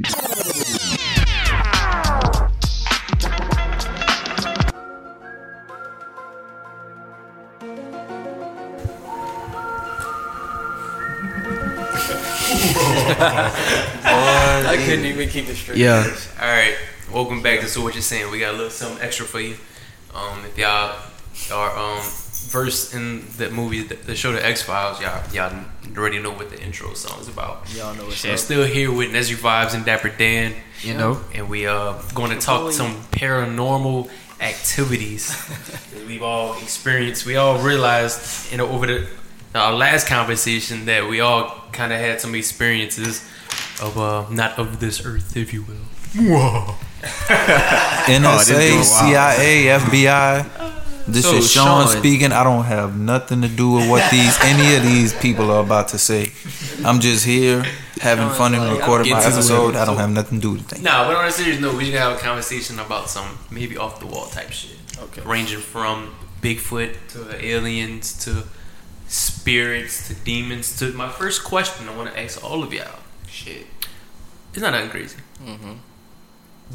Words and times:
I 0.00 0.04
couldn't 14.86 15.04
even 15.04 15.28
keep 15.28 15.48
it 15.48 15.56
straight. 15.56 15.78
Yeah. 15.78 16.04
All 16.40 16.46
right. 16.46 16.76
Welcome 17.12 17.42
back 17.42 17.58
to 17.60 17.66
So 17.66 17.82
What 17.82 17.94
You're 17.94 18.02
Saying. 18.02 18.30
We 18.30 18.38
got 18.38 18.54
a 18.54 18.56
little 18.56 18.70
something 18.70 19.02
extra 19.04 19.26
for 19.26 19.40
you. 19.40 19.56
Um, 20.14 20.44
if 20.44 20.56
y'all 20.56 20.96
are 21.52 21.76
um 21.76 22.04
versed 22.48 22.94
in 22.94 23.24
the 23.36 23.50
movie, 23.50 23.82
the, 23.82 23.94
the 23.96 24.14
show, 24.16 24.32
The 24.32 24.44
X 24.44 24.62
Files, 24.62 25.00
y'all 25.00 25.22
y'all 25.32 25.64
already 25.96 26.18
know 26.18 26.32
what 26.32 26.50
the 26.50 26.60
intro 26.62 26.94
song 26.94 27.20
is 27.20 27.28
about. 27.28 27.66
Y'all 27.74 27.94
know 27.94 28.04
what's 28.04 28.24
And 28.24 28.32
up. 28.34 28.38
still 28.38 28.64
here 28.64 28.90
with 28.92 29.10
Nezzy 29.12 29.36
Vibes 29.36 29.74
and 29.74 29.84
Dapper 29.84 30.10
Dan, 30.10 30.54
You 30.82 30.94
know, 30.94 31.20
and 31.34 31.48
we 31.48 31.66
uh 31.66 31.94
going 32.14 32.30
to 32.30 32.38
talk 32.38 32.72
some 32.72 32.94
paranormal 33.12 34.08
activities 34.40 35.24
that 35.92 36.06
we've 36.06 36.22
all 36.22 36.54
experienced. 36.62 37.26
We 37.26 37.36
all 37.36 37.58
realized, 37.58 38.50
you 38.52 38.58
know, 38.58 38.68
over 38.68 38.86
the 38.86 39.06
our 39.54 39.72
last 39.74 40.06
conversation 40.06 40.84
that 40.86 41.08
we 41.08 41.20
all 41.20 41.54
kind 41.72 41.92
of 41.92 41.98
had 41.98 42.20
some 42.20 42.34
experiences 42.34 43.22
of 43.82 43.96
uh 43.98 44.26
not 44.30 44.58
of 44.58 44.78
this 44.80 45.04
earth, 45.04 45.36
if 45.36 45.52
you 45.52 45.62
will. 45.64 45.84
Whoa. 46.16 46.74
NSA, 48.06 48.72
wild. 48.72 48.84
CIA, 48.86 49.64
FBI. 49.78 50.74
This 51.08 51.24
So, 51.24 51.36
is 51.36 51.50
Sean, 51.50 51.86
Sean- 51.86 51.96
speaking. 51.98 52.32
I 52.32 52.44
don't 52.44 52.64
have 52.64 52.98
nothing 52.98 53.40
to 53.42 53.48
do 53.48 53.72
with 53.72 53.88
what 53.88 54.10
these 54.10 54.36
any 54.42 54.76
of 54.76 54.82
these 54.82 55.12
people 55.14 55.50
are 55.50 55.60
about 55.62 55.88
to 55.88 55.98
say. 55.98 56.32
I'm 56.84 57.00
just 57.00 57.24
here 57.24 57.64
having 58.00 58.28
fun 58.30 58.54
and 58.54 58.72
recording 58.78 59.10
my 59.10 59.18
Get 59.20 59.24
to 59.24 59.30
the 59.30 59.34
episode. 59.38 59.74
way. 59.74 59.80
I 59.80 59.84
don't 59.84 59.96
have 59.96 60.10
nothing 60.10 60.38
to 60.40 60.42
do 60.42 60.52
with 60.52 60.72
it. 60.72 60.82
Nah, 60.82 61.06
but 61.08 61.16
on 61.16 61.24
a 61.26 61.30
serious 61.32 61.60
note, 61.60 61.76
we 61.76 61.86
should 61.86 61.94
have 61.94 62.16
a 62.16 62.20
conversation 62.20 62.78
about 62.78 63.08
some 63.08 63.38
maybe 63.50 63.76
off 63.76 63.98
the 64.00 64.06
wall 64.06 64.26
type 64.26 64.50
shit. 64.52 64.76
Okay. 65.00 65.22
Ranging 65.22 65.60
from 65.60 66.14
Bigfoot 66.42 66.94
to 67.14 67.44
aliens 67.44 68.12
to 68.24 68.44
spirits 69.08 70.08
to 70.08 70.14
demons 70.14 70.78
to 70.78 70.92
my 70.92 71.08
first 71.08 71.42
question 71.42 71.88
I 71.88 71.96
want 71.96 72.12
to 72.12 72.20
ask 72.20 72.42
all 72.44 72.62
of 72.62 72.72
y'all. 72.72 72.98
Shit. 73.26 73.66
It's 74.52 74.60
not 74.60 74.72
nothing 74.72 74.90
crazy. 74.90 75.16
Mm-hmm. 75.44 75.72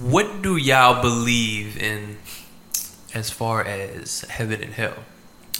What 0.09 0.42
do 0.42 0.58
y'all 0.58 1.02
believe 1.02 1.78
in 1.81 2.18
as 3.14 3.30
far 3.30 3.64
as 3.64 4.22
heaven 4.22 4.61
and 4.61 4.73
hell 4.73 4.95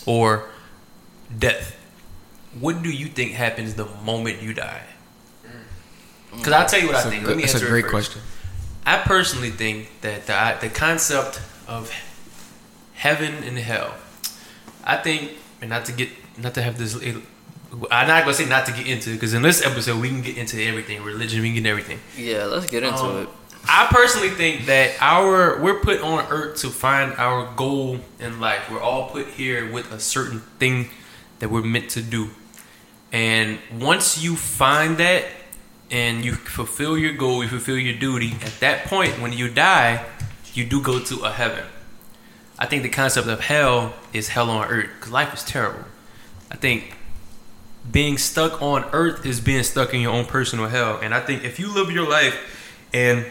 or 0.06 0.50
death? 1.38 1.76
What 2.60 2.84
do 2.84 2.90
you 2.90 3.08
think 3.08 3.32
happens 3.34 3.74
the 3.76 3.86
moment 4.04 4.42
you 4.42 4.54
die? 4.54 4.84
Because 6.36 6.54
I'll 6.54 6.66
tell 6.68 6.80
you 6.80 6.88
what 6.88 6.96
I 6.96 7.04
That's 7.04 7.06
a 7.08 7.10
think. 7.12 7.24
good- 7.24 7.30
Let 7.30 7.38
me 7.38 7.44
that's 7.44 7.54
a 7.54 7.58
answer 7.58 7.68
it 7.68 7.70
great 7.70 7.86
first. 7.92 8.12
question. 8.12 8.22
I 8.86 8.98
personally 8.98 9.52
think 9.52 9.90
that 10.02 10.26
the 10.28 10.68
the 10.68 10.74
concept 10.74 11.40
of 11.68 11.92
heaven 12.94 13.44
and 13.44 13.58
hell, 13.58 13.94
I 14.84 14.98
think, 14.98 15.32
and 15.62 15.70
not 15.70 15.86
to 15.86 15.92
get 15.92 16.10
not 16.38 16.54
to 16.56 16.62
have 16.62 16.78
this. 16.78 16.96
I'm 16.96 18.08
not 18.08 18.24
gonna 18.24 18.34
say 18.34 18.46
not 18.46 18.66
to 18.66 18.72
get 18.72 18.86
into 18.88 19.14
because 19.14 19.34
in 19.34 19.42
this 19.42 19.66
episode 19.66 20.00
we 20.02 20.10
can 20.10 20.22
get 20.22 20.38
into 20.38 20.62
everything, 20.62 21.02
religion, 21.04 21.42
we 21.42 21.48
can 21.54 21.56
get 21.56 21.60
into 21.60 21.70
everything. 21.70 22.00
Yeah, 22.18 22.44
let's 22.46 22.66
get 22.70 22.84
into 22.84 22.98
Um, 23.00 23.18
it. 23.24 23.30
I 23.66 23.88
personally 23.90 24.30
think 24.30 24.66
that 24.66 24.96
our 25.00 25.62
we're 25.62 25.80
put 25.80 26.02
on 26.02 26.26
earth 26.30 26.58
to 26.62 26.70
find 26.70 27.14
our 27.14 27.54
goal 27.56 28.00
in 28.20 28.40
life. 28.40 28.70
We're 28.70 28.82
all 28.82 29.10
put 29.10 29.28
here 29.28 29.72
with 29.72 29.92
a 29.92 30.00
certain 30.00 30.42
thing 30.60 30.90
that 31.40 31.50
we're 31.50 31.62
meant 31.62 31.90
to 31.92 32.02
do. 32.02 32.32
And 33.12 33.60
once 33.72 34.22
you 34.22 34.36
find 34.36 34.98
that 34.98 35.26
and 35.90 36.26
you 36.26 36.34
fulfill 36.34 36.98
your 36.98 37.14
goal, 37.14 37.44
you 37.44 37.50
fulfill 37.50 37.78
your 37.78 37.98
duty, 37.98 38.34
at 38.42 38.60
that 38.60 38.86
point 38.86 39.22
when 39.22 39.32
you 39.34 39.50
die, 39.50 40.06
you 40.54 40.66
do 40.66 40.82
go 40.82 41.00
to 41.00 41.22
a 41.22 41.32
heaven. 41.32 41.64
I 42.60 42.66
think 42.66 42.84
the 42.84 42.90
concept 42.90 43.28
of 43.28 43.40
hell 43.40 43.94
is 44.12 44.30
hell 44.30 44.50
on 44.50 44.68
earth 44.68 44.90
cuz 45.00 45.12
life 45.12 45.34
is 45.34 45.44
terrible. 45.44 45.86
I 46.52 46.56
think 46.56 46.96
being 47.90 48.18
stuck 48.18 48.62
on 48.62 48.86
earth 48.92 49.26
is 49.26 49.40
being 49.42 49.64
stuck 49.64 49.94
in 49.94 50.02
your 50.02 50.12
own 50.12 50.26
personal 50.26 50.68
hell. 50.68 51.00
And 51.02 51.14
I 51.14 51.20
think 51.20 51.44
if 51.44 51.60
you 51.60 51.72
live 51.72 51.92
your 51.92 52.08
life 52.08 52.38
and 52.94 53.26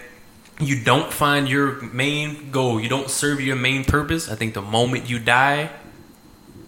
you 0.61 0.83
don't 0.83 1.13
find 1.13 1.49
your 1.49 1.81
main 1.83 2.51
goal, 2.51 2.81
you 2.81 2.89
don't 2.89 3.11
serve 3.11 3.41
your 3.41 3.57
main 3.57 3.85
purpose, 3.85 4.31
I 4.31 4.35
think 4.35 4.55
the 4.55 4.63
moment 4.63 5.09
you 5.09 5.19
die, 5.19 5.71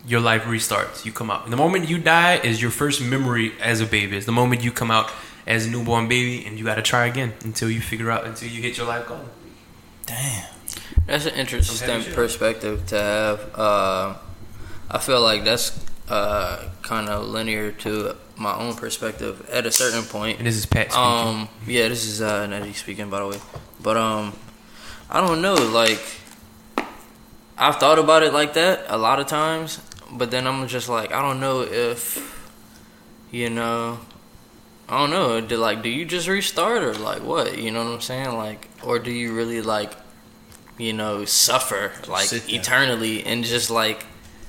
your 0.07 0.21
life 0.21 0.43
restarts. 0.43 1.05
You 1.05 1.13
come 1.13 1.31
out. 1.31 1.49
The 1.49 1.57
moment 1.57 1.89
you 1.89 1.99
die 1.99 2.37
is 2.37 2.61
your 2.61 2.71
first 2.71 3.01
memory 3.01 3.53
as 3.61 3.81
a 3.81 3.87
baby. 3.87 4.17
It's 4.17 4.27
the 4.27 4.33
moment 4.33 4.63
you 4.63 4.71
come 4.71 4.91
out 4.91 5.11
as 5.47 5.67
a 5.67 5.71
newborn 5.71 6.09
baby 6.09 6.45
and 6.47 6.59
you 6.59 6.65
got 6.65 6.75
to 6.77 6.83
try 6.83 7.07
again 7.07 7.33
until 7.43 7.71
you 7.71 7.81
figure 7.81 8.11
out, 8.11 8.25
until 8.25 8.49
you 8.49 8.61
hit 8.63 8.77
your 8.77 8.87
life 8.87 9.07
goal. 9.07 9.21
Damn. 10.07 10.51
That's 11.07 11.27
an 11.27 11.35
interesting 11.35 11.89
heavy 11.89 12.05
shit. 12.05 12.15
perspective 12.15 12.87
to 12.87 12.99
have. 12.99 13.55
Uh, 13.55 14.15
I 14.91 14.99
feel 14.99 15.21
like 15.21 15.45
that's 15.45 15.79
uh, 16.09 16.69
kind 16.83 17.09
of 17.09 17.27
linear 17.27 17.73
to 17.73 18.17
my 18.37 18.55
own 18.57 18.75
perspective 18.75 19.49
at 19.51 19.67
a 19.67 19.73
certain 19.73 20.03
point. 20.05 20.39
And 20.39 20.47
this 20.47 20.57
is 20.57 20.67
Pat 20.67 20.93
speaking. 20.93 21.03
Um, 21.03 21.49
yeah, 21.67 21.89
this 21.89 22.05
is 22.05 22.21
uh, 22.21 22.47
Nettie 22.47 22.73
speaking, 22.73 23.11
by 23.11 23.21
the 23.21 23.27
way. 23.29 23.39
But 23.85 23.99
um, 23.99 24.33
I 25.11 25.21
don't 25.21 25.43
know. 25.43 25.55
Like, 25.55 26.01
I've 27.57 27.77
thought 27.77 28.01
about 28.01 28.25
it 28.25 28.33
like 28.33 28.55
that 28.55 28.87
a 28.89 28.97
lot 28.97 29.21
of 29.21 29.27
times, 29.27 29.81
but 30.11 30.33
then 30.33 30.47
I'm 30.47 30.67
just 30.67 30.89
like, 30.89 31.13
I 31.13 31.21
don't 31.23 31.39
know 31.39 31.61
if, 31.61 32.51
you 33.31 33.51
know, 33.51 34.01
I 34.89 34.99
don't 34.99 35.11
know. 35.11 35.41
Do, 35.41 35.59
like, 35.59 35.83
do 35.83 35.91
you 35.91 36.07
just 36.07 36.27
restart 36.27 36.83
or 36.83 36.95
like 36.95 37.23
what? 37.23 37.59
You 37.59 37.71
know 37.71 37.85
what 37.85 37.93
I'm 37.93 38.01
saying? 38.01 38.33
Like, 38.33 38.69
or 38.83 38.99
do 38.99 39.13
you 39.13 39.35
really 39.35 39.61
like, 39.61 39.93
you 40.79 40.95
know, 40.95 41.27
suffer 41.27 41.93
like 42.09 42.33
eternally 42.49 43.23
and 43.23 43.45
just 43.45 43.71
like 43.71 44.07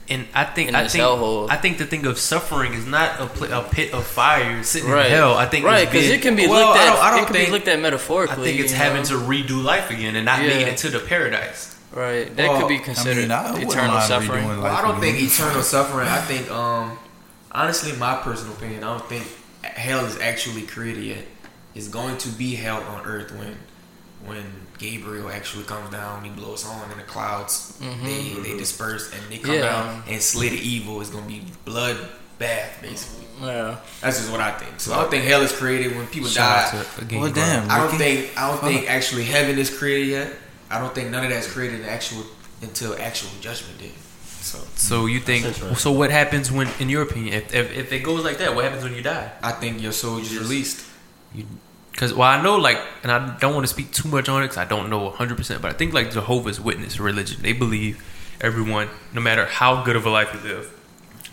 And 0.07 0.27
I 0.35 0.43
think 0.43 0.69
in 0.69 0.75
I 0.75 0.87
think 0.87 1.03
hellhole. 1.03 1.49
I 1.49 1.57
think 1.57 1.79
the 1.79 1.85
thing 1.85 2.05
of 2.05 2.19
suffering 2.19 2.73
is 2.73 2.85
not 2.85 3.19
a, 3.19 3.25
pl- 3.25 3.51
a 3.51 3.63
pit 3.63 3.91
of 3.91 4.05
fire 4.05 4.61
sitting 4.61 4.89
right 4.89 5.07
in 5.07 5.11
hell. 5.11 5.33
I 5.33 5.47
think 5.47 5.65
right 5.65 5.89
because 5.89 6.07
it 6.09 6.21
can 6.21 6.35
be 6.35 6.47
well, 6.47 6.67
looked 6.67 6.79
I 6.79 6.83
at. 6.87 6.89
don't- 6.93 7.03
I 7.03 7.09
don't 7.11 7.19
it 7.19 7.25
can 7.25 7.33
think- 7.33 7.47
be 7.47 7.51
looked 7.53 7.67
at 7.67 7.79
metaphorically. 7.79 8.43
I 8.43 8.51
think 8.51 8.59
it's 8.59 8.71
having 8.73 9.01
know? 9.01 9.07
to 9.09 9.25
redo 9.25 9.63
life 9.63 9.89
again 9.89 10.15
and 10.15 10.25
not 10.25 10.41
Yeah. 10.41 10.49
making 10.49 10.67
it 10.67 10.77
to 10.77 10.89
the 10.89 10.99
paradise. 10.99 11.75
Right, 11.91 12.35
that 12.35 12.49
Well, 12.49 12.59
could 12.59 12.67
be 12.67 12.75
I 12.75 12.79
considered 12.79 13.21
mean, 13.21 13.31
I 13.31 13.51
wouldn't 13.53 13.71
eternal 13.71 14.01
suffering. 14.01 14.45
Well, 14.47 14.65
I 14.65 14.81
don't 14.81 14.97
again. 14.97 15.15
think 15.15 15.31
eternal 15.31 15.63
suffering. 15.63 16.07
I 16.09 16.19
think, 16.21 16.51
um, 16.51 16.99
honestly, 17.53 17.93
my 17.93 18.15
personal 18.17 18.53
opinion, 18.53 18.83
I 18.83 18.97
don't 18.97 19.07
think 19.09 19.25
hell 19.63 20.05
is 20.05 20.19
actually 20.19 20.63
created 20.63 21.03
yet. 21.05 21.25
It's 21.73 21.87
going 21.87 22.17
to 22.19 22.29
be 22.29 22.53
hell 22.55 22.83
on 22.83 23.05
earth 23.05 23.31
when 23.31 23.55
when 24.25 24.64
Gabriel 24.77 25.29
actually 25.29 25.63
comes 25.63 25.89
down. 25.91 26.23
He 26.23 26.29
blows 26.29 26.63
horn 26.63 26.91
in 26.91 26.97
the 26.97 27.03
clouds. 27.03 27.77
They 27.79 28.33
they 28.43 28.57
disperse 28.57 29.11
and 29.13 29.21
they 29.31 29.37
come 29.37 29.55
Yeah. 29.55 29.61
down 29.61 30.03
and 30.07 30.21
slay 30.21 30.49
the 30.49 30.57
evil. 30.59 30.99
It's 31.01 31.09
gonna 31.09 31.25
be 31.25 31.43
blood 31.63 31.97
bath 32.39 32.79
basically. 32.81 33.23
Yeah, 33.41 33.77
That's 34.01 34.17
just 34.19 34.31
what 34.31 34.39
I 34.39 34.51
think. 34.51 34.79
So 34.79 34.93
I 34.93 35.01
don't 35.01 35.11
think 35.11 35.25
hell 35.25 35.41
is 35.41 35.51
created 35.51 35.95
when 35.95 36.07
people 36.07 36.29
Shout 36.29 36.71
die. 36.71 36.85
again. 37.01 37.19
Well, 37.21 37.31
damn. 37.31 37.69
I 37.69 37.77
don't 37.77 37.97
think 37.97 38.31
I 38.37 38.49
don't 38.49 38.61
think 38.61 38.89
actually 38.89 39.25
heaven 39.25 39.57
is 39.59 39.69
created 39.69 40.07
yet. 40.07 40.33
I 40.69 40.79
don't 40.79 40.93
think 40.95 41.09
none 41.09 41.23
of 41.23 41.29
that's 41.29 41.47
created 41.47 41.81
in 41.81 41.85
actual 41.85 42.23
until 42.61 42.95
actual 42.99 43.29
judgment 43.41 43.77
day. 43.77 43.91
So 44.41 44.59
So 44.75 45.05
you 45.05 45.19
think? 45.19 45.43
That's 45.43 45.57
interesting. 45.57 45.77
So 45.77 45.91
what 45.91 46.11
happens 46.11 46.51
when, 46.51 46.67
in 46.79 46.87
your 46.89 47.01
opinion, 47.03 47.33
if, 47.33 47.53
if 47.53 47.71
if 47.77 47.91
it 47.91 47.99
goes 48.03 48.23
like 48.23 48.37
that, 48.39 48.55
what 48.55 48.63
happens 48.63 48.83
when 48.83 48.93
you 48.95 49.01
die? 49.01 49.31
I 49.43 49.51
think 49.51 49.81
your 49.81 49.91
soul 49.91 50.17
is 50.19 50.35
released. 50.37 50.85
Because 51.95 52.13
well, 52.13 52.27
I 52.27 52.41
know 52.43 52.57
like, 52.57 52.77
and 53.03 53.11
I 53.11 53.37
don't 53.37 53.53
want 53.53 53.65
to 53.65 53.71
speak 53.71 53.93
too 53.93 54.09
much 54.09 54.27
on 54.27 54.41
it 54.43 54.47
because 54.47 54.57
I 54.57 54.65
don't 54.65 54.89
know 54.89 55.05
100, 55.05 55.37
percent 55.37 55.61
but 55.61 55.71
I 55.71 55.73
think 55.73 55.93
like 55.93 56.11
Jehovah's 56.11 56.59
Witness 56.59 56.99
religion, 56.99 57.41
they 57.41 57.53
believe 57.53 58.03
everyone, 58.41 58.89
no 59.13 59.21
matter 59.21 59.45
how 59.45 59.81
good 59.81 59.95
of 59.95 60.05
a 60.05 60.09
life 60.09 60.33
you 60.33 60.41
live, 60.41 60.77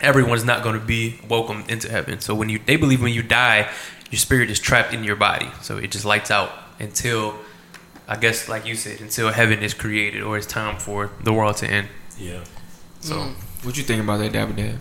everyone's 0.00 0.45
not 0.45 0.62
going 0.62 0.78
to 0.78 0.87
be 0.87 1.19
welcomed 1.28 1.69
into 1.69 1.91
heaven. 1.91 2.21
So 2.21 2.37
when 2.37 2.49
you, 2.49 2.61
they 2.65 2.77
believe 2.77 3.03
when 3.03 3.12
you 3.12 3.25
die, 3.25 3.69
your 4.12 4.21
spirit 4.21 4.50
is 4.50 4.61
trapped 4.61 4.95
in 4.95 5.03
your 5.03 5.17
body, 5.17 5.50
so 5.62 5.78
it 5.78 5.91
just 5.91 6.05
lights 6.05 6.31
out 6.31 6.53
until, 6.79 7.34
I 8.06 8.17
guess 8.17 8.49
like 8.49 8.64
you 8.64 8.76
said, 8.76 9.00
until 9.00 9.32
heaven 9.32 9.64
is 9.64 9.75
created 9.75 10.23
or 10.23 10.38
it's 10.38 10.47
time 10.47 10.79
for 10.79 11.11
the 11.25 11.32
world 11.32 11.56
to 11.56 11.67
end. 11.69 11.88
Yeah. 12.17 12.44
So. 13.00 13.17
Mm. 13.17 13.35
What 13.64 13.76
you 13.76 13.82
think 13.82 14.00
about 14.00 14.19
that, 14.19 14.32
Dabba 14.32 14.55
Dab? 14.55 14.81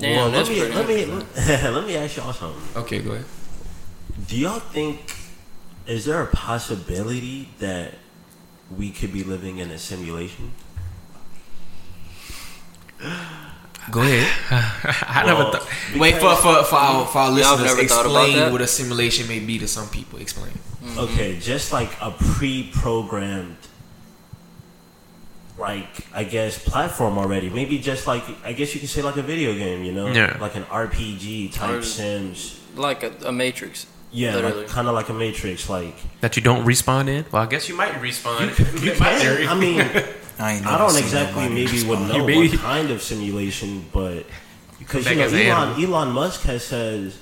damn, 0.00 0.16
well, 0.16 0.28
let 0.28 0.48
me 0.48 0.62
let 0.62 0.88
me 0.88 1.06
let 1.36 1.86
me 1.86 1.96
ask 1.96 2.16
y'all 2.16 2.32
something. 2.32 2.82
Okay, 2.82 3.00
go 3.00 3.12
ahead. 3.12 3.24
Do 4.26 4.36
y'all 4.36 4.60
think 4.60 5.14
is 5.86 6.04
there 6.06 6.22
a 6.22 6.26
possibility 6.26 7.48
that 7.58 7.94
we 8.74 8.90
could 8.90 9.12
be 9.12 9.22
living 9.22 9.58
in 9.58 9.70
a 9.70 9.78
simulation? 9.78 10.52
Go 13.90 14.00
ahead. 14.00 14.30
I 14.50 15.22
Well, 15.26 15.36
never 15.38 15.58
thought. 15.58 15.68
Wait 15.98 16.14
for 16.16 16.34
for 16.36 16.64
for 16.64 16.76
our, 16.76 17.06
for 17.06 17.18
our 17.18 17.30
listeners. 17.30 17.64
never 17.76 17.84
thought 17.86 18.06
about 18.06 18.22
Explain 18.24 18.36
that? 18.38 18.52
what 18.52 18.62
a 18.62 18.66
simulation 18.66 19.28
may 19.28 19.40
be 19.40 19.58
to 19.58 19.68
some 19.68 19.88
people. 19.88 20.18
Explain. 20.20 20.52
Mm-hmm. 20.82 20.98
Okay, 21.00 21.38
just 21.38 21.72
like 21.72 21.90
a 22.00 22.10
pre-programmed, 22.12 23.56
like 25.58 25.86
I 26.14 26.24
guess 26.24 26.58
platform 26.58 27.18
already. 27.18 27.50
Maybe 27.50 27.78
just 27.78 28.06
like 28.06 28.24
I 28.42 28.54
guess 28.54 28.72
you 28.74 28.80
could 28.80 28.88
say 28.88 29.02
like 29.02 29.16
a 29.18 29.22
video 29.22 29.52
game. 29.54 29.84
You 29.84 29.92
know, 29.92 30.06
Yeah. 30.06 30.38
like 30.40 30.54
an 30.56 30.64
RPG 30.64 31.52
type 31.52 31.80
Or- 31.80 31.82
Sims. 31.82 32.58
like 32.76 33.02
a, 33.02 33.12
a 33.26 33.32
Matrix. 33.32 33.86
Yeah, 34.14 34.36
like, 34.36 34.68
kind 34.68 34.86
of 34.88 34.94
like 34.94 35.08
a 35.08 35.12
Matrix. 35.12 35.68
Like 35.68 35.96
That 36.20 36.36
you 36.36 36.42
don't 36.42 36.64
respawn 36.64 37.08
in? 37.08 37.24
Well, 37.32 37.42
I 37.42 37.46
guess 37.46 37.68
you 37.68 37.76
might 37.76 37.92
respawn. 37.94 38.40
you 38.82 38.92
in 38.92 38.98
my 39.00 39.18
can. 39.18 39.48
I 39.48 39.54
mean, 39.58 39.80
I 40.38 40.62
I 40.64 40.78
don't 40.78 40.96
exactly 40.96 41.42
nobody 41.48 41.64
maybe 41.66 41.88
would 41.88 42.00
know 42.08 42.26
You 42.28 42.50
what 42.50 42.58
kind 42.60 42.90
of 42.90 43.02
simulation, 43.02 43.84
but 43.92 44.24
because 44.78 45.04
you 45.10 45.16
know 45.16 45.26
Elon. 45.26 45.82
Elon 45.84 46.08
Musk 46.12 46.42
has 46.42 46.64
said 46.64 47.12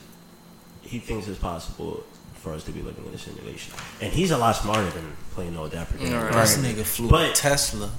he 0.83 0.99
thinks 0.99 1.29
it's 1.29 1.39
possible 1.39 2.05
for 2.35 2.53
us 2.53 2.65
to 2.65 2.73
be 2.73 2.83
living 2.83 3.07
in 3.07 3.15
a 3.15 3.19
simulation, 3.19 3.73
and 4.03 4.13
he's 4.13 4.31
a 4.31 4.37
lot 4.39 4.57
smarter 4.57 4.91
than 4.91 5.13
playing 5.35 5.55
no 5.55 5.69
dapper 5.69 5.97
game. 5.97 6.13
Right. 6.13 6.33
This 6.33 6.59
nigga 6.59 6.85
flew 6.85 7.09
But- 7.09 7.31
a 7.31 7.33
Tesla 7.35 7.91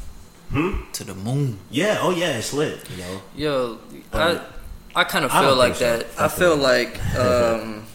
Hmm? 0.51 0.81
to 0.91 1.03
the 1.03 1.15
moon. 1.15 1.57
Yeah. 1.71 1.97
Oh 2.01 2.11
yeah, 2.11 2.37
it's 2.37 2.53
lit. 2.53 2.77
You 2.91 2.97
know. 2.97 3.21
Yo, 3.35 3.79
Um, 4.11 4.39
I 4.93 5.01
I 5.01 5.03
kind 5.05 5.25
of 5.25 5.31
feel 5.31 5.55
like 5.55 5.75
think 5.77 6.01
so. 6.01 6.07
that. 6.15 6.21
I 6.21 6.27
feel 6.27 6.55
like 6.57 6.99
um, 7.17 7.85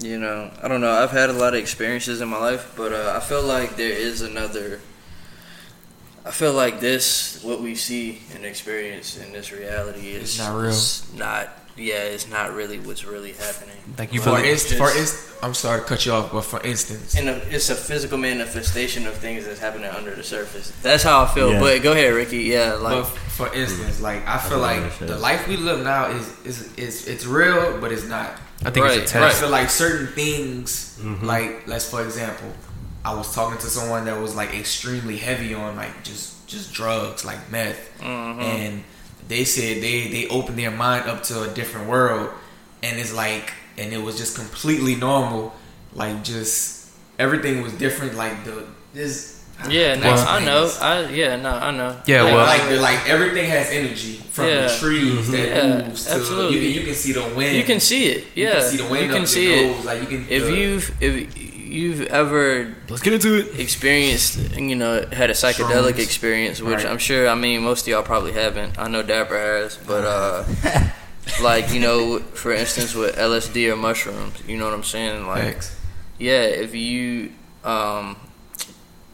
you 0.00 0.18
know, 0.18 0.50
I 0.62 0.68
don't 0.68 0.80
know. 0.80 0.90
I've 0.90 1.10
had 1.10 1.30
a 1.30 1.34
lot 1.34 1.54
of 1.54 1.60
experiences 1.60 2.20
in 2.20 2.28
my 2.28 2.38
life, 2.38 2.72
but 2.76 2.92
uh, 2.92 3.14
I 3.16 3.20
feel 3.20 3.42
like 3.42 3.76
there 3.76 3.92
is 3.92 4.22
another. 4.22 4.80
I 6.24 6.30
feel 6.30 6.52
like 6.52 6.78
this, 6.80 7.42
what 7.42 7.60
we 7.60 7.74
see 7.74 8.20
and 8.34 8.44
experience 8.44 9.18
in 9.18 9.32
this 9.32 9.50
reality, 9.52 10.10
is 10.10 10.22
It's 10.22 10.38
not 10.38 10.54
real. 10.56 10.70
is 10.70 11.12
not. 11.14 11.48
Yeah, 11.74 12.02
it's 12.04 12.28
not 12.28 12.52
really 12.54 12.78
what's 12.78 13.02
really 13.04 13.32
happening. 13.32 13.76
Like 13.98 14.12
you 14.12 14.20
For 14.20 14.30
believe. 14.36 14.44
instance, 14.44 14.78
for 14.78 14.90
instance, 14.90 15.34
I'm 15.42 15.54
sorry 15.54 15.80
to 15.80 15.86
cut 15.86 16.04
you 16.04 16.12
off, 16.12 16.30
but 16.30 16.42
for 16.42 16.60
instance, 16.60 17.16
And 17.16 17.30
a, 17.30 17.36
it's 17.54 17.70
a 17.70 17.74
physical 17.74 18.18
manifestation 18.18 19.06
of 19.06 19.14
things 19.14 19.46
that's 19.46 19.58
happening 19.58 19.88
under 19.90 20.14
the 20.14 20.22
surface. 20.22 20.70
That's 20.82 21.02
how 21.02 21.24
I 21.24 21.28
feel. 21.28 21.50
Yeah. 21.52 21.60
But 21.60 21.82
go 21.82 21.92
ahead, 21.92 22.12
Ricky. 22.12 22.40
Yeah, 22.42 22.72
but 22.72 22.82
like 22.82 23.04
for 23.06 23.52
instance, 23.54 24.02
like 24.02 24.24
I 24.28 24.36
feel 24.38 24.60
don't 24.60 24.82
like 24.82 24.98
the 24.98 25.16
life 25.16 25.48
we 25.48 25.56
live 25.56 25.82
now 25.82 26.10
is 26.10 26.30
is 26.44 26.74
is 26.76 27.08
it's 27.08 27.24
real, 27.26 27.78
but 27.80 27.90
it's 27.90 28.06
not. 28.06 28.32
I 28.64 28.70
think 28.70 28.86
Right, 28.86 28.98
it's 28.98 29.14
a 29.14 29.18
I 29.18 29.20
test. 29.28 29.40
feel 29.40 29.50
like 29.50 29.70
certain 29.70 30.06
things, 30.08 30.96
Mhm. 31.00 31.22
like 31.22 31.66
let's 31.66 31.88
for 31.88 32.02
example, 32.02 32.52
I 33.04 33.14
was 33.14 33.34
talking 33.34 33.58
to 33.58 33.66
someone 33.66 34.04
that 34.04 34.20
was 34.20 34.34
like 34.34 34.54
extremely 34.54 35.16
heavy 35.16 35.54
on 35.54 35.76
like 35.76 36.04
just 36.04 36.46
just 36.46 36.72
drugs, 36.72 37.24
like 37.24 37.50
meth, 37.50 37.78
mhm. 38.00 38.40
and 38.40 38.84
they 39.28 39.44
said 39.44 39.82
they 39.82 40.08
they 40.08 40.28
opened 40.28 40.58
their 40.58 40.70
mind 40.70 41.08
up 41.08 41.22
to 41.24 41.42
a 41.42 41.48
different 41.48 41.88
world, 41.88 42.30
and 42.82 42.98
it's 43.00 43.12
like, 43.12 43.52
and 43.78 43.92
it 43.92 44.02
was 44.02 44.16
just 44.16 44.36
completely 44.36 44.94
normal, 44.94 45.54
like 45.94 46.22
just 46.22 46.86
everything 47.18 47.62
was 47.62 47.72
different, 47.72 48.14
like 48.14 48.44
the 48.44 48.64
this. 48.94 49.31
Yeah, 49.70 49.94
no, 49.96 50.12
Well- 50.14 50.28
I 50.28 50.44
know. 50.44 50.70
I 50.80 51.08
yeah, 51.10 51.36
no, 51.36 51.50
I 51.50 51.70
know. 51.70 51.96
Yeah, 52.06 52.22
like, 52.22 52.34
well- 52.34 52.46
like, 52.46 52.68
the- 52.68 52.80
like 52.80 53.08
everything 53.08 53.48
has 53.50 53.68
energy 53.70 54.20
from 54.32 54.46
Yeah. 54.46 54.66
the 54.68 54.78
trees 54.78 55.30
that 55.30 55.48
Yeah, 55.48 55.86
moves 55.86 56.04
to 56.06 56.12
absolutely. 56.14 56.58
You 56.58 56.62
can, 56.72 56.80
you 56.80 56.86
can 56.86 56.94
see 56.94 57.12
the 57.12 57.28
wind. 57.36 57.56
You 57.56 57.64
can 57.64 57.80
see 57.80 58.06
it. 58.06 58.24
Yeah, 58.34 58.42
You 58.42 58.44
Yeah, 58.44 58.52
can 58.60 58.70
see 58.70 58.76
the 58.78 58.84
wind. 58.88 59.06
you 59.06 59.12
can 59.12 59.22
up 59.22 59.28
see 59.28 59.52
it. 59.52 59.76
nose, 59.76 59.84
Like 59.84 60.00
you 60.00 60.06
can. 60.06 60.26
If 60.28 60.44
the- 60.44 60.52
you've 60.56 60.92
if 61.02 61.38
you've 61.72 62.02
ever 62.08 62.74
Let's 62.90 63.00
get 63.02 63.14
into 63.14 63.34
it. 63.34 63.58
experienced, 63.58 64.36
you 64.56 64.74
know, 64.76 65.06
had 65.12 65.30
a 65.30 65.32
psychedelic 65.32 65.94
Shrooms. 65.94 65.98
experience, 66.00 66.60
which 66.60 66.76
Right. 66.84 66.86
I'm 66.86 66.98
sure. 66.98 67.28
I 67.28 67.34
mean, 67.34 67.62
most 67.62 67.82
of 67.82 67.88
y'all 67.88 68.02
probably 68.02 68.32
haven't. 68.32 68.78
I 68.78 68.88
know 68.88 69.02
Dapper 69.02 69.38
has, 69.38 69.76
but 69.76 70.04
uh, 70.04 70.44
like 71.42 71.72
you 71.72 71.80
know, 71.80 72.18
for 72.34 72.52
instance, 72.52 72.94
with 72.94 73.16
LSD 73.16 73.70
or 73.72 73.76
mushrooms, 73.76 74.34
you 74.46 74.56
know 74.58 74.64
what 74.66 74.74
I'm 74.74 74.82
saying? 74.84 75.26
Like, 75.26 75.54
Facts. 75.54 75.74
yeah, 76.18 76.42
if 76.42 76.74
you 76.74 77.30
um, 77.64 78.16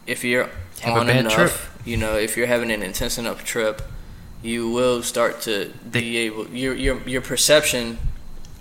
if 0.09 0.23
you're 0.23 0.49
Have 0.81 0.97
on 0.97 1.09
enough, 1.09 1.33
trip. 1.33 1.51
you 1.85 1.97
know, 1.97 2.15
if 2.17 2.35
you're 2.37 2.47
having 2.47 2.71
an 2.71 2.81
intense 2.83 3.17
enough 3.17 3.43
trip, 3.45 3.81
you 4.41 4.69
will 4.71 5.03
start 5.03 5.41
to 5.41 5.71
be 5.91 6.17
able 6.17 6.47
your 6.47 6.73
your 6.73 6.97
your 7.07 7.21
perception 7.21 7.97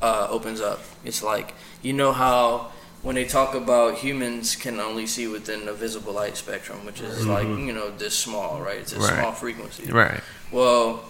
uh, 0.03 0.27
opens 0.31 0.61
up. 0.61 0.81
It's 1.05 1.23
like 1.23 1.55
you 1.83 1.93
know 1.93 2.12
how 2.12 2.73
when 3.03 3.15
they 3.15 3.25
talk 3.25 3.55
about 3.55 3.95
humans 3.99 4.56
can 4.56 4.81
only 4.81 5.06
see 5.06 5.27
within 5.29 5.67
the 5.67 5.73
visible 5.73 6.12
light 6.12 6.37
spectrum, 6.37 6.85
which 6.85 7.00
is 7.00 7.27
like 7.27 7.47
you 7.47 7.73
know 7.73 7.91
this 7.97 8.15
small, 8.19 8.61
right? 8.61 8.79
It's 8.79 8.93
a 8.93 8.99
Right. 8.99 9.19
small 9.21 9.33
frequency. 9.33 9.91
Right. 9.91 10.21
Well, 10.51 11.05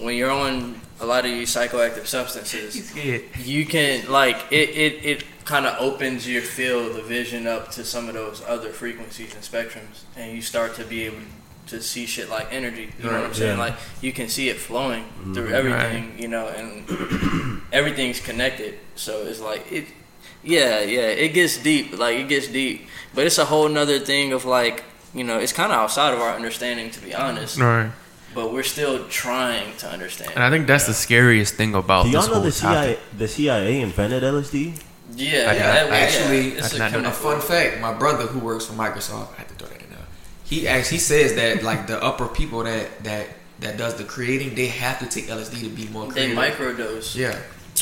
when 0.00 0.16
you're 0.16 0.30
on 0.30 0.80
a 1.00 1.06
lot 1.06 1.24
of 1.26 1.30
these 1.30 1.54
psychoactive 1.54 2.06
substances, 2.06 2.94
you 3.46 3.66
can 3.66 4.10
like 4.10 4.36
it 4.50 4.68
it, 4.70 4.92
it 5.04 5.24
kind 5.52 5.66
of 5.66 5.74
opens 5.88 6.20
your 6.34 6.42
field 6.58 6.94
the 6.98 7.02
vision 7.18 7.42
up 7.54 7.64
to 7.76 7.80
some 7.84 8.04
of 8.10 8.14
those 8.14 8.38
other 8.54 8.70
frequencies 8.82 9.30
and 9.36 9.42
spectrums 9.52 9.96
and 10.16 10.26
you 10.36 10.42
start 10.42 10.70
to 10.80 10.84
be 10.84 10.98
able 11.08 11.18
to 11.66 11.76
see 11.82 12.04
shit 12.06 12.28
like 12.36 12.46
energy 12.60 12.86
you 12.98 13.04
know 13.04 13.12
what 13.18 13.24
i'm 13.28 13.34
saying 13.34 13.56
yeah. 13.58 13.64
like 13.66 13.74
you 14.06 14.12
can 14.18 14.28
see 14.28 14.46
it 14.52 14.58
flowing 14.68 15.04
through 15.34 15.48
Mhm. 15.50 15.60
everything 15.60 16.02
you 16.22 16.28
know 16.34 16.46
and 16.58 16.68
everything's 17.80 18.20
connected 18.30 18.72
so 19.04 19.12
it's 19.28 19.40
like 19.50 19.62
it 19.78 19.86
yeah 20.42 20.80
yeah 20.96 21.24
it 21.24 21.30
gets 21.38 21.54
deep 21.70 21.86
like 22.04 22.16
it 22.22 22.28
gets 22.34 22.48
deep 22.48 22.78
but 23.14 23.22
it's 23.26 23.38
a 23.38 23.44
whole 23.52 23.68
nother 23.68 23.98
thing 24.10 24.32
of 24.32 24.44
like 24.44 24.76
you 25.14 25.24
know 25.28 25.38
it's 25.38 25.52
kind 25.60 25.70
of 25.72 25.78
outside 25.78 26.12
of 26.14 26.20
our 26.20 26.34
understanding 26.40 26.90
to 26.96 27.00
be 27.00 27.12
honest 27.14 27.58
Right. 27.58 27.90
but 28.34 28.46
we're 28.52 28.62
still 28.76 28.96
trying 29.24 29.68
to 29.82 29.86
understand 29.96 30.30
And 30.34 30.42
I 30.42 30.50
think 30.52 30.66
that's 30.66 30.86
the 30.86 30.94
scariest 31.06 31.54
thing 31.60 31.74
about 31.74 32.04
Do 32.06 32.10
this 32.12 32.26
y'all 32.26 32.34
know 32.36 32.42
the. 32.42 32.52
CIA? 32.52 32.98
The 33.18 33.28
CIA 33.28 33.80
invented 33.88 34.22
LSD. 34.22 34.80
Yeah, 35.16 35.28
I- 35.28 35.42
yeah, 35.42 35.48
I- 35.50 35.54
that 35.54 35.90
actually, 35.92 36.48
yeah, 36.52 36.58
it's 36.58 36.78
I- 36.80 36.86
I 36.86 36.88
a. 36.90 37.08
A 37.08 37.10
fun 37.10 37.40
fact: 37.40 37.80
My 37.80 37.92
brother, 37.92 38.26
who 38.26 38.38
works 38.38 38.66
for 38.66 38.74
Microsoft, 38.74 39.28
I 39.34 39.38
had 39.38 39.48
to 39.48 39.54
throw 39.54 39.68
that 39.68 39.80
in 39.82 39.90
there. 39.90 39.98
He 40.44 40.66
actually 40.68 40.98
says 40.98 41.34
that 41.34 41.62
like 41.62 41.86
the 41.86 42.02
upper 42.02 42.26
people 42.26 42.64
that 42.64 43.02
that 43.04 43.26
that 43.60 43.76
does 43.76 43.94
the 43.96 44.04
creating, 44.04 44.54
they 44.54 44.66
have 44.68 44.98
to 45.00 45.06
take 45.06 45.28
LSD 45.28 45.60
to 45.62 45.68
be 45.68 45.86
more 45.88 46.06
They 46.12 46.32
creative. 46.32 46.38
microdose. 46.38 47.14
yeah, 47.14 47.36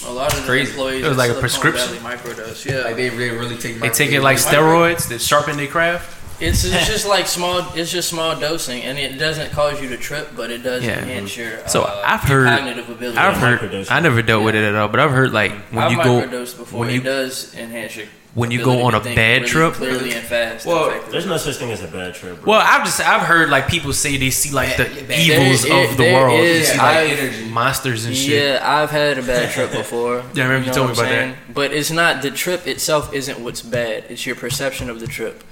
A 0.06 0.10
lot 0.12 0.32
of 0.32 0.44
Crazy. 0.44 0.70
employees 0.72 1.04
It 1.04 1.08
was 1.08 1.16
like 1.18 1.30
a 1.30 1.34
prescription? 1.34 1.88
Microdose. 1.98 2.64
Yeah, 2.64 2.78
like 2.84 2.96
they 2.96 3.10
really 3.10 3.36
really 3.36 3.56
take. 3.56 3.80
They 3.80 3.90
take 3.90 4.10
it 4.12 4.20
like 4.22 4.38
steroids 4.38 5.08
that 5.08 5.20
sharpen 5.20 5.56
their 5.56 5.66
craft. 5.68 6.14
It's, 6.40 6.64
it's 6.64 6.86
just 6.86 7.06
like 7.14 7.26
small. 7.26 7.66
It's 7.74 7.90
just 7.90 8.08
small 8.08 8.38
dosing, 8.38 8.82
and 8.82 8.98
it 8.98 9.18
doesn't 9.18 9.50
cause 9.52 9.80
you 9.82 9.88
to 9.90 9.96
trip, 9.96 10.30
but 10.36 10.50
it 10.50 10.58
does 10.62 10.84
Yeah. 10.84 10.98
enhance 11.00 11.36
your. 11.36 11.66
So 11.68 11.82
uh, 11.82 12.02
I've 12.06 12.20
heard- 12.20 12.46
cognitive 12.48 12.88
ability. 12.88 13.18
I've 13.18 13.36
heard. 13.36 13.60
microdosing. 13.60 13.90
I 13.90 14.00
never 14.00 14.22
dealt 14.22 14.44
with 14.44 14.54
it 14.54 14.64
at 14.64 14.74
all, 14.74 14.88
but 14.88 15.00
I've 15.00 15.10
heard 15.10 15.32
like 15.32 15.52
when 15.70 15.84
I've 15.84 15.92
you 15.92 15.96
go 16.02 16.20
microdosed 16.22 16.56
before. 16.58 16.80
when 16.80 16.90
you 16.90 17.00
it 17.00 17.04
does 17.04 17.54
enhance 17.56 17.96
your. 17.96 18.06
when 18.34 18.50
you 18.52 18.58
go 18.62 18.70
ability 18.72 18.82
on 18.84 18.92
to 18.92 18.98
a 18.98 19.02
think 19.02 19.16
bad 19.16 19.40
really 19.42 19.48
trip- 19.50 19.72
clearly 19.74 20.12
and 20.12 20.24
fast. 20.26 20.64
Well, 20.66 20.88
effectively. 20.88 21.12
There's 21.12 21.26
no 21.26 21.36
such 21.38 21.56
thing 21.56 21.70
as 21.72 21.82
a 21.82 21.88
bad 21.88 22.14
trip. 22.14 22.42
Bro. 22.42 22.52
Well, 22.52 22.60
I've 22.64 22.84
just 22.84 23.00
I've 23.00 23.22
heard 23.22 23.48
like 23.50 23.66
people 23.68 23.92
say 23.92 24.16
they 24.16 24.30
see 24.30 24.52
like 24.52 24.76
the 24.76 24.84
Yeah, 24.84 25.00
yeah, 25.08 25.40
evils 25.42 25.62
there- 25.64 25.84
of 25.90 25.96
the 25.96 26.02
there 26.04 26.14
world, 26.14 26.40
is- 26.40 26.68
They 26.68 26.72
see, 26.74 26.78
like 26.78 26.86
I've- 26.96 27.20
energy. 27.20 27.44
monsters 27.48 28.04
and 28.04 28.16
shit. 28.16 28.42
Yeah, 28.44 28.60
I've 28.62 28.90
had 28.90 29.18
a 29.18 29.22
bad 29.22 29.50
trip 29.50 29.72
before. 29.82 30.22
Yeah, 30.34 30.44
I 30.44 30.46
remember 30.46 30.68
you 30.68 30.72
told 30.72 30.90
know 30.90 30.94
me 30.94 31.00
I'm 31.00 31.04
about 31.06 31.18
saying? 31.18 31.34
But 31.52 31.72
it's 31.72 31.90
not 31.90 32.22
the 32.22 32.30
trip 32.30 32.66
itself. 32.68 33.12
Isn't 33.12 33.40
what's 33.40 33.62
bad. 33.62 34.04
It's 34.08 34.24
your 34.24 34.36
perception 34.36 34.88
of 34.88 35.00
the 35.00 35.06
trip. 35.08 35.42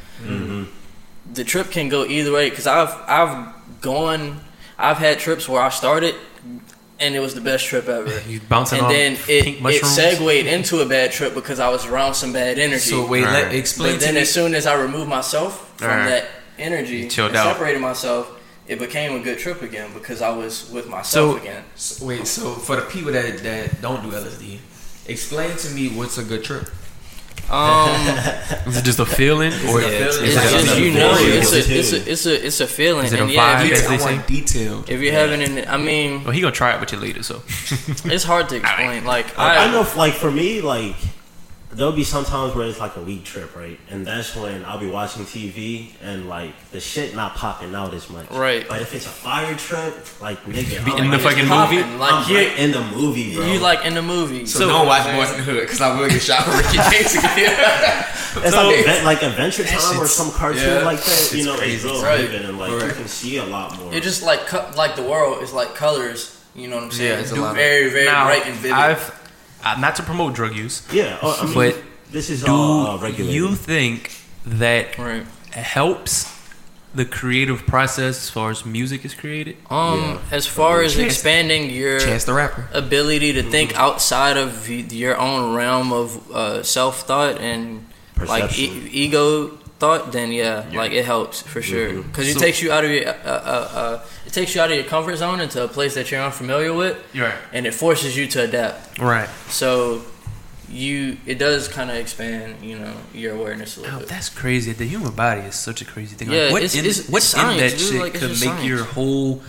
The 1.32 1.44
trip 1.44 1.70
can 1.70 1.88
go 1.88 2.04
either 2.04 2.32
way 2.32 2.50
because 2.50 2.66
I've 2.66 2.94
I've 3.08 3.80
gone 3.80 4.40
I've 4.78 4.98
had 4.98 5.18
trips 5.18 5.48
where 5.48 5.62
I 5.62 5.68
started 5.70 6.14
and 6.98 7.14
it 7.14 7.20
was 7.20 7.34
the 7.34 7.40
best 7.42 7.66
trip 7.66 7.88
ever. 7.88 8.20
You 8.26 8.40
bouncing 8.40 8.80
And 8.80 8.90
then 8.90 9.12
it, 9.28 9.58
it 9.62 9.84
segued 9.84 10.46
into 10.46 10.80
a 10.80 10.86
bad 10.86 11.12
trip 11.12 11.34
because 11.34 11.60
I 11.60 11.68
was 11.68 11.84
around 11.86 12.14
some 12.14 12.32
bad 12.32 12.58
energy. 12.58 12.90
So 12.90 13.06
wait, 13.06 13.24
Right. 13.24 13.44
let 13.44 13.54
explain 13.54 13.94
but 13.94 14.00
to 14.00 14.04
then 14.06 14.14
me. 14.14 14.20
as 14.22 14.32
soon 14.32 14.54
as 14.54 14.66
I 14.66 14.74
removed 14.74 15.08
myself 15.08 15.72
from 15.76 15.88
Right. 15.88 16.08
that 16.08 16.28
energy 16.58 17.02
and 17.02 17.10
chilled 17.10 17.36
out. 17.36 17.52
separated 17.52 17.80
myself, 17.80 18.30
it 18.66 18.78
became 18.78 19.14
a 19.14 19.22
good 19.22 19.38
trip 19.38 19.60
again 19.62 19.90
because 19.92 20.22
I 20.22 20.30
was 20.30 20.70
with 20.70 20.88
myself 20.88 21.36
So- 21.36 21.36
again. 21.36 21.64
So, 21.74 22.06
wait, 22.06 22.26
so 22.26 22.52
for 22.54 22.76
the 22.76 22.82
people 22.82 23.12
that 23.12 23.42
that 23.42 23.82
don't 23.82 24.02
do 24.02 24.16
LSD, 24.16 24.58
explain 25.06 25.54
to 25.58 25.70
me 25.70 25.88
what's 25.90 26.16
a 26.18 26.22
good 26.22 26.44
trip. 26.44 26.68
Um, 27.50 27.90
Is 28.66 28.76
it 28.78 28.84
just 28.84 28.98
a 28.98 29.06
feeling, 29.06 29.52
or 29.68 29.80
it 29.80 29.86
a 29.86 29.88
feeling? 29.88 30.02
it's 30.06 30.16
Is 30.18 30.34
that 30.34 30.50
just 30.50 30.78
you 30.78 30.90
know 30.92 31.14
it's 31.16 31.52
a 31.52 31.58
it's 31.58 31.92
a 31.92 32.10
it's 32.10 32.26
a 32.26 32.46
it's 32.46 32.60
a 32.60 32.66
feeling. 32.66 33.04
Is 33.06 33.12
it 33.12 33.20
a 33.20 33.22
and 33.22 33.30
yeah, 33.32 33.62
vibe? 33.62 33.64
if, 33.64 33.70
you, 33.82 33.88
they 33.88 33.94
I 33.94 33.98
say? 33.98 34.14
want 34.16 34.26
detailed. 34.26 34.90
if 34.90 35.00
you're 35.00 35.12
having 35.12 35.42
an, 35.42 35.68
I 35.68 35.76
mean, 35.76 36.24
well, 36.24 36.32
he 36.32 36.40
gonna 36.40 36.52
try 36.52 36.74
it 36.74 36.80
with 36.80 36.92
you 36.92 36.98
later. 36.98 37.22
So 37.22 37.42
it's 38.04 38.24
hard 38.24 38.48
to 38.48 38.56
explain. 38.60 39.04
Like 39.04 39.38
I, 39.38 39.66
I 39.68 39.70
know, 39.70 39.86
like 39.96 40.14
for 40.14 40.30
me, 40.30 40.60
like 40.60 40.96
there'll 41.76 41.92
be 41.92 42.04
some 42.04 42.24
times 42.24 42.54
where 42.54 42.66
it's 42.66 42.80
like 42.80 42.96
a 42.96 43.02
week 43.02 43.22
trip, 43.24 43.54
right? 43.54 43.78
And 43.90 44.06
that's 44.06 44.34
when 44.34 44.64
I'll 44.64 44.78
be 44.80 44.88
watching 44.90 45.24
TV 45.24 45.90
and 46.02 46.26
like 46.28 46.52
the 46.70 46.80
shit 46.80 47.14
not 47.14 47.34
popping 47.34 47.74
out 47.74 47.92
as 47.92 48.08
much. 48.08 48.30
Right. 48.30 48.66
But 48.66 48.80
if 48.80 48.94
it's 48.94 49.04
a 49.04 49.10
fire 49.10 49.54
trip, 49.56 49.94
like 50.20 50.42
nigga, 50.44 50.84
Be 50.84 50.92
I'm 50.92 51.04
in 51.04 51.10
the 51.10 51.18
fucking 51.18 51.46
popping, 51.46 51.80
movie. 51.82 51.96
like 51.98 52.12
I'm 52.14 52.30
you're, 52.32 52.40
right 52.48 52.58
in 52.58 52.72
the 52.72 52.82
movie, 52.96 53.34
bro. 53.36 53.44
you 53.46 53.58
like 53.60 53.84
in 53.84 53.94
the 53.94 54.02
movie. 54.02 54.46
So, 54.46 54.66
don't 54.66 54.86
watch 54.86 55.02
Boyz 55.02 55.32
n 55.32 55.36
the 55.38 55.42
Hood 55.44 55.60
because 55.60 55.80
I 55.80 55.98
will 56.00 56.08
get 56.08 56.22
shot 56.22 56.44
for 56.44 56.56
Ricky 56.56 56.78
James 56.90 57.14
again. 57.14 58.04
It's 58.38 58.54
like, 58.54 58.76
advent, 58.78 59.04
like 59.04 59.22
Adventure 59.22 59.62
That 59.62 59.80
Time 59.80 60.00
or 60.00 60.06
some 60.06 60.30
cartoon 60.30 60.62
yeah, 60.62 60.82
like 60.82 60.98
that. 60.98 61.28
You 61.32 61.38
it's 61.38 61.46
know, 61.46 61.56
it's 61.60 61.84
real 61.84 62.02
Right. 62.02 62.30
and 62.34 62.58
like 62.58 62.70
you 62.70 62.88
can 62.90 63.08
see 63.08 63.38
a 63.38 63.44
lot 63.44 63.78
more. 63.78 63.92
It 63.94 64.02
just 64.02 64.22
like 64.22 64.46
co- 64.46 64.70
like 64.76 64.94
the 64.96 65.02
world 65.02 65.42
is 65.42 65.52
like 65.52 65.74
colors. 65.74 66.32
You 66.54 66.68
know 66.68 66.76
what 66.76 66.84
I'm 66.84 66.90
saying? 66.90 67.12
Yeah, 67.12 67.20
it's 67.20 67.32
a 67.32 67.34
Do 67.34 67.40
lot 67.42 67.50
of- 67.50 67.56
very 67.56 67.90
very 67.90 68.04
now, 68.06 68.24
bright 68.24 68.46
and 68.46 68.54
vivid. 68.56 68.72
I've 68.76 69.25
uh, 69.64 69.76
not 69.78 69.96
to 69.96 70.02
promote 70.02 70.34
drug 70.34 70.54
use, 70.56 70.82
yeah, 70.92 71.18
oh, 71.22 71.38
I 71.40 71.44
mean, 71.44 71.54
but 71.54 71.82
this 72.10 72.30
is 72.30 72.44
do 72.44 72.52
all 72.52 72.86
uh, 72.86 72.98
regulated. 72.98 73.34
you 73.34 73.54
think 73.54 74.12
that 74.44 74.96
right. 74.98 75.24
helps 75.52 76.32
the 76.94 77.04
creative 77.04 77.66
process 77.66 78.16
as 78.16 78.30
far 78.30 78.50
as 78.50 78.64
music 78.64 79.04
is 79.04 79.12
created? 79.14 79.56
Um, 79.68 80.00
Yeah. 80.00 80.18
as 80.30 80.46
far 80.46 80.82
as 80.82 80.94
Chance- 80.94 81.06
expanding 81.12 81.68
your 81.70 81.98
Chance 82.00 82.24
the 82.24 82.32
Rapper. 82.32 82.68
ability 82.72 83.32
to 83.34 83.42
think 83.42 83.72
Mm-hmm. 83.72 83.80
outside 83.82 84.36
of 84.38 84.68
your 84.92 85.16
own 85.18 85.54
realm 85.54 85.92
of 85.92 86.30
uh, 86.32 86.62
self 86.62 87.02
thought 87.02 87.38
and 87.40 87.84
like 88.26 88.58
e- 88.58 88.88
ego 88.92 89.48
thought, 89.78 90.12
then 90.12 90.32
yeah, 90.32 90.64
like 90.72 90.92
it 90.92 91.04
helps 91.04 91.42
for 91.42 91.60
sure 91.60 91.88
Mm-hmm. 91.90 92.08
because 92.08 92.28
it 92.28 92.34
So- 92.34 92.40
takes 92.40 92.62
you 92.62 92.72
out 92.72 92.84
of 92.84 92.90
your 92.90 93.06
uh, 93.08 93.12
uh, 93.12 93.68
uh, 93.80 94.04
it 94.25 94.25
takes 94.36 94.54
you 94.54 94.60
out 94.60 94.70
of 94.70 94.76
your 94.76 94.84
comfort 94.84 95.16
zone 95.16 95.40
into 95.40 95.64
a 95.64 95.68
place 95.68 95.94
that 95.94 96.10
you're 96.10 96.22
unfamiliar 96.22 96.72
with, 96.72 96.96
Right. 97.14 97.34
and 97.52 97.66
it 97.66 97.74
forces 97.74 98.16
you 98.16 98.26
to 98.28 98.42
adapt. 98.44 98.98
Right. 99.00 99.28
So 99.48 100.02
you 100.68 101.16
it 101.26 101.38
does 101.38 101.68
kind 101.68 101.90
of 101.90 101.96
expand, 101.96 102.56
you 102.62 102.78
know, 102.78 102.92
your 103.14 103.34
awareness 103.34 103.76
a 103.76 103.80
little 103.80 103.96
Oh, 103.96 103.98
bit. 104.00 104.08
that's 104.08 104.28
crazy. 104.28 104.72
The 104.72 104.84
human 104.84 105.12
body 105.12 105.40
is 105.42 105.54
such 105.54 105.80
a 105.80 105.84
crazy 105.84 106.16
thing. 106.16 106.30
Yeah, 106.30 106.44
like, 106.44 106.52
what 106.52 106.62
it's- 106.62 106.74
in, 106.74 106.84
it's- 106.84 107.08
what 107.08 107.22
it's 107.22 107.32
in 107.34 107.40
science, 107.40 107.60
that 107.72 107.78
dude. 107.78 107.88
shit 107.92 108.00
Like, 108.00 108.14
could 108.14 108.30
make 108.30 108.38
science. 108.38 108.64
your 108.64 108.84
whole 108.84 109.42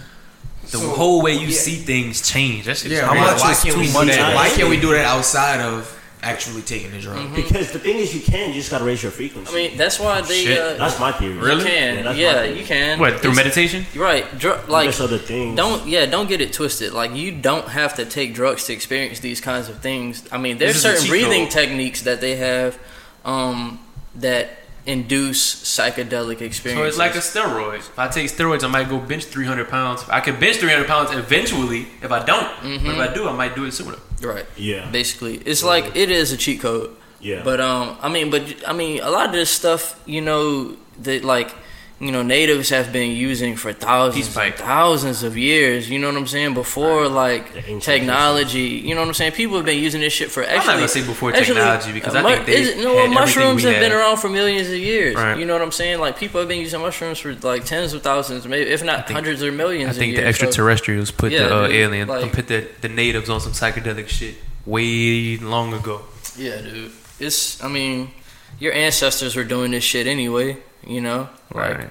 the 0.72 0.78
So, 0.80 0.90
whole 0.90 1.22
way 1.22 1.32
you 1.34 1.48
yeah. 1.48 1.58
see 1.58 1.76
things 1.78 2.22
change? 2.22 2.66
That's 2.66 2.82
just 2.82 2.94
Yeah, 2.94 3.06
How 3.08 3.16
why, 3.16 3.22
much 3.32 3.36
is 3.38 3.64
can't 3.64 3.76
too 3.76 3.80
we 3.80 3.92
much? 3.94 4.10
Why 4.18 4.50
can't 4.54 4.70
we 4.70 4.78
do 4.80 4.92
that 4.92 5.06
outside 5.06 5.62
of 5.62 5.97
actually 6.24 6.62
taking 6.64 6.92
the 6.92 7.00
drug? 7.00 7.34
Because 7.36 7.72
the 7.72 7.80
thing 7.80 7.98
is, 7.98 8.14
you 8.14 8.22
can. 8.22 8.50
You 8.50 8.56
just 8.56 8.72
gotta 8.72 8.84
raise 8.84 9.02
your 9.04 9.12
frequency. 9.12 9.52
I 9.52 9.56
mean, 9.56 9.78
that's 9.78 10.00
why 10.00 10.22
they 10.22 10.44
Shit. 10.46 10.60
uh, 10.60 10.74
that's 10.76 11.00
my 11.00 11.12
theory. 11.12 11.36
Really? 11.36 11.62
you 11.62 11.68
can, 11.68 12.04
Yeah, 12.06 12.12
yeah, 12.14 12.44
you 12.44 12.66
can. 12.66 13.00
what 13.00 13.20
through 13.22 13.32
It's- 13.32 13.36
meditation. 13.46 13.86
Right, 13.96 14.26
dr- 14.40 14.68
like 14.68 14.86
There's 14.86 15.02
other 15.02 15.18
things. 15.20 15.56
Don't 15.56 15.88
yeah, 15.88 16.06
don't 16.06 16.28
get 16.28 16.42
it 16.42 16.54
twisted. 16.54 16.94
Like 16.94 17.14
you 17.16 17.32
don't 17.32 17.68
have 17.70 17.94
to 17.96 18.06
take 18.06 18.34
drugs 18.34 18.66
to 18.66 18.74
experience 18.74 19.20
these 19.20 19.40
kinds 19.42 19.70
of 19.70 19.80
things. 19.80 20.24
I 20.32 20.38
mean, 20.38 20.58
there's 20.58 20.76
This 20.82 20.86
is 20.86 20.86
a 20.86 20.94
certain 20.96 21.10
breathing 21.10 21.44
code. 21.46 21.52
techniques 21.52 22.02
that 22.04 22.20
they 22.22 22.36
have 22.38 22.78
um, 23.26 23.80
that 24.16 24.50
induce 24.86 25.56
psychedelic 25.64 26.42
experiences. 26.42 26.74
So 26.82 26.84
it's 26.88 26.98
like 26.98 27.14
a 27.16 27.20
steroid. 27.20 27.80
If 27.80 28.00
I 28.00 28.08
take 28.08 28.28
steroids, 28.28 28.64
I 28.64 28.68
might 28.68 28.88
go 28.90 28.98
bench 29.00 29.26
300 29.26 29.68
pounds. 29.70 30.04
I 30.10 30.22
can 30.22 30.40
bench 30.40 30.58
300 30.58 30.88
pounds 30.88 31.12
eventually 31.12 31.88
if 32.02 32.10
I 32.12 32.24
don't. 32.26 32.48
But 32.86 32.94
if 32.94 32.98
I 32.98 33.14
do, 33.14 33.28
I 33.28 33.34
might 33.34 33.54
do 33.54 33.66
it 33.66 33.74
sooner. 33.74 33.98
Right. 34.22 34.46
Yeah. 34.56 34.90
Basically, 34.92 35.36
it's 35.38 35.64
like 35.64 35.96
it 35.96 36.10
is 36.12 36.32
a 36.32 36.38
cheat 36.38 36.62
code. 36.62 36.96
Yeah. 37.20 37.44
But 37.44 37.60
um, 37.62 37.98
I 38.02 38.10
mean, 38.10 38.30
but 38.30 38.44
I 38.68 38.74
mean, 38.74 39.02
a 39.02 39.10
lot 39.10 39.28
of 39.28 39.32
this 39.32 39.50
stuff, 39.50 40.02
you 40.06 40.22
know, 40.22 40.76
that 41.02 41.24
like, 41.24 41.54
you 42.00 42.12
know, 42.12 42.22
natives 42.22 42.70
have 42.70 42.94
been 42.94 43.12
using 43.12 43.56
for 43.56 43.74
thousands 43.74 44.38
and 44.38 44.54
thousands 44.56 45.24
of 45.24 45.36
years. 45.36 45.90
You 45.90 45.98
know 45.98 46.08
what 46.08 46.16
I'm 46.18 46.28
saying? 46.28 46.54
Before 46.54 47.08
like 47.08 47.52
technology, 47.82 48.60
you 48.88 48.94
know 48.94 49.02
what 49.02 49.08
I'm 49.08 49.14
saying? 49.16 49.32
People 49.32 49.58
have 49.58 49.66
been 49.66 49.80
using 49.80 50.02
this 50.02 50.14
shit 50.14 50.30
for 50.30 50.44
actually. 50.44 50.68
not 50.68 50.76
gonna 50.76 50.88
say 50.88 51.06
before 51.06 51.34
actually, 51.34 51.56
technology 51.56 51.92
because 51.94 52.14
I 52.16 52.22
think 52.22 52.46
they 52.46 52.54
it- 52.62 52.78
had 52.78 53.10
mushrooms 53.12 53.64
have 53.64 53.80
been 53.80 53.92
around 53.92 54.18
for 54.18 54.30
millions 54.30 54.68
of 54.68 54.76
years. 54.76 55.16
Right. 55.16 55.40
You 55.40 55.46
know 55.46 55.54
what 55.54 55.62
I'm 55.64 55.72
saying? 55.72 56.00
Like 56.00 56.18
people 56.20 56.40
have 56.40 56.48
been 56.48 56.60
using 56.60 56.80
mushrooms 56.82 57.20
for 57.20 57.34
like 57.36 57.66
tens 57.66 57.94
of 57.94 58.04
thousands, 58.04 58.46
maybe 58.48 58.70
if 58.70 58.84
not 58.84 59.08
think- 59.08 59.16
hundreds 59.16 59.42
or 59.42 59.52
millions. 59.52 59.96
I 59.96 60.00
think 60.00 60.14
years. 60.14 60.18
the 60.18 60.24
So- 60.24 60.46
extraterrestrials 60.46 61.10
put 61.12 61.32
Yeah, 61.32 61.48
the 61.48 61.56
uh, 61.56 61.68
dude, 61.68 61.76
alien, 61.78 62.08
like- 62.08 62.32
put 62.32 62.48
the, 62.48 62.68
the 62.82 62.90
natives 62.90 63.30
on 63.30 63.40
some 63.42 63.54
psychedelic 63.54 64.08
shit 64.08 64.36
way 64.66 65.38
long 65.38 65.74
ago. 65.74 66.02
Yeah, 66.38 66.62
dude. 66.62 66.92
It's. 67.20 67.64
I 67.64 67.68
mean, 67.68 68.12
your 68.60 68.74
ancestors 68.74 69.36
were 69.36 69.44
doing 69.44 69.72
this 69.72 69.84
shit 69.84 70.06
anyway. 70.06 70.58
You 70.88 71.02
know, 71.02 71.28
like 71.54 71.78
Right. 71.78 71.90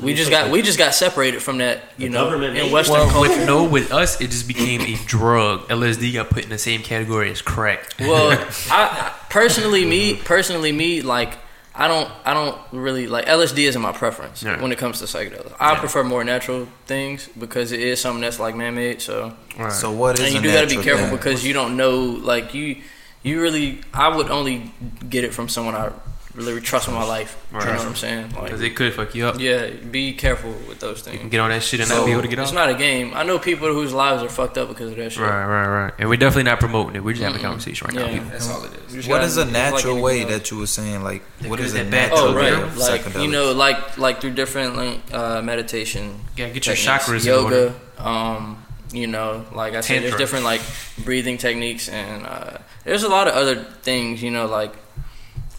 we 0.00 0.14
just 0.14 0.30
got 0.30 0.46
the- 0.46 0.50
we 0.50 0.62
just 0.62 0.78
got 0.78 0.94
separated 0.94 1.42
from 1.42 1.58
that. 1.58 1.84
You 1.98 2.08
the 2.08 2.14
know, 2.14 2.24
government 2.24 2.56
in 2.56 2.70
Western 2.72 2.94
Well, 2.96 3.10
culture. 3.10 3.28
with, 3.30 3.46
no, 3.46 3.64
with 3.64 3.92
us, 3.92 4.20
it 4.20 4.30
just 4.30 4.48
became 4.48 4.80
a 4.80 4.96
drug. 5.06 5.68
LSD 5.68 6.12
got 6.14 6.30
put 6.30 6.44
in 6.44 6.50
the 6.50 6.58
same 6.58 6.82
category 6.82 7.30
as 7.30 7.42
crack. 7.42 7.92
Well, 8.00 8.30
I, 8.70 8.82
I 9.10 9.12
personally, 9.28 9.84
me 9.84 10.14
personally, 10.14 10.72
me 10.72 11.02
like 11.02 11.36
I 11.78 11.88
don't, 11.88 12.10
I 12.24 12.32
don't 12.32 12.56
really 12.72 13.06
like 13.06 13.26
LSD 13.26 13.64
isn't 13.68 13.82
my 13.82 13.92
preference 13.92 14.42
Yeah. 14.42 14.62
when 14.62 14.72
it 14.72 14.78
comes 14.78 14.98
to 15.00 15.04
psychedelics. 15.04 15.52
I 15.60 15.72
Yeah. 15.72 15.80
prefer 15.80 16.02
more 16.04 16.24
natural 16.24 16.68
things 16.86 17.28
because 17.38 17.70
it 17.70 17.80
is 17.80 18.00
something 18.00 18.22
that's 18.22 18.38
like 18.40 18.54
man-made. 18.56 19.02
So, 19.02 19.34
Right. 19.58 19.70
So 19.70 19.90
what 19.90 20.18
is 20.18 20.24
and 20.24 20.32
you 20.32 20.38
a 20.40 20.42
do 20.42 20.52
got 20.54 20.68
to 20.70 20.76
be 20.78 20.82
careful 20.82 21.08
thing? 21.08 21.16
because 21.16 21.44
you 21.44 21.52
don't 21.52 21.76
know, 21.76 21.96
like 22.00 22.54
you, 22.54 22.76
you 23.22 23.42
really. 23.42 23.80
I 23.92 24.08
would 24.08 24.30
only 24.30 24.72
get 25.10 25.22
it 25.24 25.34
from 25.34 25.50
someone 25.50 25.74
I 25.74 25.90
really 26.36 26.60
trust 26.60 26.86
with 26.86 26.94
my 26.94 27.02
life. 27.04 27.36
You 27.52 27.58
know 27.58 27.64
what 27.64 27.80
I'm 27.86 27.94
saying? 27.96 28.32
Like, 28.32 28.44
Because 28.44 28.60
it 28.60 28.76
could 28.76 28.92
fuck 28.94 29.14
you 29.14 29.26
up. 29.26 29.40
yeah, 29.40 29.70
be 29.70 30.12
careful 30.12 30.50
with 30.68 30.78
those 30.80 30.98
You 30.98 31.04
can 31.12 31.18
things. 31.20 31.30
get 31.30 31.40
on 31.40 31.50
that 31.50 31.62
shit 31.62 31.80
and 31.80 31.88
So, 31.88 31.96
not 31.98 32.06
be 32.06 32.12
able 32.12 32.22
to 32.22 32.28
get 32.28 32.38
it's 32.38 32.50
off. 32.50 32.54
It's 32.54 32.54
not 32.54 32.68
a 32.70 32.74
game. 32.74 33.12
I 33.14 33.22
know 33.22 33.38
people 33.38 33.68
whose 33.72 33.92
lives 33.92 34.22
are 34.22 34.28
fucked 34.28 34.58
up 34.58 34.68
because 34.68 34.90
of 34.90 34.96
that 34.98 35.12
shit. 35.12 35.22
Right, 35.22 35.44
right, 35.46 35.66
right. 35.84 35.92
And 35.98 36.08
we're 36.08 36.16
definitely 36.16 36.44
not 36.44 36.60
promoting 36.60 36.96
it. 36.96 37.02
We're 37.04 37.12
just 37.14 37.22
having 37.24 37.36
a 37.40 37.42
Mm-mm. 37.42 37.46
conversation 37.48 37.86
right 37.86 37.94
Yeah. 37.96 38.06
now. 38.06 38.12
people. 38.12 38.28
That's 38.30 38.50
all 38.50 38.64
it 38.64 38.72
is. 38.72 38.92
You 38.92 38.98
just 38.98 39.08
What 39.08 39.16
gotta- 39.16 39.26
is 39.26 39.36
a 39.38 39.40
it's 39.42 39.46
like 39.52 39.52
natural 39.72 40.00
way 40.02 40.20
else. 40.22 40.30
that 40.32 40.50
you 40.50 40.58
were 40.58 40.66
saying? 40.66 41.02
Like, 41.02 41.22
The 41.40 41.48
what 41.48 41.58
good, 41.58 41.70
a 41.70 41.74
bad, 41.84 41.90
natural 41.90 42.20
Oh 42.20 42.34
way 42.36 42.52
right, 42.52 42.76
like 42.76 43.14
you 43.16 43.28
know, 43.28 43.52
like 43.52 43.96
like 43.98 44.20
through 44.20 44.32
different 44.34 44.76
like 44.76 45.00
uh, 45.12 45.40
meditation, 45.42 46.20
Yeah, 46.36 46.48
get 46.50 46.66
your 46.66 46.76
techniques, 46.76 47.06
chakras 47.08 47.26
in 47.26 47.32
order. 47.44 47.56
yoga. 47.56 47.74
Um, 48.08 48.62
you 48.92 49.06
know, 49.06 49.44
like 49.52 49.74
I 49.74 49.80
said, 49.80 50.02
there's 50.02 50.16
different 50.16 50.44
like 50.44 50.60
breathing 50.98 51.38
techniques, 51.38 51.88
and 51.88 52.26
uh, 52.26 52.58
there's 52.84 53.02
a 53.02 53.08
lot 53.08 53.26
of 53.26 53.34
other 53.34 53.56
things. 53.82 54.22
You 54.22 54.30
know, 54.30 54.46
like 54.46 54.72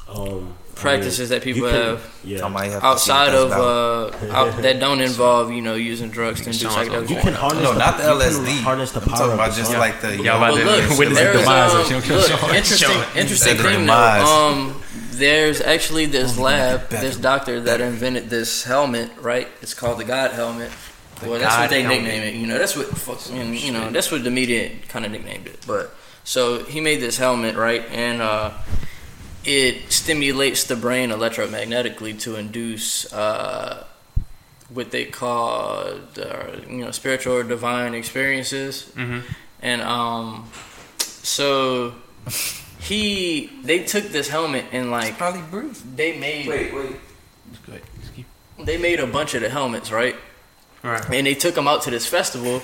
um, 0.10 0.55
practices 0.79 1.29
that 1.29 1.41
people 1.41 1.62
you 1.63 1.67
can- 1.74 1.81
have 1.98 2.19
Yeah. 2.24 2.48
Might 2.48 2.72
have 2.72 2.84
outside 2.84 3.34
of 3.34 3.51
uh, 3.51 4.12
out, 4.31 4.62
that 4.62 4.79
don't 4.79 5.01
involve 5.12 5.51
you 5.51 5.62
know 5.62 5.75
using 5.75 6.10
drugs 6.10 6.41
to 6.41 6.50
Nigga, 6.50 6.53
do 6.53 6.69
sounds 6.69 6.75
like 6.75 6.88
psychedelic. 6.89 7.10
You 7.10 7.15
can 7.17 7.34
harness 7.34 7.63
no, 7.63 7.74
the, 7.74 7.79
not 7.79 7.98
the 7.98 8.03
you 8.03 8.10
can 8.10 8.19
LSD. 8.46 8.62
Harness 8.62 8.91
the 8.91 9.00
I'm 9.01 9.07
power 9.07 9.17
talking 9.17 9.34
of 9.34 9.39
about 9.39 9.53
just 9.55 9.72
sun. 9.72 9.79
like 9.79 10.01
the 10.01 10.15
Y'all 10.17 10.38
about 10.38 10.53
Well, 10.53 10.57
to 10.57 10.88
look, 10.89 11.00
witness 11.00 11.19
the 11.19 11.39
demise 11.39 11.72
um, 11.74 11.77
look, 11.79 12.53
interesting, 12.55 12.98
interesting 13.15 13.57
thing 13.57 13.86
though. 13.86 13.93
Um, 13.93 14.81
there's 15.12 15.62
actually 15.62 16.05
this 16.05 16.38
lab, 16.38 16.89
this 16.89 17.17
doctor 17.17 17.60
that 17.62 17.81
invented 17.81 18.29
this 18.29 18.63
helmet, 18.63 19.10
right? 19.19 19.48
It's 19.62 19.74
called 19.74 20.00
the 20.00 20.03
God 20.03 20.31
helmet. 20.31 20.69
The 21.22 21.29
well, 21.29 21.39
that's 21.39 21.55
God 21.55 21.62
what 21.62 21.69
they 21.72 21.81
helmet. 21.81 22.03
nicknamed 22.03 22.25
it. 22.25 22.34
You 22.36 22.46
know, 22.46 22.60
that's 22.60 22.75
what 22.77 22.86
fucking, 22.89 23.55
you 23.55 23.72
know, 23.72 23.89
that's 23.89 24.12
what 24.12 24.24
the 24.24 24.29
media 24.29 24.69
kind 24.88 25.05
of 25.05 25.12
nicknamed 25.12 25.48
it. 25.48 25.57
But 25.65 25.91
so 26.24 26.63
he 26.65 26.79
made 26.81 26.98
this 27.01 27.17
helmet, 27.17 27.55
right? 27.55 27.84
And 27.91 28.22
uh, 28.22 28.51
it 29.46 29.91
stimulates 29.91 30.65
the 30.65 30.75
brain 30.75 31.10
electromagnetically 31.10 32.20
to 32.22 32.36
induce 32.36 33.12
uh, 33.13 33.86
what 34.70 34.91
they 34.91 35.06
call, 35.06 35.79
uh, 36.22 36.48
you 36.70 36.84
know, 36.84 36.91
spiritual 36.91 37.34
or 37.36 37.44
divine 37.44 37.94
experiences. 37.94 38.91
Mhm. 38.96 39.24
And 39.62 39.82
um, 39.82 40.50
so 41.08 41.96
he, 42.79 43.50
they 43.63 43.84
took 43.84 44.06
this 44.10 44.27
helmet 44.29 44.65
and 44.72 44.91
like 44.91 45.17
Probably 45.17 45.41
breathe. 45.50 45.77
they 45.96 46.17
made, 46.20 46.48
wait. 46.48 46.72
Go 46.72 46.79
ahead. 47.74 47.82
they 48.60 48.77
made 48.77 49.00
a 49.00 49.08
bunch 49.08 49.34
of 49.34 49.41
the 49.41 49.50
helmets, 49.50 49.91
right? 49.91 50.15
Right. 50.88 51.03
and 51.12 51.27
they 51.27 51.36
took 51.36 51.56
them 51.56 51.67
out 51.67 51.82
to 51.84 51.89
this 51.91 52.06
festival 52.08 52.62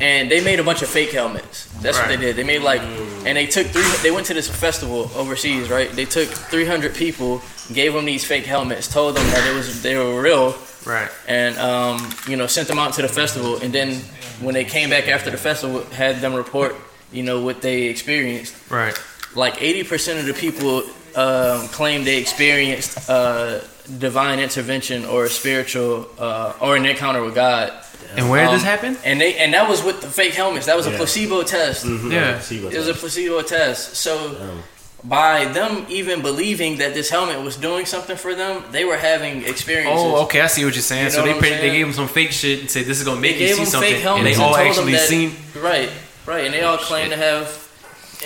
and 0.00 0.30
they 0.30 0.42
made 0.42 0.60
a 0.60 0.64
bunch 0.64 0.82
of 0.82 0.88
fake 0.88 1.12
helmets. 1.12 1.66
That's 1.82 1.98
what 1.98 2.08
they 2.08 2.16
did. 2.16 2.36
They 2.36 2.44
made 2.44 2.62
like 2.62 2.80
and 3.26 3.36
they 3.36 3.46
took 3.46 3.66
three 3.68 3.82
they 4.02 4.10
went 4.10 4.26
to 4.26 4.34
this 4.34 4.48
festival 4.48 5.10
overseas 5.14 5.70
right? 5.70 5.90
They 5.90 6.04
took 6.04 6.28
300 6.28 6.94
people 6.94 7.42
gave 7.72 7.92
them 7.94 8.04
these 8.04 8.24
fake 8.24 8.44
helmets 8.44 8.86
told 8.92 9.16
them 9.16 9.26
that 9.28 9.50
it 9.50 9.54
was 9.54 9.82
they 9.82 9.96
were 9.96 10.20
real. 10.20 10.54
Right. 10.86 11.10
and 11.26 11.56
um, 11.58 11.96
you 12.28 12.36
know 12.36 12.46
sent 12.46 12.68
them 12.68 12.78
out 12.78 12.92
to 12.94 13.02
the 13.02 13.08
festival. 13.08 13.56
And 13.62 13.72
then 13.72 14.00
when 14.40 14.52
they 14.54 14.64
came 14.64 14.90
back 14.90 15.08
after 15.08 15.30
the 15.30 15.38
festival 15.38 15.82
had 15.84 16.16
them 16.20 16.34
report 16.34 16.76
you 17.12 17.22
know 17.22 17.40
what 17.40 17.62
they 17.62 17.84
experienced. 17.84 18.54
Right. 18.70 18.94
like 19.34 19.54
80% 19.54 20.18
of 20.20 20.26
the 20.26 20.34
people 20.34 20.82
um, 21.16 21.68
claim 21.68 22.04
they 22.04 22.18
experienced 22.18 23.08
uh, 23.08 23.60
divine 23.98 24.38
intervention 24.40 25.04
or 25.04 25.24
a 25.24 25.28
spiritual 25.30 26.08
uh, 26.18 26.52
or 26.60 26.76
an 26.76 26.86
encounter 26.86 27.22
with 27.22 27.34
God. 27.34 27.72
And 28.16 28.30
where 28.30 28.42
did 28.42 28.48
Um, 28.50 28.54
this 28.54 28.62
happen? 28.64 28.96
And 29.04 29.20
they 29.20 29.34
and 29.36 29.52
that 29.54 29.68
was 29.68 29.82
with 29.82 30.00
the 30.00 30.08
fake 30.08 30.34
helmets. 30.34 30.66
That 30.66 30.76
was 30.76 30.86
a 30.86 30.90
placebo 30.90 31.42
test. 31.42 31.84
Mhm, 31.84 32.12
Yeah. 32.12 32.32
placebo 32.34 32.68
It 32.68 32.78
was 32.78 32.88
a 32.88 32.94
placebo 32.94 33.42
test. 33.42 33.96
So 33.96 34.16
Um, 34.16 34.62
by 35.02 35.46
them 35.46 35.84
even 35.88 36.22
believing 36.22 36.78
that 36.78 36.94
this 36.94 37.10
helmet 37.10 37.40
was 37.42 37.56
doing 37.56 37.84
something 37.86 38.16
for 38.16 38.34
them, 38.34 38.62
they 38.72 38.84
were 38.84 38.96
having 38.96 39.44
experiences. 39.44 40.00
Oh, 40.02 40.22
okay. 40.24 40.40
I 40.40 40.46
see 40.46 40.64
what 40.64 40.74
you're 40.74 40.82
saying. 40.82 41.06
You 41.06 41.10
so 41.10 41.22
they 41.22 41.34
what 41.34 41.44
I'm 41.44 41.50
they 41.60 41.70
gave 41.70 41.86
them 41.86 41.94
some 41.94 42.08
fake 42.08 42.32
shit 42.32 42.60
and 42.60 42.70
said 42.70 42.86
this 42.86 42.98
is 42.98 43.04
gonna 43.04 43.20
They 43.20 43.32
make 43.32 43.40
you 43.40 43.48
see 43.54 43.64
something, 43.64 43.80
fake 43.82 43.94
and 43.96 44.02
helmets 44.04 44.24
they 44.24 44.32
and, 44.34 44.42
all 44.42 44.54
told 44.54 44.66
actually 44.68 44.92
them 44.92 45.00
that, 45.00 45.08
seen. 45.08 45.36
right, 45.60 45.90
right, 46.26 46.44
and 46.46 46.54
they 46.54 46.62
all 46.62 46.78
claim 46.78 47.10
to 47.10 47.16
have. 47.16 47.48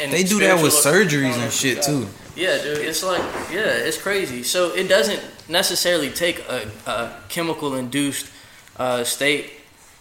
an 0.01 0.11
They 0.11 0.23
do 0.23 0.39
that 0.41 0.63
with 0.63 0.73
surgeries 0.75 1.35
and 1.43 1.53
shit 1.53 1.83
too. 1.83 2.07
Yeah, 2.37 2.59
dude, 2.59 2.79
it's 2.79 3.03
like 3.03 3.23
yeah, 3.53 3.89
it's 3.89 3.97
crazy. 3.97 4.45
So 4.45 4.71
it 4.75 4.87
doesn't 4.89 5.21
necessarily 5.49 6.11
take 6.11 6.41
a, 6.49 6.71
a 6.87 7.13
chemical 7.29 7.75
induced 7.75 8.31
uh, 8.77 9.05
state 9.05 9.53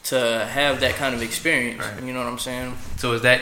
to 0.05 0.45
have 0.51 0.79
that 0.79 0.95
kind 0.95 1.15
of 1.15 1.21
experience. 1.21 1.79
Right. 1.79 2.03
You 2.03 2.13
know 2.13 2.19
what 2.19 2.27
I'm 2.27 2.39
saying? 2.39 2.77
So 2.97 3.13
is 3.13 3.21
that 3.23 3.41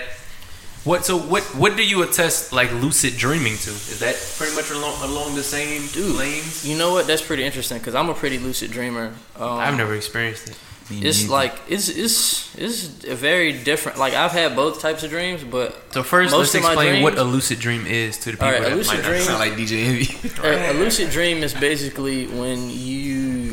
what? 0.83 1.05
So 1.05 1.17
what? 1.17 1.43
What 1.55 1.75
do 1.75 1.83
you 1.83 2.03
attest 2.03 2.53
like 2.53 2.71
lucid 2.73 3.17
dreaming 3.17 3.57
to? 3.57 3.71
Is 3.71 3.99
that 3.99 4.15
pretty 4.37 4.55
much 4.55 4.69
along 4.71 5.01
along 5.03 5.35
the 5.35 5.43
same 5.43 5.87
Dude. 5.87 6.15
lanes? 6.15 6.67
You 6.67 6.77
know 6.77 6.91
what? 6.91 7.07
That's 7.07 7.23
pretty 7.23 7.43
interesting 7.43 7.79
because 7.79 7.95
I'm 7.95 8.09
a 8.09 8.13
pretty 8.13 8.37
lucid 8.37 8.71
dreamer. 8.71 9.13
Um, 9.35 9.59
I've 9.59 9.77
never 9.77 9.95
experienced 9.95 10.49
it. 10.49 10.57
Me 10.89 11.01
It's 11.01 11.21
neither. 11.23 11.31
like 11.33 11.55
it's 11.67 11.89
it's 11.89 12.55
it's 12.55 13.03
a 13.05 13.15
very 13.15 13.53
different. 13.53 13.97
Like 13.97 14.13
I've 14.13 14.31
had 14.31 14.55
both 14.55 14.79
types 14.81 15.03
of 15.03 15.09
dreams, 15.09 15.43
but 15.43 15.75
So 15.93 16.03
first, 16.03 16.31
Most 16.31 16.53
let's 16.53 16.55
of 16.55 16.61
my 16.63 16.69
explain 16.73 17.03
what 17.03 17.17
a 17.17 17.23
lucid 17.23 17.59
dream 17.59 17.85
is 17.87 18.17
to 18.19 18.25
the 18.31 18.37
people 18.37 18.47
right, 18.49 18.61
a 18.61 18.69
that 18.69 18.75
lucid 18.75 18.97
might 18.99 19.03
dream-. 19.05 19.21
Sound 19.21 19.39
like 19.39 19.53
DJ 19.53 19.85
Envy. 19.87 20.29
a, 20.47 20.71
a 20.71 20.73
lucid 20.73 21.09
dream 21.09 21.41
is 21.43 21.53
basically 21.53 22.27
when 22.27 22.69
you 22.69 22.95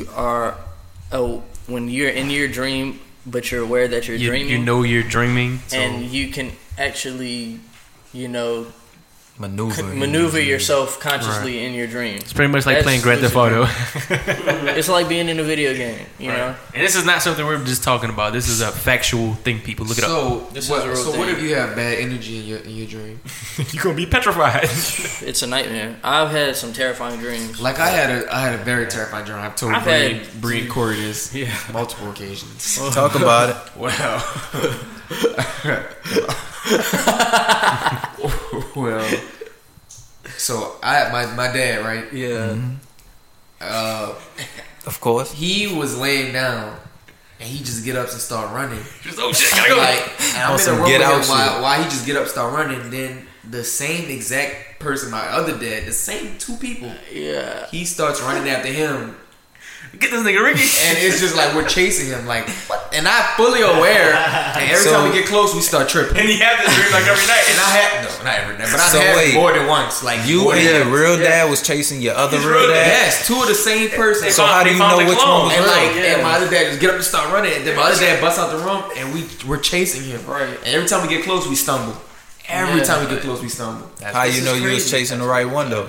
you 0.03 0.09
are, 0.15 0.57
oh, 1.13 1.43
when 1.67 1.89
you're 1.89 2.11
in 2.11 2.29
your 2.31 2.49
dream, 2.49 3.01
but 3.27 3.51
you're 3.51 3.63
aware 3.63 3.89
that 3.89 4.09
you're 4.09 4.17
You, 4.17 4.29
dreaming, 4.29 4.51
you 4.51 4.59
know 4.59 4.83
you're 4.83 5.03
dreaming, 5.03 5.61
so 5.69 5.77
and 5.79 6.05
you 6.11 6.29
can 6.29 6.53
actually, 6.79 7.61
you 8.13 8.29
know, 8.29 8.67
Maneuver. 9.39 9.83
maneuver 9.83 10.39
yourself 10.41 11.01
consciously 11.01 11.65
in 11.65 11.73
your 11.73 11.87
dreams. 11.87 12.21
it's 12.23 12.33
pretty 12.35 12.53
much 12.53 12.67
like 12.67 12.77
That's 12.77 12.85
playing 12.85 13.01
Grand 13.01 13.21
Theft 13.23 13.35
Auto. 13.35 13.67
It's 14.79 14.89
like 14.89 15.09
being 15.09 15.29
in 15.29 15.39
a 15.41 15.43
video 15.43 15.75
game, 15.75 16.07
you 16.19 16.29
know. 16.29 16.55
And 16.75 16.83
this 16.83 16.95
is 16.97 17.05
not 17.07 17.23
something 17.23 17.45
we're 17.45 17.63
just 17.65 17.83
talking 17.83 18.11
about. 18.11 18.33
This 18.35 18.49
is 18.49 18.61
a 18.61 18.71
factual 18.71 19.35
thing. 19.35 19.61
People 19.61 19.87
look 19.87 19.99
it 19.99 20.05
up. 20.05 20.11
So, 20.11 20.49
This 20.53 20.65
is 20.65 20.71
what, 20.71 20.85
a 20.85 20.89
real 20.89 20.97
so 20.97 21.19
what 21.19 21.29
if 21.31 21.41
you 21.43 21.55
have 21.55 21.75
bad 21.75 21.99
energy 21.99 22.39
in 22.41 22.45
your 22.47 22.59
in 22.59 22.71
your 22.77 22.87
dream? 22.87 23.21
You're 23.73 23.83
gonna 23.83 23.97
be 23.97 24.07
petrified. 24.07 24.65
It's 25.29 25.43
a 25.43 25.47
nightmare. 25.47 25.97
I've 26.05 26.31
had 26.31 26.55
some 26.57 26.73
terrifying 26.73 27.19
dreams. 27.19 27.61
Like 27.61 27.79
I 27.81 27.89
had 27.89 28.11
a 28.11 28.35
I 28.35 28.41
had 28.41 28.61
a 28.61 28.63
very 28.65 28.87
terrifying 28.87 29.25
dream. 29.25 29.39
I've 29.39 29.57
told 29.57 29.73
I've 29.73 29.85
Bree, 29.85 30.15
had- 30.19 30.41
Bree 30.41 30.61
and 30.63 30.71
Corey 30.71 30.97
this 30.97 31.35
Yeah. 31.35 31.53
multiple 31.73 32.11
occasions. 32.11 32.77
Talk 32.95 33.15
about 33.15 33.51
it. 33.51 33.57
Well, 33.77 33.91
well. 38.77 39.21
So 40.39 40.77
I 40.83 41.11
my 41.13 41.27
my 41.35 41.53
dad 41.53 41.85
right. 41.85 42.13
Yeah. 42.13 42.57
Uh, 43.61 44.15
Of 44.87 45.01
course. 45.01 45.33
he 45.33 45.69
was 45.69 45.97
laying 45.97 46.33
down, 46.33 46.77
and 47.41 47.49
he 47.49 47.59
just 47.59 47.85
get 47.85 47.95
up 47.97 48.09
and 48.11 48.21
start 48.21 48.53
running. 48.53 48.83
Just, 49.03 49.19
oh 49.21 49.33
shit, 49.33 49.51
gotta 49.53 49.69
go. 49.71 49.77
Like, 49.77 50.03
and 50.35 50.43
I'm 50.43 50.53
On 50.55 50.59
in 50.61 50.67
the 50.67 50.73
room 50.73 50.87
get 50.87 50.99
with 50.99 51.07
out 51.09 51.23
him 51.25 51.29
while, 51.31 51.63
while 51.63 51.83
he 51.83 51.89
just 51.89 52.05
get 52.07 52.17
up, 52.17 52.27
start 52.27 52.53
running. 52.53 52.91
Then 52.91 53.27
the 53.49 53.63
same 53.63 54.11
exact 54.11 54.81
person, 54.81 55.11
my 55.13 55.25
other 55.29 55.57
dad, 55.59 55.87
the 55.87 55.93
same 55.93 56.37
two 56.39 56.57
people, 56.57 56.91
Yeah. 57.13 57.67
he 57.71 57.85
starts 57.85 58.21
running 58.21 58.49
after 58.51 58.69
him, 58.73 59.15
Get 59.99 60.11
this 60.11 60.23
nigga 60.23 60.43
Ricky. 60.43 60.63
and 60.89 60.99
it's 60.99 61.21
just 61.21 61.37
like 61.37 61.55
we're 61.55 61.69
chasing 61.69 62.09
him. 62.09 62.27
Like, 62.27 62.49
what? 62.67 62.91
and 62.95 63.07
I'm 63.07 63.25
fully 63.37 63.61
aware. 63.63 64.15
And 64.15 64.71
every 64.71 64.83
So- 64.83 64.93
time 64.93 65.09
we 65.11 65.15
get 65.15 65.27
close, 65.29 65.55
we 65.55 65.61
start 65.61 65.89
tripping. 65.89 66.17
and 66.19 66.27
he 66.29 66.39
had 66.39 66.59
this 66.65 66.75
dream 66.75 66.91
like 66.93 67.07
every 67.07 67.27
night. 67.27 67.45
And 67.51 67.59
I 67.61 67.71
had 67.77 68.02
no, 68.02 68.02
not 68.25 68.39
every 68.39 68.57
night, 68.59 68.69
but 68.71 68.81
I 68.81 68.89
So 68.89 69.01
had 69.01 69.17
wait, 69.17 69.35
more 69.35 69.53
than 69.53 69.67
once. 69.67 70.03
Like 70.03 70.25
You 70.27 70.43
more 70.45 70.55
and 70.55 70.63
your 70.65 70.81
once. 70.85 70.91
real 71.01 71.19
Yeah. 71.19 71.29
dad 71.29 71.51
was 71.51 71.63
chasing 71.63 72.01
your 72.01 72.15
other 72.15 72.37
His 72.37 72.47
real 72.47 72.59
real 72.61 72.69
dad. 72.69 72.87
Yes, 72.87 73.27
two 73.27 73.41
of 73.41 73.49
the 73.49 73.55
same 73.55 73.91
person. 73.91 74.31
So 74.31 74.45
how 74.47 74.63
do 74.65 74.71
you 74.71 74.79
know 74.79 74.99
which 74.99 75.19
clone. 75.19 75.29
one 75.31 75.49
was 75.49 75.55
And 75.57 75.65
real? 75.65 75.73
like, 75.75 75.95
Yeah. 75.97 76.03
and 76.15 76.23
my 76.23 76.35
other 76.37 76.49
dad 76.49 76.67
just 76.69 76.81
get 76.81 76.91
up 76.91 76.97
and 76.97 77.05
start 77.05 77.33
running. 77.33 77.53
And 77.55 77.67
then 77.67 77.77
my 77.77 77.83
other 77.83 78.01
dad 78.01 78.21
busts 78.21 78.39
out 78.39 78.51
the 78.51 78.59
room, 78.59 78.83
and 78.97 79.13
we 79.15 79.29
we're 79.47 79.59
chasing 79.59 80.03
him. 80.05 80.25
Right. 80.27 80.49
And 80.65 80.75
every 80.75 80.89
time 80.89 81.03
we 81.07 81.09
get 81.15 81.25
close, 81.25 81.47
we 81.47 81.55
stumble. 81.57 81.97
Every 82.49 82.79
Yeah. 82.79 82.85
time 82.85 83.05
we 83.09 83.15
get 83.15 83.23
close, 83.23 83.41
we 83.41 83.49
stumble. 83.49 83.91
How 84.03 84.25
you 84.25 84.39
is 84.41 84.45
know 84.45 84.55
you 84.55 84.71
was 84.73 84.91
chasing 84.91 85.19
the 85.21 85.27
right 85.27 85.49
one 85.49 85.71
though? 85.71 85.89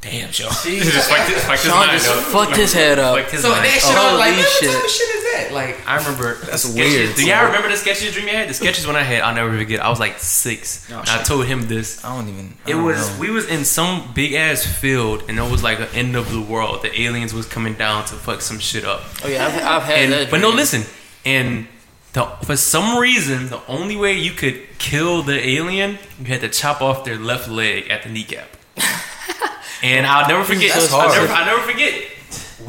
Damn, 0.00 0.30
Joe. 0.30 0.48
See, 0.50 0.78
just 0.80 1.10
fucked 1.10 1.28
his, 1.28 1.42
fucked 1.44 1.62
his 1.62 1.70
Sean 1.72 1.86
mind 1.86 1.90
just 2.00 2.08
up. 2.08 2.22
fucked 2.24 2.56
his 2.56 2.72
head 2.72 2.98
up. 3.00 3.16
Fucked 3.18 3.32
his 3.32 3.42
So 3.42 3.50
mind. 3.50 3.64
that 3.64 3.72
shit, 3.82 3.96
I 3.96 4.12
was 4.12 4.18
like, 4.20 4.30
Holy 4.32 4.70
man, 4.70 4.80
what 4.80 4.90
shit. 4.90 5.17
Type 5.38 5.50
of 5.50 5.50
shit 5.50 5.50
is 5.50 5.50
that? 5.50 5.54
Like, 5.54 5.88
I 5.88 5.96
remember 5.96 6.34
That's 6.46 6.62
the 6.64 6.78
weird. 6.80 7.14
Do 7.16 7.26
y'all 7.26 7.46
remember 7.46 7.68
the 7.68 7.76
sketches 7.76 8.12
dream 8.14 8.26
you 8.26 8.32
had? 8.32 8.48
The 8.48 8.54
sketches 8.54 8.86
when 8.86 8.96
I 8.96 9.02
had, 9.02 9.22
I'll 9.22 9.34
never 9.34 9.56
forget. 9.56 9.80
I 9.80 9.88
was 9.88 10.00
like 10.00 10.18
six. 10.18 10.90
Oh, 10.90 10.98
and 11.00 11.08
I 11.08 11.22
told 11.22 11.46
him 11.46 11.68
this. 11.68 12.04
I 12.04 12.16
don't 12.16 12.28
even. 12.28 12.54
I 12.66 12.70
It 12.70 12.72
don't 12.74 12.84
was 12.84 13.10
know. 13.14 13.20
we 13.20 13.30
was 13.30 13.46
in 13.48 13.64
some 13.64 14.12
big 14.14 14.32
ass 14.34 14.64
field, 14.66 15.24
and 15.28 15.38
it 15.38 15.50
was 15.50 15.62
like 15.62 15.78
the 15.78 15.92
end 15.94 16.16
of 16.16 16.30
the 16.32 16.40
world. 16.40 16.82
The 16.82 17.00
aliens 17.00 17.32
was 17.34 17.46
coming 17.46 17.74
down 17.74 18.04
to 18.06 18.14
fuck 18.14 18.40
some 18.40 18.58
shit 18.58 18.84
up. 18.84 19.02
Oh 19.24 19.28
yeah, 19.28 19.46
I've, 19.46 19.54
I've 19.62 19.82
had 19.82 19.98
And 20.00 20.12
that. 20.12 20.30
but 20.30 20.40
no, 20.40 20.50
listen. 20.50 20.82
And 21.24 21.66
the, 22.14 22.24
for 22.44 22.56
some 22.56 22.98
reason, 22.98 23.48
the 23.48 23.60
only 23.68 23.96
way 23.96 24.14
you 24.18 24.30
could 24.32 24.60
kill 24.78 25.22
the 25.22 25.38
alien, 25.46 25.98
you 26.18 26.26
had 26.26 26.40
to 26.40 26.48
chop 26.48 26.80
off 26.80 27.04
their 27.04 27.16
left 27.18 27.48
leg 27.48 27.88
at 27.90 28.02
the 28.02 28.08
kneecap. 28.08 28.48
and 29.82 30.06
I'll 30.06 30.26
never 30.28 30.42
forget. 30.44 30.74
I'll 30.74 31.08
never, 31.08 31.32
I'll 31.32 31.44
never 31.46 31.62
forget. 31.70 32.07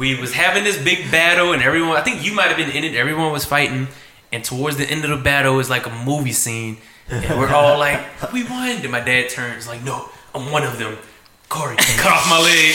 We 0.00 0.18
was 0.18 0.32
having 0.32 0.64
this 0.64 0.82
big 0.82 1.10
battle, 1.12 1.52
and 1.52 1.62
everyone. 1.62 1.96
I 1.96 2.00
think 2.00 2.24
you 2.24 2.32
might 2.34 2.48
have 2.48 2.56
been 2.56 2.70
in 2.70 2.84
it. 2.84 2.94
Everyone 2.96 3.30
was 3.32 3.44
fighting, 3.44 3.86
and 4.32 4.42
towards 4.42 4.76
the 4.78 4.84
end 4.90 5.04
of 5.04 5.10
the 5.10 5.16
battle, 5.22 5.60
it's 5.60 5.68
like 5.70 5.86
a 5.86 5.90
movie 6.04 6.32
scene, 6.32 6.78
and 7.10 7.38
we're 7.38 7.52
all 7.54 7.78
like, 7.78 8.00
"We 8.32 8.42
won!" 8.44 8.70
And 8.70 8.90
my 8.90 9.00
dad 9.00 9.28
turns 9.28 9.68
like, 9.68 9.84
"No, 9.84 10.08
I'm 10.34 10.50
one 10.50 10.64
of 10.64 10.78
them." 10.78 10.96
Corey, 11.50 11.74
cut 11.98 12.12
off 12.12 12.30
my 12.30 12.38
leg, 12.40 12.74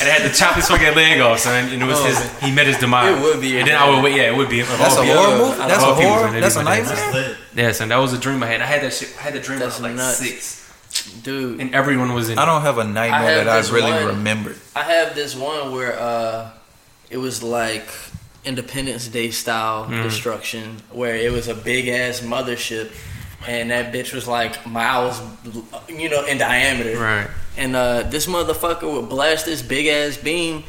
and 0.00 0.06
I 0.08 0.12
had 0.20 0.30
to 0.30 0.38
chop 0.38 0.54
his 0.54 0.68
fucking 0.68 0.94
leg 0.94 1.20
off, 1.20 1.38
son. 1.40 1.72
And 1.72 1.82
it 1.82 1.86
was 1.86 2.04
his. 2.04 2.40
He 2.40 2.52
met 2.54 2.66
his 2.66 2.76
demise. 2.78 3.18
It 3.18 3.22
would 3.22 3.40
be. 3.40 3.58
And 3.58 3.66
then 3.66 3.76
I 3.76 3.88
would 3.90 4.04
wait. 4.04 4.14
Yeah, 4.16 4.30
it 4.30 4.36
would 4.36 4.50
be. 4.50 4.60
That's 4.62 4.94
a 4.96 5.00
All 5.00 5.04
horror 5.06 5.32
people- 5.32 5.46
movie. 5.48 5.60
I 5.62 5.68
That's 5.68 5.82
a 5.82 5.94
horror. 5.94 6.40
That's 6.40 6.56
a 6.56 6.58
be 6.60 6.64
my 6.66 6.76
dad. 6.76 6.82
nightmare. 6.84 6.96
That's 6.96 7.14
lit. 7.14 7.36
Yeah, 7.56 7.72
son. 7.72 7.88
That 7.88 7.96
was 7.96 8.12
a 8.12 8.18
dream 8.18 8.42
I 8.42 8.46
had. 8.46 8.60
I 8.60 8.66
had 8.66 8.82
that 8.82 8.92
shit. 8.92 9.08
I 9.18 9.22
had 9.22 9.32
the 9.32 9.40
dream 9.40 9.58
when 9.58 9.62
I 9.62 9.70
That's 9.70 9.80
was 9.80 9.88
like 9.88 9.96
nuts. 9.96 10.18
six, 10.18 11.22
dude. 11.22 11.60
and 11.60 11.74
everyone 11.74 12.12
was 12.14 12.28
in. 12.28 12.38
I 12.38 12.44
don't 12.44 12.60
have 12.62 12.76
a 12.78 12.84
nightmare 12.84 13.36
have 13.36 13.44
that 13.46 13.64
I 13.64 13.74
really 13.74 13.90
one. 13.90 14.06
remembered. 14.18 14.58
I 14.76 14.82
have 14.84 15.14
this 15.16 15.34
one 15.34 15.72
where 15.72 15.98
uh, 15.98 16.50
it 17.10 17.18
was 17.18 17.42
like 17.42 17.88
Independence 18.44 19.08
Day 19.08 19.30
style 19.30 19.84
Mm. 19.86 20.02
destruction, 20.02 20.76
where 20.90 21.16
it 21.16 21.30
was 21.32 21.48
a 21.48 21.54
big 21.54 21.88
ass 21.88 22.20
mothership, 22.20 22.90
and 23.46 23.70
that 23.70 23.92
bitch 23.92 24.12
was 24.14 24.26
like 24.26 24.66
miles, 24.66 25.20
you 25.88 26.08
know, 26.08 26.24
in 26.26 26.38
diameter. 26.38 26.98
Right. 26.98 27.28
And 27.56 27.76
uh, 27.76 28.02
this 28.04 28.26
motherfucker 28.26 28.90
would 28.92 29.08
blast 29.08 29.44
this 29.46 29.60
big 29.62 29.86
ass 29.86 30.16
beam, 30.16 30.64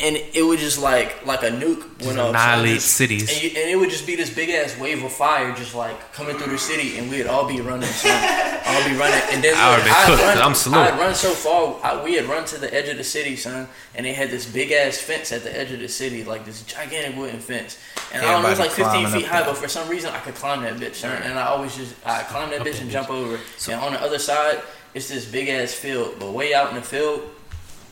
and 0.00 0.16
it 0.16 0.42
would 0.44 0.58
just 0.58 0.78
like 0.80 1.24
like 1.26 1.42
a 1.42 1.50
nuke 1.50 2.04
went 2.06 2.18
off. 2.18 2.30
annihilate 2.30 2.74
Just- 2.76 2.92
cities. 2.94 3.30
And, 3.32 3.42
you, 3.42 3.48
and 3.60 3.70
it 3.70 3.76
would 3.76 3.90
just 3.90 4.06
be 4.06 4.16
this 4.16 4.32
big 4.32 4.50
ass 4.50 4.78
wave 4.78 5.02
of 5.02 5.12
fire, 5.12 5.54
just 5.54 5.74
like 5.74 6.12
coming 6.12 6.36
through 6.38 6.52
the 6.52 6.58
city, 6.58 6.98
and 6.98 7.10
we'd 7.10 7.26
all 7.26 7.46
be 7.46 7.60
running. 7.60 7.88
So 7.88 8.08
all 8.08 8.88
be 8.88 8.96
running, 8.96 9.20
and 9.32 9.42
then 9.42 9.54
I 9.56 9.70
would've 9.70 9.84
been 9.84 9.94
I'd 9.94 10.06
cooked, 10.06 10.22
run, 10.22 10.36
'cause 10.36 10.46
I'm 10.46 10.54
slow. 10.54 10.78
I'd 10.80 10.98
run 10.98 11.14
so 11.14 11.30
far. 11.30 11.76
I, 11.82 12.02
we 12.02 12.14
had 12.14 12.26
run 12.26 12.44
to 12.46 12.58
the 12.58 12.72
edge 12.72 12.88
of 12.88 12.96
the 12.96 13.04
city, 13.04 13.34
son, 13.36 13.68
and 13.94 14.04
they 14.06 14.12
had 14.12 14.30
this 14.30 14.46
big 14.46 14.70
ass 14.72 14.98
fence 14.98 15.32
at 15.32 15.42
the 15.42 15.56
edge 15.58 15.72
of 15.72 15.80
the 15.80 15.88
city, 15.88 16.24
like 16.24 16.44
this 16.44 16.62
gigantic 16.62 17.16
wooden 17.16 17.40
fence. 17.40 17.78
And 18.12 18.24
I 18.24 18.32
don't 18.32 18.42
know, 18.42 18.48
it 18.48 18.52
was 18.52 18.58
like 18.60 18.70
15 18.70 19.08
feet 19.08 19.26
high, 19.26 19.40
that. 19.40 19.46
but 19.46 19.56
for 19.56 19.68
some 19.68 19.88
reason 19.88 20.10
I 20.14 20.18
could 20.20 20.34
climb 20.34 20.62
that 20.62 20.74
bitch, 20.76 20.94
son. 20.96 21.20
And 21.22 21.38
I 21.38 21.46
always 21.46 21.76
just 21.76 21.94
I 22.06 22.22
climb 22.22 22.50
that 22.50 22.60
bitch 22.62 22.80
and 22.80 22.90
jump 22.90 23.10
over. 23.10 23.38
and 23.70 23.80
on 23.80 23.92
the 23.92 24.00
other 24.02 24.18
side, 24.18 24.60
it's 24.94 25.08
this 25.08 25.24
big 25.30 25.48
ass 25.48 25.72
field, 25.74 26.16
but 26.18 26.32
way 26.32 26.54
out 26.54 26.70
in 26.70 26.76
the 26.76 26.82
field, 26.82 27.28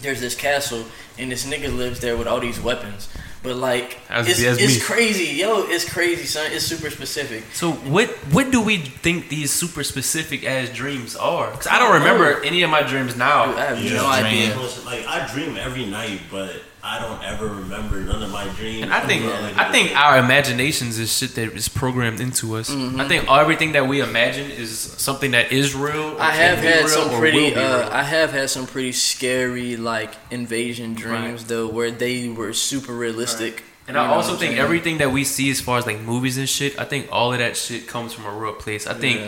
there's 0.00 0.20
this 0.20 0.34
castle, 0.34 0.84
and 1.18 1.30
this 1.32 1.46
nigga 1.46 1.74
lives 1.76 2.00
there 2.00 2.16
with 2.16 2.26
all 2.26 2.40
these 2.40 2.60
weapons. 2.60 3.08
But 3.42 3.56
like, 3.56 3.98
That's- 4.08 4.28
it's, 4.28 4.42
that's 4.42 4.60
it's 4.60 4.84
crazy, 4.84 5.36
yo. 5.36 5.66
It's 5.68 5.88
crazy, 5.88 6.24
son. 6.24 6.50
It's 6.50 6.64
super 6.64 6.90
specific. 6.90 7.44
So 7.52 7.72
what 7.72 8.08
what 8.32 8.50
do 8.50 8.60
we 8.60 8.78
think 8.78 9.28
these 9.28 9.52
super 9.52 9.84
specific 9.84 10.44
ass 10.44 10.68
dreams 10.70 11.14
are? 11.14 11.50
Because 11.52 11.68
I 11.68 11.78
don't 11.78 11.94
remember 11.94 12.42
any 12.42 12.62
of 12.62 12.70
my 12.70 12.82
dreams 12.82 13.12
Dude, 13.12 13.18
now. 13.20 13.44
I 13.56 13.60
have 13.66 13.78
You 13.82 13.94
no 13.94 14.06
idea. 14.06 14.52
dream. 14.52 14.84
Like 14.84 15.06
I 15.06 15.26
dream 15.32 15.56
every 15.56 15.86
night, 15.86 16.20
but 16.30 16.56
I 16.88 17.00
don't 17.00 17.20
ever 17.24 17.46
remember 17.48 17.98
none 18.00 18.22
of 18.22 18.30
my 18.30 18.46
dreams. 18.54 18.84
And 18.84 18.94
I 18.94 19.00
think 19.00 19.24
I'm 19.24 19.42
like 19.42 19.56
I 19.58 19.68
a- 19.68 19.72
think 19.72 19.96
our 19.96 20.18
imaginations 20.18 20.98
is 21.00 21.12
shit 21.16 21.34
that 21.34 21.52
is 21.54 21.68
programmed 21.68 22.20
into 22.20 22.54
us. 22.56 22.70
Mm-hmm. 22.70 23.00
I 23.00 23.08
think 23.08 23.28
everything 23.28 23.72
that 23.72 23.88
we 23.88 24.00
imagine 24.00 24.48
is 24.52 24.70
something 24.78 25.32
that 25.32 25.50
is 25.50 25.74
real. 25.74 26.16
I 26.20 26.30
have 26.30 26.58
had 26.58 26.78
real, 26.84 26.88
some 26.88 27.18
pretty. 27.18 27.54
Uh. 27.56 27.88
I 27.90 28.04
have 28.04 28.30
had 28.32 28.50
some 28.50 28.66
pretty 28.68 28.92
scary 28.92 29.76
like 29.76 30.14
invasion 30.30 30.94
dreams 30.94 31.44
though, 31.46 31.66
where 31.68 31.90
they 31.90 32.28
were 32.28 32.52
super 32.52 32.92
realistic. 32.94 33.64
And 33.88 33.96
You 33.96 34.02
I 34.02 34.06
also 34.06 34.36
think 34.36 34.50
saying? 34.52 34.58
everything 34.58 34.98
that 34.98 35.10
we 35.12 35.24
see 35.24 35.50
as 35.50 35.60
far 35.60 35.78
as 35.78 35.86
like 35.86 36.00
movies 36.00 36.38
and 36.38 36.48
shit, 36.48 36.78
I 36.78 36.84
think 36.84 37.08
all 37.10 37.32
of 37.32 37.38
that 37.40 37.56
shit 37.56 37.86
comes 37.88 38.12
from 38.12 38.26
a 38.26 38.32
real 38.32 38.52
place. 38.52 38.86
I 38.86 38.94
think 38.94 39.20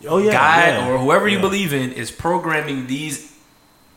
Yeah. 0.00 0.10
oh 0.10 0.18
yeah, 0.18 0.32
God 0.32 0.68
yeah, 0.68 0.88
or 0.88 0.98
whoever 0.98 1.28
you 1.28 1.38
believe 1.40 1.72
in 1.72 1.92
is 1.92 2.10
programming 2.10 2.86
these 2.86 3.29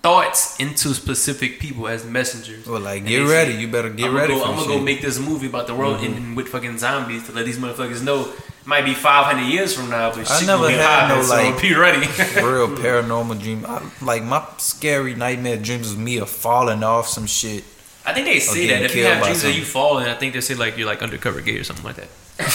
thoughts 0.04 0.60
into 0.60 0.94
specific 0.94 1.60
people 1.60 1.88
as 1.88 2.04
messengers. 2.06 2.66
Well, 2.68 2.82
like 2.82 3.00
And 3.00 3.08
get 3.08 3.20
ready. 3.28 3.54
say, 3.54 3.62
You 3.62 3.68
better 3.70 3.90
get 3.90 4.10
I'm 4.10 4.16
ready 4.16 4.34
go, 4.34 4.42
I'm 4.44 4.50
gonna 4.56 4.62
shit. 4.62 4.68
go 4.68 4.80
make 4.82 5.02
this 5.02 5.18
movie 5.18 5.48
about 5.48 5.66
the 5.68 5.74
world 5.76 6.00
Mhm. 6.00 6.04
ending 6.06 6.36
with 6.36 6.50
fucking 6.50 6.78
zombies 6.78 7.24
to 7.28 7.32
let 7.32 7.46
these 7.46 7.58
motherfuckers 7.58 8.02
know. 8.04 8.22
It 8.24 8.68
might 8.68 8.84
be 8.84 8.94
500 8.94 9.44
years 9.46 9.74
from 9.74 9.90
now, 9.90 10.10
but 10.12 10.30
I 10.30 10.38
shit 10.40 10.48
never 10.48 10.70
had 10.70 11.08
no, 11.08 11.24
so 11.24 11.34
like- 11.36 11.62
be 11.68 11.74
ready. 11.74 12.00
real 12.36 12.68
paranormal 12.68 13.42
dream. 13.42 13.66
I, 13.68 13.82
like 14.02 14.24
my 14.24 14.44
scary 14.58 15.16
nightmare 15.16 15.56
dreams 15.58 15.88
was 15.88 15.98
me 15.98 16.18
of 16.18 16.30
falling 16.30 16.84
off 16.84 17.08
some 17.08 17.26
shit. 17.26 17.64
I 18.06 18.14
think 18.14 18.26
they 18.28 18.40
say 18.40 18.68
that 18.68 18.84
if 18.84 18.96
you 18.96 19.06
have 19.06 19.24
dreams 19.24 19.42
that 19.44 19.54
you 19.56 19.64
fall 19.64 20.00
in, 20.00 20.10
I 20.10 20.16
think 20.16 20.34
they 20.34 20.42
say 20.42 20.56
like 20.56 20.78
you're 20.78 20.86
like 20.88 21.02
undercover 21.02 21.40
gay 21.40 21.58
or 21.58 21.64
something 21.64 21.86
like 21.86 21.96
that. 21.96 22.10
I'm 22.40 22.50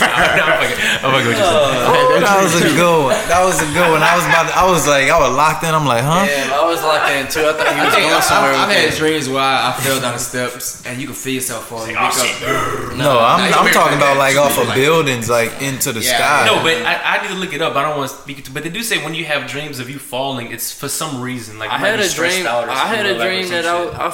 fucking- 0.00 0.80
I'm 1.04 1.10
fucking 1.12 1.28
with 1.28 1.36
you. 1.36 1.44
Oh, 1.44 2.16
that 2.20 2.40
was 2.42 2.54
a 2.56 2.64
good 2.72 3.04
one. 3.04 3.12
That 3.28 3.42
was 3.44 3.60
a 3.60 3.66
good 3.72 3.88
one. 3.90 4.02
I 4.02 4.16
was 4.16 4.24
about. 4.24 4.48
To, 4.48 4.56
I 4.56 4.64
was 4.70 4.86
like, 4.88 5.08
I 5.10 5.18
was 5.20 5.36
locked 5.36 5.64
in. 5.64 5.74
I'm 5.74 5.84
like, 5.86 6.02
huh? 6.02 6.24
Damn, 6.26 6.52
I 6.52 6.64
was 6.64 6.82
locked 6.82 7.10
in 7.12 7.26
too. 7.28 7.44
I 7.48 7.52
thought 7.52 7.68
he 7.74 7.80
I 7.80 7.84
was 7.84 7.94
think 7.94 8.06
going 8.08 8.16
I've, 8.16 8.24
somewhere. 8.24 8.52
I've 8.56 8.68
with 8.68 8.76
had 8.76 8.92
it. 8.94 8.96
dreams 8.96 9.28
where 9.28 9.42
I, 9.44 9.70
I 9.76 9.80
fell 9.80 10.00
down 10.00 10.12
the 10.14 10.18
steps 10.24 10.80
and 10.86 11.00
you 11.00 11.06
can 11.06 11.14
feel 11.16 11.34
yourself 11.34 11.66
falling. 11.68 11.90
You 11.92 11.96
Oh, 12.00 12.08
wake 12.08 12.96
No, 12.98 13.18
I'm, 13.20 13.50
Nah, 13.50 13.56
I'm 13.60 13.72
talking 13.72 13.96
about 13.98 14.16
like 14.16 14.36
off 14.36 14.56
of 14.58 14.68
Like- 14.68 14.76
buildings, 14.76 15.28
like 15.28 15.60
into 15.60 15.92
the 15.92 16.00
Yeah, 16.00 16.16
sky. 16.16 16.46
No, 16.46 16.62
but 16.62 16.80
I, 16.84 17.18
I 17.18 17.22
need 17.22 17.28
to 17.28 17.34
look 17.40 17.52
it 17.52 17.60
up. 17.62 17.76
I 17.76 17.82
don't 17.82 17.96
want 17.98 18.10
to 18.10 18.16
speak 18.16 18.44
to, 18.44 18.50
but 18.50 18.62
they 18.62 18.70
do 18.70 18.82
say 18.82 19.04
when 19.04 19.14
you 19.14 19.24
have 19.26 19.46
dreams 19.50 19.78
of 19.80 19.90
you 19.90 19.98
falling, 19.98 20.50
it's 20.50 20.72
for 20.72 20.88
some 20.88 21.20
reason. 21.20 21.58
Like 21.58 21.70
I 21.70 21.78
had 21.78 22.00
a 22.00 22.08
dream. 22.08 22.46
I 22.46 22.86
had 22.88 23.04
a 23.06 23.18
dream 23.20 23.48
that 23.48 23.64
some 23.64 23.94
I, 24.00 24.10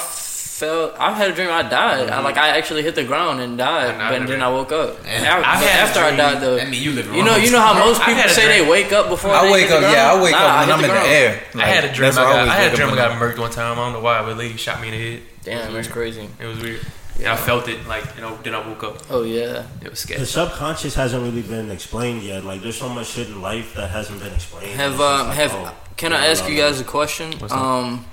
shit. 0.57 0.67
I 0.69 0.73
felt. 0.73 0.99
I've 0.99 1.15
had 1.15 1.31
a 1.31 1.33
dream 1.33 1.49
I 1.49 1.61
died. 1.63 2.09
I, 2.09 2.19
like 2.21 2.37
I 2.37 2.57
actually 2.57 2.83
hit 2.83 2.95
the 2.95 3.03
ground 3.03 3.39
and 3.39 3.57
died, 3.57 3.95
I 3.95 3.97
know, 3.97 4.03
I 4.15 4.19
but 4.19 4.27
then 4.27 4.41
I 4.41 4.49
woke 4.49 4.71
up. 4.71 4.97
And 5.05 5.25
I've 5.25 5.43
but 5.59 5.67
a 5.67 5.71
after 5.71 5.99
I 5.99 6.15
died 6.15 6.41
though, 6.41 6.55
That 6.55 6.69
mean 6.69 6.81
you 6.81 6.91
live 6.93 7.05
you 7.13 7.23
know, 7.23 7.35
you 7.35 7.51
know 7.51 7.59
how 7.61 7.73
most 7.73 8.01
people 8.01 8.23
say 8.29 8.47
they 8.63 8.69
wake 8.69 8.91
up 8.91 9.09
before 9.09 9.31
I 9.31 9.45
they 9.45 9.51
wake 9.51 9.61
hit 9.63 9.69
the 9.69 9.75
up, 9.75 9.81
ground? 9.81 9.95
yeah, 9.95 10.11
I 10.13 10.23
wake 10.23 10.31
Nah, 10.31 10.37
up 10.37 10.43
I 10.43 10.59
when 10.59 10.67
hit 10.67 10.73
I'm 10.73 10.79
in 10.79 10.81
the 10.81 10.93
ground. 10.93 11.07
air. 11.07 11.43
I 11.55 11.65
had 11.67 11.83
a 11.85 11.93
dream. 11.93 12.11
I 12.11 12.15
got, 12.15 12.25
always 12.35 12.49
I 12.49 12.55
had 12.55 12.73
a 12.73 12.75
dream. 12.75 12.89
I 12.89 12.95
got 12.95 13.19
the- 13.19 13.25
murked 13.25 13.37
one 13.39 13.51
time. 13.51 13.71
I 13.79 13.83
don't 13.83 13.93
know 13.93 14.01
why, 14.01 14.21
but 14.21 14.31
a 14.33 14.35
lady 14.35 14.57
shot 14.57 14.81
me 14.81 14.87
in 14.89 14.93
the 14.93 15.11
head. 15.11 15.21
Damn, 15.43 15.73
that's 15.73 15.87
crazy. 15.87 16.27
It 16.39 16.45
was 16.45 16.59
weird. 16.61 16.81
And 17.19 17.27
I 17.27 17.35
felt 17.35 17.67
it 17.67 17.87
like 17.87 18.03
you 18.15 18.21
know. 18.21 18.37
Then 18.43 18.53
I 18.53 18.67
woke 18.67 18.83
up. 18.83 18.97
Oh 19.09 19.23
yeah. 19.23 19.65
It 19.83 19.89
was 19.89 19.99
scary. 19.99 20.19
The 20.19 20.25
subconscious 20.27 20.93
hasn't 20.93 21.23
really 21.23 21.41
been 21.41 21.71
explained 21.71 22.21
yet. 22.21 22.45
Like, 22.45 22.61
there's 22.61 22.77
so 22.77 22.89
much 22.89 23.07
shit 23.07 23.27
in 23.27 23.41
life 23.41 23.73
that 23.75 23.89
hasn't 23.89 24.19
been 24.21 24.31
explained. 24.33 24.75
Have 24.79 24.91
It's 24.93 25.01
um 25.01 25.27
like, 25.27 25.35
have 25.37 25.51
oh, 25.55 25.73
can 25.95 26.13
I 26.13 26.27
ask 26.27 26.47
you 26.47 26.55
guys 26.55 26.79
a 26.79 26.83
question? 26.83 27.31
What's 27.39 27.51
up? 27.53 27.59
Um, 27.59 28.05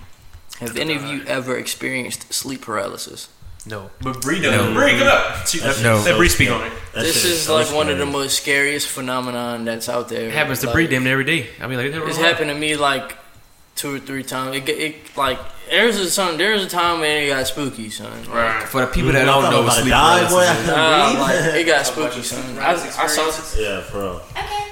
have 0.60 0.76
any 0.76 0.94
of 0.94 1.04
you 1.04 1.24
ever 1.26 1.56
experienced 1.56 2.32
sleep 2.32 2.62
paralysis? 2.62 3.28
No. 3.66 3.90
But 4.02 4.20
Bree 4.20 4.40
No. 4.40 4.50
doesn't. 4.50 4.74
Bree, 4.74 4.98
come 4.98 5.08
up. 5.08 5.46
She- 5.46 5.58
That 5.60 5.78
Let 5.80 6.04
let 6.04 6.16
Bree 6.18 6.28
so 6.28 6.34
speak 6.34 6.50
on 6.50 6.64
it. 6.66 6.72
That 6.92 7.02
this 7.04 7.22
shit 7.22 7.30
is 7.32 7.42
so 7.44 7.54
like 7.54 7.72
one 7.72 7.88
of 7.88 7.96
the 7.98 8.04
most 8.06 8.36
scariest 8.36 8.88
phenomenon 8.88 9.64
that's 9.64 9.88
out 9.88 10.08
there. 10.10 10.26
It 10.28 10.32
happens 10.34 10.60
to 10.60 10.66
Like, 10.66 10.74
Bree 10.74 10.86
damn 10.86 11.06
every 11.06 11.24
day. 11.24 11.48
I 11.60 11.66
mean, 11.66 11.78
like, 11.78 12.08
It's 12.08 12.18
happened 12.18 12.50
to 12.50 12.54
me 12.54 12.76
like 12.76 13.16
two 13.74 13.94
or 13.94 13.98
three 13.98 14.22
times. 14.22 14.54
It, 14.56 14.66
get- 14.66 14.78
it 14.78 15.16
like 15.16 15.38
there's 15.70 15.96
a 15.98 16.10
son. 16.10 16.36
There's 16.36 16.62
a 16.62 16.68
time 16.68 17.00
when 17.00 17.24
it 17.24 17.28
got 17.28 17.46
spooky, 17.46 17.88
son. 17.88 18.10
Like, 18.26 18.34
Right. 18.34 18.68
For 18.68 18.82
the 18.82 18.86
people 18.86 19.12
that 19.12 19.24
don't 19.24 19.44
know 19.50 19.62
about 19.62 19.72
sleep 19.78 19.92
paralysis 19.94 20.30
boy. 20.30 20.66
Nah, 20.66 21.22
like 21.22 21.54
it 21.54 21.66
got 21.66 21.86
spooky, 21.86 22.22
son. 22.22 22.58
I, 22.58 22.72
I 22.74 23.06
saw. 23.06 23.24
Yeah, 23.58 23.80
for 23.80 23.98
real. 23.98 24.22
Okay. 24.36 24.66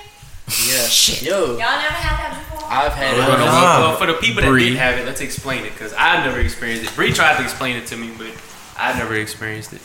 Yeah. 0.66 1.30
Yo, 1.30 1.46
Y'all 1.46 1.56
never 1.58 1.94
had 1.94 2.16
that 2.32 2.44
before? 2.50 2.68
I've 2.70 2.92
had 2.92 3.16
Well, 3.18 3.32
it. 3.34 3.38
no, 3.38 3.44
well, 3.46 3.96
for 3.96 4.06
the 4.06 4.14
people 4.14 4.42
that 4.42 4.48
Bree. 4.48 4.70
did 4.70 4.78
have 4.78 4.98
it, 4.98 5.06
let's 5.06 5.20
explain 5.20 5.64
it 5.64 5.72
because 5.72 5.92
I've 5.94 6.24
never 6.24 6.40
experienced 6.40 6.84
it. 6.90 6.94
Bree 6.96 7.12
tried 7.12 7.36
to 7.38 7.42
explain 7.42 7.76
it 7.76 7.86
to 7.88 7.96
me, 7.96 8.10
but 8.16 8.32
I've 8.78 8.96
never 8.96 9.14
experienced 9.14 9.72
it. 9.72 9.82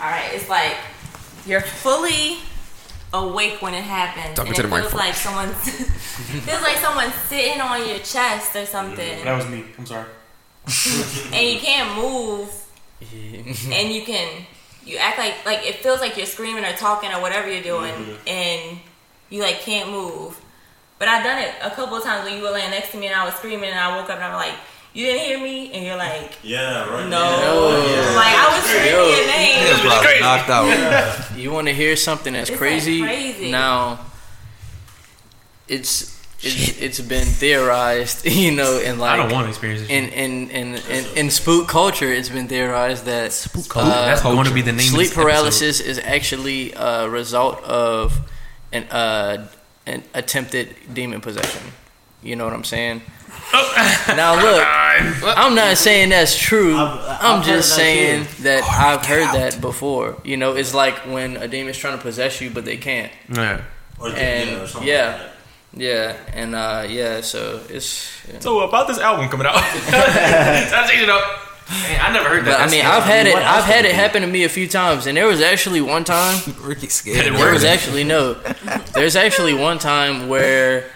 All 0.00 0.08
right, 0.10 0.30
it's 0.32 0.48
like 0.48 0.76
you're 1.46 1.60
fully 1.60 2.38
awake 3.12 3.60
when 3.60 3.74
it 3.74 3.82
happens, 3.82 4.36
Talking 4.36 4.48
and 4.54 4.56
to 4.56 4.66
it 4.66 4.70
the 4.70 4.76
feels 4.80 4.94
like 4.94 5.14
someone's 5.14 5.54
feels 6.46 6.62
like 6.62 6.76
someone's 6.76 7.14
sitting 7.14 7.60
on 7.60 7.86
your 7.88 7.98
chest 7.98 8.54
or 8.56 8.66
something, 8.66 9.24
That 9.24 9.36
was 9.36 9.48
me. 9.48 9.64
I'm 9.78 9.86
sorry. 9.86 10.06
and 11.32 11.48
you 11.48 11.58
can't 11.58 11.96
move, 11.96 12.48
and 13.72 13.92
you 13.92 14.02
can 14.02 14.44
you 14.84 14.96
act 14.98 15.18
like 15.18 15.34
like 15.44 15.66
it 15.66 15.76
feels 15.76 16.00
like 16.00 16.16
you're 16.16 16.26
screaming 16.26 16.64
or 16.64 16.72
talking 16.72 17.10
or 17.12 17.20
whatever 17.20 17.50
you're 17.52 17.62
doing, 17.62 17.92
mm-hmm. 17.92 18.28
and 18.28 18.78
you 19.30 19.40
like 19.42 19.60
can't 19.60 19.90
move. 19.90 20.38
But 20.98 21.08
I've 21.08 21.24
done 21.24 21.38
it 21.38 21.54
a 21.62 21.70
couple 21.70 21.96
of 21.96 22.04
times 22.04 22.26
when 22.28 22.36
you 22.36 22.42
were 22.42 22.50
laying 22.50 22.70
next 22.70 22.90
to 22.92 22.98
me 22.98 23.06
and 23.06 23.16
I 23.16 23.24
was 23.24 23.34
screaming 23.34 23.70
and 23.70 23.78
I 23.78 23.96
woke 23.96 24.10
up 24.10 24.16
and 24.16 24.24
I 24.24 24.28
was 24.34 24.46
like, 24.46 24.58
"You 24.92 25.06
didn't 25.06 25.24
hear 25.24 25.38
me?" 25.40 25.72
And 25.72 25.84
you're 25.86 25.96
like, 25.96 26.36
Yeah, 26.42 26.84
right. 26.90 27.08
"No." 27.08 27.18
Yeah. 27.18 28.16
Like 28.16 28.34
I 28.36 28.54
was 28.54 28.64
screaming 28.64 28.90
Yo. 28.90 29.08
your 29.08 29.26
name. 29.26 29.56
It's 29.72 29.80
probably 29.80 30.20
knocked 30.20 30.50
out. 30.50 31.38
You 31.38 31.50
want 31.52 31.68
to 31.68 31.72
hear 31.74 31.96
something 31.96 32.34
that's 32.34 32.50
It's, 32.50 32.60
like, 32.60 32.68
crazy? 32.70 33.00
crazy. 33.00 33.50
Now, 33.50 34.00
it's 35.68 36.18
it's 36.42 36.80
it's 36.80 37.00
been 37.00 37.24
theorized, 37.26 38.26
you 38.44 38.50
know, 38.52 38.80
and 38.84 38.98
like 38.98 39.12
I 39.12 39.16
don't 39.16 39.32
want 39.32 39.44
to 39.44 39.48
experience 39.50 39.82
it. 39.82 39.90
in 39.90 40.08
in, 40.10 40.50
in 40.50 40.74
in 40.90 41.16
in 41.16 41.30
spook 41.30 41.68
culture, 41.68 42.10
it's 42.10 42.28
been 42.28 42.48
theorized 42.48 43.04
that 43.04 43.32
spook 43.32 43.68
culture? 43.68 43.90
Uh, 43.90 44.06
that's 44.06 44.22
going 44.22 44.44
to 44.46 44.52
be 44.54 44.62
the 44.62 44.72
name 44.72 44.78
of 44.80 44.84
Sleep 44.84 44.98
this 45.08 45.12
episode. 45.12 45.22
paralysis 45.22 45.80
is 45.80 45.98
actually 45.98 46.72
a 46.72 47.08
result 47.08 47.62
of 47.64 48.18
an 48.72 48.84
uh 48.84 49.46
an 49.86 50.02
attempted 50.14 50.74
demon 50.92 51.20
possession. 51.20 51.62
You 52.22 52.36
know 52.36 52.44
what 52.44 52.52
I'm 52.52 52.64
saying? 52.64 53.02
now 54.08 54.34
look, 54.40 54.62
I'm 55.36 55.54
not 55.54 55.76
saying 55.78 56.10
that's 56.10 56.36
true. 56.38 56.76
I've- 56.76 57.00
I've 57.08 57.24
I'm 57.38 57.42
just 57.42 57.70
that 57.70 57.76
saying 57.76 58.26
too. 58.26 58.42
that 58.44 58.62
I've 58.64 59.04
heard 59.06 59.34
that 59.34 59.60
before. 59.60 60.16
You 60.24 60.36
know, 60.36 60.54
it's 60.54 60.74
like 60.74 60.94
when 61.06 61.36
a 61.36 61.48
demon's 61.48 61.78
trying 61.78 61.96
to 61.96 62.02
possess 62.02 62.40
you, 62.40 62.50
but 62.50 62.64
they 62.64 62.76
can't. 62.76 63.10
Yeah. 63.32 63.62
Or, 63.98 64.08
And, 64.08 64.50
or 64.50 64.84
yeah. 64.84 65.06
like 65.12 65.18
that. 65.18 65.26
Yeah, 65.72 66.16
and 66.34 66.54
uh, 66.56 66.84
yeah, 66.88 67.20
so 67.20 67.60
it's. 67.68 68.10
yeah. 68.28 68.40
So 68.40 68.60
about 68.60 68.88
this 68.88 68.98
album 68.98 69.28
coming 69.28 69.46
out, 69.46 69.54
I 69.56 70.86
change 70.90 71.02
it 71.02 71.08
up. 71.08 71.22
Man, 71.70 72.00
I 72.00 72.12
never 72.12 72.28
heard 72.28 72.44
that. 72.46 72.58
But 72.58 72.68
I 72.68 72.70
mean. 72.70 72.84
I've 72.84 73.04
had 73.04 73.26
it. 73.26 73.34
What 73.34 73.42
I've 73.42 73.64
had 73.64 73.84
it 73.84 73.90
it 73.90 73.94
happen 73.94 74.22
to 74.22 74.28
me 74.28 74.44
a 74.44 74.48
few 74.48 74.66
times, 74.66 75.06
and 75.06 75.16
there 75.16 75.26
was 75.26 75.40
actually 75.40 75.80
one 75.80 76.04
time. 76.04 76.40
Ricky 76.60 76.88
scared. 76.88 77.26
it 77.26 77.32
me. 77.32 77.38
There 77.38 77.52
was 77.52 77.64
actually 77.64 78.04
no. 78.04 78.34
There's 78.94 79.16
actually 79.16 79.54
one 79.54 79.78
time 79.78 80.28
where 80.28 80.90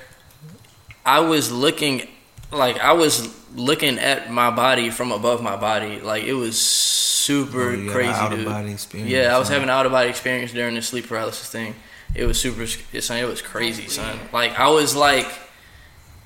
I 1.06 1.20
was 1.20 1.52
looking, 1.52 2.08
like 2.50 2.80
I 2.80 2.92
was 2.92 3.32
looking 3.54 3.98
at 3.98 4.32
my 4.32 4.50
body 4.50 4.90
from 4.90 5.12
above 5.12 5.42
my 5.42 5.56
body. 5.56 6.00
Like 6.00 6.24
it 6.24 6.34
was 6.34 6.60
super 6.60 7.68
Oh, 7.68 7.70
you 7.70 7.76
had 7.76 7.87
an 7.87 7.88
crazy, 7.92 8.12
dude. 8.12 8.20
out-of-body 8.20 8.72
experience, 8.72 9.10
Yeah, 9.10 9.34
I 9.34 9.38
was 9.38 9.48
having 9.48 9.64
an 9.64 9.70
out 9.70 9.87
of 9.87 9.92
body 9.92 10.10
experience 10.10 10.52
during 10.52 10.74
the 10.74 10.82
sleep 10.82 11.06
paralysis 11.06 11.48
thing. 11.48 11.74
It 12.14 12.26
was 12.26 12.40
super, 12.40 12.66
son. 12.66 13.18
It 13.18 13.28
was 13.28 13.42
crazy, 13.42 13.88
son. 13.88 14.18
Like 14.32 14.58
I 14.58 14.68
was 14.70 14.94
like 14.94 15.26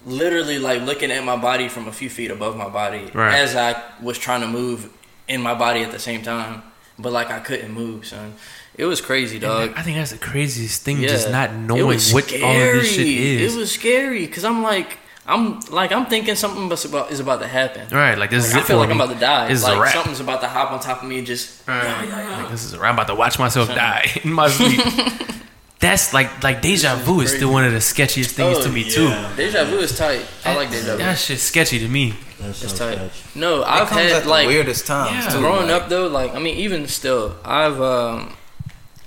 literally 0.08 0.58
like 0.58 0.82
looking 0.82 1.10
at 1.10 1.22
my 1.24 1.36
body 1.36 1.68
from 1.68 1.86
a 1.88 1.92
few 1.92 2.10
feet 2.10 2.30
above 2.30 2.56
my 2.56 2.68
body 2.68 3.10
Right. 3.14 3.34
as 3.34 3.54
I 3.54 3.82
was 4.02 4.18
trying 4.18 4.40
to 4.40 4.48
move 4.48 4.88
in 5.28 5.40
my 5.42 5.54
body 5.54 5.82
at 5.82 5.92
the 5.92 5.98
same 5.98 6.22
time, 6.22 6.62
but 6.98 7.12
like 7.12 7.30
I 7.30 7.40
couldn't 7.40 7.72
move, 7.72 8.06
son. 8.06 8.34
It 8.76 8.84
was 8.86 9.00
crazy, 9.00 9.38
dog. 9.40 9.72
I 9.76 9.82
think 9.82 9.96
that's 9.96 10.12
the 10.12 10.18
craziest 10.18 10.82
thing, 10.82 10.98
Yeah. 11.00 11.08
just 11.08 11.30
not 11.30 11.52
knowing 11.52 11.98
what 12.12 12.32
all 12.42 12.50
of 12.56 12.74
this 12.82 12.94
shit 12.94 13.06
is. 13.06 13.54
It 13.54 13.58
was 13.58 13.72
scary 13.72 14.24
because 14.26 14.44
I'm 14.44 14.62
like, 14.62 14.98
I'm 15.26 15.60
like, 15.70 15.92
I'm 15.92 16.06
thinking 16.06 16.36
something 16.36 16.68
was 16.70 16.84
about 16.86 17.10
is 17.10 17.20
about 17.20 17.40
to 17.40 17.48
happen. 17.48 17.86
right, 17.90 18.16
like 18.16 18.30
this 18.30 18.44
Like, 18.44 18.50
is 18.50 18.56
I 18.56 18.60
it 18.60 18.64
feel 18.66 18.78
like 18.78 18.88
I'm 18.90 19.00
about 19.00 19.12
to 19.12 19.20
die. 19.20 19.48
This 19.48 19.58
is 19.58 19.64
like 19.64 19.88
a 19.88 19.92
something's 19.92 20.20
about 20.20 20.40
to 20.40 20.48
hop 20.48 20.70
on 20.72 20.80
top 20.80 21.02
of 21.02 21.08
me. 21.08 21.18
and 21.18 21.26
Just 21.26 21.66
Like, 21.68 22.50
this 22.50 22.64
is 22.64 22.72
I'm 22.74 22.94
about 22.94 23.08
to 23.08 23.14
watch 23.14 23.38
myself 23.38 23.68
die 23.68 24.08
in 24.24 24.32
my 24.32 24.48
sleep. 24.48 24.80
That's 25.80 26.12
like 26.12 26.42
like 26.42 26.60
deja 26.60 26.96
vu 26.96 27.20
is 27.20 27.32
still 27.32 27.52
one 27.52 27.64
of 27.64 27.72
the 27.72 27.78
sketchiest 27.78 28.32
things 28.32 28.58
Oh, 28.58 28.62
to 28.64 28.68
me 28.68 28.82
yeah. 28.82 28.90
too. 29.30 29.36
deja 29.36 29.64
vu 29.64 29.78
is 29.78 29.96
tight. 29.96 30.26
I 30.44 30.56
like 30.56 30.70
deja 30.70 30.92
vu. 30.92 30.98
That 30.98 31.16
shit's 31.18 31.42
sketchy 31.42 31.78
to 31.78 31.88
me. 31.88 32.14
That's 32.40 32.62
It's 32.64 32.76
so 32.76 32.84
tight. 32.90 32.96
sketch. 33.12 33.34
No, 33.36 33.62
It 33.62 33.66
I've 33.68 33.88
comes 33.88 34.00
had 34.02 34.10
at 34.12 34.22
the 34.24 34.28
like 34.28 34.48
weirdest 34.48 34.86
times. 34.86 35.24
Yeah. 35.24 35.30
too, 35.32 35.38
growing 35.38 35.68
like- 35.68 35.82
up 35.82 35.88
though. 35.88 36.08
Like 36.08 36.34
I 36.34 36.40
mean, 36.40 36.56
even 36.56 36.88
still, 36.88 37.36
I've 37.44 37.80
um, 37.80 38.34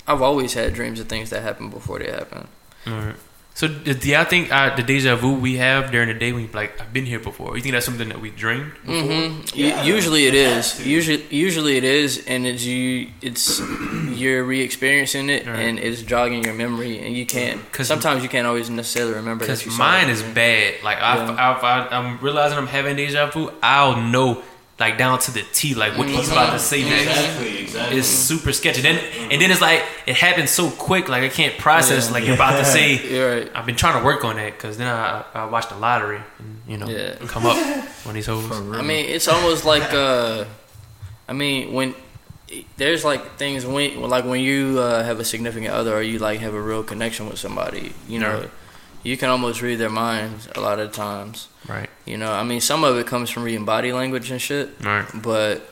I've 0.08 0.22
always 0.22 0.54
had 0.54 0.72
dreams 0.72 0.98
of 0.98 1.08
things 1.08 1.28
that 1.30 1.42
happen 1.42 1.68
before 1.68 1.98
they 1.98 2.10
happen. 2.10 2.48
Alright. 2.86 3.16
So 3.54 3.68
do 3.68 3.92
do 3.94 4.08
y'all 4.08 4.24
think 4.24 4.50
uh, 4.50 4.74
the 4.74 4.82
deja 4.82 5.14
vu 5.14 5.34
we 5.34 5.56
have 5.58 5.90
during 5.92 6.08
the 6.08 6.14
day 6.14 6.32
when 6.32 6.42
you 6.44 6.48
like 6.54 6.80
I've 6.80 6.92
been 6.92 7.04
here 7.06 7.20
before? 7.20 7.54
You 7.56 7.62
think 7.62 7.74
that's 7.74 7.84
something 7.84 8.08
that 8.08 8.20
we 8.20 8.30
dreamed? 8.30 8.72
hmm 8.84 9.40
usually 9.54 10.26
it 10.26 10.34
is. 10.34 10.84
Usually, 10.86 11.22
usually 11.30 11.76
it 11.76 11.84
is, 11.84 12.24
and 12.26 12.46
it's 12.46 12.64
you. 12.64 13.08
It's 13.20 13.60
you're 14.08 14.42
re-experiencing 14.44 15.28
it, 15.28 15.46
Right. 15.46 15.58
and 15.58 15.78
it's 15.78 16.02
jogging 16.02 16.44
your 16.44 16.54
memory, 16.54 16.98
and 16.98 17.14
you 17.14 17.26
can't. 17.26 17.60
'Cause- 17.72 17.88
sometimes 17.88 18.22
you 18.22 18.28
can't 18.30 18.46
always 18.46 18.70
necessarily 18.70 19.14
remember. 19.14 19.44
Because 19.44 19.66
mine 19.78 20.08
is 20.08 20.22
bad. 20.22 20.74
Like 20.82 20.98
I've, 20.98 21.28
Yeah. 21.28 21.50
I've, 21.56 21.62
I've, 21.64 21.92
I'm 21.92 22.18
realizing 22.20 22.56
I'm 22.58 22.66
having 22.66 22.96
deja 22.96 23.26
vu. 23.30 23.50
I'll 23.62 23.96
know 24.00 24.42
like 24.84 24.96
down 24.98 25.18
to 25.26 25.30
the 25.38 25.42
T 25.58 25.74
like 25.82 25.92
what 25.98 26.08
he's 26.08 26.30
about 26.30 26.50
to 26.52 26.58
say 26.58 26.80
next. 26.82 27.08
Exactly, 27.08 27.58
exactly. 27.64 27.98
It's 27.98 28.08
super 28.28 28.52
sketchy. 28.52 28.82
Then 28.82 28.96
and 29.32 29.38
then 29.40 29.50
it's 29.52 29.60
like 29.70 29.82
it 30.06 30.16
happens 30.26 30.50
so 30.50 30.64
quick. 30.88 31.04
Like 31.08 31.22
I 31.22 31.28
can't 31.40 31.56
process 31.66 32.10
like 32.14 32.24
you're 32.26 32.34
about 32.42 32.56
to 32.58 32.64
say. 32.64 32.88
Right. 33.22 33.48
I've 33.56 33.66
been 33.70 33.76
trying 33.76 33.96
to 34.00 34.04
work 34.04 34.24
on 34.24 34.34
that 34.36 34.52
because 34.56 34.74
then 34.78 34.88
I, 34.88 35.24
I 35.34 35.44
watch 35.46 35.66
the 35.68 35.76
lottery 35.86 36.20
and 36.40 36.48
you 36.72 36.76
know 36.80 36.88
Yeah. 36.88 37.14
come 37.34 37.44
up 37.46 37.56
on 38.06 38.12
these 38.14 38.26
hoes. 38.26 38.50
I 38.50 38.82
mean, 38.82 39.04
it's 39.16 39.28
almost 39.28 39.64
like 39.64 39.88
uh, 39.92 40.44
I 41.28 41.32
mean 41.32 41.72
when 41.72 41.94
there's 42.76 43.02
like 43.04 43.22
things 43.38 43.64
when 43.64 44.00
like 44.14 44.24
when 44.24 44.40
you 44.40 44.78
uh, 44.78 45.02
have 45.04 45.18
a 45.20 45.24
significant 45.24 45.72
other 45.72 45.92
or 45.98 46.02
you 46.02 46.18
like 46.18 46.40
have 46.40 46.54
a 46.54 46.60
real 46.70 46.82
connection 46.82 47.24
with 47.28 47.38
somebody, 47.38 47.92
you 48.08 48.18
know, 48.18 48.34
Right. 48.40 48.50
You 49.02 49.16
can 49.16 49.28
almost 49.30 49.62
read 49.62 49.76
their 49.76 49.90
minds 49.90 50.48
a 50.54 50.60
lot 50.60 50.78
of 50.78 50.92
times. 50.92 51.48
Right. 51.68 51.90
You 52.06 52.16
know, 52.18 52.32
I 52.32 52.42
mean, 52.44 52.60
some 52.60 52.84
of 52.84 52.96
it 52.98 53.06
comes 53.06 53.30
from 53.30 53.42
reading 53.44 53.64
body 53.64 53.92
language 53.92 54.30
and 54.30 54.40
shit. 54.40 54.70
Right. 54.82 55.06
but 55.14 55.62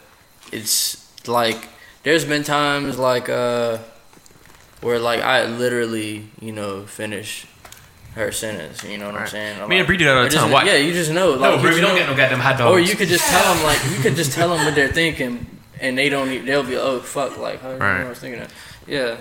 it's 0.53 1.07
like 1.29 1.69
there's 2.03 2.25
been 2.25 2.43
times 2.43 2.99
like 2.99 3.29
uh 3.29 3.79
where 4.81 4.99
like 4.99 5.21
I 5.21 5.47
literally 5.47 6.29
you 6.41 6.53
know 6.53 6.87
finish 6.87 7.47
her 8.15 8.33
sentence. 8.33 8.83
You 8.85 8.99
know 8.99 9.07
what 9.07 9.15
I'm 9.15 9.21
Right. 9.23 9.29
saying? 9.29 9.69
Me 9.69 9.79
and 9.79 9.87
Bree 9.87 9.97
do 9.97 10.05
that 10.07 10.17
all 10.17 10.25
the 10.25 10.31
time. 10.31 10.51
Watch. 10.51 10.67
Yeah, 10.67 10.77
you 10.77 10.93
just 10.93 11.13
know. 11.13 11.31
Like, 11.33 11.41
No, 11.57 11.61
Bree, 11.63 11.75
we 11.75 11.81
don't 11.81 11.91
know- 11.91 11.97
get 11.99 12.09
no 12.09 12.17
goddamn 12.17 12.41
hot 12.41 12.59
dogs. 12.59 12.73
Or 12.73 12.81
you 12.81 12.97
could 12.97 13.09
just 13.09 13.29
tell 13.31 13.55
them 13.55 13.63
like 13.65 13.79
you 13.91 14.03
could 14.03 14.17
just 14.17 14.33
tell 14.33 14.49
them 14.49 14.65
what 14.65 14.75
they're 14.75 14.93
thinking, 14.93 15.47
and 15.81 15.97
they 15.97 16.09
don't. 16.09 16.45
They'll 16.45 16.65
be 16.65 16.77
oh 16.77 16.99
fuck 17.01 17.39
like 17.39 17.61
how 17.63 17.71
you 17.73 17.79
know 17.79 17.85
Right. 17.85 18.01
I 18.07 18.09
was 18.09 18.19
thinking 18.19 18.41
that. 18.41 18.51
Yeah, 18.87 19.17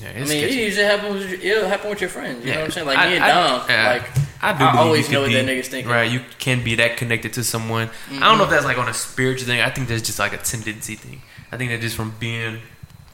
Yeah, 0.00 0.08
I 0.08 0.10
it's 0.12 0.30
mean 0.30 0.44
it 0.44 0.50
usually 0.52 0.84
happens. 0.86 1.14
With, 1.30 1.44
it'll 1.44 1.68
happen 1.68 1.90
with 1.90 2.00
your 2.00 2.10
friends. 2.10 2.44
You 2.44 2.52
know 2.52 2.58
what 2.58 2.64
I'm 2.66 2.70
saying? 2.72 2.86
Like 2.86 2.98
I- 2.98 3.08
me 3.10 3.14
and 3.16 3.24
I- 3.24 3.28
Dom. 3.58 3.66
yeah. 3.68 3.92
Like 3.92 4.10
I, 4.40 4.56
do 4.58 4.64
I 4.64 4.76
always 4.78 5.06
you 5.08 5.14
know 5.14 5.24
could 5.24 5.34
what 5.34 5.44
that 5.46 5.52
nigga's 5.52 5.68
thinking. 5.68 5.90
Right, 5.90 6.10
you 6.10 6.20
can 6.38 6.62
be 6.62 6.76
that 6.76 6.96
connected 6.96 7.32
to 7.34 7.42
someone. 7.44 7.90
I 8.12 8.20
don't 8.20 8.38
know 8.38 8.44
if 8.44 8.50
that's 8.50 8.64
like 8.64 8.78
on 8.78 8.88
a 8.88 8.94
spiritual 8.94 9.46
thing. 9.48 9.60
I 9.60 9.70
think 9.70 9.88
that's 9.88 10.02
just 10.02 10.18
like 10.20 10.32
a 10.32 10.38
tendency 10.38 10.94
thing. 10.94 11.22
I 11.50 11.56
think 11.56 11.70
that 11.72 11.80
just 11.80 11.96
from 11.96 12.14
being 12.20 12.60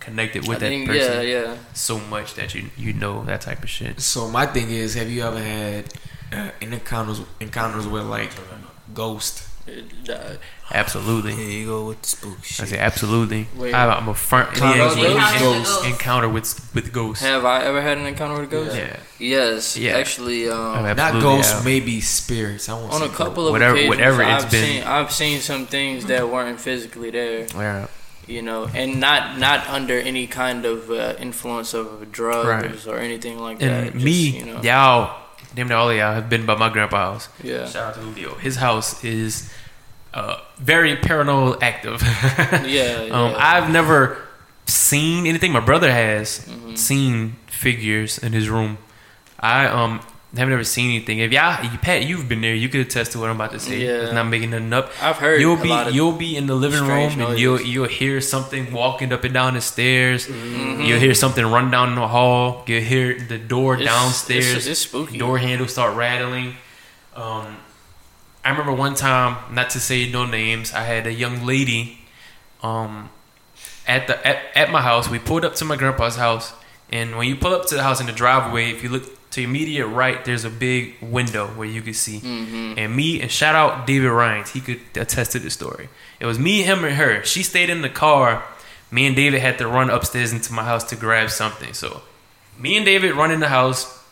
connected 0.01 0.47
with 0.47 0.59
I 0.59 0.61
that 0.61 0.69
think, 0.69 0.87
person 0.87 1.13
yeah, 1.15 1.21
yeah. 1.23 1.57
so 1.73 1.99
much 1.99 2.35
that 2.35 2.55
you 2.55 2.69
you 2.77 2.93
know 2.93 3.25
that 3.25 3.41
type 3.41 3.63
of 3.63 3.71
shit. 3.71 4.01
So 4.01 4.29
my 4.29 4.45
thing 4.45 4.71
is, 4.71 4.95
have 4.95 5.09
you 5.11 5.23
ever 5.23 5.41
had 5.41 5.95
uh, 6.33 6.51
encounters 6.61 7.23
encounters 7.41 7.87
with 7.87 8.05
like 8.05 8.31
ghost 8.93 9.35
It 9.39 9.43
died. 9.43 9.54
Absolutely. 10.73 11.35
Here 11.35 11.49
you 11.61 11.67
go 11.67 11.87
with 11.89 12.03
the 12.03 12.09
spook 12.09 12.39
I 12.41 12.65
say 12.67 12.79
absolutely. 12.79 13.49
Wait. 13.57 13.75
I, 13.75 13.89
I'm 13.95 14.09
a 14.09 14.15
front 14.15 14.55
Encounter 14.55 14.79
yeah, 14.79 14.89
with 14.89 14.99
yeah, 14.99 15.39
ghosts? 15.41 15.79
yeah. 15.85 15.91
Encounter 15.91 16.29
with 16.29 16.75
with 16.75 16.93
ghosts. 16.93 17.23
Have 17.25 17.45
I 17.45 17.63
ever 17.65 17.81
had 17.83 17.99
an 17.99 18.07
encounter 18.07 18.41
with 18.41 18.51
ghosts? 18.51 18.77
Yeah. 18.77 18.97
Yes. 19.19 19.77
Yeah. 19.77 19.93
Actually, 19.97 20.49
um, 20.49 20.85
I've 20.85 20.97
Not 20.97 21.21
ghosts, 21.21 21.53
have. 21.53 21.65
maybe 21.65 22.01
spirits. 22.01 22.69
I 22.69 22.75
won't 22.75 22.93
on 22.93 23.01
say 23.01 23.07
a 23.07 23.09
couple 23.11 23.47
of 23.47 23.53
Whatever- 23.53 23.75
occasions, 23.75 23.89
whatever 23.91 24.23
it's 24.23 24.45
I've 24.45 24.51
been. 24.51 24.65
Seen, 24.65 24.83
I've 24.85 25.13
seen 25.13 25.41
some 25.41 25.67
things 25.67 26.07
that 26.07 26.29
weren't 26.29 26.61
physically 26.61 27.11
there. 27.11 27.47
Yeah. 27.55 27.87
you 28.27 28.41
know, 28.43 28.67
and 28.75 29.01
not 29.01 29.39
not 29.39 29.69
under 29.69 29.99
any 29.99 30.27
kind 30.27 30.65
of 30.65 30.91
uh, 30.91 31.15
influence 31.19 31.75
of 31.75 32.11
drugs 32.11 32.47
Right. 32.87 32.87
or 32.87 32.99
anything 32.99 33.39
like 33.39 33.59
that. 33.59 33.71
And 33.71 33.93
Just, 33.93 34.05
me, 34.05 34.39
you 34.39 34.47
know, 34.47 34.63
y'all, 34.63 35.21
damn 35.55 35.69
near 35.69 35.77
all 35.77 35.91
of 35.91 35.97
y'all 35.97 36.15
have 36.15 36.29
been 36.29 36.45
by 36.47 36.55
my 36.57 36.69
grandpa's 36.69 37.27
house. 37.27 37.29
yeah, 37.43 37.67
Shout 37.67 37.89
out 37.89 37.95
to 37.95 38.01
Julio. 38.01 38.35
His 38.37 38.57
house 38.57 39.03
is 39.05 39.53
uh, 40.13 40.39
very 40.59 40.97
paranormal 40.97 41.63
active. 41.63 42.03
yeah, 42.67 43.09
Um, 43.11 43.31
yeah. 43.33 43.37
I've 43.39 43.71
never 43.71 44.19
seen 44.67 45.27
anything. 45.27 45.53
My 45.53 45.61
brother 45.61 45.91
has 45.93 46.41
Mhm. 46.49 46.77
seen 46.79 47.37
figures 47.47 48.19
in 48.19 48.33
his 48.33 48.49
room. 48.49 48.79
I 49.41 49.67
um 49.67 50.01
have 50.37 50.49
never 50.49 50.65
seen 50.65 50.91
anything. 50.91 51.19
If 51.21 51.33
y'all, 51.33 51.63
you, 51.65 51.79
Pat, 51.79 52.05
you've 52.07 52.29
been 52.29 52.41
there. 52.41 52.55
You 52.55 52.69
could 52.69 52.81
attest 52.81 53.13
to 53.13 53.19
what 53.21 53.31
I'm 53.31 53.37
about 53.37 53.53
to 53.53 53.61
say. 53.61 53.79
Yeah. 53.85 54.03
It's 54.05 54.13
not 54.13 54.25
making 54.25 54.51
nothing 54.51 54.73
up. 54.73 54.91
I've 55.03 55.17
heard 55.17 55.41
You'll 55.41 55.57
be 55.57 55.69
you'll 55.93 56.13
be 56.13 56.37
in 56.37 56.47
the 56.47 56.55
living 56.55 56.83
room 56.83 57.21
and 57.21 57.39
you'll 57.39 57.61
you'll 57.61 57.89
hear 57.89 58.21
something 58.21 58.73
walking 58.73 59.13
up 59.13 59.23
and 59.25 59.33
down 59.35 59.55
the 59.55 59.61
stairs. 59.61 60.27
Mhm. 60.27 60.87
You'll 60.87 60.99
hear 60.99 61.15
something 61.15 61.45
run 61.45 61.71
down 61.71 61.95
the 61.95 62.09
hall. 62.09 62.65
You'll 62.67 62.83
hear 62.83 63.19
the 63.19 63.39
door 63.39 63.75
It's- 63.75 63.89
downstairs 63.89 64.55
It's, 64.57 64.67
it's 64.67 64.81
spooky. 64.81 65.19
door 65.19 65.39
handle 65.39 65.69
start 65.69 65.97
rattling. 65.97 66.57
Um, 67.15 67.57
I 68.45 68.51
remember 68.51 68.73
one 68.73 68.95
time, 68.95 69.37
not 69.55 69.71
to 69.71 69.81
say 69.81 70.11
no 70.11 70.27
names, 70.27 70.73
I 70.75 70.83
had 70.83 71.07
a 71.07 71.13
young 71.13 71.47
lady 71.47 72.01
um, 72.63 73.09
at 73.87 74.07
the 74.07 74.27
at, 74.27 74.39
at 74.57 74.71
my 74.71 74.83
house. 74.83 75.09
We 75.09 75.19
pulled 75.19 75.45
up 75.45 75.55
to 75.57 75.65
my 75.65 75.77
grandpa's 75.77 76.17
house, 76.17 76.53
and 76.91 77.17
when 77.17 77.29
you 77.29 77.37
pull 77.37 77.55
up 77.55 77.67
to 77.67 77.75
the 77.77 77.83
house 77.83 78.01
in 78.01 78.07
the 78.07 78.13
driveway, 78.13 78.71
if 78.71 78.83
you 78.83 78.89
look 78.89 79.14
to 79.35 79.41
your 79.41 79.51
immediate 79.51 79.87
right, 79.87 80.25
there's 80.25 80.45
a 80.45 80.51
big 80.51 80.95
window 81.01 81.47
where 81.49 81.69
you 81.69 81.83
can 81.83 81.95
see. 81.95 82.19
hmm 82.21 82.75
And 82.77 82.95
me 82.97 83.21
and 83.21 83.31
shout 83.31 83.55
out 83.55 83.87
David 83.87 84.09
Rhines, 84.11 84.51
he 84.51 84.61
could 84.61 84.81
attest 84.97 85.33
to 85.33 85.39
the 85.39 85.51
story. 85.51 85.89
It 86.21 86.27
was 86.27 86.39
me, 86.39 86.63
him, 86.63 86.85
and 86.85 86.95
her. 86.97 87.23
She 87.25 87.43
stayed 87.43 87.69
in 87.71 87.83
the 87.83 87.89
car. 87.89 88.43
Me 88.91 89.07
and 89.07 89.17
David 89.17 89.41
had 89.41 89.59
to 89.59 89.67
run 89.67 89.91
upstairs 89.91 90.33
into 90.33 90.53
my 90.53 90.63
house 90.65 90.85
to 90.91 90.97
grab 90.97 91.31
something. 91.31 91.73
So, 91.75 92.03
me 92.59 92.77
and 92.77 92.87
David 92.87 93.15
run 93.17 93.31
in 93.33 93.41
the 93.41 93.49
house 93.49 94.03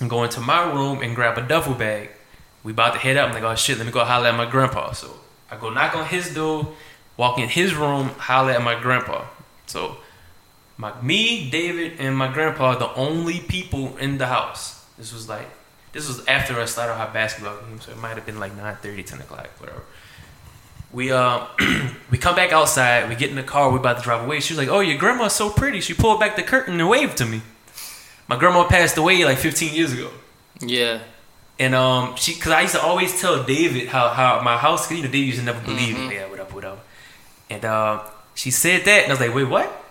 and 0.00 0.10
go 0.10 0.22
into 0.24 0.40
my 0.40 0.62
room 0.70 1.00
and 1.02 1.14
grab 1.16 1.38
a 1.38 1.42
duffel 1.42 1.74
bag. 1.74 2.10
We 2.62 2.72
about 2.72 2.92
to 2.94 2.98
head 2.98 3.16
up. 3.16 3.28
I'm 3.28 3.34
like, 3.34 3.44
oh 3.44 3.54
shit, 3.54 3.78
let 3.78 3.86
me 3.86 3.92
go 3.92 4.04
holler 4.04 4.28
at 4.28 4.36
my 4.36 4.44
grandpa. 4.50 4.92
So 4.92 5.08
I 5.50 5.56
go 5.56 5.70
knock 5.70 5.96
on 5.96 6.06
his 6.06 6.34
door, 6.34 6.68
walk 7.16 7.38
in 7.38 7.48
his 7.48 7.74
room, 7.74 8.08
holler 8.28 8.52
at 8.52 8.62
my 8.62 8.78
grandpa. 8.78 9.24
So 9.66 9.96
my 10.76 11.00
me, 11.02 11.50
David, 11.50 11.94
and 11.98 12.16
my 12.16 12.32
grandpa 12.32 12.66
are 12.74 12.76
the 12.78 12.92
only 12.94 13.40
people 13.40 13.96
in 13.98 14.18
the 14.18 14.26
house. 14.26 14.84
This 14.98 15.12
was 15.12 15.28
like 15.28 15.48
this 15.92 16.06
was 16.08 16.24
after 16.26 16.60
us 16.60 16.72
started 16.72 16.92
our 16.94 17.10
basketball 17.12 17.56
game, 17.60 17.80
so 17.80 17.90
it 17.92 17.98
might 17.98 18.16
have 18.16 18.26
been 18.26 18.38
like 18.38 18.54
9 18.56 18.76
10 18.82 19.20
o'clock, 19.20 19.48
whatever. 19.58 19.82
We 20.92 21.10
uh 21.12 21.46
we 22.10 22.18
come 22.18 22.36
back 22.36 22.52
outside, 22.52 23.08
we 23.08 23.14
get 23.16 23.30
in 23.30 23.36
the 23.36 23.42
car, 23.42 23.70
we're 23.70 23.78
about 23.78 23.98
to 23.98 24.02
drive 24.02 24.24
away. 24.24 24.40
She 24.40 24.52
was 24.54 24.58
like, 24.58 24.68
Oh, 24.68 24.80
your 24.80 24.98
grandma's 24.98 25.32
so 25.34 25.50
pretty. 25.50 25.80
She 25.80 25.94
pulled 25.94 26.20
back 26.20 26.36
the 26.36 26.42
curtain 26.42 26.78
and 26.80 26.88
waved 26.88 27.16
to 27.18 27.26
me. 27.26 27.42
My 28.28 28.36
grandma 28.36 28.64
passed 28.66 28.96
away 28.96 29.24
like 29.24 29.38
15 29.38 29.74
years 29.74 29.92
ago. 29.92 30.10
Yeah, 30.60 31.00
And 31.58 31.74
um, 31.74 32.16
she, 32.16 32.34
cause 32.34 32.50
I 32.52 32.62
used 32.62 32.74
to 32.74 32.80
always 32.82 33.20
tell 33.20 33.42
David 33.44 33.88
how 33.88 34.08
how 34.08 34.40
my 34.42 34.56
house, 34.56 34.86
cause 34.86 34.96
you 34.96 35.04
know 35.04 35.10
David 35.10 35.26
used 35.26 35.38
to 35.38 35.44
never 35.44 35.60
believe 35.60 35.94
Mhm. 35.96 36.08
me. 36.08 36.14
Yeah, 36.16 36.28
whatever, 36.28 36.54
whatever. 36.54 36.78
And 37.50 37.64
uh, 37.64 38.02
she 38.34 38.50
said 38.50 38.84
that, 38.86 39.02
and 39.04 39.12
I 39.12 39.14
was 39.14 39.20
like, 39.20 39.34
wait, 39.34 39.44
what? 39.44 39.84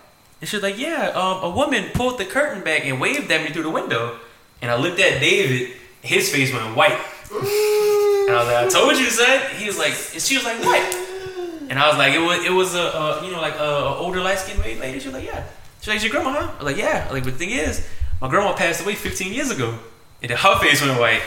And 0.46 0.50
she 0.52 0.58
was 0.58 0.62
like, 0.62 0.78
yeah, 0.78 1.08
um, 1.16 1.44
a 1.44 1.50
woman 1.50 1.90
pulled 1.96 2.20
the 2.20 2.24
curtain 2.24 2.64
back 2.64 2.86
and 2.86 3.02
waved 3.02 3.32
at 3.32 3.42
me 3.44 3.50
through 3.50 3.64
the 3.64 3.72
window. 3.72 4.20
And 4.62 4.70
I 4.70 4.76
looked 4.76 5.00
at 5.00 5.20
David, 5.20 5.76
his 6.04 6.32
face 6.32 6.54
went 6.54 6.76
white. 6.76 6.92
And 7.32 8.30
I 8.30 8.36
was 8.38 8.46
like, 8.46 8.68
I 8.68 8.70
told 8.70 8.96
you, 8.96 9.10
son. 9.10 9.42
He 9.56 9.66
was 9.66 9.80
like, 9.80 9.94
and 10.14 10.22
she 10.22 10.36
was 10.36 10.46
like, 10.46 10.60
what? 10.60 10.96
And 11.68 11.80
I 11.80 11.88
was 11.88 11.98
like, 11.98 12.14
it 12.14 12.20
was 12.20 12.46
it 12.46 12.52
was 12.52 12.76
a, 12.76 12.80
a 12.80 13.26
you 13.26 13.32
know 13.32 13.42
like 13.42 13.56
a, 13.56 13.64
a 13.64 13.96
older 13.96 14.22
light 14.22 14.38
skinned 14.38 14.60
lady. 14.60 15.00
She 15.00 15.08
was 15.08 15.16
like, 15.16 15.26
yeah. 15.26 15.48
She 15.82 15.90
was 15.90 16.04
like, 16.04 16.04
your 16.04 16.12
grandma, 16.12 16.40
huh? 16.40 16.52
I 16.54 16.64
was 16.64 16.66
like, 16.66 16.78
yeah. 16.78 17.00
I 17.00 17.04
was 17.06 17.14
like, 17.14 17.24
but 17.24 17.34
the 17.34 17.40
thing 17.40 17.50
is, 17.50 17.90
my 18.22 18.30
grandma 18.30 18.54
passed 18.54 18.84
away 18.84 18.94
15 18.94 19.34
years 19.34 19.50
ago. 19.50 19.80
And 20.22 20.32
her 20.32 20.60
face 20.60 20.80
went 20.86 21.00
white. 21.00 21.24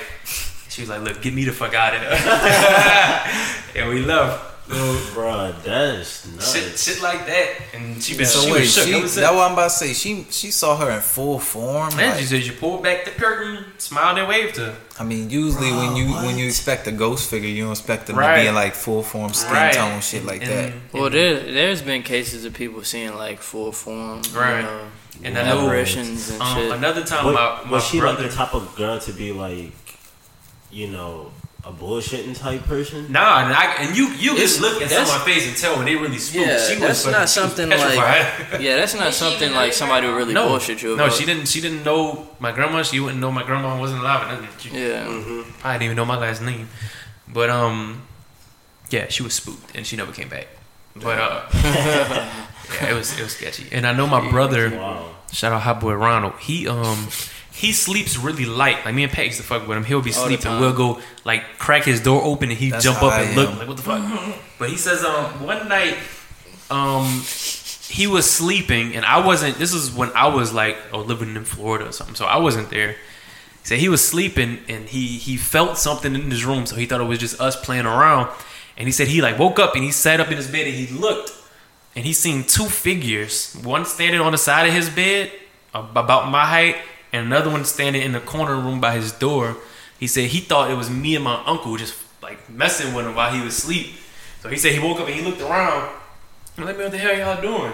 She 0.68 0.82
was 0.82 0.90
like, 0.90 1.02
look, 1.02 1.20
get 1.22 1.34
me 1.34 1.44
the 1.44 1.50
fuck 1.50 1.74
out 1.74 1.92
of 1.96 2.02
there. 2.02 3.82
and 3.82 3.88
we 3.90 4.04
left. 4.04 4.47
Bruh, 4.68 5.62
that's 5.64 6.26
nuts. 6.26 6.54
Shit, 6.54 6.78
shit 6.78 7.02
like 7.02 7.26
that. 7.26 7.48
And 7.74 8.02
she 8.02 8.16
been 8.16 8.26
So 8.26 8.40
she 8.42 8.52
wait, 8.52 8.60
was 8.60 8.74
shook. 8.74 8.84
she, 8.84 8.90
ever 8.92 9.00
that's 9.02 9.12
since. 9.14 9.26
what 9.30 9.46
I'm 9.46 9.52
about 9.52 9.64
to 9.64 9.70
say. 9.70 9.92
She 9.94 10.26
she 10.30 10.50
saw 10.50 10.76
her 10.76 10.90
in 10.90 11.00
full 11.00 11.38
form. 11.38 11.96
Man, 11.96 12.10
like- 12.10 12.20
she 12.20 12.26
said 12.26 12.42
you 12.44 12.52
pulled 12.52 12.82
back 12.82 13.04
the 13.04 13.10
curtain, 13.12 13.64
smiled 13.78 14.18
and 14.18 14.28
waved 14.28 14.56
to 14.56 14.66
her. 14.66 14.76
I 15.00 15.04
mean, 15.04 15.30
usually 15.30 15.72
when 15.72 15.96
you 15.96 16.12
when 16.12 16.36
you 16.38 16.46
expect 16.46 16.86
a 16.86 16.92
ghost 16.92 17.30
figure, 17.30 17.48
you 17.48 17.62
don't 17.64 17.72
expect 17.72 18.06
them 18.08 18.16
Right. 18.16 18.36
to 18.36 18.42
be 18.42 18.46
in 18.48 18.54
like 18.54 18.74
full 18.74 19.02
form, 19.02 19.32
skin 19.32 19.52
Right. 19.52 19.72
tone, 19.72 20.00
shit 20.00 20.24
like 20.24 20.40
that. 20.40 20.72
And- 20.72 20.80
well, 20.92 21.08
there 21.10 21.38
there's 21.40 21.80
been 21.82 22.02
cases 22.02 22.44
of 22.44 22.52
people 22.54 22.84
seeing 22.84 23.14
like 23.16 23.40
full 23.40 23.72
form, 23.72 24.22
Right. 24.34 24.58
You 24.60 24.62
know, 24.62 24.80
And 25.24 25.38
I 25.38 25.40
apparitions 25.50 26.30
and 26.30 26.42
um, 26.42 26.54
shit. 26.56 26.72
another 26.72 27.04
time 27.04 27.24
What- 27.24 27.34
my, 27.34 27.60
my 27.64 27.70
was 27.72 27.84
she 27.86 27.98
brother. 28.00 28.22
like 28.22 28.30
the 28.30 28.36
type 28.36 28.54
of 28.54 28.74
girl 28.76 28.98
to 29.00 29.12
be 29.12 29.32
like, 29.32 29.72
you 30.70 30.88
know, 30.88 31.32
a 31.68 31.72
bullshitting 31.72 32.34
type 32.38 32.62
person? 32.64 33.12
Nah, 33.12 33.44
and, 33.44 33.52
I, 33.52 33.64
and 33.82 33.96
you 33.96 34.08
you 34.24 34.32
It's- 34.32 34.56
just 34.56 34.60
look 34.62 34.80
at 34.80 34.88
someone's 34.90 35.22
face 35.24 35.46
and 35.46 35.54
tell 35.56 35.76
when 35.76 35.84
they 35.84 35.96
really 35.96 36.16
spook. 36.18 36.46
Yeah, 36.46 36.56
she 36.66 36.74
was 36.74 36.80
that's 36.80 37.02
fucking- 37.04 37.12
not 37.12 37.28
she 37.28 37.40
was 37.40 37.52
something 37.56 37.68
like- 37.68 38.60
yeah, 38.60 38.76
that's 38.76 38.94
not 38.94 39.12
something 39.12 39.52
like 39.52 39.72
somebody 39.74 40.06
would 40.06 40.16
really 40.16 40.32
no, 40.34 40.48
bullshit 40.48 40.82
you 40.82 40.96
no, 40.96 41.08
she 41.10 41.24
didn't. 41.26 41.46
She 41.46 41.60
didn't 41.60 41.84
know 41.84 42.26
my 42.40 42.52
grandma. 42.52 42.82
She 42.82 43.00
wouldn't 43.00 43.20
know 43.20 43.30
my 43.30 43.42
grandma 43.44 43.78
wasn't 43.78 44.00
alive. 44.00 44.48
She 44.58 44.70
Yeah, 44.70 45.04
Mm-hmm. 45.06 45.42
probably 45.60 45.72
didn't 45.74 45.82
even 45.84 45.96
know 45.96 46.04
my 46.06 46.16
last 46.18 46.40
name. 46.42 46.68
But 47.28 47.50
um, 47.50 48.02
yeah, 48.90 49.08
she 49.08 49.22
was 49.22 49.34
spooked 49.34 49.76
and 49.76 49.86
she 49.86 49.96
never 49.96 50.12
came 50.12 50.28
back. 50.30 50.46
But 50.96 51.18
uh, 51.18 51.42
yeah, 51.54 52.90
it 52.90 52.94
was 52.94 53.12
it 53.18 53.22
was 53.22 53.32
sketchy. 53.36 53.66
And 53.72 53.86
I 53.86 53.92
know 53.92 54.06
my 54.06 54.30
brother. 54.30 54.70
Wow. 54.70 55.14
Shout 55.32 55.52
out 55.52 55.60
Hot 55.62 55.80
Boy 55.80 55.92
Ronald. 55.92 56.32
He 56.40 56.66
um 56.66 57.08
he 57.58 57.72
sleeps 57.72 58.16
really 58.16 58.44
light. 58.44 58.84
Like 58.84 58.94
me 58.94 59.02
and 59.02 59.12
Pat 59.12 59.26
used 59.26 59.38
to 59.38 59.42
fuck 59.42 59.66
with 59.66 59.76
him. 59.76 59.84
He'll 59.84 60.00
be 60.00 60.12
All 60.14 60.26
sleeping. 60.26 60.60
We'll 60.60 60.72
go 60.72 61.00
like 61.24 61.42
crack 61.58 61.84
his 61.84 62.00
door 62.00 62.22
open 62.22 62.50
and 62.50 62.58
he 62.58 62.70
That's 62.70 62.84
jump 62.84 63.02
up 63.02 63.12
I 63.12 63.22
and 63.22 63.36
look 63.36 63.58
like 63.58 63.68
what 63.68 63.76
the 63.76 63.82
fuck. 63.82 64.36
but 64.58 64.70
he 64.70 64.76
says 64.76 65.04
um 65.04 65.44
one 65.44 65.68
night 65.68 65.96
um 66.70 67.22
he 67.88 68.06
was 68.06 68.30
sleeping 68.30 68.94
and 68.94 69.04
I 69.04 69.24
wasn't. 69.26 69.58
This 69.58 69.74
is 69.74 69.90
when 69.92 70.10
I 70.14 70.28
was 70.28 70.52
like 70.52 70.76
oh 70.92 71.00
living 71.00 71.34
in 71.34 71.44
Florida 71.44 71.88
or 71.88 71.92
something. 71.92 72.14
So 72.14 72.26
I 72.26 72.36
wasn't 72.38 72.70
there. 72.70 72.92
He 72.92 73.64
said 73.64 73.78
he 73.80 73.88
was 73.88 74.06
sleeping 74.06 74.60
and 74.68 74.88
he 74.88 75.06
he 75.18 75.36
felt 75.36 75.78
something 75.78 76.14
in 76.14 76.30
his 76.30 76.44
room. 76.44 76.64
So 76.66 76.76
he 76.76 76.86
thought 76.86 77.00
it 77.00 77.04
was 77.04 77.18
just 77.18 77.40
us 77.40 77.56
playing 77.60 77.86
around. 77.86 78.30
And 78.76 78.86
he 78.86 78.92
said 78.92 79.08
he 79.08 79.20
like 79.20 79.38
woke 79.38 79.58
up 79.58 79.74
and 79.74 79.82
he 79.82 79.90
sat 79.90 80.20
up 80.20 80.30
in 80.30 80.36
his 80.36 80.46
bed 80.46 80.66
and 80.66 80.76
he 80.76 80.86
looked 80.86 81.32
and 81.96 82.04
he 82.04 82.12
seen 82.12 82.44
two 82.44 82.66
figures. 82.66 83.54
One 83.64 83.84
standing 83.84 84.20
on 84.20 84.30
the 84.30 84.38
side 84.38 84.68
of 84.68 84.72
his 84.72 84.88
bed, 84.88 85.32
about 85.74 86.30
my 86.30 86.46
height, 86.46 86.76
and 87.12 87.26
another 87.26 87.50
one 87.50 87.64
standing 87.64 88.02
in 88.02 88.12
the 88.12 88.20
corner 88.20 88.56
room 88.56 88.80
by 88.80 88.94
his 88.94 89.12
door. 89.12 89.56
He 89.98 90.06
said 90.06 90.30
he 90.30 90.40
thought 90.40 90.70
it 90.70 90.74
was 90.74 90.90
me 90.90 91.14
and 91.14 91.24
my 91.24 91.42
uncle 91.44 91.76
just 91.76 91.94
like 92.22 92.48
messing 92.50 92.94
with 92.94 93.06
him 93.06 93.14
while 93.14 93.32
he 93.32 93.42
was 93.42 93.58
asleep. 93.58 93.94
So 94.40 94.48
he 94.48 94.56
said 94.56 94.72
he 94.72 94.78
woke 94.78 95.00
up 95.00 95.06
and 95.06 95.14
he 95.14 95.22
looked 95.22 95.40
around. 95.40 95.90
And 96.56 96.66
let 96.66 96.76
me 96.76 96.84
what 96.84 96.92
the 96.92 96.98
hell 96.98 97.16
y'all 97.16 97.40
doing? 97.40 97.72